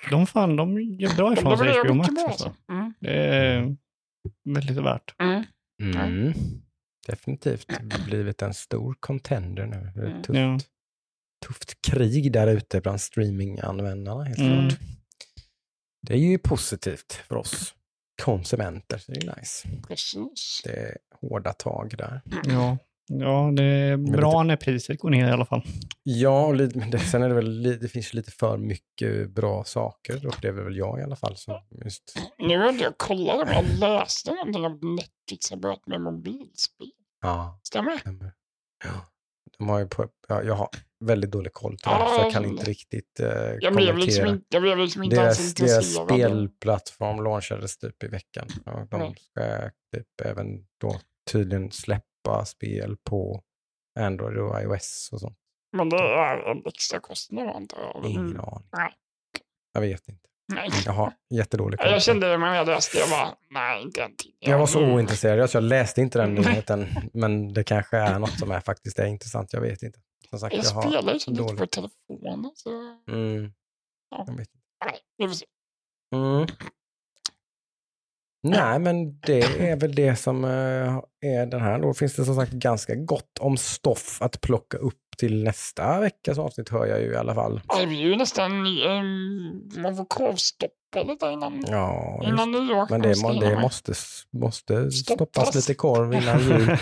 De 0.09 0.27
fan, 0.27 0.55
de 0.55 0.81
gör 0.81 1.15
bra 1.15 1.33
ifrån 1.33 1.57
sig 1.57 1.79
HBO 1.79 1.93
Max. 1.93 2.09
Alltså. 2.27 2.55
Mm. 2.71 2.93
Det 2.99 3.13
är 3.13 3.75
väldigt 4.43 4.77
värt. 4.77 5.15
Mm. 5.19 5.43
Mm. 5.81 6.33
Definitivt 7.07 7.67
blivit 8.05 8.41
en 8.41 8.53
stor 8.53 8.95
contender 8.99 9.65
nu. 9.65 9.91
Det 9.95 10.01
är 10.01 10.05
Mm. 10.05 10.17
ett 10.19 10.23
tufft, 10.25 10.37
Ja. 10.39 10.59
tufft 11.47 11.81
krig 11.81 12.31
där 12.33 12.47
ute 12.47 12.81
bland 12.81 13.01
streaminganvändarna. 13.01 14.23
Helt 14.23 14.39
Mm. 14.39 14.69
klart. 14.69 14.79
Det 16.07 16.13
är 16.13 16.17
ju 16.17 16.37
positivt 16.37 17.13
för 17.13 17.35
oss 17.35 17.75
konsumenter. 18.23 18.97
Så 18.97 19.11
det 19.11 19.17
är 19.27 19.35
nice. 19.39 19.67
Precis. 19.87 20.61
Det 20.63 20.69
är 20.71 20.97
hårda 21.21 21.53
tag 21.53 21.93
där. 21.97 22.21
Ja. 22.43 22.77
Ja, 23.07 23.51
det 23.55 23.63
är 23.63 23.97
bra 23.97 24.31
lite- 24.31 24.47
när 24.47 24.55
priset 24.55 24.99
går 24.99 25.09
ner 25.09 25.27
i 25.27 25.31
alla 25.31 25.45
fall. 25.45 25.61
Ja, 26.03 26.45
och 26.45 26.55
lite, 26.55 26.77
men 26.79 26.91
det, 26.91 26.99
sen 26.99 27.23
är 27.23 27.29
det 27.29 27.35
väl, 27.35 27.63
det 27.79 27.87
finns 27.89 28.13
lite 28.13 28.31
för 28.31 28.57
mycket 28.57 29.29
bra 29.29 29.63
saker, 29.63 30.25
upplever 30.25 30.63
väl 30.63 30.77
jag 30.77 30.99
i 30.99 31.03
alla 31.03 31.15
fall. 31.15 31.37
Så 31.37 31.61
just, 31.85 32.13
Nu 32.37 32.57
hade 32.57 32.77
jag 32.77 32.97
kollat 32.97 33.35
om 33.41 33.47
jag 33.49 33.65
läste 33.79 34.31
någonting 34.33 34.65
om 34.65 34.95
Netflix 34.95 35.49
har 35.49 35.57
börjat 35.57 35.87
med 35.87 36.01
mobilspel. 36.01 36.87
ja, 37.21 37.59
Stämmer 37.63 37.91
det? 37.91 37.99
stämmer. 37.99 38.33
Ja. 38.85 38.91
De 39.57 39.69
har 39.69 39.79
ju 39.79 39.87
på, 39.87 40.07
ja, 40.27 40.43
jag 40.43 40.53
har 40.53 40.69
väldigt 41.05 41.31
dålig 41.31 41.53
koll 41.53 41.77
på 41.83 41.89
det, 41.89 42.05
så 42.15 42.21
jag 42.21 42.31
kan 42.33 42.45
inte 42.45 42.63
riktigt 42.63 43.19
eh, 43.19 43.27
Jag 43.59 43.75
blev 43.75 43.97
liksom 43.97 44.23
kommentera. 44.23 44.29
inte, 44.29 44.45
jag 44.49 44.61
blev 44.61 44.77
liksom 44.77 45.03
inte 45.03 45.15
ens 45.15 45.37
Deras, 45.37 45.53
deras 45.53 45.97
intresserad. 45.99 46.29
spelplattform 46.31 47.23
launchades 47.23 47.77
typ 47.77 48.03
i 48.03 48.07
veckan. 48.07 48.47
Och 48.65 48.87
de 48.89 49.15
ska 49.15 49.69
typ 49.95 50.21
även 50.25 50.47
då 50.81 50.99
tydligen 51.31 51.71
släppa 51.71 52.03
spel 52.45 52.97
på 53.03 53.43
Android 53.99 54.37
och 54.37 54.61
iOS 54.61 55.09
och 55.13 55.19
sånt. 55.19 55.37
Men 55.77 55.89
det 55.89 55.97
är 55.97 56.51
en 56.51 56.61
extra 56.65 56.99
kostnad 56.99 57.47
antar 57.47 57.79
jag. 57.79 58.05
Ingen 58.05 58.25
Mm. 58.27 58.39
aning. 58.39 58.67
Nej. 58.77 58.93
Jag 59.73 59.81
vet 59.81 60.07
inte. 60.09 60.29
Nej. 60.53 60.69
Jag 60.85 60.93
har 60.93 61.13
jättedålig 61.33 61.79
koll. 61.79 61.89
Jag 61.91 62.01
kände 62.03 62.29
det 62.29 62.37
när 62.37 62.55
jag 62.55 62.67
läste, 62.67 62.97
jag 62.97 63.09
bara, 63.09 63.35
nej 63.49 63.81
inte 63.81 64.01
en 64.03 64.15
till. 64.15 64.33
Jag 64.39 64.59
var 64.59 64.65
så 64.67 64.79
Mm. 64.79 64.91
ointresserad, 64.95 65.49
så 65.49 65.57
jag 65.57 65.63
läste 65.63 66.01
inte 66.01 66.19
den 66.19 66.33
Nej. 66.33 66.43
nyheten. 66.45 66.87
Men 67.13 67.53
det 67.53 67.63
kanske 67.63 67.97
är 67.97 68.19
något 68.19 68.39
som 68.39 68.51
är 68.51 68.59
faktiskt 68.59 68.99
är 68.99 69.05
intressant, 69.05 69.53
jag 69.53 69.61
vet 69.61 69.83
inte. 69.83 69.99
Som 70.29 70.39
sagt, 70.39 70.55
Jag 70.55 70.65
jag 70.65 70.83
spelar 70.83 71.13
ju 71.13 71.19
så 71.19 71.31
lite 71.31 71.55
på 71.55 71.67
telefonen 71.67 72.51
så, 72.55 72.69
Mm, 73.07 73.53
Ja. 74.09 74.23
jag 74.27 74.37
vet. 74.37 74.49
nej, 74.85 74.99
vi 75.17 75.27
får 75.27 75.35
se. 75.35 75.45
Mm. 76.15 76.47
Nej, 78.43 78.79
men 78.79 79.19
det 79.19 79.39
är 79.69 79.75
väl 79.75 79.95
det 79.95 80.15
som 80.15 80.43
eh, 80.45 80.49
är 81.31 81.45
den 81.45 81.61
här. 81.61 81.79
Då 81.79 81.93
finns 81.93 82.15
det 82.15 82.25
som 82.25 82.35
sagt 82.35 82.51
ganska 82.51 82.95
gott 82.95 83.37
om 83.39 83.57
stoff 83.57 84.21
att 84.21 84.41
plocka 84.41 84.77
upp 84.77 84.95
till 85.17 85.43
nästa 85.43 85.99
veckas 85.99 86.37
avsnitt 86.39 86.69
hör 86.69 86.85
jag 86.85 87.01
ju 87.01 87.11
i 87.11 87.15
alla 87.15 87.35
fall. 87.35 87.61
Ja, 87.67 87.79
Det 87.79 87.87
blir 87.87 87.97
ju 87.99 88.15
nästan, 88.15 88.51
um, 88.51 89.69
man 89.77 89.95
får 89.95 90.05
korvstoppa 90.05 91.03
lite 91.07 91.25
innan, 91.25 91.63
Ja, 91.67 92.21
innan 92.23 92.51
nyår. 92.51 92.87
men 92.89 93.01
det, 93.01 93.13
hinna 93.17 93.33
det 93.49 93.59
måste, 93.61 93.93
måste 94.33 94.91
Stoppas. 94.91 95.29
stoppas 95.29 95.55
lite 95.55 95.73
korv 95.73 96.13
innan 96.13 96.39
jul. 96.39 96.77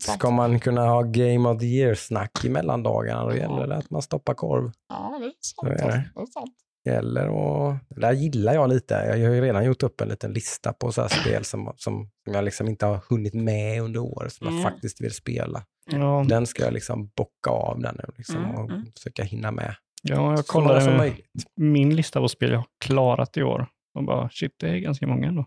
Ska 0.00 0.30
man 0.30 0.60
kunna 0.60 0.86
ha 0.86 1.02
Game 1.02 1.48
of 1.48 1.58
the 1.60 1.66
Year-snack 1.66 2.44
i 2.44 2.48
mellandagarna, 2.48 3.24
då 3.24 3.36
gäller 3.36 3.66
det 3.66 3.76
att 3.76 3.90
man 3.90 4.02
stoppar 4.02 4.34
korv. 4.34 4.70
Ja, 4.88 5.18
det 5.20 5.26
är 5.26 5.32
sant. 5.40 5.80
är 5.80 5.86
det. 5.86 6.10
Det 6.14 6.20
är 6.20 6.26
sant. 6.26 6.54
Gäller 6.84 7.28
och 7.28 7.74
det 7.88 8.00
där 8.00 8.12
gillar 8.12 8.54
jag 8.54 8.68
lite. 8.68 8.94
Jag 8.94 9.10
har 9.28 9.34
ju 9.34 9.40
redan 9.40 9.64
gjort 9.64 9.82
upp 9.82 10.00
en 10.00 10.08
liten 10.08 10.32
lista 10.32 10.72
på 10.72 10.92
så 10.92 11.08
spel 11.08 11.44
som, 11.44 11.72
som, 11.76 12.10
jag 12.24 12.44
liksom 12.44 12.68
inte 12.68 12.86
har 12.86 13.00
hunnit 13.10 13.34
med 13.34 13.82
under 13.82 14.00
året 14.00 14.32
som 14.32 14.46
Mm. 14.46 14.60
jag 14.60 14.72
faktiskt 14.72 15.00
vill 15.00 15.14
spela. 15.14 15.62
Ja, 15.90 16.24
Den 16.28 16.46
ska 16.46 16.62
jag 16.64 16.72
liksom 16.74 17.10
bocka 17.16 17.50
av 17.50 17.80
den 17.80 17.94
nu 17.98 18.04
liksom, 18.16 18.36
Mm, 18.44 18.54
och 18.56 18.70
mm. 18.70 18.86
försöka 18.96 19.22
hinna 19.22 19.50
med. 19.50 19.74
ja 20.02 20.30
jag 20.36 20.46
kollade 20.46 21.12
min 21.56 21.96
lista 21.96 22.20
på 22.20 22.28
spel 22.28 22.50
jag 22.50 22.58
har 22.58 22.66
klarat 22.84 23.36
i 23.36 23.42
år. 23.42 23.66
Och 23.98 24.04
bara, 24.04 24.30
shit, 24.30 24.52
det 24.60 24.68
är 24.68 24.76
ganska 24.78 25.06
många 25.06 25.28
ändå. 25.28 25.46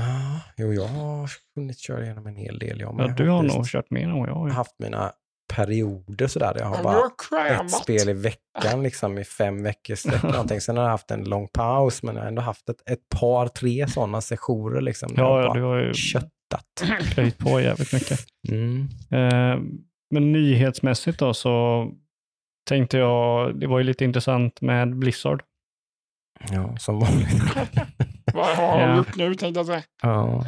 Ah, 0.00 0.40
jo, 0.56 0.72
jag 0.72 0.86
har 0.86 1.30
hunnit 1.56 1.78
köra 1.78 2.04
igenom 2.04 2.26
en 2.26 2.36
hel 2.36 2.58
del. 2.58 2.80
Jag 2.80 2.94
Ja, 2.98 3.08
du 3.08 3.28
har 3.28 3.42
nog 3.42 3.66
kört 3.66 3.90
mer 3.90 4.02
än 4.08 4.18
vad 4.18 4.28
jag 4.28 4.34
har. 4.34 4.48
haft 4.50 4.74
mina 4.78 5.12
perioder 5.48 6.26
sådär. 6.26 6.54
där 6.54 6.60
Jag 6.60 6.66
har 6.66 6.82
bara 6.82 7.64
ett 7.64 7.70
spel 7.70 8.08
i 8.08 8.12
veckan 8.12 8.82
liksom 8.82 9.18
i 9.18 9.24
fem 9.24 9.62
veckor 9.62 9.94
sträck 9.94 10.22
någonting. 10.32 10.60
Sen 10.60 10.76
har 10.76 10.84
jag 10.84 10.90
haft 10.90 11.10
en 11.10 11.24
lång 11.24 11.48
paus, 11.48 12.02
men 12.02 12.14
jag 12.14 12.22
har 12.22 12.28
ändå 12.28 12.42
haft 12.42 12.68
ett, 12.68 12.90
ett 12.90 13.08
par, 13.20 13.48
tre 13.48 13.88
sådana 13.88 14.20
sessioner 14.20 14.80
liksom. 14.80 15.14
Ja, 15.16 15.40
jag 15.40 15.48
ja, 15.48 15.54
du 15.54 15.62
har 15.62 15.76
ju 15.76 15.94
köttat. 15.94 16.30
plöjt 17.14 17.38
på 17.38 17.60
jävligt 17.60 17.92
mycket. 17.92 18.20
Mm. 18.48 18.88
Eh, 19.10 19.58
men 20.10 20.32
nyhetsmässigt 20.32 21.18
då 21.18 21.34
så 21.34 21.86
tänkte 22.68 22.98
jag, 22.98 23.60
det 23.60 23.66
var 23.66 23.78
ju 23.78 23.84
lite 23.84 24.04
intressant 24.04 24.60
med 24.60 24.96
Blizzard. 24.96 25.42
Ja, 26.50 26.76
som 26.76 26.98
vanligt. 26.98 27.28
Vad 28.34 28.56
har 28.56 28.86
de 28.86 28.96
gjort 28.96 29.16
nu 29.16 29.34
tänkte 29.34 29.58
jag 29.58 29.66
säga. 29.66 29.82
ja. 30.02 30.44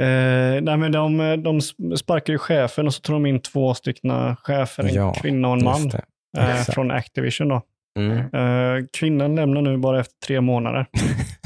Eh, 0.00 0.62
nej, 0.62 0.76
men 0.76 0.92
de, 0.92 1.42
de 1.42 1.60
sparkar 1.96 2.32
ju 2.32 2.38
chefen 2.38 2.86
och 2.86 2.94
så 2.94 3.00
tar 3.00 3.14
de 3.14 3.26
in 3.26 3.40
två 3.40 3.74
stycken 3.74 4.36
chefer, 4.36 4.82
en 4.84 4.94
Ja, 4.94 5.12
kvinna 5.14 5.48
och 5.48 5.54
en 5.56 5.64
man 5.64 5.90
eh, 6.38 6.56
från 6.62 6.90
Activision. 6.90 7.48
Då. 7.48 7.62
Mm. 7.98 8.18
Eh, 8.18 8.84
kvinnan 8.98 9.34
lämnar 9.36 9.62
nu 9.62 9.76
bara 9.76 10.00
efter 10.00 10.26
tre 10.26 10.40
månader. 10.40 10.86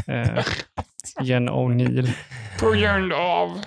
Eh, 0.08 0.44
Jen 1.22 1.48
O'Neill. 1.50 2.10
På 2.60 2.70
grund 2.70 3.12
av, 3.12 3.60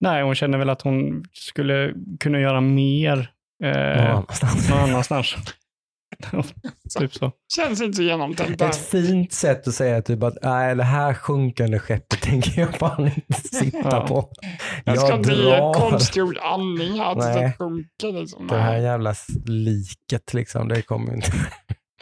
Nej, 0.00 0.22
hon 0.22 0.34
känner 0.34 0.58
väl 0.58 0.70
att 0.70 0.82
hon 0.82 1.24
skulle 1.32 1.92
kunna 2.20 2.40
göra 2.40 2.60
mer 2.60 3.30
Någon 3.60 3.72
eh, 3.72 4.10
annanstans. 4.10 4.70
någon 4.70 4.78
annanstans. 4.80 5.36
typ 6.98 7.14
så. 7.14 7.32
känns 7.56 7.80
inte 7.82 7.96
så 7.96 8.02
genomtänkt. 8.02 8.62
Ett 8.62 8.76
fint 8.76 9.32
sätt 9.32 9.68
att 9.68 9.74
säga 9.74 10.02
typ 10.02 10.22
att 10.22 10.34
nej, 10.42 10.74
det 10.76 10.82
här 10.84 11.14
sjunkande 11.14 11.78
skeppet 11.78 12.20
tänker 12.22 12.60
jag 12.60 12.74
fan 12.74 13.06
inte 13.06 13.40
sitta 13.40 13.78
Ja. 13.90 14.06
på. 14.06 14.30
Jag 14.84 14.98
ska 14.98 15.08
Jag 15.08 15.18
inte 15.18 15.32
ge 15.32 15.72
konstgjord 15.74 16.38
andning 16.38 16.98
här 17.00 17.14
tills 17.14 17.26
det 17.26 17.52
sjunker. 17.58 18.20
Liksom. 18.20 18.46
det 18.46 18.56
här 18.58 18.76
jävla 18.78 19.14
liket 19.46 20.34
liksom. 20.34 20.68
Det 20.68 20.82
kommer 20.82 21.14
inte. 21.14 21.32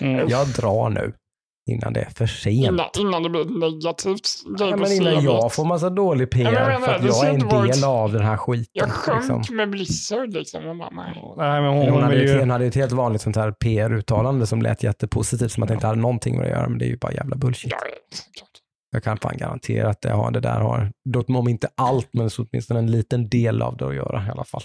Mm. 0.00 0.28
Jag 0.28 0.48
drar 0.48 0.88
nu 0.90 1.12
innan 1.70 1.92
det 1.92 2.00
är 2.00 2.10
för 2.10 2.26
sent. 2.26 2.66
Innan, 2.66 2.86
innan 2.98 3.22
det 3.22 3.28
blir 3.30 3.40
ett 3.40 3.50
negativt 3.60 4.44
grej 4.58 4.70
Ja, 4.70 4.76
men 4.76 4.92
innan 4.92 5.24
jag 5.24 5.52
får 5.54 5.64
massa 5.64 5.90
dålig 5.90 6.30
PR 6.30 6.42
Ja, 6.42 6.50
men 6.50 6.70
jag 6.72 6.84
för 6.84 6.92
att 6.94 7.04
jag 7.04 7.24
är 7.24 7.28
en 7.28 7.34
inte 7.34 7.56
varit- 7.56 7.72
del 7.74 7.84
av 7.84 8.12
den 8.12 8.22
här 8.22 8.36
skiten. 8.36 8.66
Jag 8.72 8.90
sjönk 8.90 9.38
liksom. 9.38 9.56
med 9.56 9.70
Blizzard 9.70 10.32
liksom. 10.32 10.66
Och 10.66 10.76
bara, 10.76 10.90
nej. 10.90 11.34
Nej, 11.36 11.62
men 11.62 11.70
hon, 11.72 11.82
Hon, 11.82 11.90
hon 11.92 12.02
hade 12.02 12.16
ju, 12.16 12.28
ju... 12.32 12.38
hon 12.38 12.50
hade 12.50 12.64
ju 12.64 12.68
ett 12.68 12.74
helt 12.74 12.92
vanligt 12.92 13.22
sånt 13.22 13.36
här 13.36 13.50
PR-uttalande 13.52 14.46
som 14.46 14.62
lät 14.62 14.82
jättepositivt, 14.82 15.52
som 15.52 15.62
att 15.62 15.68
det 15.68 15.74
inte 15.74 15.86
hade 15.86 16.00
någonting 16.00 16.36
med 16.36 16.44
det 16.46 16.50
att 16.52 16.58
göra, 16.58 16.68
men 16.68 16.78
det 16.78 16.84
är 16.84 16.88
ju 16.90 16.96
bara 16.98 17.12
jävla 17.12 17.36
bullshit. 17.36 17.70
Ja. 17.72 17.78
Jag 18.94 19.04
kan 19.04 19.18
fan 19.18 19.36
garantera 19.36 19.90
att 19.90 20.00
det, 20.00 20.10
har, 20.12 20.30
det 20.30 20.40
där 20.40 20.60
har, 20.60 20.92
om 21.36 21.48
inte 21.48 21.68
allt, 21.76 22.08
men 22.12 22.30
så 22.30 22.46
åtminstone 22.50 22.80
en 22.80 22.90
liten 22.90 23.28
del 23.28 23.62
av 23.62 23.76
det 23.76 23.86
att 23.88 23.94
göra 23.94 24.26
i 24.26 24.30
alla 24.30 24.44
fall. 24.44 24.62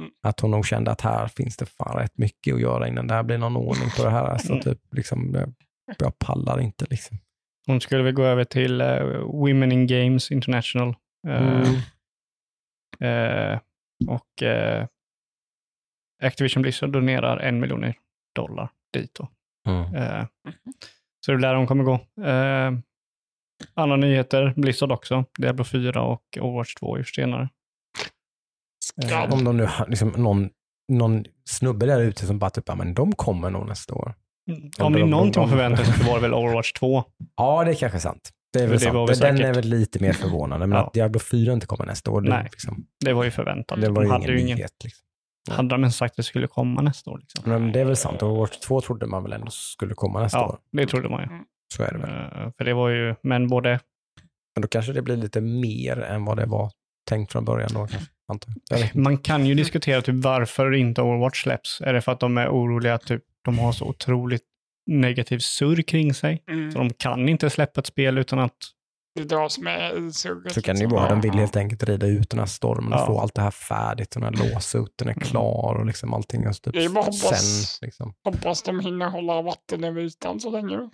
Mm. 0.00 0.10
Att 0.26 0.40
hon 0.40 0.50
nog 0.50 0.66
kände 0.66 0.90
att 0.90 1.00
här 1.00 1.26
finns 1.28 1.56
det 1.56 1.66
fan 1.66 1.96
rätt 1.96 2.18
mycket 2.18 2.54
att 2.54 2.60
göra 2.60 2.88
innan 2.88 3.06
det 3.06 3.14
här 3.14 3.22
blir 3.22 3.38
någon 3.38 3.56
ordning 3.56 3.88
på 3.96 4.04
det 4.04 4.10
här. 4.10 4.24
Alltså, 4.24 4.52
Mm. 4.52 4.62
typ, 4.62 4.78
liksom, 4.96 5.32
det- 5.32 5.48
jag 5.98 6.18
pallar 6.18 6.60
inte 6.60 6.86
liksom. 6.90 7.18
Hon 7.66 7.80
skulle 7.80 8.02
väl 8.02 8.12
gå 8.12 8.22
över 8.22 8.44
till 8.44 8.80
eh, 8.80 9.02
Women 9.18 9.72
in 9.72 9.86
Games 9.86 10.30
International. 10.30 10.94
Eh, 11.28 11.70
Mm. 13.00 13.52
eh, 13.52 13.58
och 14.08 14.42
Activision 16.22 16.62
Blizzard 16.62 16.90
donerar 16.92 17.36
en 17.38 17.60
miljon 17.60 17.92
dollar 18.34 18.68
dit. 18.92 19.14
Då. 19.14 19.28
Mm. 19.68 19.94
Eh, 19.94 20.26
så 21.26 21.32
det 21.32 21.38
är 21.38 21.40
där 21.40 21.54
de 21.54 21.66
kommer 21.66 21.84
gå. 21.84 22.00
Andra 23.74 23.96
nyheter, 23.96 24.52
Blizzard 24.56 24.92
också. 24.92 25.24
Diablo 25.38 25.64
4 25.64 26.02
och 26.02 26.38
Overwatch 26.40 26.74
2 26.74 26.96
är 26.96 27.02
senare. 27.02 27.48
Ja, 28.96 29.28
Om 29.32 29.44
de 29.44 29.56
nu 29.56 29.64
har 29.64 29.86
liksom, 29.88 30.08
någon, 30.08 30.50
någon 30.92 31.24
snubbe 31.44 31.86
där 31.86 32.00
ute 32.00 32.26
som 32.26 32.38
bara 32.38 32.50
typ, 32.50 32.68
men 32.76 32.94
de 32.94 33.12
kommer 33.12 33.50
nog 33.50 33.66
nästa 33.68 33.94
år. 33.94 34.14
Om 34.78 34.92
det 34.92 34.98
är 34.98 35.00
de- 35.00 35.10
någonting 35.10 35.42
att 35.42 35.48
de- 35.48 35.56
förvänta 35.56 35.84
sig 35.84 35.94
så 35.94 36.04
var 36.04 36.14
det 36.14 36.20
väl 36.20 36.34
Overwatch 36.34 36.72
2. 36.72 37.04
Ja, 37.36 37.64
det 37.64 37.70
är 37.70 37.74
kanske 37.74 38.00
sant. 38.00 38.30
Det 38.52 38.58
är 38.58 38.62
väl 38.66 38.72
det 38.72 38.78
sant. 38.80 38.94
var 38.94 39.06
väl 39.06 39.18
Den 39.18 39.34
är 39.34 39.38
säkert- 39.38 39.56
väl 39.56 39.64
lite 39.64 40.02
mer 40.02 40.12
förvånande, 40.12 40.66
men 40.66 40.78
Ja. 40.78 40.86
att 40.86 40.92
Diablo 40.92 41.18
4 41.20 41.52
inte 41.52 41.66
kommer 41.66 41.86
nästa 41.86 42.10
år, 42.10 42.20
det, 42.20 42.28
är 42.28 42.34
Nej. 42.36 42.48
liksom, 42.52 42.86
Det 43.04 43.12
var 43.12 43.24
ju 43.24 43.30
förväntat. 43.30 43.80
det 43.80 43.88
var 43.88 43.94
de 44.02 44.04
ju 44.04 44.10
hade 44.12 44.40
ingen 44.40 44.56
nyhet. 44.56 44.72
Liksom. 44.84 45.04
hade 45.56 45.68
de 45.68 45.80
ens 45.80 45.96
sagt 45.96 46.12
att 46.12 46.16
det 46.16 46.22
skulle 46.22 46.46
komma 46.46 46.80
nästa 46.82 47.10
år? 47.10 47.18
Liksom. 47.18 47.42
Men 47.50 47.72
det 47.72 47.80
är 47.80 47.84
väl 47.84 47.96
sant. 47.96 48.22
Overwatch 48.22 48.58
2 48.58 48.80
trodde 48.80 49.06
man 49.06 49.22
väl 49.22 49.32
ändå 49.32 49.50
skulle 49.50 49.94
komma 49.94 50.22
nästa 50.22 50.40
år. 50.46 50.58
Ja, 50.70 50.80
det 50.80 50.86
trodde 50.86 51.08
man 51.08 51.22
ju. 51.22 51.28
Så 51.74 51.82
är 51.82 51.92
det 51.92 51.98
väl. 51.98 52.10
Eh, 52.10 52.52
för 52.58 52.64
det 52.64 52.74
var 52.74 52.88
ju, 52.88 53.14
men 53.22 53.48
både 53.48 53.80
Men 54.56 54.62
då 54.62 54.68
kanske 54.68 54.92
det 54.92 55.02
blir 55.02 55.16
lite 55.16 55.40
mer 55.40 56.00
än 56.00 56.24
vad 56.24 56.36
det 56.36 56.46
var 56.46 56.70
tänkt 57.08 57.32
från 57.32 57.44
början 57.44 57.70
då 57.74 57.88
antar 58.28 58.52
jag. 58.70 58.96
Man 58.96 59.18
kan 59.18 59.46
ju 59.46 59.54
diskutera 59.54 60.02
typ 60.02 60.14
varför 60.24 60.74
inte 60.74 61.02
Overwatch 61.02 61.42
släpps. 61.42 61.80
Är 61.80 61.92
det 61.92 62.00
för 62.00 62.12
att 62.12 62.20
de 62.20 62.38
är 62.38 62.48
oroliga 62.48 62.98
typ, 62.98 63.22
de 63.48 63.58
har 63.58 63.72
så 63.72 63.84
otroligt 63.84 64.42
negativ 64.86 65.38
surr 65.38 65.82
kring 65.82 66.14
sig? 66.14 66.42
Mm. 66.50 66.72
Så 66.72 66.78
de 66.78 66.90
kan 66.90 67.28
inte 67.28 67.50
släppa 67.50 67.80
ett 67.80 67.86
spel 67.86 68.18
utan 68.18 68.38
att 68.38 68.56
det 69.14 69.24
dras 69.24 69.58
med 69.58 69.96
i 69.96 70.12
surret. 70.12 70.52
Så 70.52 70.62
kan 70.62 70.76
det 70.76 70.82
ju 70.82 70.88
vara. 70.88 71.08
De 71.08 71.20
vill 71.20 71.32
helt 71.32 71.56
enkelt 71.56 71.82
rida 71.84 72.06
ut 72.06 72.30
den 72.30 72.38
här 72.38 72.46
stormen 72.46 72.92
och 72.92 72.98
Ja. 72.98 73.06
få 73.06 73.20
allt 73.20 73.34
det 73.34 73.42
här 73.42 73.50
färdigt. 73.50 74.16
Och 74.16 74.22
den 74.22 74.34
här 74.38 74.54
låsuten 74.54 75.08
är 75.08 75.14
klar 75.14 75.74
och 75.78 75.86
liksom 75.86 76.14
allting. 76.14 76.48
Och 76.48 76.62
typ 76.62 76.92
bara 76.94 77.04
hoppas- 77.04 77.78
sen, 77.78 77.86
liksom. 77.86 78.14
Hoppas 78.24 78.62
de 78.62 78.80
hinner 78.80 79.10
hålla 79.10 79.42
vatten 79.42 79.84
över 79.84 80.00
ytan 80.00 80.40
så 80.40 80.50
länge. 80.50 80.76
då. 80.76 80.90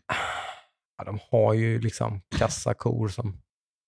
ja, 0.98 1.04
de 1.04 1.18
har 1.30 1.52
ju 1.54 1.80
liksom 1.80 2.20
kassakor 2.38 3.08
som, 3.08 3.40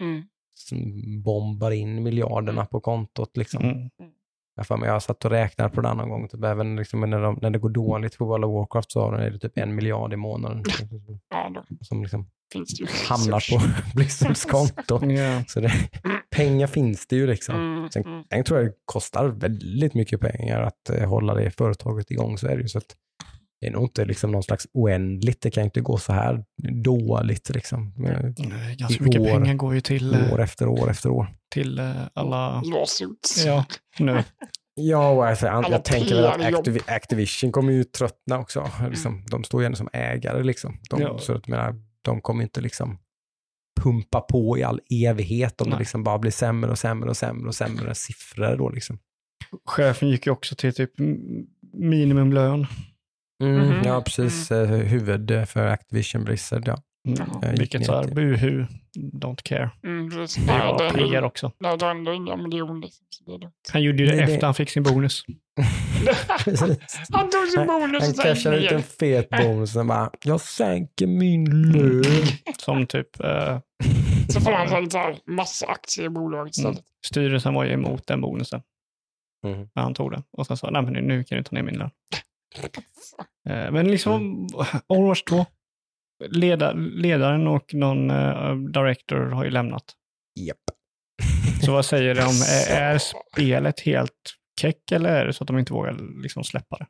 Mm. 0.02 0.22
som 0.54 0.78
bombar 1.22 1.70
in 1.70 2.02
miljarderna 2.02 2.66
på 2.66 2.80
kontot. 2.80 3.36
Liksom. 3.36 3.64
Mm. 3.64 3.88
Jag, 4.56 4.66
får 4.66 4.76
mig, 4.76 4.86
jag 4.86 4.92
har 4.92 5.00
satt 5.00 5.24
och 5.24 5.30
räknat 5.30 5.72
på 5.72 5.80
det 5.80 5.94
någon 5.94 6.08
gång. 6.08 6.28
Typ, 6.28 6.44
även 6.44 6.76
liksom 6.76 7.00
när, 7.00 7.20
de, 7.22 7.38
när 7.42 7.50
det 7.50 7.58
går 7.58 7.70
dåligt 7.70 8.18
på 8.18 8.24
World 8.24 8.44
of 8.44 8.52
Warcraft 8.54 8.92
så 8.92 9.12
är 9.12 9.30
det 9.30 9.38
typ 9.38 9.58
en 9.58 9.74
miljard 9.74 10.12
i 10.12 10.16
månaden 10.16 10.62
Ja, 11.30 11.50
då 11.54 11.84
som 11.84 12.02
liksom 12.02 12.26
finns 12.52 12.78
det 12.78 12.82
ju 12.84 12.88
hamnar 13.08 13.50
på 13.50 13.62
Blizzards 13.94 14.44
konto. 14.44 15.00
Så 15.48 15.60
det, 15.60 15.72
pengar 16.30 16.66
finns 16.66 17.06
det 17.06 17.16
ju 17.16 17.26
liksom. 17.26 17.54
Mm, 17.54 17.90
Sen- 17.90 18.04
mm. 18.04 18.24
Jag 18.28 18.46
tror 18.46 18.58
det 18.58 18.72
kostar 18.84 19.26
väldigt 19.28 19.94
mycket 19.94 20.20
pengar 20.20 20.60
att 20.62 20.90
eh, 20.90 21.08
hålla 21.08 21.34
det 21.34 21.50
företaget 21.50 22.10
igång. 22.10 22.38
Så 22.38 22.46
är 22.46 22.56
det 22.56 22.62
ju. 22.62 22.68
Så 22.68 22.78
att 22.78 22.96
det 23.60 23.66
är 23.66 23.70
nog 23.70 23.82
inte 23.84 24.04
liksom 24.04 24.32
någon 24.32 24.42
slags 24.42 24.66
oändligt. 24.72 25.40
Det 25.40 25.50
kan 25.50 25.64
inte 25.64 25.80
gå 25.80 25.98
så 25.98 26.12
här 26.12 26.44
dåligt. 26.82 27.50
Liksom. 27.54 27.92
Nej, 27.96 28.34
Ganska 28.78 29.02
I 29.04 29.06
mycket 29.06 29.20
år- 29.20 29.26
pengar 29.26 29.54
går 29.54 29.74
ju 29.74 29.80
till, 29.80 30.14
eh, 30.14 30.32
År 30.32 30.40
efter 30.42 30.68
år 30.68 30.90
efter 30.90 31.08
år. 31.10 31.28
till 31.50 31.78
eh, 31.78 31.92
alla... 32.14 32.62
Lawsuits. 32.62 33.44
Ja, 33.46 33.64
nu. 33.98 34.22
Ja, 34.74 35.10
och 35.10 35.26
alltså, 35.26 35.46
jag, 35.46 35.70
jag 35.70 35.84
tänker 35.84 36.14
väl 36.14 36.24
att. 36.24 36.38
Activi- 36.40 36.82
Activision 36.94 37.52
kommer 37.52 37.72
ju 37.72 37.84
tröttna 37.84 38.38
också. 38.38 38.70
Liksom, 38.90 39.24
de 39.30 39.44
står 39.44 39.62
ju 39.62 39.66
ändå 39.66 39.76
som 39.76 39.88
ägare. 39.92 40.42
Liksom. 40.42 40.78
De, 40.90 41.00
Ja. 41.00 41.18
Så 41.18 41.32
att, 41.34 41.46
menar, 41.48 41.74
de 42.02 42.20
kommer 42.20 42.42
inte 42.42 42.60
liksom 42.60 42.98
pumpa 43.82 44.20
på 44.20 44.58
i 44.58 44.62
all 44.62 44.80
evighet 44.90 45.60
om 45.60 45.64
det 45.66 45.70
Nej. 45.70 45.78
liksom 45.78 46.04
bara 46.04 46.18
blir 46.18 46.30
sämre 46.30 46.70
och 46.70 46.78
sämre 46.78 47.10
och 47.10 47.16
sämre 47.16 47.48
och 47.48 47.54
sämre 47.54 47.94
siffror. 47.94 48.56
Då, 48.56 48.70
liksom. 48.70 48.98
Chefen 49.66 50.08
gick 50.08 50.26
ju 50.26 50.32
också 50.32 50.54
till 50.54 50.74
typ 50.74 50.90
minimumlön. 51.72 52.66
Mm, 53.42 53.56
Mhm, 53.68 53.82
Ja, 53.84 54.00
precis. 54.02 54.50
Eh, 54.50 54.66
Huvud 54.68 55.48
för 55.48 55.66
Activision 55.66 56.24
Blizzard, 56.24 56.68
ja. 56.68 56.76
Mm. 57.08 57.54
Vilket 57.54 57.86
så 57.86 57.94
här, 57.94 58.14
buhu, 58.14 58.66
don't 58.98 59.42
care. 59.42 59.70
Mm. 59.84 60.08
Det 60.10 60.16
det 60.16 60.84
är 60.84 60.90
PR 61.10 61.22
också. 61.22 61.52
nej, 61.60 61.76
det 61.78 61.86
är 61.86 62.12
inga 62.12 62.36
miljoner. 62.36 62.80
Liksom, 62.86 63.06
det. 63.40 63.50
Han 63.72 63.82
gjorde 63.82 63.98
ju 63.98 64.06
det 64.06 64.16
det- 64.16 64.22
efter 64.22 64.46
han 64.46 64.54
fick 64.54 64.70
sin 64.70 64.82
bonus. 64.82 65.22
Han 67.12 67.30
tog 67.30 67.46
sin 67.48 67.66
bonus 67.66 68.02
Han 68.02 68.10
och 68.10 68.16
sen 68.16 68.24
cashade 68.24 68.56
ut 68.64 68.72
en 68.72 68.82
fet 68.82 69.28
bonus 69.30 69.76
och 69.76 69.86
bara, 69.86 70.10
jag 70.24 70.40
sänker 70.40 71.06
min 71.06 71.44
lön. 71.72 72.04
Som 72.58 72.86
typ 72.86 73.20
eh, 73.20 73.58
Så 74.28 74.40
får 74.40 74.52
han 74.52 74.90
så 74.90 74.98
här 74.98 75.18
massa 75.26 75.66
aktier 75.66 76.06
i 76.06 76.08
bolaget 76.08 76.56
istället. 76.56 76.78
Mm. 76.78 76.84
styrelsen 77.06 77.54
var 77.54 77.64
ju 77.64 77.70
emot 77.72 78.06
den 78.06 78.20
bonusen. 78.20 78.60
Mm. 79.46 79.68
När 79.74 79.82
han 79.82 79.94
tog 79.94 80.10
den. 80.12 80.22
Och 80.32 80.46
sen 80.46 80.56
sa 80.56 80.70
nej 80.70 80.82
men 80.82 80.92
nu- 80.92 81.02
nu 81.02 81.24
kan 81.24 81.38
du 81.38 81.44
ta 81.44 81.54
ner 81.56 81.62
min 81.62 81.78
lön. 81.78 81.90
Eh, 83.48 83.70
men 83.70 83.90
liksom 83.90 84.46
Overwatch 84.86 85.22
2. 85.22 85.46
Leda, 86.28 86.72
ledaren 86.72 87.46
och 87.46 87.74
någon 87.74 88.10
eh, 88.10 88.54
director 88.54 89.26
har 89.30 89.44
ju 89.44 89.50
lämnat. 89.50 89.84
Japp. 90.40 90.58
Så 91.64 91.72
vad 91.72 91.86
säger 91.86 92.14
de? 92.14 92.20
Är, 92.70 92.94
är 92.94 92.98
spelet 92.98 93.80
helt 93.80 94.12
keck 94.60 94.92
eller 94.92 95.08
är 95.08 95.26
det 95.26 95.32
så 95.32 95.44
att 95.44 95.48
de 95.48 95.58
inte 95.58 95.72
vågar 95.72 96.22
liksom 96.22 96.44
släppa 96.44 96.76
det? 96.76 96.86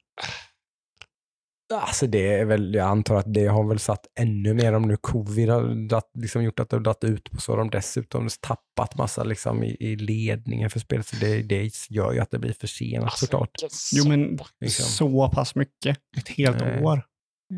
Alltså 1.75 2.07
det 2.07 2.33
är 2.33 2.45
väl, 2.45 2.75
jag 2.75 2.89
antar 2.89 3.17
att 3.17 3.35
det 3.35 3.47
har 3.47 3.69
väl 3.69 3.79
satt 3.79 4.07
ännu 4.21 4.55
mer 4.55 4.73
om 4.73 4.83
nu 4.83 4.97
covid 4.97 5.49
har 5.49 5.89
dat, 5.89 6.11
liksom 6.19 6.43
gjort 6.45 6.61
att 6.61 6.71
det 6.71 6.77
har 6.77 6.83
dragit 6.83 7.05
ut 7.05 7.31
på 7.31 7.41
så 7.41 7.53
har 7.53 7.59
de 7.59 7.71
dessutom 7.71 8.29
tappat 8.41 8.99
massa 8.99 9.25
liksom 9.25 9.65
i, 9.65 9.77
i 9.81 9.97
ledningen 9.97 10.71
för 10.71 10.81
spelet. 10.81 11.07
Så 11.07 11.17
det, 11.17 11.43
det 11.43 11.71
gör 11.91 12.13
ju 12.13 12.19
att 12.21 12.31
det 12.31 12.39
blir 12.39 12.53
försenat 12.53 13.05
Alltså, 13.05 13.27
såklart. 13.27 13.51
vilken 13.63 13.71
Jo 13.93 14.09
men 14.09 14.39
Liksom. 14.61 14.85
så 14.87 15.31
pass 15.31 15.55
mycket. 15.55 15.99
Ett 16.17 16.29
helt 16.29 16.61
Nej. 16.61 16.83
år. 16.85 17.03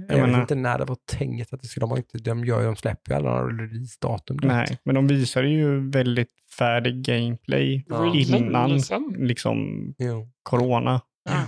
Jag, 0.09 0.17
vet 0.17 0.27
menar- 0.27 0.41
inte 0.41 0.55
när 0.55 0.79
det 0.79 0.85
var 0.85 0.97
tänkt 1.13 1.53
att 1.53 1.61
det 1.63 1.67
skulle, 1.69 1.83
de, 1.83 1.91
har 1.91 1.97
inte, 1.97 2.19
de, 2.19 2.45
gör, 2.45 2.65
de 2.65 2.77
släpper 2.77 3.13
ju 3.13 3.17
alla 3.19 3.43
releasedatum. 3.49 4.37
Nej, 4.43 4.79
men 4.85 4.95
de 4.95 5.07
visade 5.07 5.49
ju 5.49 5.91
väldigt 5.91 6.31
färdig 6.59 7.03
gameplay 7.05 7.85
Ja. 7.89 8.15
Innan 8.15 8.81
liksom 9.19 9.95
Jo. 9.99 10.29
corona. 10.43 11.01
Ja. 11.31 11.43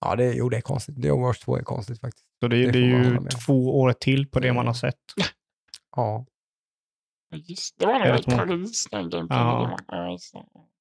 Ja, 0.00 0.16
det, 0.16 0.32
jo, 0.32 0.48
det 0.48 0.56
är 0.56 0.60
konstigt. 0.60 0.94
Det 1.02 1.10
Overwatch 1.10 1.38
2 1.38 1.56
är 1.56 1.62
konstigt 1.62 2.00
faktiskt. 2.00 2.26
Så 2.40 2.48
det, 2.48 2.56
Det 2.66 2.70
det, 2.72 2.78
är 2.78 2.82
ju 2.82 3.18
två 3.46 3.80
år 3.80 3.92
till 3.92 4.26
på 4.28 4.40
det 4.40 4.52
man 4.52 4.66
har 4.66 4.74
sett. 4.74 4.94
Ja. 5.96 6.26
Just, 7.34 7.78
det 7.78 7.86
var 7.86 7.92
nog 7.98 8.02
Är 8.02 8.12
det 8.12 8.18
ett 8.18 8.24
som- 8.24 8.38
Paris 8.38 8.88
den. 8.90 9.26
Ja. 9.30 9.76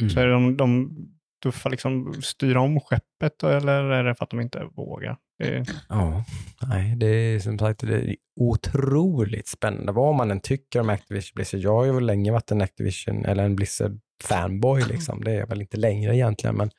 Mm. 0.01 0.09
Så 0.09 0.19
är 0.19 0.25
det 0.25 0.31
de, 0.33 0.57
de 0.57 0.95
tuffar 1.43 1.69
liksom 1.69 2.13
styra 2.21 2.61
om 2.61 2.79
skeppet 2.79 3.43
eller 3.43 3.83
är 3.83 4.03
det 4.03 4.15
för 4.15 4.23
att 4.23 4.29
de 4.29 4.39
inte 4.41 4.63
vågar? 4.75 5.17
Är, 5.43 5.65
Ja, 5.89 6.23
nej, 6.67 6.95
det 6.95 7.07
är 7.07 7.39
som 7.39 7.59
sagt 7.59 7.79
det 7.87 7.95
är 8.09 8.15
otroligt 8.39 9.47
spännande. 9.47 9.91
Vad 9.91 10.15
man 10.15 10.31
än 10.31 10.39
tycker 10.39 10.79
om 10.79 10.89
Activision 10.89 11.31
Blizzard. 11.35 11.59
Jag 11.59 11.73
har 11.73 11.85
ju 11.85 11.91
väl 11.93 12.05
länge 12.05 12.31
varit 12.31 12.51
en 12.51 12.61
Activision 12.61 13.25
eller 13.25 13.43
en 13.45 13.55
Blizzard 13.55 13.99
fanboy 14.23 14.83
liksom. 14.83 15.23
Det 15.23 15.31
är 15.31 15.39
jag 15.39 15.47
väl 15.47 15.61
inte 15.61 15.77
längre 15.77 16.15
egentligen, 16.15 16.55
men 16.55 16.69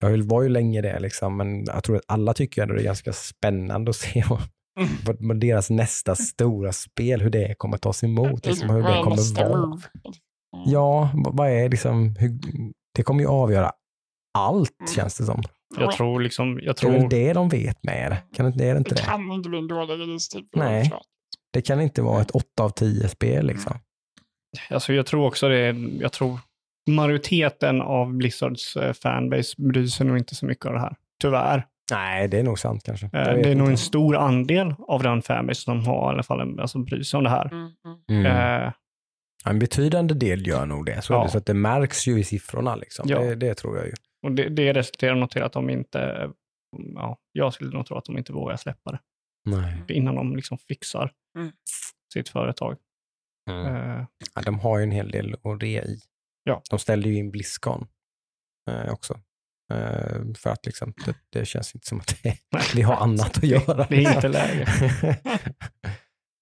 jag 0.00 0.10
vill- 0.10 0.22
var 0.22 0.42
ju 0.42 0.48
länge 0.48 0.80
det 0.82 1.00
liksom. 1.00 1.36
Men 1.36 1.64
jag 1.64 1.84
tror 1.84 1.96
att 1.96 2.02
alla 2.08 2.34
tycker 2.34 2.62
ändå 2.62 2.74
det 2.74 2.80
är 2.80 2.84
ganska 2.84 3.12
spännande 3.12 3.90
att 3.90 3.96
se 3.96 4.24
vad, 4.28 4.40
Mm. 4.80 5.18
vad, 5.28 5.40
deras 5.40 5.70
nästa 5.70 6.14
stora 6.14 6.72
spel, 6.72 7.20
hur 7.22 7.30
det 7.30 7.54
kommer 7.58 7.76
tas 7.78 8.04
emot, 8.04 8.46
liksom, 8.46 8.70
hur 8.70 8.82
det 8.82 9.02
kommer 9.02 9.44
vara. 9.48 9.66
move? 9.66 9.82
Ja, 10.66 11.10
vad 11.14 11.50
är 11.50 11.68
liksom, 11.68 12.16
hur, 12.18 12.38
det 12.94 13.02
kommer 13.02 13.20
ju 13.20 13.26
avgöra 13.28 13.72
allt 14.38 14.80
Mm. 14.80 14.92
känns 14.92 15.18
det 15.18 15.24
som. 15.24 15.42
jag 15.78 15.92
tror 15.92 16.20
liksom, 16.20 16.60
jag 16.62 16.76
Det 16.76 16.86
är 16.86 16.90
väl 16.90 17.00
tror, 17.00 17.10
det 17.10 17.32
de 17.32 17.48
vet 17.48 17.82
med 17.84 18.10
det. 18.12 18.36
Kan 18.36 18.46
inte, 18.46 18.64
är 18.64 18.72
det 18.74 18.78
inte 18.78 18.90
Det 18.94 19.00
det? 19.00 19.02
kan 19.06 19.32
inte 19.32 19.48
bli 19.48 19.58
en 19.58 19.68
dålig 19.68 19.94
release-tid. 19.94 20.48
för 20.52 20.58
Nej. 20.58 20.92
Det 21.52 21.62
kan 21.62 21.80
inte 21.80 22.02
vara 22.02 22.20
ett 22.22 22.30
8 22.30 22.64
av 22.64 22.70
10 22.70 23.08
spel 23.08 23.46
liksom. 23.46 23.78
alltså 24.70 24.92
jag 24.92 25.06
tror 25.06 25.26
också 25.26 25.48
det, 25.48 25.76
jag 26.00 26.12
tror 26.12 26.38
majoriteten 26.86 27.80
av 27.82 28.12
Blizzards 28.14 28.76
eh, 28.76 28.92
fanbase 28.92 29.54
bryr 29.62 29.86
sig 29.86 30.06
nog 30.06 30.18
inte 30.18 30.34
så 30.34 30.46
mycket 30.46 30.66
av 30.66 30.72
det 30.72 30.80
här. 30.80 30.96
Tyvärr. 31.20 31.66
Nej, 31.90 32.28
det 32.28 32.38
är 32.38 32.42
nog 32.42 32.58
sant 32.58 32.82
kanske. 32.84 33.06
Eh, 33.06 33.10
Det 33.12 33.50
är 33.50 33.54
nog 33.54 33.68
en 33.68 33.78
stor 33.78 34.16
andel 34.16 34.74
av 34.78 35.02
den 35.02 35.22
fanbase 35.22 35.60
som 35.60 35.86
har 35.86 36.12
i 36.12 36.14
alla 36.14 36.22
fall 36.22 36.40
en- 36.40 36.60
alltså, 36.60 36.78
bryr 36.78 37.02
sig 37.02 37.18
om 37.18 37.24
det 37.24 37.30
här. 37.30 37.46
Mm, 37.52 37.70
mm. 38.10 38.26
Mm. 38.26 38.62
Eh, 38.66 38.72
En 39.44 39.58
betydande 39.58 40.14
del 40.14 40.46
gör 40.46 40.66
nog 40.66 40.86
det. 40.86 41.02
Så, 41.02 41.12
Ja. 41.12 41.22
det, 41.22 41.28
så 41.28 41.38
att 41.38 41.46
det 41.46 41.54
märks 41.54 42.06
ju 42.08 42.18
i 42.20 42.24
siffrorna. 42.24 42.76
Liksom. 42.76 43.06
Ja. 43.08 43.18
Det, 43.20 43.34
det 43.34 43.54
tror 43.54 43.76
jag 43.76 43.86
ju. 43.86 43.92
och 44.22 44.32
det, 44.32 44.48
det 44.48 44.72
resulterar 44.72 45.14
nog 45.14 45.30
till 45.30 45.42
att 45.42 45.52
de 45.52 45.70
inte, 45.70 46.30
ja, 46.94 47.16
jag 47.32 47.52
skulle 47.52 47.70
nog 47.70 47.86
tro 47.86 47.96
att 47.96 48.04
de 48.04 48.18
inte 48.18 48.32
vågar 48.32 48.56
släppa 48.56 48.90
det 48.92 48.98
Nej. 49.44 49.84
innan 49.88 50.14
de 50.14 50.36
liksom 50.36 50.58
fixar 50.58 51.12
Mm. 51.38 51.52
sitt 52.12 52.28
företag. 52.28 52.76
Eh, 53.50 54.04
Ja, 54.34 54.42
de 54.44 54.58
har 54.60 54.78
ju 54.78 54.82
en 54.82 54.90
hel 54.90 55.10
del 55.10 55.34
att 55.44 55.62
rea 55.62 55.84
i. 55.84 56.00
Ja. 56.48 56.62
De 56.70 56.78
ställde 56.78 57.08
ju 57.08 57.14
in 57.16 57.30
Blizzcon 57.30 57.86
eh, 58.70 58.92
också. 58.92 59.20
Eh, 59.72 60.22
för 60.36 60.50
att 60.50 60.66
liksom, 60.66 60.94
det, 61.06 61.16
det 61.30 61.44
känns 61.46 61.74
inte 61.74 61.86
som 61.86 62.00
att 62.00 62.22
det, 62.22 62.38
vi 62.74 62.82
har 62.82 62.96
annat 62.96 63.36
att 63.38 63.42
göra. 63.44 63.86
det 63.90 63.96
är 64.04 64.14
inte 64.14 64.28
läge. 64.28 64.66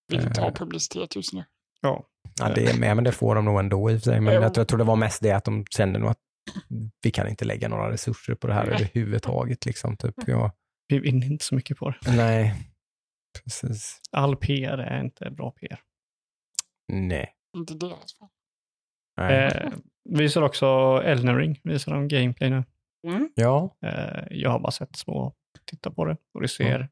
Vill 0.09 0.21
inte 0.21 0.41
ha 0.41 0.49
Eh. 0.49 0.55
publicitet 0.55 1.17
just 1.17 1.33
nu. 1.33 1.45
Ja. 1.81 2.07
ja, 2.39 2.49
det 2.55 2.67
är 2.67 2.79
med, 2.79 2.95
men 2.97 3.05
det 3.05 3.13
får 3.13 3.35
de 3.35 3.45
nog 3.45 3.59
ändå 3.61 3.91
i 3.91 3.95
och 3.97 4.01
för 4.03 4.05
sig. 4.11 4.21
Men 4.21 4.35
jag 4.35 4.55
tror, 4.55 4.61
jag 4.61 4.69
tror 4.69 4.79
det 4.79 4.85
var 4.85 4.97
mest 4.97 5.23
det 5.23 5.33
att 5.33 5.45
de 5.45 5.65
kände 5.71 5.99
nog 5.99 6.11
att 6.11 6.19
vi 7.03 7.11
kan 7.11 7.29
inte 7.29 7.45
lägga 7.45 7.69
några 7.69 7.91
resurser 7.93 8.35
på 8.35 8.47
det 8.47 8.55
här 8.55 8.65
Nej. 8.67 8.75
överhuvudtaget. 8.75 9.67
Liksom, 9.67 9.97
typ. 9.97 10.15
ja, 10.27 10.53
Vi 10.89 10.99
vinner 10.99 11.27
inte 11.27 11.45
så 11.45 11.55
mycket 11.55 11.77
på 11.77 11.91
det. 11.91 11.99
nej, 12.17 12.55
precis. 13.45 14.01
All 14.13 14.37
PR 14.37 14.79
är 14.79 15.01
inte 15.01 15.31
bra 15.31 15.51
PR. 15.51 15.81
Nej. 16.93 17.35
Inte 17.57 17.75
deras 17.75 18.19
fall. 18.19 18.29
Eh, 19.21 19.73
visar 20.11 20.43
också 20.43 20.67
Elden 21.05 21.37
Ring, 21.39 21.61
visar 21.65 21.93
de 21.93 22.09
gameplay 22.09 22.51
nu. 22.51 22.65
Mm. 23.07 23.31
Ja, 23.35 23.77
Eh, 23.83 24.25
jag 24.31 24.51
har 24.51 24.59
bara 24.59 24.71
sett 24.73 24.97
små, 24.97 25.35
titta 25.65 25.91
på 25.91 26.05
det 26.05 26.17
och 26.35 26.41
det 26.43 26.49
ser, 26.49 26.89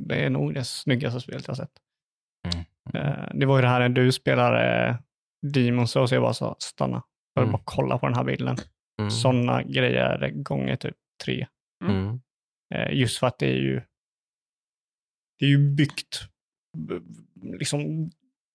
det 0.00 0.14
är 0.24 0.30
nog 0.30 0.54
det 0.54 0.64
snyggaste 0.64 1.20
spelet 1.20 1.46
jag 1.46 1.54
har 1.54 1.56
sett. 1.56 1.72
Mm. 2.54 2.64
Eh, 2.94 3.28
det 3.34 3.46
var 3.46 3.56
ju 3.58 3.62
det 3.62 3.68
här 3.68 3.80
när 3.80 3.88
du 3.88 4.12
spelar 4.12 4.88
eh, 4.88 4.96
Demon 5.52 5.88
Souls, 5.88 6.12
jag 6.12 6.22
bara 6.22 6.34
sa 6.34 6.56
stanna. 6.58 7.02
Jag 7.34 7.42
vill 7.42 7.48
Mm. 7.48 7.52
bara 7.52 7.62
kolla 7.64 7.98
på 7.98 8.06
den 8.06 8.14
här 8.16 8.24
bilden. 8.24 8.56
mm. 8.98 9.10
Sådana 9.10 9.62
grejer 9.62 10.30
gånger 10.30 10.76
typ 10.76 10.96
tre. 11.24 11.46
Mm. 11.84 12.20
Eh, 12.74 12.92
just 12.92 13.18
för 13.18 13.26
att 13.26 13.38
det 13.38 13.46
är 13.46 13.58
ju 13.60 13.82
det 15.38 15.44
är 15.46 15.48
ju 15.50 15.58
byggt 15.74 16.20
liksom 17.42 18.10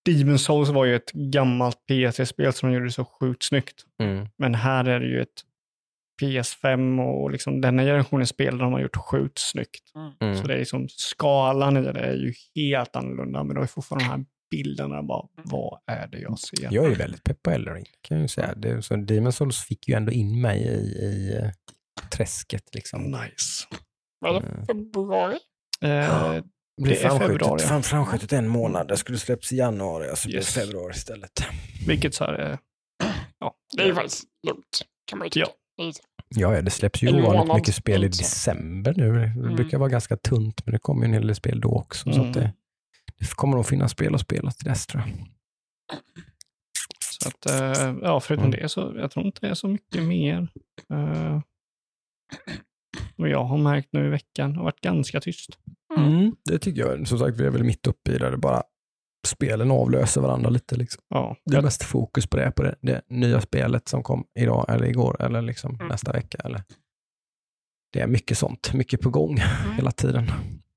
Demon 0.08 0.40
Souls 0.40 0.70
var 0.70 0.86
ju 0.86 0.96
ett 0.96 1.12
gammalt 1.12 1.86
PC-spel 1.88 2.54
som 2.54 2.72
gjorde 2.72 2.86
det 2.86 2.92
så 2.92 3.06
sjukt 3.06 3.44
snyggt. 3.44 3.86
Mm. 4.04 4.28
Men 4.38 4.56
här 4.56 4.86
är 4.86 5.00
det 5.00 5.08
ju 5.08 5.22
ett 5.22 5.44
PS5 6.22 7.02
och 7.02 7.32
liksom 7.32 7.62
denna 7.62 7.84
generationens 7.84 8.30
spel 8.30 8.58
de 8.58 8.74
har 8.74 8.80
gjort 8.80 8.96
sjukt 8.96 9.40
snyggt. 9.40 9.92
Mm. 10.22 10.38
Så 10.38 10.48
det 10.48 10.54
är 10.54 10.58
liksom 10.60 10.88
skalan 10.90 11.78
i 11.78 11.82
det 11.82 12.00
är 12.00 12.14
ju 12.14 12.34
helt 12.56 12.96
annorlunda, 12.96 13.44
men 13.44 13.56
det 13.56 13.62
är 13.62 13.66
fortfarande 13.66 14.06
de 14.06 14.10
här 14.10 14.26
bilderna 14.52 15.04
bara, 15.04 15.28
vad 15.36 15.80
är 15.86 16.08
det 16.08 16.20
jag 16.20 16.40
ser? 16.40 16.70
Jag 16.72 16.86
är 16.86 16.90
ju 16.90 16.96
väldigt 16.96 17.24
pepp 17.24 17.44
på 17.44 17.52
Elden 17.52 17.74
Ring, 17.74 17.86
kan 18.02 18.18
jag 18.18 18.22
ju 18.22 18.28
säga. 18.28 18.56
Det, 18.56 18.82
så 18.82 18.96
Demon's 18.96 19.32
Souls 19.32 19.60
fick 19.60 19.88
ju 19.88 19.96
ändå 19.96 20.12
in 20.12 20.42
mig 20.42 20.62
i, 20.62 21.06
i 21.06 21.40
eh, 21.44 21.50
träsket. 22.12 22.76
Liksom. 22.76 23.04
Nice. 23.04 23.68
Vad 24.20 24.36
är 24.36 24.42
det? 24.42 24.48
Mm. 24.48 24.66
Februari? 24.66 25.38
Eh, 25.82 26.44
Det 26.78 26.90
Det 26.90 27.04
är 27.04 27.20
februari. 27.20 27.60
Fram, 27.62 27.84
framskjutet 27.84 28.34
en 28.34 28.48
månad. 28.48 28.88
Det 28.88 28.98
skulle 28.98 29.18
släppas 29.18 29.52
i 29.52 29.56
januari, 29.58 30.10
alltså 30.10 30.30
Yes. 30.30 30.56
blir 30.56 30.64
februari 30.66 30.92
istället. 30.94 31.32
vilket 31.88 32.16
så 32.16 32.24
här, 32.24 32.58
ja, 33.40 33.56
Det 33.78 33.84
är 33.84 33.88
ju 33.88 33.96
faktiskt 33.96 34.24
lugnt, 34.48 34.82
kan 35.06 35.20
man 35.20 35.26
ju 35.26 35.30
tycka. 35.30 35.46
Så. 35.46 35.54
Ja, 36.30 36.56
ja, 36.56 36.62
det 36.62 36.72
släpps 36.72 37.02
ju 37.04 37.22
ovanligt 37.22 37.56
mycket 37.56 37.76
spel 37.76 38.04
i 38.04 38.08
december 38.08 38.94
nu. 38.98 39.12
Det 39.12 39.24
Mm. 39.42 39.56
brukar 39.56 39.78
vara 39.78 39.90
ganska 39.90 40.18
tunt, 40.18 40.66
men 40.66 40.72
det 40.74 40.80
kommer 40.80 41.02
ju 41.02 41.06
en 41.08 41.14
hel 41.14 41.28
del 41.28 41.36
spel 41.36 41.62
då 41.62 41.70
också. 41.70 42.12
Så 42.14 42.18
Mm. 42.20 42.28
att 42.28 42.34
det, 42.34 42.54
det 43.20 43.30
kommer 43.36 43.56
nog 43.56 43.66
finnas 43.66 43.92
spel 43.92 44.16
att 44.16 44.22
spela 44.22 44.52
till 44.52 44.66
dess 44.66 44.88
tror 44.88 45.04
jag. 45.04 45.28
så 47.22 47.28
att, 47.30 47.46
eh, 47.46 47.96
ja, 48.02 48.20
förutom 48.20 48.46
Mm. 48.46 48.60
det 48.60 48.70
så 48.70 48.94
jag 48.98 49.12
tror 49.12 49.26
inte 49.26 49.42
det 49.42 49.50
är 49.50 49.54
så 49.54 49.68
mycket 49.68 50.04
mer. 50.04 50.48
Eh, 50.90 51.40
och 53.18 53.30
jag 53.30 53.44
har 53.44 53.58
märkt 53.58 53.90
nu 53.94 54.06
i 54.06 54.10
veckan, 54.10 54.56
har 54.56 54.64
varit 54.64 54.82
ganska 54.82 55.22
tyst. 55.22 55.50
Mm. 56.06 56.36
Det 56.50 56.60
tycker 56.60 56.82
jag. 56.82 57.08
Som 57.08 57.20
sagt, 57.20 57.38
vi 57.40 57.46
är 57.46 57.50
väl 57.50 57.64
mitt 57.64 57.88
uppe 57.88 58.12
i 58.12 58.18
det. 58.18 58.30
Det 58.32 58.38
bara 58.38 58.64
spelen 59.28 59.72
avlöser 59.72 60.22
varandra 60.22 60.50
lite. 60.50 60.76
Liksom. 60.76 61.04
Ja, 61.10 61.36
Det 61.46 61.58
är 61.58 61.62
mest 61.62 61.84
fokus 61.84 62.28
på 62.28 62.38
det, 62.38 62.52
på 62.52 62.64
det, 62.64 62.76
det 62.82 63.02
nya 63.10 63.42
spelet 63.42 63.88
som 63.88 64.04
kom 64.04 64.26
idag 64.40 64.66
eller 64.70 64.86
igår 64.86 65.22
eller 65.22 65.42
liksom 65.42 65.76
Mm. 65.76 65.88
nästa 65.88 66.12
vecka. 66.12 66.38
Eller. 66.44 66.62
Det 67.94 68.00
är 68.00 68.08
mycket 68.08 68.38
sånt, 68.38 68.74
mycket 68.74 69.02
på 69.02 69.10
gång 69.10 69.32
Mm. 69.40 69.76
hela 69.76 69.92
tiden. 69.92 70.32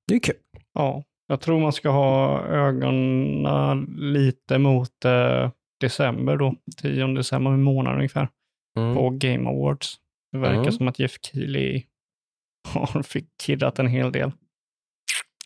Det 0.08 0.14
är 0.14 0.18
kul. 0.20 0.34
ja, 0.74 1.04
jag 1.26 1.40
tror 1.40 1.60
man 1.60 1.72
ska 1.72 1.90
ha 1.90 2.42
ögonen 2.44 3.82
lite 3.98 4.58
mot 4.58 5.04
eh, 5.04 5.50
december 5.80 6.36
då, 6.36 6.54
10 6.82 7.06
december, 7.14 7.50
en 7.50 7.62
månad 7.62 7.94
ungefär, 7.96 8.28
Mm. 8.78 8.94
på 8.94 9.10
Game 9.10 9.48
Awards. 9.50 9.94
Det 10.32 10.38
verkar 10.38 10.60
Mm. 10.60 10.72
som 10.72 10.88
att 10.88 10.98
Jeff 10.98 11.16
Keely 11.22 11.82
har 12.68 13.02
fick 13.02 13.28
kiddat 13.42 13.78
en 13.78 13.86
hel 13.86 14.12
del. 14.12 14.32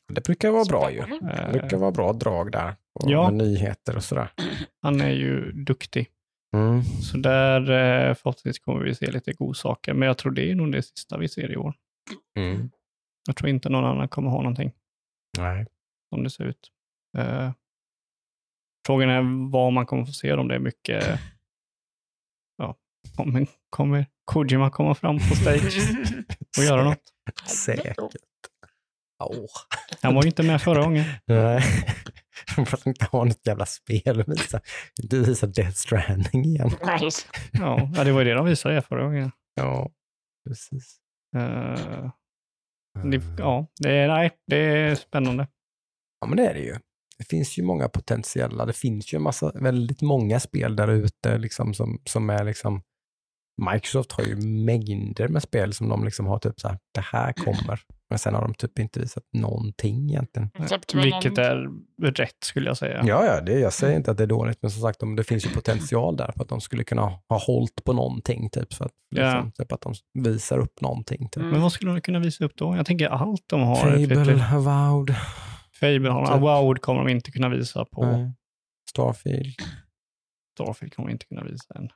Det 0.09 0.25
brukar 0.25 0.51
vara 0.51 0.65
bra 0.65 0.93
ju. 0.93 1.01
Det 1.01 1.49
brukar 1.53 1.77
vara 1.77 1.91
bra 1.91 2.13
drag 2.13 2.53
där. 2.53 2.77
Och 2.93 3.11
Ja. 3.11 3.31
Nyheter 3.31 3.97
och 3.97 4.05
sådär. 4.05 4.29
han 4.83 5.01
är 5.01 5.11
ju 5.11 5.53
duktig. 5.53 6.09
Mm. 6.57 6.83
Så 6.83 7.17
där 7.17 7.61
eh, 7.61 8.15
förhoppningsvis 8.15 8.59
kommer 8.59 8.85
vi 8.85 8.95
se 8.95 9.11
lite 9.11 9.33
godsaker. 9.33 9.95
Men 9.95 10.07
jag 10.09 10.19
tror 10.19 10.33
det 10.33 10.51
är 10.51 10.55
nog 10.55 10.73
det 10.73 10.83
sista 10.83 11.19
vi 11.19 11.29
ser 11.29 11.53
i 11.53 11.57
år. 11.57 11.75
Mm. 12.39 12.71
Jag 13.27 13.37
tror 13.37 13.49
inte 13.51 13.69
någon 13.69 13.85
annan 13.85 14.09
kommer 14.09 14.31
ha 14.31 14.37
någonting 14.37 14.73
Nej. 15.39 15.67
som 16.09 16.25
det 16.25 16.31
ser 16.31 16.45
ut. 16.45 16.71
Eh, 17.19 17.53
frågan 18.87 19.11
är 19.11 19.51
vad 19.51 19.73
man 19.73 19.87
kommer 19.87 20.05
få 20.05 20.13
se 20.13 20.33
om 20.33 20.49
det 20.49 20.55
är 20.55 20.59
mycket. 20.59 21.21
Ja, 22.57 22.77
kommer, 23.17 23.47
kommer 23.71 24.07
Kojima 24.25 24.71
komma 24.71 24.95
fram 24.95 25.19
på 25.19 25.35
stage 25.35 25.79
och 26.59 26.65
göra 26.65 26.85
något? 26.85 27.03
Säkert. 27.47 27.97
Åh. 29.27 29.47
Han 30.03 30.15
var 30.15 30.23
ju 30.23 30.29
inte 30.29 30.43
med 30.43 30.63
förra 30.63 30.83
gången. 30.83 31.05
Nej. 31.27 31.63
De 32.57 32.67
får 32.67 32.81
inte 32.89 33.05
ha 33.05 33.25
något 33.25 33.47
jävla 33.47 33.67
spel 33.67 34.21
och 34.21 34.29
visa. 34.29 34.61
Du 34.97 35.25
visar 35.25 35.47
Death 35.47 35.77
Stranding 35.77 36.45
igen. 36.45 36.71
Nice. 37.01 37.27
Ja, 37.53 37.91
det 38.05 38.13
var 38.13 38.21
ju 38.21 38.29
det 38.29 38.35
de 38.35 38.47
visade 38.47 38.83
förra 38.83 39.05
gången. 39.05 39.31
Ja, 39.55 39.91
precis. 40.49 40.97
Eh, 41.37 42.11
det, 43.03 43.23
ja, 43.39 43.67
det 43.81 43.91
är, 43.91 44.09
nej, 44.09 44.31
det 44.47 44.57
är 44.57 44.95
spännande. 44.95 45.49
Ja, 46.21 46.27
men 46.27 46.37
det 46.37 46.47
är 46.47 46.55
det 46.55 46.61
ju. 46.61 46.77
Det 47.19 47.25
finns 47.25 47.59
ju 47.59 47.63
många 47.63 47.89
potentiella, 47.89 48.67
det 48.67 48.73
finns 48.73 49.15
ju 49.15 49.17
en 49.17 49.23
massa, 49.23 49.53
väldigt 49.55 50.03
många 50.03 50.41
spel 50.41 50.77
där 50.77 50.89
ute 50.89 51.39
liksom 51.39 51.75
som, 51.75 52.03
som 52.05 52.31
är 52.31 52.45
liksom, 52.45 52.83
Microsoft 53.73 54.13
har 54.13 54.25
ju 54.25 54.37
mängder 54.37 55.29
med 55.29 55.43
spel 55.43 55.73
som 55.73 55.89
de 55.89 56.05
liksom 56.05 56.27
har 56.27 56.39
typ 56.39 56.61
så 56.61 56.69
här, 56.69 56.79
det 56.95 57.01
här 57.01 57.33
kommer. 57.33 57.81
Men 58.15 58.19
sen 58.19 58.35
har 58.35 58.43
de 58.43 58.55
typ 58.55 58.79
inte 58.79 59.01
visat 59.01 59.25
någonting 59.33 60.11
egentligen. 60.11 60.51
Släppte 60.67 60.97
väl 60.97 61.05
Vilket 61.05 61.39
är 61.39 61.69
rätt 62.03 62.45
skulle 62.45 62.71
jag 62.71 62.77
säga. 62.77 63.05
Ja, 63.07 63.27
ja, 63.27 63.41
det, 63.41 63.59
jag 63.59 63.73
säger 63.73 63.97
inte 63.97 64.11
att 64.11 64.17
det 64.17 64.23
är 64.23 64.27
dåligt, 64.27 64.59
men 64.63 64.71
som 64.71 64.83
sagt, 64.83 65.01
de, 65.01 65.17
det 65.17 65.25
finns 65.25 65.47
ju 65.47 65.51
potential 65.51 66.17
där 66.17 66.33
för 66.37 66.43
att 66.43 66.49
de 66.49 66.61
skulle 66.61 66.85
kunna 66.85 67.03
ha 67.29 67.39
hållit 67.39 67.85
på 67.85 67.93
någonting, 67.93 68.51
typ, 68.51 68.73
så 68.73 68.85
att, 68.85 68.93
liksom, 69.11 69.53
typ 69.53 69.73
att 69.73 69.81
de 69.81 69.95
visar 70.15 70.59
upp 70.59 70.81
någonting. 70.81 71.29
Typ. 71.29 71.37
Mm. 71.37 71.51
Men 71.51 71.63
vad 71.63 71.73
skulle 71.73 71.91
de 71.91 72.01
kunna 72.01 72.19
visa 72.19 72.45
upp 72.45 72.57
då? 72.57 72.77
Jag 72.77 72.87
tänker 72.87 73.09
allt 73.09 73.43
de 73.47 73.61
har. 73.61 73.77
Fable, 73.77 74.45
Avowed, 74.55 75.15
Fable 75.81 76.11
har. 76.11 76.27
Typ. 76.27 76.41
Wow 76.41 76.75
kommer 76.75 77.05
de 77.05 77.11
inte 77.11 77.31
kunna 77.31 77.49
visa 77.49 77.85
på. 77.85 78.07
nej, 78.07 78.33
Starfield. 78.91 79.55
Starfield 80.55 80.95
kommer 80.95 81.09
de 81.09 81.13
inte 81.13 81.27
kunna 81.27 81.45
visa 81.45 81.75
än. 81.75 81.89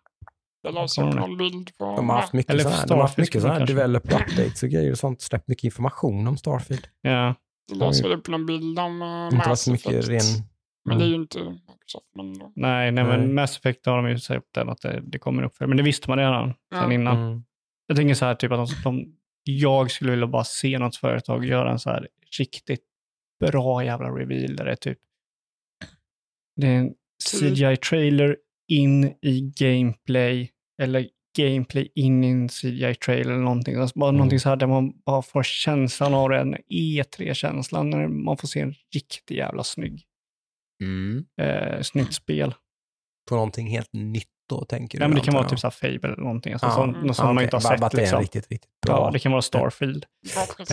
Jag 0.62 0.74
Kommer 0.74 1.08
upp 1.08 1.14
de? 1.14 1.20
någon 1.20 1.36
bild 1.36 1.76
på... 1.78 1.84
De 1.96 2.08
har 2.08 2.16
haft 2.16 2.32
mycket 2.32 2.50
Eller 2.50 2.62
sådana 2.62 2.76
här, 2.80 2.86
de 2.86 2.94
har 2.94 3.00
haft 3.02 3.18
mycket 3.18 3.42
kanske- 3.42 3.64
developer 3.64 4.14
updates 4.22 4.62
och 4.62 4.68
grejer 4.68 4.90
och 4.92 4.98
sånt, 4.98 5.20
släppt 5.20 5.48
mycket 5.48 5.64
information 5.64 6.26
om 6.28 6.36
Starfield. 6.36 6.86
Ja, 7.00 7.34
Det 7.68 7.74
lades 7.74 8.04
väl 8.04 8.12
upp 8.12 8.28
någon 8.28 8.46
bild 8.46 8.78
om 8.78 9.02
uh, 9.02 9.28
Inte 9.34 9.48
varit 9.48 9.66
mycket 9.68 10.08
ren... 10.08 10.20
Men 10.84 10.98
det 10.98 11.04
är 11.04 11.08
ju 11.08 11.14
inte 11.14 11.38
Microsoft. 11.38 12.06
Men 12.16 12.38
då. 12.38 12.52
nej, 12.56 12.92
nej, 12.92 13.04
Nej. 13.04 13.18
men 13.18 13.34
Mass 13.34 13.56
Effect 13.58 13.86
har 13.86 13.96
de 14.02 14.08
ju 14.10 14.18
sagt 14.18 14.46
den 14.54 14.68
att 14.68 14.80
det, 14.80 15.00
det 15.06 15.18
kommer 15.18 15.42
upp 15.42 15.56
för. 15.56 15.66
Men 15.66 15.76
det 15.76 15.82
visste 15.82 16.10
man 16.10 16.18
redan 16.18 16.54
Ja. 16.70 16.80
sen 16.82 16.92
innan. 16.92 17.16
Mm. 17.16 17.44
Jag 17.86 17.96
tänker 17.96 18.14
så 18.14 18.24
här, 18.24 18.34
typ 18.34 18.52
att 18.52 18.68
de, 18.68 18.74
de, 18.84 19.14
jag 19.44 19.90
skulle 19.90 20.10
vilja 20.10 20.26
bara 20.26 20.44
se 20.44 20.78
något 20.78 20.96
företag 20.96 21.44
göra 21.44 21.72
en 21.72 21.78
så 21.78 21.90
här 21.90 22.08
riktigt 22.38 22.84
bra 23.40 23.84
jävla 23.84 24.08
reveal 24.08 24.56
där 24.56 24.64
det 24.64 24.70
är 24.72 24.76
typ 24.76 24.98
det 26.56 26.66
är 26.66 26.74
en 26.78 26.94
CGI-trailer 27.30 28.36
in 28.68 29.04
i 29.22 29.52
gameplay 29.56 30.50
eller 30.82 31.08
gameplay 31.38 31.88
in 31.94 32.24
i 32.24 32.28
en 32.28 32.48
CGI-trailer 32.48 33.20
eller 33.32 33.42
någonting. 33.42 33.74
Alltså 33.76 33.98
bara 33.98 34.08
Mm. 34.08 34.16
någonting 34.18 34.40
så 34.40 34.48
här 34.48 34.56
där 34.56 34.66
man 34.66 34.92
bara 35.06 35.22
får 35.22 35.42
känslan 35.42 36.14
av 36.14 36.28
den 36.28 36.56
E3-känslan 36.70 37.90
när 37.90 38.08
man 38.08 38.36
får 38.36 38.48
se 38.48 38.60
en 38.60 38.74
riktigt 38.94 39.36
jävla 39.36 39.64
snygg, 39.64 40.04
Mm. 40.82 41.24
eh, 41.40 41.80
snyggt 41.82 42.14
spel. 42.14 42.54
På 43.28 43.34
någonting 43.34 43.66
helt 43.66 43.92
nytt 43.92 44.28
då, 44.48 44.64
tänker 44.64 44.98
du? 44.98 45.04
Ja, 45.04 45.08
men 45.08 45.14
det 45.18 45.24
kan 45.24 45.34
vara 45.34 45.44
jag. 45.44 45.50
typ 45.50 45.58
så 45.58 45.66
här 45.66 45.70
Fable 45.72 46.08
eller 46.12 46.22
någonting. 46.22 46.52
Alltså, 46.52 46.66
Ja. 46.66 46.86
något 46.86 47.16
som 47.16 47.26
Ja, 47.26 47.32
man 47.32 47.44
inte 47.44 47.56
har 47.56 47.60
sett. 47.60 47.80
bara 47.80 47.90
liksom. 47.94 48.20
riktigt, 48.20 48.50
riktigt 48.50 48.70
bra. 48.86 48.94
Ja, 48.96 49.10
det 49.10 49.18
kan 49.18 49.32
vara 49.32 49.42
Starfield. 49.42 50.04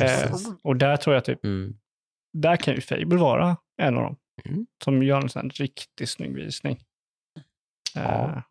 Eh, 0.01 0.35
och 0.63 0.75
där 0.75 0.97
tror 0.97 1.13
jag 1.13 1.25
typ 1.25 1.43
Mm. 1.45 1.75
där 2.33 2.55
kan 2.57 2.75
ju 2.75 2.81
Fable 2.81 3.17
vara 3.17 3.57
en 3.81 3.97
av 3.97 4.03
dem. 4.03 4.15
Mm. 4.45 4.65
Som 4.83 5.03
gör 5.03 5.21
en 5.21 5.29
sån 5.29 5.49
riktigt 5.49 6.09
snygg 6.09 6.35
visning. 6.35 6.77
Ja. 7.95 8.25
Eh, 8.25 8.41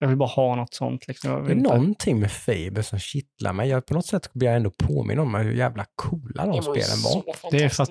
jag 0.00 0.08
vill 0.08 0.16
bara 0.16 0.28
ha 0.28 0.54
något 0.54 0.74
sånt. 0.74 1.08
Liksom. 1.08 1.30
Det 1.44 1.52
är 1.52 1.56
inte- 1.56 1.70
någonting 1.74 2.20
med 2.20 2.32
Fable 2.32 2.82
som 2.82 2.98
kittlar 2.98 3.52
mig. 3.52 3.68
Jag, 3.68 3.86
på 3.86 3.94
något 3.94 4.06
sätt 4.06 4.32
blir 4.32 4.48
jag 4.48 4.56
ändå 4.56 4.70
påminn 4.70 5.18
om 5.18 5.34
hur 5.34 5.52
jävla 5.52 5.84
coola 5.94 6.46
de 6.46 6.56
Det 6.56 6.62
spelen 6.62 7.02
var. 7.04 7.50
Det 7.50 7.64
är 7.64 7.68
för 7.68 7.82
att 7.82 7.90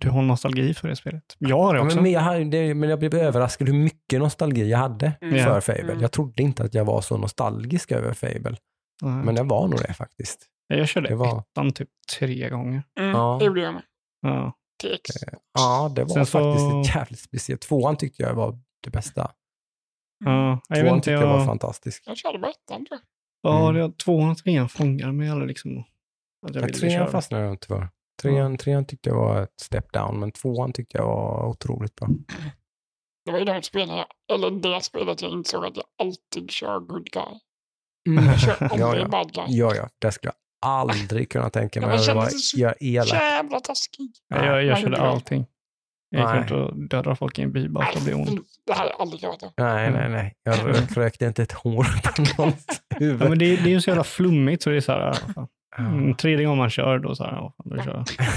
du 0.00 0.10
har 0.10 0.22
nostalgi 0.22 0.74
för 0.74 0.88
det 0.88 0.96
spelet. 0.96 1.36
Jag 1.38 1.62
har 1.62 1.74
det 1.74 1.80
Ja, 1.80 1.84
också. 1.84 1.96
men, 1.96 2.02
men, 2.02 2.12
jag, 2.12 2.20
hade- 2.20 2.44
det, 2.44 2.74
men 2.74 2.88
jag 2.90 2.98
blev 2.98 3.14
överraskad 3.14 3.68
hur 3.68 3.74
mycket 3.74 4.18
nostalgi 4.20 4.70
jag 4.70 4.78
hade 4.78 5.12
Mm. 5.20 5.36
Ja. 5.36 5.44
för 5.44 5.60
Fable. 5.60 5.82
Mm. 5.92 6.00
Jag 6.02 6.12
trodde 6.12 6.42
inte 6.42 6.62
att 6.64 6.74
jag 6.74 6.84
var 6.84 7.00
så 7.00 7.16
nostalgisk 7.16 7.92
över 7.92 8.12
Fable, 8.14 8.56
Nej. 9.02 9.24
men 9.24 9.36
jag 9.36 9.44
var 9.44 9.68
nog 9.68 9.78
det 9.80 9.92
faktiskt. 9.94 10.46
jag 10.66 10.88
körde 10.88 11.08
det 11.08 11.14
var- 11.16 11.38
ettan 11.40 11.72
typ 11.72 11.88
tre 12.18 12.48
gånger. 12.50 12.82
Mm, 13.00 13.10
Ja. 13.10 13.36
Det 13.40 13.44
gjorde 13.46 13.60
jag 13.60 13.74
med. 13.74 13.82
Ja. 14.22 14.52
TX. 14.82 15.10
Ja, 15.58 15.92
det 15.96 16.02
var 16.04 16.10
Sen 16.14 16.26
så- 16.26 16.38
faktiskt 16.54 16.96
jävligt 16.96 17.20
speciellt. 17.20 17.60
Tvåan 17.60 17.96
tyckte 17.96 18.22
jag 18.22 18.34
var 18.34 18.58
det 18.84 18.90
bästa. 18.90 19.30
Ja, 20.24 20.60
jag 20.68 20.76
vet 20.76 20.84
Tvåan 20.84 20.94
inte, 20.96 21.04
tyckte 21.04 21.10
jag 21.24 21.26
var 21.32 21.38
jag, 21.38 21.46
fantastisk. 21.46 22.02
Jag 22.06 22.16
körde 22.16 22.38
bara 22.38 22.50
ettan 22.50 22.86
tror 22.86 23.00
jag. 23.42 23.52
ja, 23.52 23.68
Mm. 23.70 23.90
det, 23.90 23.98
tvåan 23.98 24.30
och 24.30 24.38
trean 24.38 24.68
fångar 24.68 25.12
mig 25.12 25.28
aldrig 25.30 25.48
liksom. 25.48 25.78
Att 26.48 26.54
jag 26.54 26.64
Ja, 26.70 26.74
trean 26.74 27.10
fastnade 27.10 27.44
jag 27.44 27.52
inte 27.52 27.66
för. 27.66 27.88
Trean, 28.22 28.56
trean 28.56 28.84
tyckte 28.86 29.08
jag 29.08 29.16
var 29.16 29.42
ett 29.42 29.60
step 29.60 29.92
down, 29.92 30.20
men 30.20 30.32
tvåan 30.32 30.72
tyckte 30.72 30.98
jag 30.98 31.06
var 31.06 31.46
otroligt 31.48 31.94
bra. 31.94 32.08
Det 33.24 33.32
var 33.32 33.38
ju 33.38 33.44
de 33.44 33.62
spelen 33.62 33.96
jag, 33.96 34.06
eller 34.32 34.50
det 34.50 34.80
spelet 34.84 35.22
jag 35.22 35.30
insåg 35.30 35.64
att 35.66 35.76
jag 35.76 35.84
alltid 35.98 36.50
kör 36.50 36.80
good 36.80 37.10
guy. 37.10 37.38
Mm. 38.08 38.24
Jag 38.24 38.40
kör 38.40 38.52
aldrig 38.62 38.80
ja, 38.80 38.96
ja. 38.96 39.08
bad 39.08 39.32
guy. 39.32 39.44
ja, 39.48 39.74
ja, 39.74 39.88
det 39.98 40.12
skulle 40.12 40.28
jag 40.60 40.68
aldrig 40.70 41.30
kunna 41.30 41.50
tänka 41.50 41.80
mig. 41.80 41.90
Jag 41.90 42.32
så 42.32 42.60
jag 42.60 42.70
är 42.70 42.76
elak. 42.82 43.08
Jävla 43.08 43.60
taskig. 43.60 44.12
Ja, 44.28 44.44
jag, 44.46 44.64
jag 44.64 44.78
körde 44.78 44.96
allting. 44.96 45.46
Jag 46.12 46.20
gick 46.20 46.50
Nej. 46.50 46.58
runt 46.58 46.70
och 46.72 46.88
dödade 46.88 47.16
folk 47.16 47.38
i 47.38 47.42
en 47.42 47.52
by 47.52 47.68
bara 47.68 47.86
för 47.86 47.98
att 47.98 48.04
bli 48.04 48.14
ond. 48.14 48.40
Det 48.66 48.72
hade 48.72 48.90
jag 48.90 49.00
aldrig 49.00 49.22
gjort. 49.22 49.42
Nej, 49.56 49.90
nej, 49.90 50.08
nej. 50.08 50.34
Jag 50.42 50.54
rök- 50.68 50.96
rökte 50.96 51.26
inte 51.26 51.42
ett 51.42 51.52
hår 51.52 51.86
på 52.02 52.22
någons 52.42 52.66
Ja, 52.88 52.96
huvud. 52.98 53.28
men 53.28 53.38
det, 53.38 53.56
det 53.56 53.62
är 53.62 53.68
ju 53.72 53.80
så 53.80 53.90
jävla 53.90 54.04
flummigt 54.04 54.62
så 54.62 54.70
det 54.70 54.76
är 54.76 54.80
så 54.80 54.92
här, 54.92 55.18
ja, 55.36 55.48
mm, 55.78 56.08
Ja. 56.08 56.14
tredje 56.16 56.44
gången 56.44 56.58
man 56.58 56.70
kör 56.70 56.98
då 56.98 57.14
så 57.14 57.24
här, 57.24 57.32
ja, 57.32 57.54
då 57.64 57.82
kör 57.82 57.92
jag. 57.92 58.04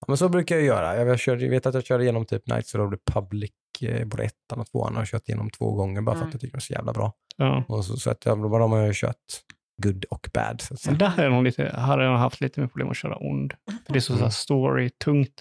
Ja, 0.00 0.04
men 0.08 0.16
så 0.16 0.28
brukar 0.28 0.56
jag 0.56 0.64
göra. 0.64 0.96
Jag, 1.04 1.18
körde, 1.18 1.42
jag 1.42 1.50
vet 1.50 1.66
att 1.66 1.74
jag 1.74 1.84
körde 1.84 2.02
igenom 2.02 2.26
typ 2.26 2.44
Knights 2.44 2.74
of 2.74 2.90
the 2.90 2.96
Republic, 2.96 3.50
eh, 3.82 4.06
både 4.06 4.22
ettan 4.24 4.60
och 4.60 4.66
tvåan 4.66 4.94
har 4.94 5.00
jag 5.00 5.08
kört 5.08 5.28
igenom 5.28 5.50
två 5.50 5.72
gånger 5.74 6.00
bara 6.00 6.12
för 6.14 6.22
Mm. 6.22 6.28
att 6.28 6.34
jag 6.34 6.40
tycker 6.40 6.56
det 6.56 6.58
är 6.58 6.60
så 6.60 6.72
jävla 6.72 6.92
bra. 6.92 7.12
Ja. 7.36 7.64
Och 7.68 7.84
så, 7.84 7.96
så 7.96 8.10
att 8.10 8.24
jag, 8.26 8.50
bara 8.50 8.62
de 8.62 8.72
har 8.72 8.78
jag 8.78 8.94
kört 8.94 9.16
good 9.82 10.04
och 10.04 10.28
bad. 10.34 10.60
Så 10.60 10.74
att 10.74 10.80
säga. 10.80 10.96
Där 10.96 11.08
har 11.08 11.22
jag 11.22 11.32
nog 11.32 11.44
lite, 11.44 11.76
hade 11.76 12.04
jag 12.04 12.16
haft 12.16 12.40
lite 12.40 12.60
mer 12.60 12.66
problem 12.66 12.88
att 12.90 12.96
köra 12.96 13.16
ond. 13.16 13.54
För 13.86 13.92
det 13.92 13.98
är 13.98 14.00
så, 14.00 14.06
så 14.06 14.12
här 14.12 14.20
Mm. 14.20 14.30
story-tungt. 14.30 15.32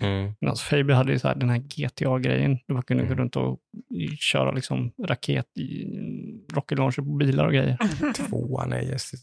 Mm. 0.00 0.32
Men 0.40 0.50
alltså 0.50 0.64
Fable 0.64 0.94
hade 0.94 1.12
ju 1.12 1.18
så 1.18 1.28
här, 1.28 1.34
den 1.34 1.50
här 1.50 1.58
GTA-grejen. 1.58 2.58
Du 2.66 2.74
bara 2.74 2.82
kunde 2.82 3.02
gå 3.02 3.06
Mm. 3.06 3.18
runt 3.18 3.36
och 3.36 3.60
köra 4.18 4.52
liksom 4.52 4.92
raket 5.06 5.58
i 5.58 5.86
rocket 6.52 6.78
launcher 6.78 7.02
på 7.02 7.14
bilar 7.16 7.46
och 7.46 7.52
grejer. 7.52 7.78
Tvåan 8.16 8.72
är 8.72 8.80
just 8.80 9.14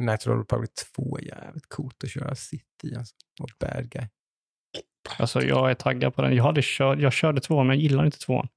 Natural 0.00 0.38
Republic 0.38 0.70
2 0.96 1.18
är 1.18 1.22
jävligt 1.22 1.68
coolt 1.68 2.04
att 2.04 2.10
köra 2.10 2.34
City 2.34 2.94
alltså. 2.98 3.14
Och 3.40 3.48
bad 3.60 3.90
guy. 3.90 4.06
Alltså 5.18 5.42
jag 5.42 5.70
är 5.70 5.74
taggad 5.74 6.14
på 6.14 6.22
den. 6.22 6.36
Jag, 6.36 6.44
hade 6.44 6.60
kört, 6.64 6.98
jag 6.98 7.12
körde 7.12 7.40
tvåan, 7.40 7.66
men 7.66 7.76
jag 7.76 7.82
gillar 7.82 8.04
inte 8.06 8.18
tvåan. 8.18 8.48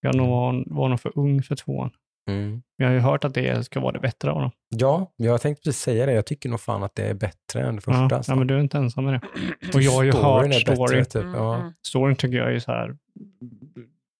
Jag 0.00 0.14
nog 0.16 0.28
var, 0.28 0.64
var 0.66 0.88
nog 0.88 1.00
för 1.00 1.18
ung 1.18 1.42
för 1.42 1.56
tvåan. 1.56 1.90
Mm. 2.28 2.62
Jag 2.76 2.86
har 2.86 2.94
ju 2.94 3.00
hört 3.00 3.24
att 3.24 3.34
det 3.34 3.64
ska 3.64 3.80
vara 3.80 3.92
det 3.92 4.00
bättre 4.00 4.30
av 4.30 4.40
dem. 4.40 4.50
Ja, 4.68 5.12
jag 5.16 5.40
tänkte 5.40 5.62
precis 5.62 5.82
säga 5.82 6.06
det. 6.06 6.12
Jag 6.12 6.26
tycker 6.26 6.48
nog 6.48 6.60
fan 6.60 6.82
att 6.82 6.94
det 6.94 7.02
är 7.02 7.14
bättre 7.14 7.62
än 7.62 7.74
det 7.76 7.80
första. 7.82 8.00
Ja, 8.10 8.16
alltså. 8.16 8.32
ja, 8.32 8.36
men 8.36 8.46
du 8.46 8.54
är 8.54 8.60
inte 8.60 8.78
ensam 8.78 9.04
med 9.04 9.14
det. 9.14 9.20
Och 9.74 9.82
jag 9.82 9.92
har 9.92 10.02
ju 10.02 10.12
Storyn 10.12 10.52
hört 10.52 10.66
bättre, 10.66 10.74
storyn. 10.76 11.04
Typ. 11.04 11.24
Ja. 11.24 11.56
Mm. 11.56 11.72
Storyn 11.86 12.16
tycker 12.16 12.36
jag 12.36 12.54
är 12.54 12.58
så 12.58 12.72
här 12.72 12.96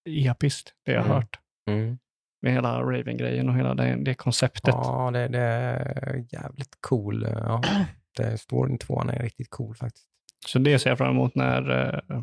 episkt, 0.08 0.72
det 0.84 0.92
jag 0.92 1.00
har 1.00 1.06
Mm. 1.06 1.16
hört. 1.16 1.38
Mm. 1.70 1.98
Med 2.42 2.52
hela 2.52 2.82
Raven-grejen 2.82 3.48
och 3.48 3.54
hela 3.56 3.74
det, 3.74 3.96
det 4.04 4.14
konceptet. 4.14 4.74
Ja, 4.74 5.10
det, 5.12 5.28
det 5.28 5.38
är 5.38 6.24
jävligt 6.30 6.78
cool. 6.80 7.26
Ja, 7.30 7.62
det 8.16 8.38
storyn 8.38 8.78
tvåan 8.78 9.10
är 9.10 9.18
riktigt 9.22 9.50
cool 9.50 9.74
faktiskt. 9.74 10.06
Så 10.46 10.58
det 10.58 10.78
ser 10.78 10.90
jag 10.90 10.98
fram 10.98 11.10
emot 11.10 11.34
när 11.34 11.70
uh, 11.70 12.22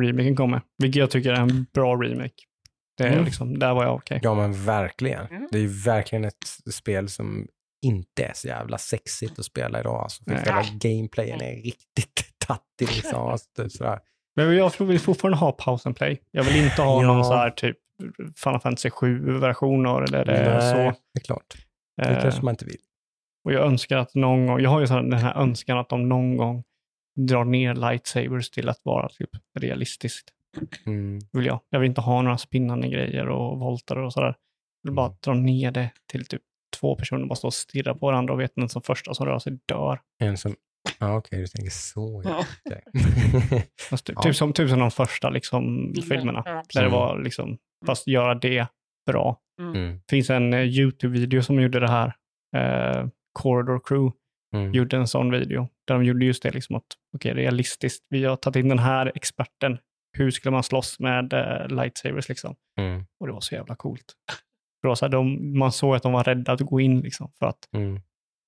remaken 0.00 0.36
kommer. 0.36 0.60
Vilket 0.78 1.00
jag 1.00 1.10
tycker 1.10 1.32
är 1.32 1.40
en 1.40 1.66
bra 1.74 1.94
remake. 1.96 2.34
Det 2.96 3.04
är 3.04 3.12
Mm. 3.12 3.24
liksom, 3.24 3.58
där 3.58 3.74
var 3.74 3.84
jag 3.84 3.94
okej. 3.94 4.20
Ja, 4.22 4.34
men 4.34 4.64
verkligen. 4.64 5.26
Mm. 5.26 5.48
Det 5.50 5.58
är 5.58 5.62
ju 5.62 5.82
verkligen 5.84 6.24
ett 6.24 6.44
spel 6.74 7.08
som 7.08 7.48
inte 7.82 8.24
är 8.24 8.32
så 8.34 8.48
jävla 8.48 8.78
sexigt 8.78 9.38
att 9.38 9.44
spela 9.44 9.80
idag. 9.80 10.02
Alltså, 10.02 10.24
för 10.24 10.36
själva 10.36 10.62
gameplayen 10.72 11.40
är 11.42 11.54
riktigt 11.62 12.38
tattig. 12.46 12.88
Liksom. 12.96 13.20
Alltså, 13.26 13.46
typ 13.62 13.72
sådär. 13.72 13.98
Men 14.36 14.56
jag 14.56 14.72
vill 14.80 15.00
fortfarande 15.00 15.38
ha 15.38 15.52
Pause 15.52 15.88
and 15.88 15.96
Play. 15.96 16.22
Jag 16.30 16.44
vill 16.44 16.56
inte 16.64 16.82
ha 16.82 17.02
Ja. 17.02 17.06
någon 17.06 17.24
så 17.24 17.34
här 17.34 17.50
typ 17.50 17.76
Final 18.36 18.60
Fantasy 18.60 18.88
7-versioner 18.90 20.02
eller 20.02 20.24
Nej, 20.24 20.60
så. 20.72 21.00
det 21.14 21.20
är 21.20 21.24
klart. 21.24 21.54
Det 21.96 22.08
Eh, 22.08 22.22
kanske 22.22 22.42
man 22.42 22.52
inte 22.52 22.64
vill. 22.64 22.76
och 23.44 23.52
jag 23.52 23.66
önskar 23.66 23.96
att 23.96 24.14
någon 24.14 24.46
gång, 24.46 24.60
jag 24.60 24.70
har 24.70 24.80
ju 24.80 24.86
så 24.86 24.94
här, 24.94 25.02
den 25.02 25.12
här 25.18 25.34
önskan 25.34 25.78
att 25.78 25.88
de 25.88 26.08
någon 26.08 26.36
gång 26.36 26.64
drar 27.28 27.44
ner 27.44 27.74
lightsabers 27.74 28.50
till 28.50 28.68
att 28.68 28.80
vara 28.82 29.08
typ 29.08 29.30
realistiskt. 29.58 30.28
Mm. 30.86 31.18
Vill 31.32 31.46
jag. 31.46 31.60
jag 31.70 31.80
vill 31.80 31.88
inte 31.88 32.00
ha 32.00 32.22
några 32.22 32.38
spinnande 32.38 32.88
grejer 32.88 33.28
och 33.28 33.58
voltar 33.60 33.96
och 33.96 34.12
sådär. 34.12 34.34
Jag 34.82 34.90
vill 34.90 34.94
bara 34.96 35.06
Mm. 35.06 35.18
dra 35.24 35.34
ner 35.34 35.70
det 35.70 35.90
till 36.12 36.26
typ 36.26 36.42
två 36.80 36.96
personer 36.96 37.26
bara 37.26 37.34
står 37.34 37.48
och 37.48 37.54
stirrar 37.54 37.94
på 37.94 38.06
varandra 38.06 38.34
och 38.34 38.40
vet 38.40 38.52
den 38.56 38.68
som 38.68 38.82
första 38.82 39.14
som 39.14 39.26
rör 39.26 39.38
sig 39.38 39.58
dör. 39.68 40.00
En 40.22 40.36
som... 40.36 40.54
Ja, 40.98 41.16
okej, 41.16 41.40
du 41.40 41.46
tänker 41.46 41.70
så. 41.70 42.22
Ja. 42.24 42.44
Fast 43.90 44.06
typ, 44.06 44.16
Ja. 44.16 44.22
typ, 44.22 44.36
som, 44.36 44.52
typ 44.52 44.68
som 44.70 44.78
de 44.78 44.90
första 44.90 45.30
liksom, 45.30 45.92
filmerna. 46.08 46.42
Ja. 46.46 46.52
Där 46.74 46.80
det 46.80 46.86
Mm. 46.86 46.92
var 46.92 47.18
liksom, 47.22 47.58
fast 47.86 48.06
göra 48.06 48.34
det 48.34 48.66
bra. 49.06 49.40
mm. 49.60 49.96
Det 50.06 50.10
finns 50.16 50.30
en 50.30 50.52
eh, 50.54 50.60
YouTube-video 50.62 51.42
som 51.42 51.60
gjorde 51.60 51.80
det 51.80 51.88
här. 51.90 52.12
Eh, 52.56 53.06
Corridor 53.38 53.80
Crew 53.84 54.16
Mm. 54.54 54.72
gjorde 54.72 54.96
en 54.96 55.08
sån 55.08 55.30
video. 55.30 55.68
Där 55.86 55.94
de 55.94 56.04
gjorde 56.04 56.24
just 56.24 56.42
det, 56.42 56.50
liksom 56.50 56.76
att 56.76 56.86
okej, 57.16 57.34
realistiskt. 57.34 58.04
Vi 58.10 58.24
har 58.24 58.36
tagit 58.36 58.56
in 58.56 58.68
den 58.68 58.78
här 58.78 59.12
experten. 59.14 59.78
Hur 60.18 60.30
skulle 60.30 60.52
man 60.52 60.62
slåss 60.62 60.98
med 61.00 61.32
eh, 61.32 61.68
lightsabers 61.68 62.28
liksom? 62.28 62.56
Mm. 62.78 63.04
Och 63.20 63.26
det 63.26 63.32
var 63.32 63.40
så 63.40 63.54
jävla 63.54 63.76
coolt. 63.76 64.14
För 64.82 64.94
så 64.94 65.04
här, 65.04 65.12
de, 65.12 65.58
man 65.58 65.72
såg 65.72 65.96
att 65.96 66.02
de 66.02 66.12
var 66.12 66.24
rädda 66.24 66.52
att 66.52 66.60
gå 66.60 66.80
in 66.80 67.00
liksom. 67.00 67.32
För 67.38 67.46
att 67.46 67.68
Mm. 67.74 68.00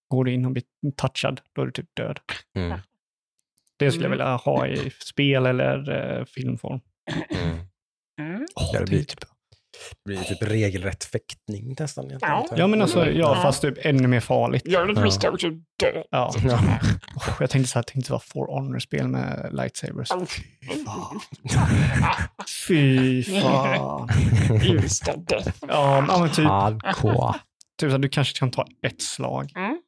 går 0.09 0.24
du 0.24 0.32
in 0.32 0.45
och 0.45 0.53
blir 0.53 0.65
touchad, 0.97 1.40
då 1.53 1.62
är 1.62 1.66
du 1.66 1.73
typ 1.73 1.95
död. 1.95 2.20
Mm. 2.55 2.78
Det 3.78 3.90
skulle 3.90 4.05
jag 4.05 4.12
Mm. 4.15 4.19
vilja 4.19 4.36
ha 4.36 4.66
i 4.66 4.90
spel 4.90 5.47
eller 5.47 5.90
eh, 6.19 6.24
filmform. 6.24 6.81
Mm. 7.31 7.59
Mm. 8.20 8.47
Oh, 8.57 8.73
det 8.73 8.85
blir 8.85 9.05
typ, 9.05 9.20
det 10.05 10.11
blir 10.15 10.23
typ 10.23 10.43
regelrätt 10.43 11.05
fäktning 11.05 11.75
nästan. 11.79 12.11
Ja. 12.21 12.47
Ja, 12.57 12.67
men 12.67 12.83
alltså, 12.83 13.07
ja, 13.07 13.13
Ja. 13.13 13.43
fast 13.43 13.63
typ 13.63 13.79
ännu 13.87 14.09
mer 14.09 14.21
farligt. 14.21 14.67
Gör 14.69 14.87
det 14.87 14.93
Ja. 14.93 15.01
misstag 15.03 15.41
så 15.41 15.49
dö. 15.81 16.03
Ja. 16.11 16.33
Ja. 16.45 16.59
Oh, 17.17 17.37
jag 17.41 17.51
tänkte 17.51 17.71
så 17.71 17.79
här, 17.79 17.83
tänkte 17.83 18.09
det 18.11 18.13
var 18.13 18.23
For 18.27 18.47
Honor-spel 18.47 19.09
med 19.09 19.49
lightsabers. 19.53 20.09
Fy 22.69 23.23
fan. 23.25 24.09
Insta 24.65 25.17
death. 25.17 25.51
Ja, 25.69 26.05
ja, 26.09 26.19
men 26.21 26.31
typ, 26.31 26.47
Hardcore. 26.47 27.35
typ 27.81 27.89
så 27.91 27.91
här, 27.91 27.99
du 27.99 28.09
kanske 28.09 28.39
kan 28.39 28.51
ta 28.51 28.67
ett 28.87 29.03
slag. 29.03 29.53
Mm. 29.57 29.79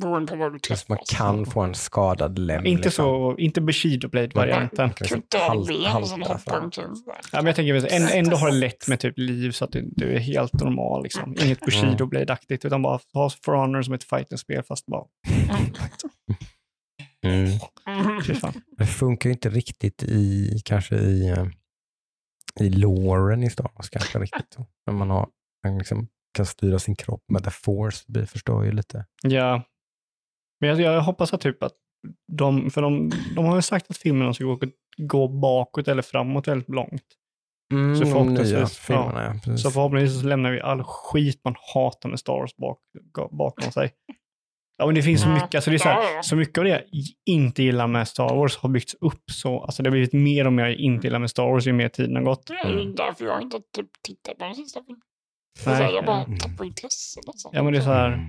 Beroende 0.00 0.32
på 0.32 0.38
vad 0.38 0.52
du 0.52 0.58
Fast 0.68 0.88
man 0.88 0.98
kan 1.10 1.46
få 1.46 1.60
en 1.60 1.74
skadad 1.74 2.38
lem. 2.38 2.66
Inte 2.66 2.82
liksom. 2.84 3.04
så, 3.04 3.36
inte 3.38 3.60
Bushido 3.60 4.08
Blade-varianten. 4.08 4.90
Kan 4.90 5.08
Kutta 5.08 5.38
av 5.38 5.48
halt- 5.56 5.68
ben 5.68 5.84
halta 5.84 6.08
som 6.08 6.22
hoppar 6.22 6.38
fram. 6.38 6.64
omkring. 6.64 6.84
Ja, 7.06 7.12
men 7.32 7.46
jag 7.46 7.56
tänker 7.56 7.74
att 7.74 7.84
en- 7.92 8.08
ändå 8.08 8.36
har 8.36 8.50
det 8.50 8.56
lätt 8.56 8.88
med 8.88 9.00
typ 9.00 9.18
liv 9.18 9.50
så 9.50 9.64
att 9.64 9.72
du, 9.72 9.88
du 9.96 10.12
är 10.14 10.18
helt 10.18 10.52
normal. 10.52 11.02
Liksom. 11.02 11.36
Inget 11.44 11.60
Bushido 11.60 12.06
Blade-aktigt, 12.06 12.64
utan 12.64 12.82
bara 12.82 13.00
ha 13.14 13.30
For 13.44 13.52
Honor 13.54 13.82
som 13.82 13.94
ett 13.94 14.04
fighting-spel 14.04 14.62
fast 14.62 14.86
bara... 14.86 15.04
Mm. 17.22 17.46
Mm. 17.86 18.20
Det 18.78 18.86
funkar 18.86 19.28
ju 19.30 19.32
inte 19.32 19.48
riktigt 19.50 20.02
i, 20.02 20.50
kanske 20.64 20.96
i, 20.96 21.28
eh, 21.28 21.46
i 22.60 22.70
loren 22.70 23.42
i 23.42 23.50
Star 23.50 23.70
Wars 23.76 23.90
kanske 23.90 24.18
riktigt. 24.18 24.56
När 24.86 24.94
man 24.94 25.10
har, 25.10 25.28
man 25.66 25.78
liksom 25.78 26.08
kan 26.34 26.46
styra 26.46 26.78
sin 26.78 26.96
kropp 26.96 27.22
med 27.32 27.44
the 27.44 27.50
force, 27.50 28.04
det 28.08 28.26
förstår 28.26 28.64
ju 28.64 28.72
lite. 28.72 29.06
Ja. 29.22 29.62
Men 30.60 30.70
jag, 30.70 30.80
jag 30.94 31.00
hoppas 31.02 31.34
att 31.34 31.40
typ 31.40 31.62
att 31.62 31.72
de, 32.32 32.70
för 32.70 32.82
de, 32.82 33.10
de 33.36 33.44
har 33.44 33.56
ju 33.56 33.62
sagt 33.62 33.90
att 33.90 33.96
filmerna 33.96 34.34
ska 34.34 34.44
gå, 34.44 34.58
gå 34.98 35.28
bakåt 35.28 35.88
eller 35.88 36.02
framåt 36.02 36.48
väldigt 36.48 36.68
långt. 36.68 37.02
Mm, 37.72 37.96
Så 37.96 38.04
förhoppningsvis- 38.06 38.52
nya 38.52 38.66
filmerna, 38.66 39.40
ja. 39.46 39.56
Så 39.56 39.70
förhoppningsvis 39.70 40.20
så 40.20 40.26
lämnar 40.26 40.50
vi 40.50 40.60
all 40.60 40.82
skit 40.84 41.40
man 41.44 41.54
hatar 41.74 42.08
med 42.08 42.18
Star 42.20 42.32
Wars 42.32 42.56
bak, 42.56 42.78
bakom 43.30 43.72
sig. 43.72 43.90
Ja, 44.78 44.86
men 44.86 44.94
det 44.94 45.02
finns 45.02 45.22
så 45.22 45.28
Ja. 45.28 45.34
mycket, 45.34 45.54
alltså 45.54 45.70
det 45.70 45.76
är 45.76 45.78
så, 45.78 45.88
här, 45.88 46.22
så 46.22 46.36
mycket 46.36 46.58
av 46.58 46.64
det 46.64 46.70
jag 46.70 46.82
inte 47.26 47.62
gillar 47.62 47.86
med 47.86 48.08
Star 48.08 48.34
Wars 48.36 48.56
har 48.56 48.68
byggts 48.68 48.94
upp 49.00 49.22
så, 49.32 49.60
alltså 49.60 49.82
det 49.82 49.88
har 49.88 49.92
blivit 49.92 50.12
mer 50.12 50.46
och 50.46 50.52
mer 50.52 50.64
jag 50.64 50.74
inte 50.76 51.06
gillar 51.06 51.18
med 51.18 51.30
Star 51.30 51.42
Wars 51.44 51.66
ju 51.66 51.72
mer 51.72 51.88
tiden 51.88 52.16
har 52.16 52.22
gått. 52.22 52.46
Det 52.46 52.54
är 52.54 52.78
ju 52.78 52.92
därför 52.92 53.24
jag 53.24 53.42
inte 53.42 53.56
typ 53.76 53.88
tittat 54.02 54.38
på 54.38 54.44
den 54.44 54.54
sista 54.54 54.80
filmen. 54.86 55.02
Nej, 55.66 55.94
jag 55.94 56.04
bara 56.06 56.24
Mm. 56.24 56.38
tappar 56.38 56.64
intresse. 56.64 57.20
Liksom. 57.26 57.50
Ja, 57.54 57.62
men 57.62 57.72
det 57.72 57.78
är 57.78 57.82
så 57.82 57.90
här, 57.92 58.08
Mm. 58.12 58.26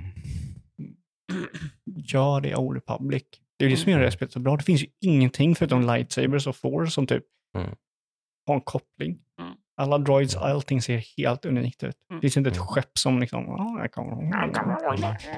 gör 2.13 2.41
det 2.41 2.55
Old 2.55 2.75
Republic. 2.75 3.23
Det 3.59 3.65
är 3.65 3.69
det 3.69 3.77
som 3.77 3.91
gör 3.91 3.99
det 3.99 4.05
här 4.05 4.11
spelet 4.11 4.31
så 4.33 4.39
bra. 4.39 4.57
Det 4.57 4.63
finns 4.63 4.83
ju 4.83 4.87
ingenting 5.01 5.55
förutom 5.55 5.81
lightsabers 5.81 6.47
och 6.47 6.55
force 6.55 6.91
som 6.91 7.07
typ 7.07 7.23
Mm. 7.57 7.69
har 8.47 8.55
en 8.55 8.61
koppling. 8.61 9.17
Mm. 9.39 9.51
Alla 9.81 9.97
droids, 9.97 10.35
allting 10.35 10.81
ser 10.81 11.03
helt 11.17 11.45
unikt 11.45 11.83
ut. 11.83 11.95
Det 12.09 12.19
finns 12.21 12.37
inte 12.37 12.49
ett 12.49 12.55
Mm. 12.57 12.67
skepp 12.67 12.97
som 12.97 13.19
liksom, 13.19 13.43
"Ja, 13.47 13.77
jag 13.81 13.91
kommer 13.91 14.11
ihåg 14.11 14.31
det. 14.31 14.37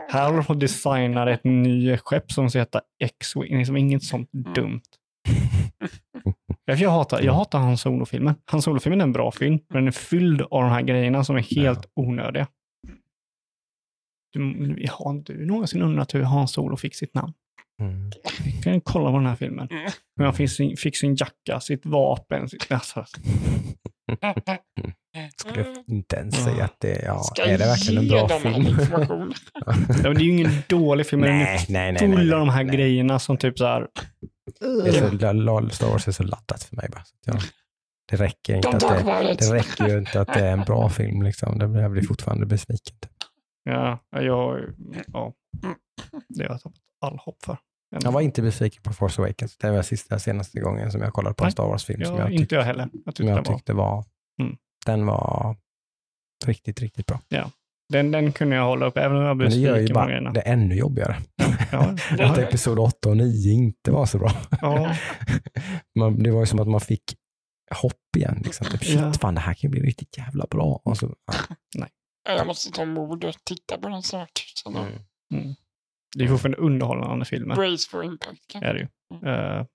Här 0.09 0.23
håller 0.25 0.37
de 0.37 0.45
på 0.45 0.53
att 0.53 0.59
designa 0.59 1.31
ett 1.31 1.43
nytt 1.43 1.99
skepp 2.01 2.31
som 2.31 2.49
ska 2.49 2.59
heta 2.59 2.81
X-Wing. 3.03 3.57
Liksom 3.57 3.77
inget 3.77 4.03
sånt 4.03 4.29
dumt. 4.55 4.81
Jag 6.65 6.89
hatar, 6.89 7.21
jag 7.21 7.33
hatar 7.33 7.59
Han 7.59 7.77
Solo-filmen. 7.77 8.35
Han 8.45 8.61
Solo-filmen 8.61 8.99
är 9.01 9.03
en 9.03 9.11
bra 9.13 9.31
film, 9.31 9.59
men 9.69 9.75
den 9.77 9.87
är 9.87 9.91
fylld 9.91 10.41
av 10.41 10.61
de 10.63 10.69
här 10.71 10.81
grejerna 10.81 11.23
som 11.23 11.35
är 11.35 11.41
helt 11.55 11.85
onödiga. 11.95 12.47
Du, 14.33 14.85
har 14.91 15.23
du 15.23 15.45
någonsin 15.45 15.81
undrat 15.81 16.13
hur 16.13 16.23
Han 16.23 16.47
Solo 16.47 16.77
fick 16.77 16.95
sitt 16.95 17.13
namn? 17.13 17.33
Mm. 17.81 18.11
kan 18.63 18.73
ju 18.73 18.81
kolla 18.83 19.11
på 19.11 19.17
den 19.17 19.25
här 19.25 19.35
filmen. 19.35 19.67
Mm. 19.71 19.91
Hur 20.17 20.25
han 20.25 20.33
fick 20.33 20.49
sin, 20.51 20.77
fick 20.77 20.97
sin 20.97 21.15
jacka, 21.15 21.59
sitt 21.59 21.85
vapen. 21.85 22.49
Sitt, 22.49 22.65
alltså, 22.71 23.05
Skulle 25.37 25.57
jag 25.57 25.67
Mm. 25.67 25.83
inte 25.87 26.15
ens 26.15 26.43
säga 26.43 26.63
att 26.65 26.79
det 26.79 27.01
ja, 27.05 27.19
Ska 27.23 27.43
är 27.45 27.57
det 27.57 27.65
verkligen 27.65 28.01
en 28.03 28.07
bra 28.09 28.39
film? 28.39 28.65
ja, 29.65 29.75
men 30.03 30.13
det 30.13 30.19
är 30.21 30.23
ju 30.23 30.31
ingen 30.31 30.51
dålig 30.67 31.07
film, 31.07 31.19
men 31.21 31.29
den 31.29 31.39
är 31.39 31.45
nej, 31.45 31.65
nej, 31.69 31.91
nej. 31.91 32.07
nej, 32.07 32.17
full 32.17 32.33
av 32.33 32.39
de 32.39 32.49
här 32.49 32.63
nej. 32.63 32.75
grejerna 32.75 33.19
som 33.19 33.37
typ 33.37 33.57
så 33.57 33.65
här... 33.65 33.87
Det 34.59 34.89
är 34.89 34.91
så, 35.69 35.69
Star 35.75 35.87
Wars 35.89 36.07
är 36.07 36.11
så 36.11 36.23
laddat 36.23 36.63
för 36.63 36.75
mig 36.75 36.89
bara. 36.91 37.03
Så 37.03 37.11
jag, 37.25 37.37
det 38.11 38.15
räcker 38.15 38.55
inte 38.55 38.67
att 38.69 38.79
det, 38.79 39.35
det 39.39 39.53
räcker 39.53 39.87
ju 39.87 39.97
inte 39.97 40.21
att 40.21 40.27
det 40.33 40.39
är 40.39 40.51
en 40.51 40.61
bra 40.61 40.89
film 40.89 41.21
liksom. 41.21 41.59
Det 41.59 41.67
blir- 41.67 41.81
Jag 41.81 41.91
blir 41.91 42.03
fortfarande 42.03 42.45
besviken. 42.45 42.95
typ. 43.01 43.11
Ja, 43.63 43.99
jag... 44.09 44.59
Ja. 45.13 45.33
Det 46.29 46.43
har 46.43 46.49
jag 46.51 46.61
tappat 46.61 46.79
all 47.01 47.17
hopp 47.17 47.43
för. 47.45 47.57
Jag 48.03 48.11
var 48.11 48.21
inte 48.21 48.41
besviken 48.41 48.83
på 48.83 48.93
Force 48.93 49.21
Awakens. 49.21 49.57
Det 49.57 49.71
var 49.71 49.81
sista 49.81 50.19
senaste 50.19 50.59
gången 50.59 50.91
som 50.91 51.01
jag 51.01 51.13
kollade 51.13 51.35
på 51.35 51.43
en 51.43 51.45
Nej. 51.45 51.51
Star 51.51 51.63
Wars-film 51.67 52.05
som 52.05 52.15
Ja, 52.15 52.21
jag, 52.21 52.31
inte 52.31 52.41
tyckte, 52.41 52.55
jag 52.55 52.63
heller. 52.63 52.89
Jag 52.93 53.03
som 53.03 53.13
tyckte 53.13 53.23
jag 53.23 53.37
den, 53.37 53.43
var, 53.43 53.53
tyckte 53.57 53.73
var, 53.73 54.05
Mm. 54.41 54.57
den 54.85 55.05
var 55.05 55.57
riktigt, 56.45 56.81
riktigt 56.81 57.05
bra. 57.05 57.19
den, 57.89 58.11
den 58.11 58.31
kunde 58.31 58.55
jag 58.55 58.65
hålla 58.65 58.85
upp, 58.85 58.97
även 58.97 59.17
om 59.17 59.23
jag 59.23 59.37
blev 59.37 59.49
Men 59.49 59.57
det 59.59 59.63
gör 59.63 59.69
ju 59.75 59.81
besviken 59.81 59.93
bara 59.93 60.07
grejerna. 60.07 60.31
det 60.31 60.41
ännu 60.41 60.75
jobbigare. 60.75 61.17
Ja, 61.71 61.95
Att 62.25 62.37
episod 62.37 62.79
8 62.79 63.09
och 63.09 63.17
9 63.17 63.51
inte 63.51 63.91
var 63.91 64.05
så 64.05 64.17
bra. 64.17 64.31
ja, 64.61 64.95
Man, 65.99 66.23
det 66.23 66.31
var 66.31 66.39
ju 66.39 66.45
som 66.45 66.59
att 66.59 66.67
man 66.67 66.81
fick 66.81 67.03
hopp 67.81 68.15
igen. 68.17 68.41
Liksom. 68.43 68.67
Typ, 68.67 68.83
shit, 68.83 68.99
Ja. 68.99 69.13
fan 69.13 69.35
det 69.35 69.41
här 69.41 69.53
kan 69.53 69.61
ju 69.61 69.69
bli 69.69 69.81
riktigt 69.81 70.17
jävla 70.17 70.45
bra. 70.49 70.81
Och 70.85 70.97
så, 70.97 71.15
ja. 71.25 71.85
Jag 72.25 72.47
måste 72.47 72.71
ta 72.71 72.85
mod 72.85 73.23
och 73.23 73.35
titta 73.43 73.77
på 73.77 73.89
den 73.89 74.03
snart. 74.03 74.45
Då- 74.65 74.69
mm. 75.37 75.55
det 76.15 76.23
är 76.23 76.27
fortfarande 76.27 76.57
underhållande 76.57 77.25
filmer. 77.25 77.55
Brace 77.55 77.89
for 77.89 78.03
impact. 78.03 78.41
kanske. 78.47 78.69
Är 78.69 78.73
det 78.73 78.79
ju. 78.79 79.29
Eh, 79.29 79.65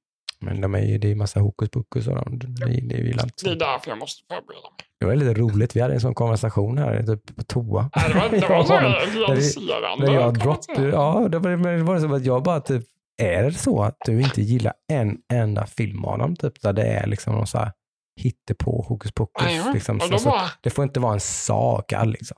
Men 0.40 0.60
de 0.60 0.74
är 0.74 0.82
ju, 0.82 0.98
det 0.98 1.06
är 1.06 1.08
ju 1.08 1.14
massa 1.14 1.40
hokus 1.40 1.70
pokus 1.70 2.06
och 2.06 2.14
de, 2.14 2.38
det, 2.38 2.46
det 2.64 2.64
är 2.94 2.98
ju 2.98 3.12
Det 3.12 3.50
är 3.50 3.56
därför 3.56 3.90
jag 3.90 3.98
måste 3.98 4.22
förbereda 4.28 4.70
mig. 4.70 4.84
Det 5.00 5.06
var 5.06 5.16
lite 5.16 5.34
roligt, 5.34 5.76
vi 5.76 5.80
hade 5.80 5.94
en 5.94 6.00
sån 6.00 6.14
konversation 6.14 6.78
här 6.78 7.02
typ 7.02 7.36
på 7.36 7.42
toa. 7.44 7.90
Nej, 7.96 8.08
Det 8.08 8.14
var, 8.14 8.28
det 8.30 8.48
var 8.48 8.64
så 8.64 9.18
realiserande. 9.18 10.06
Där 10.06 10.12
jag 10.14 10.64
säga. 10.64 10.88
ja, 10.88 11.28
det 11.28 11.38
var, 11.38 11.56
men 11.56 11.76
det 11.78 11.82
var 11.84 11.98
som 12.00 12.12
att 12.12 12.24
jag 12.24 12.42
bara 12.42 12.60
typ, 12.60 12.84
är 13.22 13.42
det 13.42 13.52
så 13.54 13.82
att 13.82 13.96
du 14.06 14.20
inte 14.20 14.42
gillar 14.42 14.72
en 14.92 15.18
enda 15.32 15.66
film 15.66 16.04
av 16.04 16.18
dem, 16.18 16.36
typ, 16.36 16.60
där 16.60 16.72
det 16.72 16.82
är 16.86 17.06
liksom 17.06 17.34
någon 17.34 17.46
så 17.46 17.58
här 17.58 17.72
hittepå 18.18 18.84
hokus 18.88 19.12
pokus. 19.12 19.52
Ja, 19.52 19.70
liksom, 19.74 20.00
så, 20.00 20.24
bara, 20.30 20.50
det 20.62 20.70
får 20.70 20.84
inte 20.84 21.00
vara 21.00 21.14
en 21.14 21.20
saga 21.20 22.04
liksom. 22.04 22.36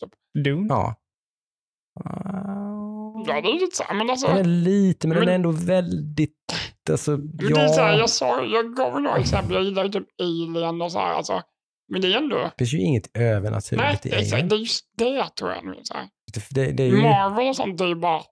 typ. 0.00 0.10
Dune. 0.44 0.66
Ja. 0.68 0.94
Ja, 3.26 3.40
det 3.42 3.48
är 3.48 3.60
lite 3.60 3.76
så 3.76 3.82
här, 3.82 3.94
men 3.94 4.10
alltså. 4.10 4.26
Den 4.26 4.36
är 4.36 4.44
lite, 4.44 5.08
men, 5.08 5.14
den 5.16 5.24
Men- 5.24 5.28
är 5.32 5.34
ändå 5.34 5.50
väldigt, 5.50 6.34
alltså, 6.90 7.10
Men 7.10 7.36
det 7.36 7.60
är 7.60 7.68
så 7.68 7.80
här, 7.80 7.92
ja. 7.92 7.98
jag, 7.98 8.10
sa, 8.10 8.44
jag 8.44 8.76
gav 8.76 9.00
några 9.00 9.16
exempel, 9.16 9.54
jag 9.54 9.64
gillar 9.64 9.84
ju 9.84 9.90
typ 9.90 10.06
Alien 10.22 10.82
och 10.82 10.92
så 10.92 10.98
här, 10.98 11.12
alltså. 11.14 11.42
Men 11.92 12.00
det 12.00 12.12
är 12.14 12.18
ändå, 12.18 12.36
Det 12.36 12.52
finns 12.58 12.74
ju 12.74 12.78
inget 12.80 13.10
nej, 13.14 13.24
övernaturligt 13.24 14.06
i 14.06 14.08
det 14.08 14.16
är, 14.16 14.22
så- 14.22 14.34
Alien. 14.34 14.48
det 14.48 14.54
är 14.54 14.58
just 14.58 14.84
det 14.96 15.28
tror 15.38 15.50
jag. 15.50 15.86
Så 15.86 15.94
här. 15.94 16.08
Det, 16.34 16.46
det, 16.50 16.72
det 16.72 16.82
är 16.82 16.86
ju, 16.86 17.02
Marvel 17.02 17.48
och 17.48 17.56
sånt, 17.56 17.78
det 17.78 17.84
är 17.84 17.88
ju 17.88 17.94
bara, 17.94 18.22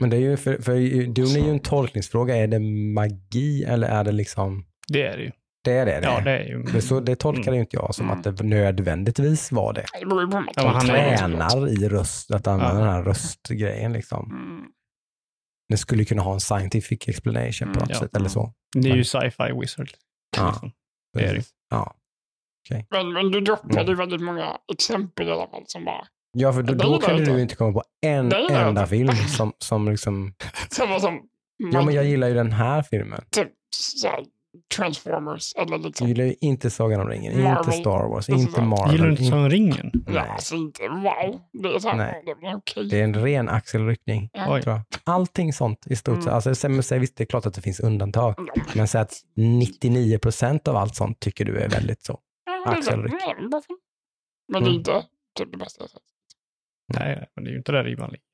men 0.00 0.10
det 0.10 0.16
är 0.16 0.20
ju, 0.20 0.36
för, 0.36 0.62
för 0.62 0.72
Dune 1.12 1.38
är 1.38 1.44
ju 1.44 1.50
en 1.50 1.60
tolkningsfråga. 1.60 2.36
Är 2.36 2.46
det 2.46 2.58
magi 2.94 3.64
eller 3.64 3.88
är 3.88 4.04
det 4.04 4.12
liksom, 4.12 4.64
Det 4.88 5.02
är 5.02 5.16
det 5.16 5.22
ju. 5.22 5.30
det 5.64 5.72
är 5.72 5.86
det 5.86 6.00
det 6.00 6.06
Ja, 6.06 6.20
det 6.20 6.30
är 6.38 6.44
ju. 6.44 6.62
Det, 6.62 6.82
så, 6.82 7.00
det 7.00 7.16
tolkar 7.16 7.42
Mm. 7.42 7.54
ju 7.54 7.60
inte 7.60 7.76
jag 7.76 7.94
som 7.94 8.06
Mm. 8.10 8.18
att 8.18 8.36
det 8.36 8.42
nödvändigtvis 8.44 9.52
var 9.52 9.72
det. 9.72 9.84
på 10.06 10.44
Ja, 10.56 10.68
han 10.68 10.86
Tränar 10.86 11.68
i 11.68 11.88
röst, 11.88 12.30
att 12.30 12.46
använda 12.46 12.74
Ja. 12.74 12.80
den 12.84 12.88
här 12.94 13.02
röstgrejen 13.02 13.92
liksom. 13.92 14.30
Mm. 14.30 14.64
Det 15.68 15.76
skulle 15.76 16.04
kunna 16.04 16.22
ha 16.22 16.34
en 16.34 16.40
scientific 16.40 17.08
explanation 17.08 17.68
på 17.72 17.78
Mm, 17.78 17.78
något 17.78 17.90
ja. 17.90 17.98
sätt 17.98 18.16
eller 18.16 18.28
så. 18.28 18.52
Det 18.76 18.90
är 18.90 18.94
ju 18.96 19.04
sci-fi 19.04 19.60
wizard. 19.60 19.90
Ja. 20.36 20.46
Liksom. 20.50 20.72
Det 21.12 21.24
är 21.24 21.34
det. 21.34 21.44
Ja. 21.70 21.94
Men, 22.90 23.12
men 23.12 23.30
du 23.30 23.40
droppade 23.40 23.74
Mm. 23.74 23.86
ju 23.88 23.94
väldigt 23.94 24.20
många 24.20 24.56
exempel 24.72 25.28
i 25.28 25.30
alla 25.30 25.48
fall 25.48 25.62
som 25.66 25.84
bara, 25.84 26.06
Ja, 26.32 26.52
för 26.52 26.62
då, 26.62 26.74
då 26.74 26.98
kunde 27.00 27.24
du 27.24 27.40
inte 27.42 27.54
komma 27.56 27.72
på 27.72 27.82
en 28.06 28.32
enda 28.50 28.86
film 28.86 29.08
som, 29.14 29.52
som 29.58 29.88
liksom, 29.90 30.34
som 30.70 30.90
var 30.90 30.98
som, 31.00 31.20
ja 31.72 31.82
men 31.82 31.94
jag 31.94 32.04
gillar 32.04 32.28
ju 32.28 32.34
den 32.34 32.52
här 32.52 32.82
filmen. 32.82 33.24
typ 33.30 33.48
så 33.76 34.08
här, 34.08 34.24
Transformers 34.76 35.54
eller 35.54 35.72
Jag 35.72 35.80
liksom. 35.82 36.08
gillar 36.08 36.24
ju 36.24 36.34
inte 36.40 36.70
Sagan 36.70 37.00
om 37.00 37.08
ringen, 37.08 37.32
inte 37.32 37.44
Marvel. 37.44 37.72
Star 37.72 38.08
Wars, 38.08 38.26
Det 38.26 38.32
är 38.32 38.36
inte 38.36 38.52
så- 38.52 38.62
Marvel. 38.62 38.92
Gillar 38.92 39.04
du 39.06 39.10
inte 39.10 39.22
in- 39.22 39.30
som 39.30 39.50
ringen? 39.50 39.90
Ja, 39.94 40.00
Nej, 40.12 40.28
alltså 40.28 40.54
inte 40.54 40.88
wow. 40.88 41.40
Det 41.62 41.74
är 41.74 41.78
så 41.78 41.88
här, 41.88 41.96
Nej. 41.96 42.22
det 42.40 42.46
är 42.46 42.56
okej. 42.56 42.88
det 42.88 43.00
är 43.00 43.04
en 43.04 43.14
ren 43.14 43.48
axelryckning. 43.48 44.30
Ja. 44.32 44.82
Allting 45.04 45.52
sånt 45.52 45.86
i 45.86 45.96
stort 45.96 46.14
sett. 46.14 46.22
Mm. 46.24 46.34
Alltså, 46.34 46.54
sen, 46.54 46.82
säg, 46.82 46.98
visst, 46.98 47.16
det 47.16 47.24
är 47.24 47.26
klart 47.26 47.46
att 47.46 47.54
det 47.54 47.60
finns 47.62 47.80
undantag. 47.80 48.34
Ja, 48.54 48.62
Men 48.74 48.88
säg 48.88 49.00
att 49.00 49.14
99 49.36 50.18
procent 50.18 50.68
av 50.68 50.76
allt 50.76 50.94
sånt 50.96 51.20
tycker 51.20 51.44
du 51.44 51.58
är 51.58 51.68
väldigt 51.68 52.02
så. 52.04 52.18
ja, 52.46 52.70
Axelryck. 52.72 53.12
men 53.12 53.50
det 54.52 54.58
är 54.58 54.60
Mm. 54.62 54.72
inte 54.74 55.06
typ 55.38 55.52
det 55.52 55.58
bästa 55.58 55.82
jag 55.82 55.90
sett. 55.90 56.02
Nej, 56.94 57.28
men 57.34 57.44
det 57.44 57.50
är 57.50 57.52
ju 57.52 57.58
inte 57.58 57.72
där 57.72 57.84
ribban 57.84 58.10
ligger. 58.10 58.24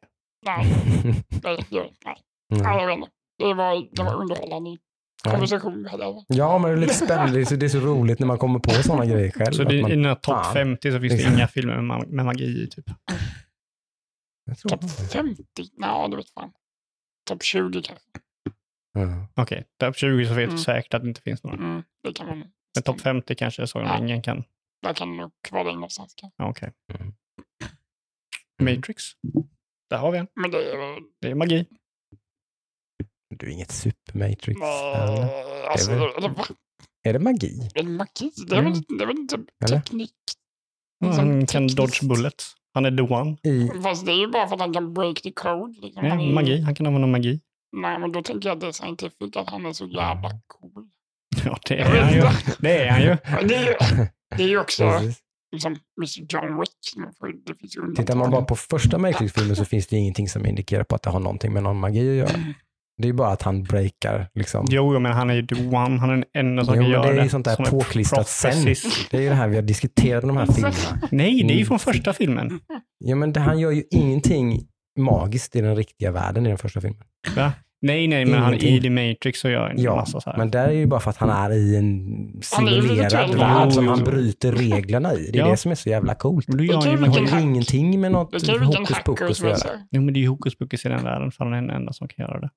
Nej, 0.47 0.67
nej, 1.43 1.65
det- 1.71 1.91
nej. 2.05 2.17
Mm. 2.53 2.87
Vet 2.89 2.97
inte. 2.97 3.11
Det 3.39 3.55
var, 3.55 3.87
det 3.97 4.03
var 4.03 4.15
underhållande. 4.15 4.77
Konversation 5.25 5.83
vi 5.83 5.89
hade. 5.89 6.25
Ja, 6.29 6.59
men 6.59 6.71
det 6.71 6.77
är 6.77 6.81
lite 6.81 6.95
spännande. 6.95 7.33
Det 7.33 7.41
är 7.41 7.45
så, 7.45 7.57
det 7.57 7.67
är 7.67 7.71
så 7.71 7.81
roligt 7.81 8.19
när 8.19 8.27
man 8.27 8.39
kommer 8.39 8.59
på 8.59 8.71
sådana 8.71 9.07
grejer 9.07 9.31
själv. 9.31 9.53
Så 9.53 9.65
det, 9.65 9.83
man, 9.83 9.91
i 9.91 9.95
den 9.95 10.05
här 10.05 10.15
topp 10.15 10.45
fan. 10.45 10.53
50 10.55 10.93
så 10.93 11.01
finns 11.01 11.13
det 11.25 11.35
inga 11.35 11.49
filmer 11.49 11.81
med, 11.83 12.09
med 12.09 12.25
magi 12.25 12.63
i 12.63 12.67
typ. 12.71 12.87
Topp 14.69 14.81
det. 14.81 14.89
50? 14.89 15.45
Nej, 15.77 16.11
det 16.11 16.17
vet 16.17 16.31
fan. 16.31 16.53
Topp 17.29 17.43
20 17.43 17.83
kanske. 17.83 18.05
Mm. 18.97 19.25
Okej, 19.35 19.65
topp 19.81 19.97
20 19.97 20.27
så 20.27 20.35
vet 20.35 20.45
Mm. 20.45 20.57
du 20.57 20.63
säkert 20.63 20.95
att 20.95 21.03
det 21.03 21.09
inte 21.09 21.21
finns 21.23 21.45
några. 21.45 21.57
Mm, 21.57 21.83
det 22.03 22.13
kan 22.13 22.27
man. 22.27 22.39
Men 22.75 22.83
topp 22.85 23.01
50 23.01 23.35
kanske 23.35 23.67
så 23.67 23.79
Ja. 23.79 23.99
ingen 23.99 24.23
kan. 24.23 24.45
Där 24.83 24.95
kan 24.95 25.17
nog 25.17 25.31
vara 25.51 25.65
det 25.65 25.73
någonstans. 25.73 26.15
Okej. 26.43 26.73
Mm. 27.01 27.13
Matrix. 28.63 29.05
Där 29.91 29.97
har 29.99 30.13
vi 30.13 30.19
en. 30.19 30.27
Men 30.35 30.51
det 30.51 30.73
är. 30.73 30.99
Det 31.21 31.31
är 31.31 31.35
magi. 31.35 31.67
Du 33.37 33.47
är 33.47 33.51
inget 33.51 33.71
supermatrix. 33.73 34.61
eller? 34.61 35.19
Uh, 35.19 35.71
alltså, 35.71 35.91
är 35.91 35.95
det 36.21 36.29
väl- 36.29 36.35
är, 37.05 37.13
det, 37.13 37.19
magi? 37.19 37.69
är 37.75 37.83
magi. 37.83 38.31
Det 38.49 38.57
är 38.57 38.63
väl, 38.63 38.73
Mm. 38.73 38.85
det 38.99 39.05
är 39.05 39.07
väl 39.07 39.19
inte 39.19 39.39
Eller? 39.65 39.81
teknik. 39.81 40.11
Mm, 41.05 41.15
Som 41.17 41.29
Han 41.29 41.47
kan 41.47 41.67
dodge 41.67 42.03
bullets. 42.03 42.55
Han 42.75 42.85
är 42.85 42.91
the 42.97 43.15
one. 43.15 43.37
I, 43.43 43.83
Fast 43.83 44.07
det 44.07 44.13
är 44.13 44.17
ju 44.17 44.27
bara 44.27 44.49
för 44.49 44.55
att 44.55 44.61
han 44.61 44.73
kan 44.73 44.95
break 44.95 45.23
the 45.23 45.33
code. 45.33 45.75
Liksom. 45.83 46.05
Ja, 46.05 46.11
Han 46.11 46.21
är 46.21 46.33
magi. 46.33 46.61
Han 46.61 46.75
kan 46.75 46.87
använda 46.87 47.07
magi. 47.09 47.41
Nej, 47.77 47.99
men 47.99 48.13
då 48.13 48.23
tänker 48.23 48.49
jag 48.49 48.55
att 48.57 48.61
det 48.61 48.67
är 48.67 48.73
scientific 48.73 49.37
att 49.37 49.51
han 49.51 49.67
är 49.67 49.73
så 49.73 49.87
jävla 49.87 50.31
cool. 50.47 50.89
Ja, 51.45 51.59
det 51.69 51.79
är 51.81 51.85
han 52.03 52.13
ju. 52.15 52.23
Det 52.59 52.79
är 52.83 52.91
han 52.91 53.03
ju. 53.03 53.09
Det 53.49 53.55
är 53.55 53.67
ju, 53.67 53.75
det 54.37 54.43
är 54.43 54.49
ju 54.49 54.59
också 54.61 54.85
liksom 55.53 55.73
Mr 55.73 56.27
John 56.35 56.61
Wick. 56.61 57.97
Tittar 57.97 58.15
man 58.17 58.31
bara 58.31 58.43
på 58.43 58.57
första 58.57 58.99
Matrix-filmen 58.99 59.57
så 59.57 59.65
finns 59.65 59.87
det 59.87 59.97
ingenting 59.97 60.29
som 60.29 60.47
indikerar 60.47 60.85
på 60.85 60.95
att 60.95 61.03
det 61.03 61.11
har 61.11 61.21
någonting 61.21 61.53
med 61.53 61.63
någon 61.63 61.77
magi 61.81 62.01
att 62.11 62.29
göra. 62.29 62.31
Det 62.99 63.05
är 63.05 63.07
ju 63.07 63.13
bara 63.13 63.29
att 63.33 63.43
han 63.43 63.63
breakar 63.63 64.29
liksom. 64.35 64.67
Jo, 64.71 64.95
jo, 64.95 65.01
men 65.01 65.13
han 65.13 65.31
är 65.31 65.35
ju 65.35 65.47
the 65.47 65.55
one. 65.67 65.99
Han 65.99 66.11
är 66.11 66.15
den 66.15 66.25
enda 66.35 66.65
som 66.65 66.75
Jo, 66.75 66.83
kan 66.83 66.91
göra 66.91 67.07
det 67.07 67.13
det. 67.13 67.19
är 67.21 67.25
ju 67.25 67.29
sånt 67.31 67.45
där 67.45 67.57
påklistrat 67.71 68.29
sen. 68.29 68.65
Det 69.11 69.17
är 69.17 69.21
ju 69.21 69.29
det 69.29 69.35
här 69.35 69.49
vi 69.49 69.55
har 69.57 69.63
diskuterat 69.63 70.23
de 70.23 70.37
här 70.37 70.47
filmerna. 70.47 70.75
Nej, 71.11 71.31
det 71.43 71.53
är 71.53 71.55
ju 71.55 71.55
Mm. 71.55 71.67
från 71.67 71.79
första 71.79 72.13
filmen. 72.13 72.61
Ja, 72.99 73.17
men 73.17 73.33
det, 73.33 73.41
han 73.41 73.59
gör 73.59 73.71
ju 73.71 73.83
ingenting 73.91 74.61
magiskt 74.99 75.57
i 75.57 75.61
den 75.61 75.77
riktiga 75.77 76.11
världen 76.11 76.47
i 76.47 76.49
den 76.49 76.59
första 76.59 76.81
filmen. 76.81 77.03
Va? 77.37 77.53
Nej, 77.83 78.07
nej, 78.09 78.25
men 78.27 78.35
han 78.43 78.49
Ingenting. 78.55 78.75
i 78.75 78.81
The 78.81 78.91
Matrix 78.91 79.41
så 79.41 79.49
gör 79.49 79.69
en 79.69 79.83
Ja, 79.83 79.97
massa 79.97 80.21
så 80.21 80.31
här. 80.31 80.39
men 80.39 80.51
där 80.51 80.69
är 80.69 80.73
ju 80.73 80.87
bara 80.87 81.01
för 81.01 81.11
att 81.11 81.17
han 81.17 81.31
är 81.31 81.51
i 81.53 81.77
en 81.77 82.07
Han 82.57 82.67
simulerad 82.67 83.35
värld 83.35 83.73
som 83.73 83.89
han 83.89 84.05
bryter 84.05 84.53
reglerna 84.53 85.15
i. 85.15 85.31
Det 85.33 85.39
är 85.39 85.43
Ja. 85.43 85.51
det 85.51 85.57
som 85.57 85.71
är 85.71 85.75
så 85.75 85.89
jävla 85.89 86.15
coolt. 86.15 86.49
Gör 86.49 86.57
Det 86.57 87.07
han 87.07 87.29
har 87.29 87.39
ju 87.39 87.45
ingenting 87.45 88.01
med 88.01 88.13
något 88.13 88.33
hokus 88.61 88.99
pokus 89.05 89.43
att 89.43 89.49
göra. 89.49 89.81
Jo, 89.91 90.03
men 90.03 90.15
det 90.15 90.19
är 90.21 90.23
ju 90.23 90.29
hokus 90.29 90.59
pokus 90.59 90.87
i 90.87 90.89
den 90.89 91.05
världen, 91.05 91.31
för 91.33 91.45
han 91.45 91.55
är 91.55 91.61
den 91.61 91.71
enda 91.71 91.93
som 91.93 92.09
kan 92.09 92.27
göra 92.27 92.41
det. 92.41 92.51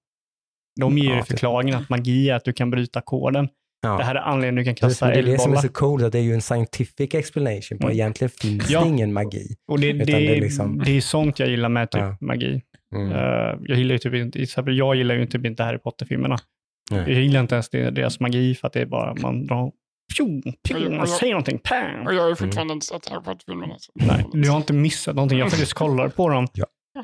De 0.80 0.98
ger 0.98 1.10
Ja, 1.10 1.16
ju 1.16 1.22
för- 1.22 1.28
förklaringen 1.28 1.76
att 1.76 1.90
magi 1.90 2.30
är 2.30 2.36
att 2.36 2.46
du 2.46 2.54
kan 2.54 2.70
bryta 2.72 3.02
koden. 3.02 3.50
Ja. 3.84 3.98
Det 3.98 4.04
här 4.04 4.16
är 4.16 4.20
anledningen 4.20 4.56
du 4.56 4.64
kan 4.64 4.76
kasta 4.76 5.06
men 5.06 5.14
det 5.14 5.20
är 5.20 5.24
det 5.24 5.40
som 5.40 5.52
är 5.52 5.56
eldbollar. 5.56 5.62
så 5.62 5.70
coolt, 5.74 6.04
att 6.04 6.12
det 6.12 6.20
är 6.20 6.24
ju 6.24 6.34
en 6.34 6.42
scientific 6.42 7.14
explanation 7.16 7.78
på 7.80 7.88
Mm. 7.88 7.94
egentligen 7.96 8.30
finns 8.42 8.70
Ja. 8.70 8.82
det 8.82 8.88
ingen 8.88 9.14
magi. 9.14 9.56
Och 9.72 9.80
det, 9.80 9.88
det, 9.88 10.04
Utan 10.04 10.06
det 10.06 10.12
det, 10.20 10.28
är 10.28 10.36
är 10.38 10.42
liksom- 10.42 11.02
sånt 11.02 11.40
jag 11.40 11.50
gillar 11.50 11.70
med 11.70 11.92
typ 11.92 12.02
Ja. 12.02 12.18
magi. 12.22 12.62
Mm. 12.96 13.12
Eh, 13.12 13.58
jag 13.62 13.78
gillar 13.78 13.94
ju 13.94 14.00
typ 14.00 14.14
inte, 14.14 14.46
jag 14.72 14.96
gillar 14.96 15.16
ju 15.16 15.26
typ 15.26 15.46
inte 15.46 15.64
Harry 15.64 15.78
Potter-filmerna. 15.78 16.38
Jag 16.92 17.10
gillar 17.10 17.40
inte 17.40 17.56
ens 17.56 17.70
det, 17.70 17.90
deras 17.92 18.20
magi 18.20 18.56
för 18.56 18.68
att 18.68 18.74
det 18.74 18.82
är 18.82 18.86
bara 18.86 19.16
man 19.22 19.48
drar 19.48 19.72
pjong, 20.18 20.44
pjong, 20.68 20.98
man 20.98 21.08
säger 21.08 21.34
någonting, 21.34 21.60
pang. 21.60 22.08
Och 22.08 22.14
jag 22.14 22.22
har 22.22 22.30
ju 22.30 22.36
fortfarande 22.36 22.74
inte 22.74 22.86
sett 22.86 23.10
Harry 23.10 23.24
Potter-filmerna. 23.24 23.76
Nej, 23.96 24.26
du 24.34 24.50
har 24.50 24.58
inte 24.58 24.74
missat 24.74 25.16
någonting. 25.16 25.40
Jag 25.40 25.50
faktiskt 25.50 25.74
kollar 25.74 26.10
på 26.10 26.30
dem. 26.30 26.48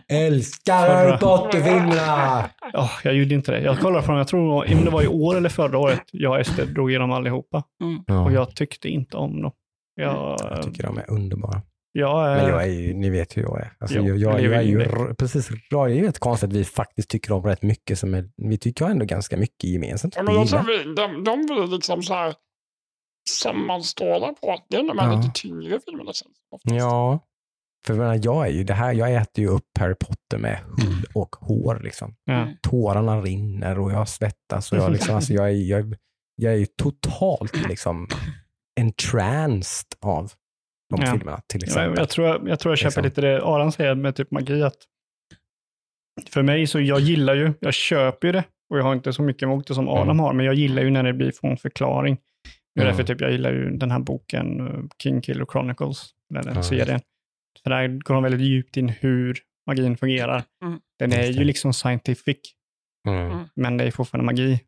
Älskar 0.07 1.18
Potter-filmerna! 1.18 2.49
Oh, 2.73 2.91
jag 3.03 3.14
gjorde 3.15 3.34
inte 3.35 3.51
det. 3.51 3.59
Jag 3.61 3.80
kollade 3.80 4.05
på 4.05 4.11
dem, 4.11 4.18
jag 4.18 4.27
tror 4.27 4.72
om 4.73 4.85
det 4.85 4.91
var 4.91 5.03
i 5.03 5.07
år 5.07 5.38
eller 5.38 5.49
förra 5.49 5.77
året. 5.77 6.01
Jag 6.11 6.31
och 6.31 6.39
Ester 6.39 6.65
drog 6.65 6.89
igenom 6.89 7.11
allihopa. 7.11 7.64
Ja, 8.07 8.26
Och 8.26 8.31
jag 8.31 8.55
tyckte 8.55 8.89
inte 8.89 9.18
om 9.18 9.41
dem. 9.41 9.51
Jag, 9.95 10.38
jag 10.39 10.64
tycker 10.64 10.84
de 10.84 10.97
är 10.97 11.11
underbara. 11.11 11.61
jag, 11.91 12.38
Men 12.38 12.49
jag 12.49 12.64
är 12.64 12.68
ju, 12.68 12.93
ni 12.93 13.09
vet 13.09 13.38
hur 13.38 13.41
jag 13.41 13.61
är. 13.61 13.73
Alltså, 13.80 13.97
Jo, 13.97 14.05
jag, 14.15 14.18
jag, 14.18 14.39
är 14.39 14.43
jag 14.51 14.53
är 14.55 14.61
ju 14.61 15.14
precis, 15.15 15.49
det 15.69 15.76
är 15.76 15.88
ju 15.88 16.05
rätt 16.07 16.19
konstigt 16.19 16.49
att 16.49 16.55
vi 16.55 16.64
faktiskt 16.64 17.09
tycker 17.09 17.31
om 17.34 17.43
rätt 17.43 17.61
mycket 17.61 17.99
som 17.99 18.14
är, 18.14 18.30
vi 18.38 18.57
tycker 18.57 18.85
ändå 18.85 19.05
ganska 19.05 19.38
mycket 19.38 19.69
gemensamt. 19.69 20.14
Ja, 20.18 20.23
men 20.23 20.35
jag 20.35 20.47
tror 20.47 20.64
vi, 20.64 20.93
de, 20.93 21.23
de 21.23 21.45
blir 21.45 21.68
liksom 21.76 22.03
så 22.03 22.14
här 22.14 22.34
sammanstrålar 23.43 24.34
på 24.34 24.64
det 24.69 24.76
är 24.77 24.88
de 24.88 24.99
här 24.99 25.11
Ja. 25.11 25.18
lite 25.18 25.31
tyngre 25.34 25.80
filmerna 25.85 26.09
oftast. 26.09 26.77
Ja, 26.77 27.19
för 27.88 28.04
jag, 28.04 28.26
jag 28.26 28.48
är 28.48 28.52
ju 28.52 28.64
det 28.64 28.74
här, 28.74 28.94
jag 28.94 29.14
äter 29.14 29.44
ju 29.44 29.48
upp 29.49 29.78
Harry 29.80 29.95
Potter 29.99 30.38
med 30.38 30.60
hull 30.60 31.06
och 31.14 31.36
hår 31.36 31.80
liksom. 31.84 32.16
ja. 32.26 32.48
Tårarna 32.62 33.22
rinner 33.22 33.80
och 33.80 33.91
jag 33.91 34.08
svettas 34.10 34.72
och 34.72 34.78
jag 34.78 34.91
liksom, 34.91 35.16
alltså 35.16 35.34
jag 35.34 35.45
är, 35.49 35.54
jag, 35.70 35.95
jag 36.36 36.54
är 36.54 36.58
ju 36.58 36.66
totalt 36.66 37.68
liksom 37.68 38.08
entranced 38.80 39.88
av 40.02 40.32
de 40.90 41.02
Ja. 41.06 41.12
filmerna 41.12 41.41
till 41.48 41.62
Jag, 41.62 41.68
exempel. 41.68 41.99
jag, 41.99 42.10
tror 42.10 42.28
jag, 42.28 42.48
jag 42.49 42.60
tror 42.60 42.72
jag 42.72 42.78
köper 42.80 42.88
Liksom. 42.90 43.04
lite 43.04 43.22
det 43.22 43.44
Aran 43.44 43.72
säger 43.72 43.95
med 43.95 44.16
typ 44.16 44.32
magi. 44.32 44.64
Att 44.64 44.76
för 46.30 46.44
mig 46.44 46.68
så, 46.68 46.80
jag 46.80 46.99
gillar 46.99 47.36
ju, 47.36 47.54
jag 47.60 47.74
köper 47.74 48.28
ju 48.28 48.32
det 48.32 48.44
och 48.70 48.78
jag 48.80 48.84
har 48.84 48.94
inte 48.94 49.14
så 49.14 49.22
mycket 49.22 49.44
emot 49.44 49.68
det 49.68 49.74
som 49.76 49.90
Adam 49.90 50.04
Mm. 50.04 50.20
har, 50.20 50.34
men 50.34 50.45
jag 50.45 50.56
gillar 50.56 50.82
ju 50.82 50.90
när 50.90 51.04
det 51.04 51.14
blir 51.14 51.32
från 51.32 51.58
förklaring. 51.58 52.18
Det 52.76 52.82
är 52.82 52.86
Mm. 52.86 52.98
därför 52.98 53.14
typ 53.14 53.22
jag 53.22 53.32
gillar 53.32 53.52
ju 53.54 53.70
den 53.78 53.91
här 53.91 53.99
boken, 53.99 54.62
uh, 54.62 54.84
King 55.04 55.22
Killer 55.22 55.45
Chronicles, 55.52 56.10
den 56.30 56.48
här 56.48 56.56
Ja. 56.56 56.64
serien. 56.64 56.99
För 57.64 57.70
där 57.70 57.88
går 57.88 58.14
de 58.14 58.24
väldigt 58.24 58.42
djupt 58.42 58.78
in 58.78 58.90
hur 58.90 59.38
magin 59.68 59.98
fungerar. 59.98 60.44
Mm. 60.66 60.80
Den 61.00 61.14
är 61.14 61.24
ju 61.26 61.44
liksom 61.44 61.74
scientific, 61.74 62.38
Mm, 63.08 63.32
Mm. 63.32 63.48
men 63.56 63.78
det 63.78 63.84
är 63.84 63.92
fortfarande 63.92 64.26
magi. 64.26 64.60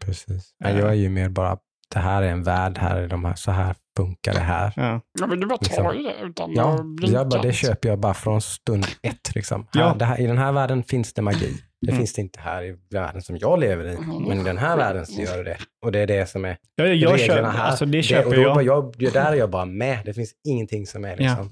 precis. 0.00 0.54
Men 0.60 0.76
jag 0.78 0.88
är 0.88 0.94
ju 0.94 1.08
mer 1.08 1.28
bara, 1.28 1.58
det 1.94 1.98
här 1.98 2.22
är 2.22 2.28
en 2.32 2.42
värld, 2.42 2.78
här 2.78 2.96
är 3.00 3.08
de 3.08 3.24
här, 3.24 3.34
så 3.34 3.50
här 3.50 3.74
funkar 3.96 4.34
det 4.34 4.40
här. 4.40 4.72
Ja. 4.76 5.00
Ja, 5.20 5.26
men 5.26 5.40
du 5.40 5.46
bara 5.46 5.58
tar 5.58 5.92
Liksom. 5.94 6.04
det 6.20 6.26
utan 6.26 6.52
Ja, 6.52 6.84
jag 7.02 7.28
bara, 7.28 7.42
det 7.42 7.52
köper 7.52 7.88
jag 7.88 7.98
bara 8.00 8.14
från 8.14 8.40
stund 8.42 8.86
ett. 9.02 9.34
Liksom. 9.34 9.66
Ja. 9.72 9.88
Här, 9.88 9.98
det 9.98 10.04
här, 10.04 10.20
I 10.20 10.26
den 10.26 10.38
här 10.38 10.52
världen 10.52 10.82
finns 10.84 11.12
det 11.12 11.22
magi. 11.22 11.56
Det 11.86 11.90
Mm. 11.90 11.98
finns 11.98 12.12
det 12.12 12.22
inte 12.22 12.40
här 12.40 12.62
i 12.64 12.76
världen 12.90 13.22
som 13.22 13.36
jag 13.36 13.60
lever 13.60 13.84
i. 13.84 13.94
Mm. 13.94 14.22
Men 14.28 14.40
i 14.40 14.44
den 14.44 14.58
här 14.58 14.76
världen 14.76 15.06
så 15.06 15.20
gör 15.22 15.36
det 15.36 15.42
det. 15.44 15.56
Och 15.84 15.92
det 15.92 15.98
är 15.98 16.06
det 16.06 16.26
som 16.28 16.44
är 16.44 16.56
Jag, 16.74 16.94
jag 16.94 17.20
köper, 17.20 17.32
reglerna 17.34 17.50
här. 17.50 17.64
alltså 17.64 17.84
det 17.86 17.98
och 17.98 18.04
köper 18.04 18.36
då, 18.36 18.42
jag. 18.42 18.54
bara- 18.54 18.62
jag. 18.64 18.94
det 18.98 19.12
Där 19.12 19.32
är 19.32 19.36
jag 19.36 19.50
bara 19.50 19.64
med. 19.64 19.98
Det 20.04 20.14
finns 20.14 20.32
ingenting 20.48 20.86
som 20.86 21.04
är 21.04 21.16
liksom... 21.16 21.50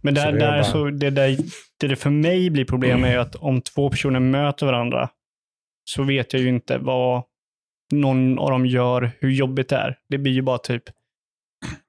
Men 0.00 0.16
Så 0.16 0.22
där, 0.22 0.32
det 0.32 0.38
är 0.38 0.40
där, 0.40 0.52
bara- 0.52 0.64
så, 0.64 0.84
det, 0.90 1.10
där, 1.10 1.36
det 1.80 1.88
det 1.88 1.96
för 1.96 2.10
mig 2.10 2.50
blir 2.50 2.64
problem 2.64 3.04
är 3.04 3.12
ju 3.12 3.18
att 3.18 3.34
om 3.34 3.60
två 3.60 3.90
personer 3.90 4.20
möter 4.20 4.66
varandra 4.66 5.08
så 5.90 6.02
vet 6.02 6.32
jag 6.32 6.42
ju 6.42 6.48
inte 6.48 6.78
vad 6.78 7.22
någon 7.92 8.38
av 8.38 8.50
dem 8.50 8.66
gör, 8.66 9.10
hur 9.20 9.30
jobbigt 9.30 9.68
det 9.68 9.76
är. 9.76 9.98
Det 10.08 10.18
blir 10.18 10.32
ju 10.32 10.42
bara 10.42 10.58
typ, 10.58 10.82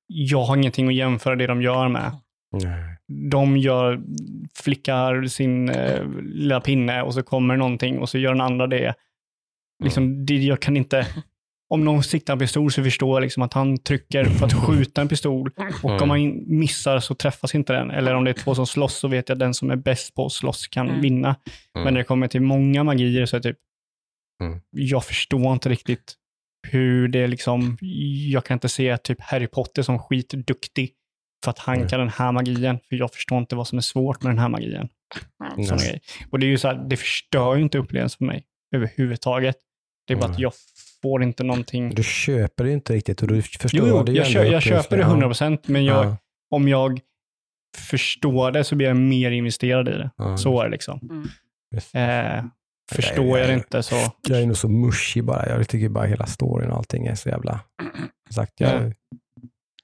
jag 0.07 0.43
har 0.43 0.57
ingenting 0.57 0.87
att 0.87 0.93
jämföra 0.95 1.35
det 1.35 1.47
de 1.47 1.61
gör 1.61 1.87
med. 1.87 2.11
Nej. 2.51 2.94
De 3.31 3.57
gör, 3.57 4.01
flickar 4.55 5.23
sin 5.27 5.69
eh, 5.69 6.09
lilla 6.21 6.61
pinne 6.61 7.01
och 7.01 7.13
så 7.13 7.23
kommer 7.23 7.57
någonting 7.57 7.99
och 7.99 8.09
så 8.09 8.17
gör 8.17 8.31
den 8.31 8.41
andra 8.41 8.67
det. 8.67 8.93
Liksom, 9.83 10.25
det 10.25 10.33
jag 10.35 10.59
kan 10.59 10.77
inte, 10.77 11.07
om 11.69 11.85
någon 11.85 12.03
siktar 12.03 12.33
en 12.33 12.39
pistol 12.39 12.71
så 12.71 12.83
förstår 12.83 13.15
jag 13.15 13.21
liksom 13.21 13.43
att 13.43 13.53
han 13.53 13.77
trycker 13.77 14.25
för 14.25 14.45
att 14.45 14.53
skjuta 14.53 15.01
en 15.01 15.07
pistol 15.07 15.51
och 15.83 15.89
Mm. 15.89 16.01
om 16.01 16.07
man 16.07 16.43
missar 16.59 16.99
så 16.99 17.15
träffas 17.15 17.55
inte 17.55 17.73
den. 17.73 17.91
Eller 17.91 18.13
om 18.13 18.23
det 18.23 18.31
är 18.31 18.33
två 18.33 18.55
som 18.55 18.67
slåss 18.67 18.95
så 18.95 19.07
vet 19.07 19.29
jag 19.29 19.35
att 19.35 19.39
den 19.39 19.53
som 19.53 19.71
är 19.71 19.75
bäst 19.75 20.15
på 20.15 20.25
att 20.25 20.31
slåss 20.31 20.67
kan 20.67 20.89
Mm. 20.89 21.01
vinna. 21.01 21.27
Mm. 21.27 21.83
Men 21.83 21.93
när 21.93 21.99
det 22.01 22.03
kommer 22.05 22.27
till 22.27 22.41
många 22.41 22.83
magier 22.83 23.25
så 23.25 23.35
är 23.35 23.39
det 23.39 23.49
typ, 23.49 23.57
Mm. 24.43 24.59
jag 24.71 25.05
förstår 25.05 25.53
inte 25.53 25.69
riktigt 25.69 26.13
hur 26.67 27.07
det 27.07 27.19
är 27.19 27.27
liksom, 27.27 27.77
jag 28.31 28.45
kan 28.45 28.55
inte 28.55 28.69
se 28.69 28.97
typ 28.97 29.21
Harry 29.21 29.47
Potter 29.47 29.81
som 29.81 29.99
skitduktig 29.99 30.91
för 31.45 31.51
att 31.51 31.59
han 31.59 31.75
Mm. 31.75 31.87
kan 31.87 31.99
den 31.99 32.09
här 32.09 32.31
magien, 32.31 32.79
för 32.89 32.95
jag 32.95 33.13
förstår 33.13 33.37
inte 33.37 33.55
vad 33.55 33.67
som 33.67 33.77
är 33.77 33.81
svårt 33.81 34.23
med 34.23 34.29
den 34.35 34.39
här. 34.39 34.89
Såna 35.67 35.77
grejer. 35.77 35.99
Och 36.31 36.39
det 36.39 36.45
är 36.45 36.49
ju 36.49 36.57
så 36.57 36.67
här, 36.67 36.75
det 36.89 36.97
förstör 36.97 37.55
ju 37.55 37.61
inte 37.61 37.77
upplevelsen 37.77 38.17
för 38.17 38.25
mig 38.25 38.43
överhuvudtaget. 38.75 39.55
Det 40.07 40.13
är 40.13 40.17
bara 40.17 40.25
att 40.25 40.31
Nej. 40.31 40.41
jag 40.41 40.53
får 41.01 41.23
inte 41.23 41.43
någonting. 41.43 41.89
Du 41.95 42.03
köper 42.03 42.63
det 42.63 42.69
ju 42.69 42.73
inte 42.75 42.93
riktigt 42.93 43.21
och 43.21 43.27
du 43.27 43.41
förstår 43.41 43.79
Jo, 43.79 43.87
jo 43.87 44.03
det 44.03 44.11
ju 44.11 44.17
jag, 44.17 44.27
kö, 44.27 44.43
jag 44.43 44.61
köper 44.61 44.97
det 44.97 45.03
100%, 45.03 45.59
men 45.65 45.85
jag, 45.85 46.05
Ja, 46.05 46.17
om 46.49 46.67
jag 46.67 46.99
förstår 47.77 48.51
det 48.51 48.63
så 48.63 48.75
blir 48.75 48.87
jag 48.87 48.97
mer 48.97 49.31
investerad 49.31 49.87
i 49.89 49.91
det. 49.91 50.11
ja. 50.17 50.37
Så 50.37 50.59
är 50.61 50.65
det 50.65 50.71
liksom. 50.71 51.27
Just. 51.75 51.95
Eh, 51.95 52.43
förstår 52.91 53.39
jag 53.39 53.47
det 53.49 53.53
inte 53.53 53.83
så... 53.83 53.95
Jag 54.29 54.41
är 54.41 54.45
nog 54.45 54.57
så 54.57 54.69
mushy 54.69 55.21
bara. 55.21 55.49
Jag 55.49 55.67
tycker 55.67 55.89
bara 55.89 56.05
hela 56.05 56.25
storyn 56.25 56.69
och 56.71 56.77
allting 56.77 57.05
är 57.07 57.15
så 57.15 57.29
jävla... 57.29 57.59
Sagt, 58.29 58.53
jag, 58.59 58.85
Ja. 58.87 58.91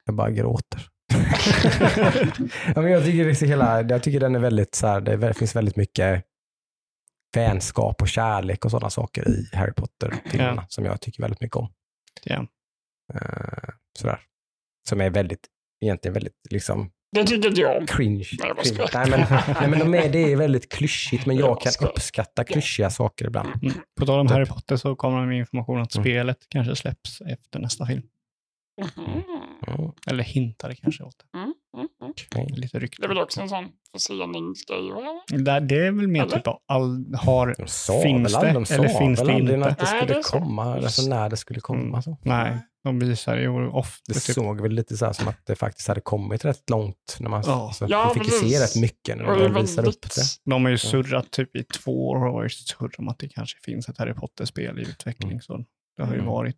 jag 0.06 0.16
bara 0.16 0.32
gråter. 0.32 0.82
Ja, 2.76 2.82
men 2.82 2.92
jag, 2.92 3.04
tycker 3.06 3.34
så 3.34 3.46
hela, 3.46 3.82
jag 3.82 4.04
tycker 4.04 4.20
den 4.20 4.36
är 4.36 4.40
väldigt 4.40 4.76
så 4.76 4.88
här, 4.88 5.02
det 5.02 5.34
finns 5.34 5.56
väldigt 5.56 5.76
mycket 5.76 6.24
vänskap 7.36 8.02
och 8.02 8.08
kärlek 8.08 8.66
och 8.66 8.72
sådana 8.72 8.90
saker 8.90 9.30
i 9.30 9.50
Harry 9.54 9.74
Potter-filmerna 9.74 10.66
som 10.70 10.86
jag 10.86 11.02
tycker 11.02 11.22
väldigt 11.22 11.42
mycket 11.42 11.58
om. 11.58 11.70
Ja. 12.24 12.48
Eh, 13.14 13.70
sådär. 14.00 14.20
Som 14.90 15.02
är 15.02 15.10
väldigt, 15.10 15.48
egentligen 15.82 16.14
väldigt 16.14 16.34
liksom 16.50 16.92
Det 17.16 17.24
tycker 17.24 17.48
inte 17.50 17.62
jag 17.62 17.78
om. 17.78 17.86
cringe. 17.88 18.26
Nej, 18.40 18.52
cringe. 18.64 18.88
Nej, 18.94 19.10
men, 19.10 19.26
nej, 19.60 19.70
men 19.70 19.80
de 19.80 19.94
är, 19.94 20.10
det 20.10 20.20
är 20.32 20.36
väldigt 20.36 20.72
klyschigt, 20.72 21.26
men 21.26 21.36
Jag 21.38 21.62
kan 21.62 21.88
uppskatta 21.88 22.44
klyschiga 22.44 22.90
saker 22.90 23.26
ibland. 23.28 23.50
Mm. 23.64 23.74
På 24.00 24.06
tal 24.06 24.20
om 24.20 24.28
Typ. 24.28 24.34
Harry 24.34 24.46
Potter 24.46 24.78
så 24.78 24.96
kommer 24.96 25.22
det 25.22 25.28
med 25.28 25.38
information 25.38 25.82
att 25.82 25.96
Mm. 25.96 26.04
spelet 26.04 26.38
kanske 26.50 26.76
släpps 26.76 27.22
efter 27.22 27.60
nästa 27.60 27.86
film. 27.86 28.04
Mm, 28.98 29.91
Eller 30.07 30.23
hintade 30.23 30.76
kanske 30.76 31.03
åt 31.03 31.15
det. 31.31 31.38
Mm, 31.38 31.53
mm, 31.77 31.88
mm. 32.35 32.48
Lite 32.56 32.77
Det 32.77 32.77
är 32.77 32.81
rykte. 32.81 33.07
väl 33.07 33.18
också 33.18 33.41
en 33.41 33.49
sån 33.49 33.68
förseningsgrej? 33.93 34.91
Det, 35.27 35.60
det 35.60 35.76
är 35.88 35.91
väl 35.91 36.07
mer 36.07 36.22
Eller? 36.23 36.38
typ 36.38 36.48
av 36.48 36.60
all, 36.68 37.15
har, 37.15 37.56
De 37.57 37.68
sa 37.68 38.02
finns 38.02 38.35
väl 38.35 38.45
det 38.48 38.53
de 38.53 38.65
sa 38.65 38.73
eller 38.73 38.88
finns 38.99 39.19
väl 39.19 39.27
det 39.27 39.34
inte? 39.53 39.65
att 39.69 39.77
det 39.80 39.85
Nej, 39.91 40.02
skulle 40.07 40.23
så. 40.23 40.31
komma, 40.39 40.64
alltså 40.76 41.10
när 41.10 41.30
det 41.30 41.38
skulle 41.38 41.60
komma. 41.60 41.81
Mm. 41.88 42.02
Så. 42.02 42.18
Nej, 42.22 42.57
de 42.84 42.99
visar 42.99 43.38
ju 43.38 43.68
ofta 43.68 44.14
Det 44.14 44.19
typ, 44.19 44.35
såg 44.35 44.61
väl 44.61 44.72
lite 44.72 44.98
så 44.98 45.06
här 45.06 45.14
som 45.14 45.27
att 45.27 45.45
det 45.45 45.56
faktiskt 45.56 45.88
hade 45.88 46.02
kommit 46.02 46.45
rätt 46.45 46.69
långt. 46.69 47.18
När 47.19 47.30
man, 47.30 47.43
Ja. 47.45 47.68
alltså, 47.68 47.85
Ja, 47.89 48.11
vi 48.14 48.19
fick 48.19 48.34
ju 48.43 48.49
se 48.49 48.64
rätt 48.64 48.76
mycket 48.81 49.18
när 49.18 49.23
de 49.49 49.61
visade 49.61 49.88
upp 49.88 50.02
det. 50.02 50.22
de 50.49 50.64
har 50.64 50.72
ju 50.72 50.77
surrat 50.77 51.31
typ 51.31 51.56
i 51.56 51.64
två 51.64 52.10
år 52.10 52.26
och 52.27 52.34
varit 52.34 52.52
surrat 52.53 52.95
om 52.99 53.07
att 53.07 53.19
det 53.19 53.30
kanske 53.30 53.60
finns 53.64 53.89
ett 53.89 53.98
Harry 53.98 54.14
Potter-spel 54.14 54.80
i 54.80 54.81
utveckling. 54.81 55.41
Så 55.41 55.57
det 55.98 56.03
har 56.03 56.11
ju 56.14 56.19
Mm. 56.19 56.31
varit 56.31 56.57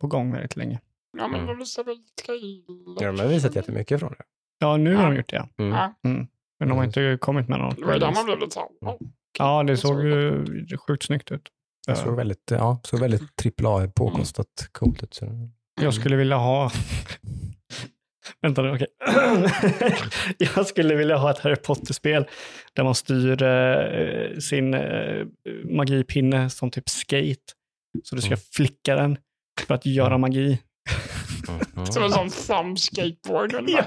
på 0.00 0.06
gång 0.06 0.32
väldigt 0.32 0.56
länge. 0.56 0.80
Ja, 1.18 1.28
men 1.28 1.34
Mm. 1.40 1.46
de 1.46 1.58
visar 1.58 1.84
väl 1.84 1.96
trailer. 2.26 3.02
Ja, 3.04 3.12
de 3.12 3.20
har 3.20 3.28
visat 3.28 3.56
jättemycket 3.56 4.00
från 4.00 4.12
det. 4.12 4.24
Ja, 4.58 4.76
nu 4.76 4.94
har 4.94 5.04
de 5.10 5.16
gjort 5.16 5.28
det. 5.30 5.48
Mm. 5.58 5.72
Ja, 5.72 5.94
Mm. 6.04 6.26
Men 6.60 6.68
de 6.68 6.78
har 6.78 6.84
inte 6.84 7.18
kommit 7.20 7.48
med 7.48 7.58
något. 7.58 7.76
det 7.76 7.84
var 7.84 7.98
där 7.98 8.12
man 8.14 8.24
blev 8.24 8.38
lite 8.38 8.54
så 8.54 8.60
oh, 8.80 8.96
Ja, 9.38 9.62
det 9.62 9.76
såg 9.76 10.04
ju 10.04 10.44
sjukt 10.86 11.02
snyggt 11.06 11.32
ut. 11.32 11.48
Det 11.86 11.96
såg 11.96 12.16
väldigt, 12.16 12.50
ja, 12.50 12.80
såg 12.84 13.00
väldigt 13.00 13.36
trippel 13.36 13.66
A 13.66 13.90
påkostat 13.96 14.68
coolt 14.72 15.02
ut. 15.02 15.14
Så. 15.14 15.48
Jag 15.80 15.94
skulle 15.94 16.16
vilja 16.16 16.36
ha... 16.36 16.70
Vänta 18.42 18.62
nu, 18.62 18.70
okej. 18.74 18.86
jag 20.56 20.66
skulle 20.66 20.94
vilja 20.94 21.16
ha 21.16 21.30
ett 21.30 21.38
Harry 21.38 21.56
Potter-spel 21.56 22.26
där 22.72 22.84
man 22.84 22.94
styr 22.94 23.42
eh, 23.42 24.38
sin 24.38 24.74
eh, 24.74 25.26
magipinne 25.64 26.50
som 26.50 26.70
typ 26.70 26.88
skate. 26.88 27.52
Så 28.04 28.14
du 28.16 28.20
ska 28.22 28.28
Mm. 28.28 28.38
flicka 28.52 28.94
den 28.94 29.18
för 29.66 29.74
att 29.74 29.86
göra 29.86 30.18
magi. 30.18 30.58
Mm. 31.48 31.86
Som 31.86 32.02
en 32.02 32.10
sån 32.10 32.30
thumb 32.30 32.78
skateboard. 32.78 33.52
Ja. 33.68 33.84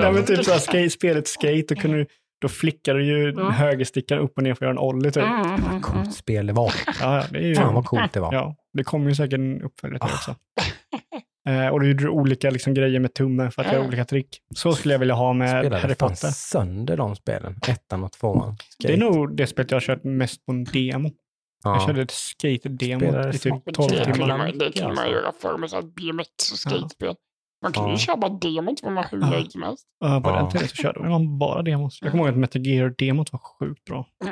Nej, 0.00 0.12
men 0.12 0.24
typ 0.24 0.44
så 0.44 0.50
här, 0.52 0.58
skate, 0.58 0.90
spelet 0.90 1.28
skate, 1.28 1.64
då, 1.68 1.74
kunde 1.74 1.96
du, 1.96 2.06
då 2.40 2.48
flickar 2.48 2.94
du 2.94 3.04
ju 3.06 3.30
Mm. 3.30 3.46
högerstickan 3.52 4.18
upp 4.18 4.32
och 4.36 4.42
ner 4.42 4.54
för 4.54 4.64
att 4.64 4.68
göra 4.68 4.70
en 4.70 4.78
ollie. 4.78 5.10
Typ. 5.10 5.22
Mm, 5.22 5.40
mm, 5.40 5.64
mm. 5.64 5.82
Coolt 5.82 6.14
spel 6.14 6.46
det 6.46 6.52
var. 6.52 6.72
Ja, 6.86 6.92
ja, 7.16 7.24
det 7.30 7.38
är 7.38 7.42
ju, 7.42 7.54
Fan 7.54 7.74
vad 7.74 7.84
coolt 7.84 8.12
det 8.12 8.20
var. 8.20 8.32
ja, 8.34 8.56
det 8.72 8.84
kommer 8.84 9.08
ju 9.08 9.14
säkert 9.14 9.34
en 9.34 9.62
uppföljare 9.62 9.98
till 9.98 10.08
Ah. 10.10 10.14
också. 10.14 10.34
Eh, 11.48 11.66
och 11.68 11.80
du 11.80 11.88
gjorde 11.88 12.08
olika 12.08 12.50
liksom, 12.50 12.74
grejer 12.74 13.00
med 13.00 13.14
tummen 13.14 13.52
för 13.52 13.62
att 13.62 13.72
göra 13.72 13.82
Ja. 13.82 13.88
olika 13.88 14.04
trick. 14.04 14.28
Så 14.56 14.72
skulle 14.72 14.94
jag 14.94 14.98
vilja 14.98 15.14
ha 15.14 15.32
med 15.32 15.48
Spelade 15.50 15.78
Harry 15.82 15.94
Potter. 15.94 16.28
sönder 16.28 16.96
de 16.96 17.16
spelen. 17.16 17.54
Ettan 17.68 18.04
och 18.04 18.12
tvåan. 18.12 18.56
Det 18.78 18.92
är 18.92 18.96
nog 18.96 19.36
det 19.36 19.46
spelet 19.46 19.70
jag 19.70 19.76
har 19.76 19.80
kört 19.80 20.04
mest 20.04 20.46
på 20.46 20.52
en 20.52 20.64
demo. 20.64 21.10
Jag 21.64 21.76
ja. 21.76 21.86
körde 21.86 22.02
ett 22.02 22.10
skate-demo 22.10 23.28
i 23.28 23.32
typ 23.32 23.40
smart. 23.42 23.62
12 23.74 23.88
Det 23.90 23.96
kunde 24.04 24.12
timmar. 24.12 24.38
man, 24.38 24.58
det 24.58 24.72
kunde 24.72 24.88
man 24.88 24.98
alltså. 24.98 25.12
göra 25.12 25.32
förr 25.32 25.58
med 25.58 25.70
så 25.70 25.76
här 25.76 25.82
BMX 25.82 26.52
och 26.52 26.58
skatespel. 26.58 27.14
Man 27.62 27.72
kunde 27.72 27.88
ju 27.88 27.94
Ja. 27.94 27.98
köra 27.98 28.28
demot 28.28 28.82
var 28.82 28.90
man 28.90 29.04
hur 29.10 29.20
Ja. 29.38 29.50
som 29.50 29.62
helst. 29.62 29.86
Uh, 30.04 30.20
på 30.22 30.30
Ja. 30.30 30.36
den 30.36 30.50
tiden 30.50 30.68
så 30.68 30.76
körde 30.76 31.08
man 31.08 31.38
bara 31.38 31.62
demos. 31.62 31.98
Jag 32.02 32.10
kommer 32.10 32.24
ihåg 32.24 32.32
att 32.32 32.38
Metal 32.38 32.62
Gear-demot 32.66 33.32
var 33.32 33.38
sjukt 33.58 33.84
bra. 33.84 34.06
Uh, 34.24 34.30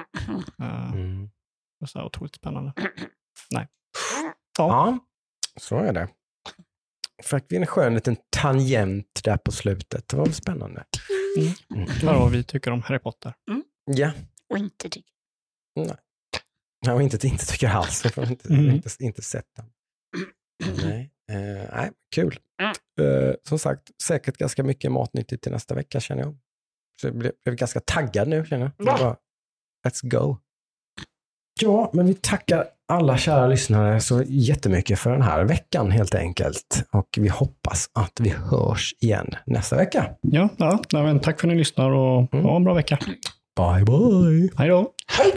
Mm. 0.95 1.23
det 1.25 1.31
var 1.79 1.87
så 1.87 1.99
här 1.99 2.07
otroligt 2.07 2.35
spännande. 2.35 2.73
Nej. 3.51 3.69
Ja. 4.59 4.67
Ja, 4.69 4.99
så 5.61 5.77
är 5.77 5.93
det. 5.93 6.09
Fick 7.25 7.45
vi 7.49 7.57
en 7.57 7.67
skön 7.67 7.95
liten 7.95 8.17
tangent 8.31 9.21
där 9.25 9.37
på 9.37 9.53
slutet. 9.53 10.09
Det 10.09 10.17
var 10.17 10.25
väl 10.25 10.35
spännande. 10.35 10.85
Mm. 11.75 11.87
Det 12.01 12.07
var 12.07 12.19
vad 12.19 12.31
vi 12.31 12.45
tycker 12.45 12.71
om 12.71 12.83
Harry 12.83 12.99
Potter. 12.99 13.35
Ja, 13.85 14.11
Och 14.51 14.59
inte 14.59 14.89
tycker 14.89 15.11
jag 16.87 17.03
inte, 17.03 17.27
inte 17.27 17.47
tycker 17.47 17.69
alls. 17.69 18.05
Jag 18.05 18.23
har 18.23 18.31
inte, 18.31 18.49
Mm. 18.55 18.71
inte, 18.71 18.91
inte 19.05 19.23
sett 19.23 19.47
den. 19.57 19.67
Nej, 20.85 21.11
eh, 21.33 21.69
nej 21.77 21.91
kul. 22.15 22.39
Mm. 22.63 22.73
Eh, 23.29 23.35
som 23.49 23.59
sagt, 23.59 23.83
säkert 24.03 24.37
ganska 24.37 24.63
mycket 24.63 24.93
matnyttigt 24.93 25.43
till 25.43 25.53
nästa 25.53 25.75
vecka 25.75 26.01
känner 26.01 26.23
jag. 26.23 26.37
Så 27.01 27.07
jag 27.07 27.15
blev, 27.17 27.33
blev 27.45 27.57
ganska 27.57 27.81
taggad 27.81 28.29
nu 28.29 28.45
känner 28.47 28.63
jag. 28.77 28.87
Ja. 28.89 28.99
Bara, 28.99 29.17
let's 29.89 30.09
go. 30.09 30.37
Ja, 31.61 31.91
men 31.93 32.07
vi 32.07 32.15
tackar 32.15 32.65
alla 32.89 33.19
kära 33.19 33.47
lyssnare 33.47 34.01
så 34.01 34.23
jättemycket 34.27 34.99
för 34.99 35.11
den 35.11 35.23
här 35.23 35.45
veckan 35.45 35.91
helt 35.91 36.15
enkelt. 36.15 36.85
Och 36.91 37.09
vi 37.21 37.29
hoppas 37.29 37.91
att 37.93 38.21
vi 38.21 38.31
hörs 38.31 38.95
igen 39.01 39.35
nästa 39.47 39.77
vecka. 39.77 40.15
Ja, 40.21 40.49
ja. 40.57 40.81
Men 40.93 41.21
tack 41.21 41.41
för 41.41 41.49
att 41.49 41.53
ni 41.53 41.59
lyssnar 41.59 41.91
och 41.91 42.35
Mm. 42.35 42.45
ha 42.45 42.57
en 42.57 42.65
bra 42.65 42.75
vecka. 42.75 42.99
Bye 43.57 43.85
bye! 43.85 44.51
Hej 44.57 44.69
då! 44.69 44.93
Hej! 45.07 45.33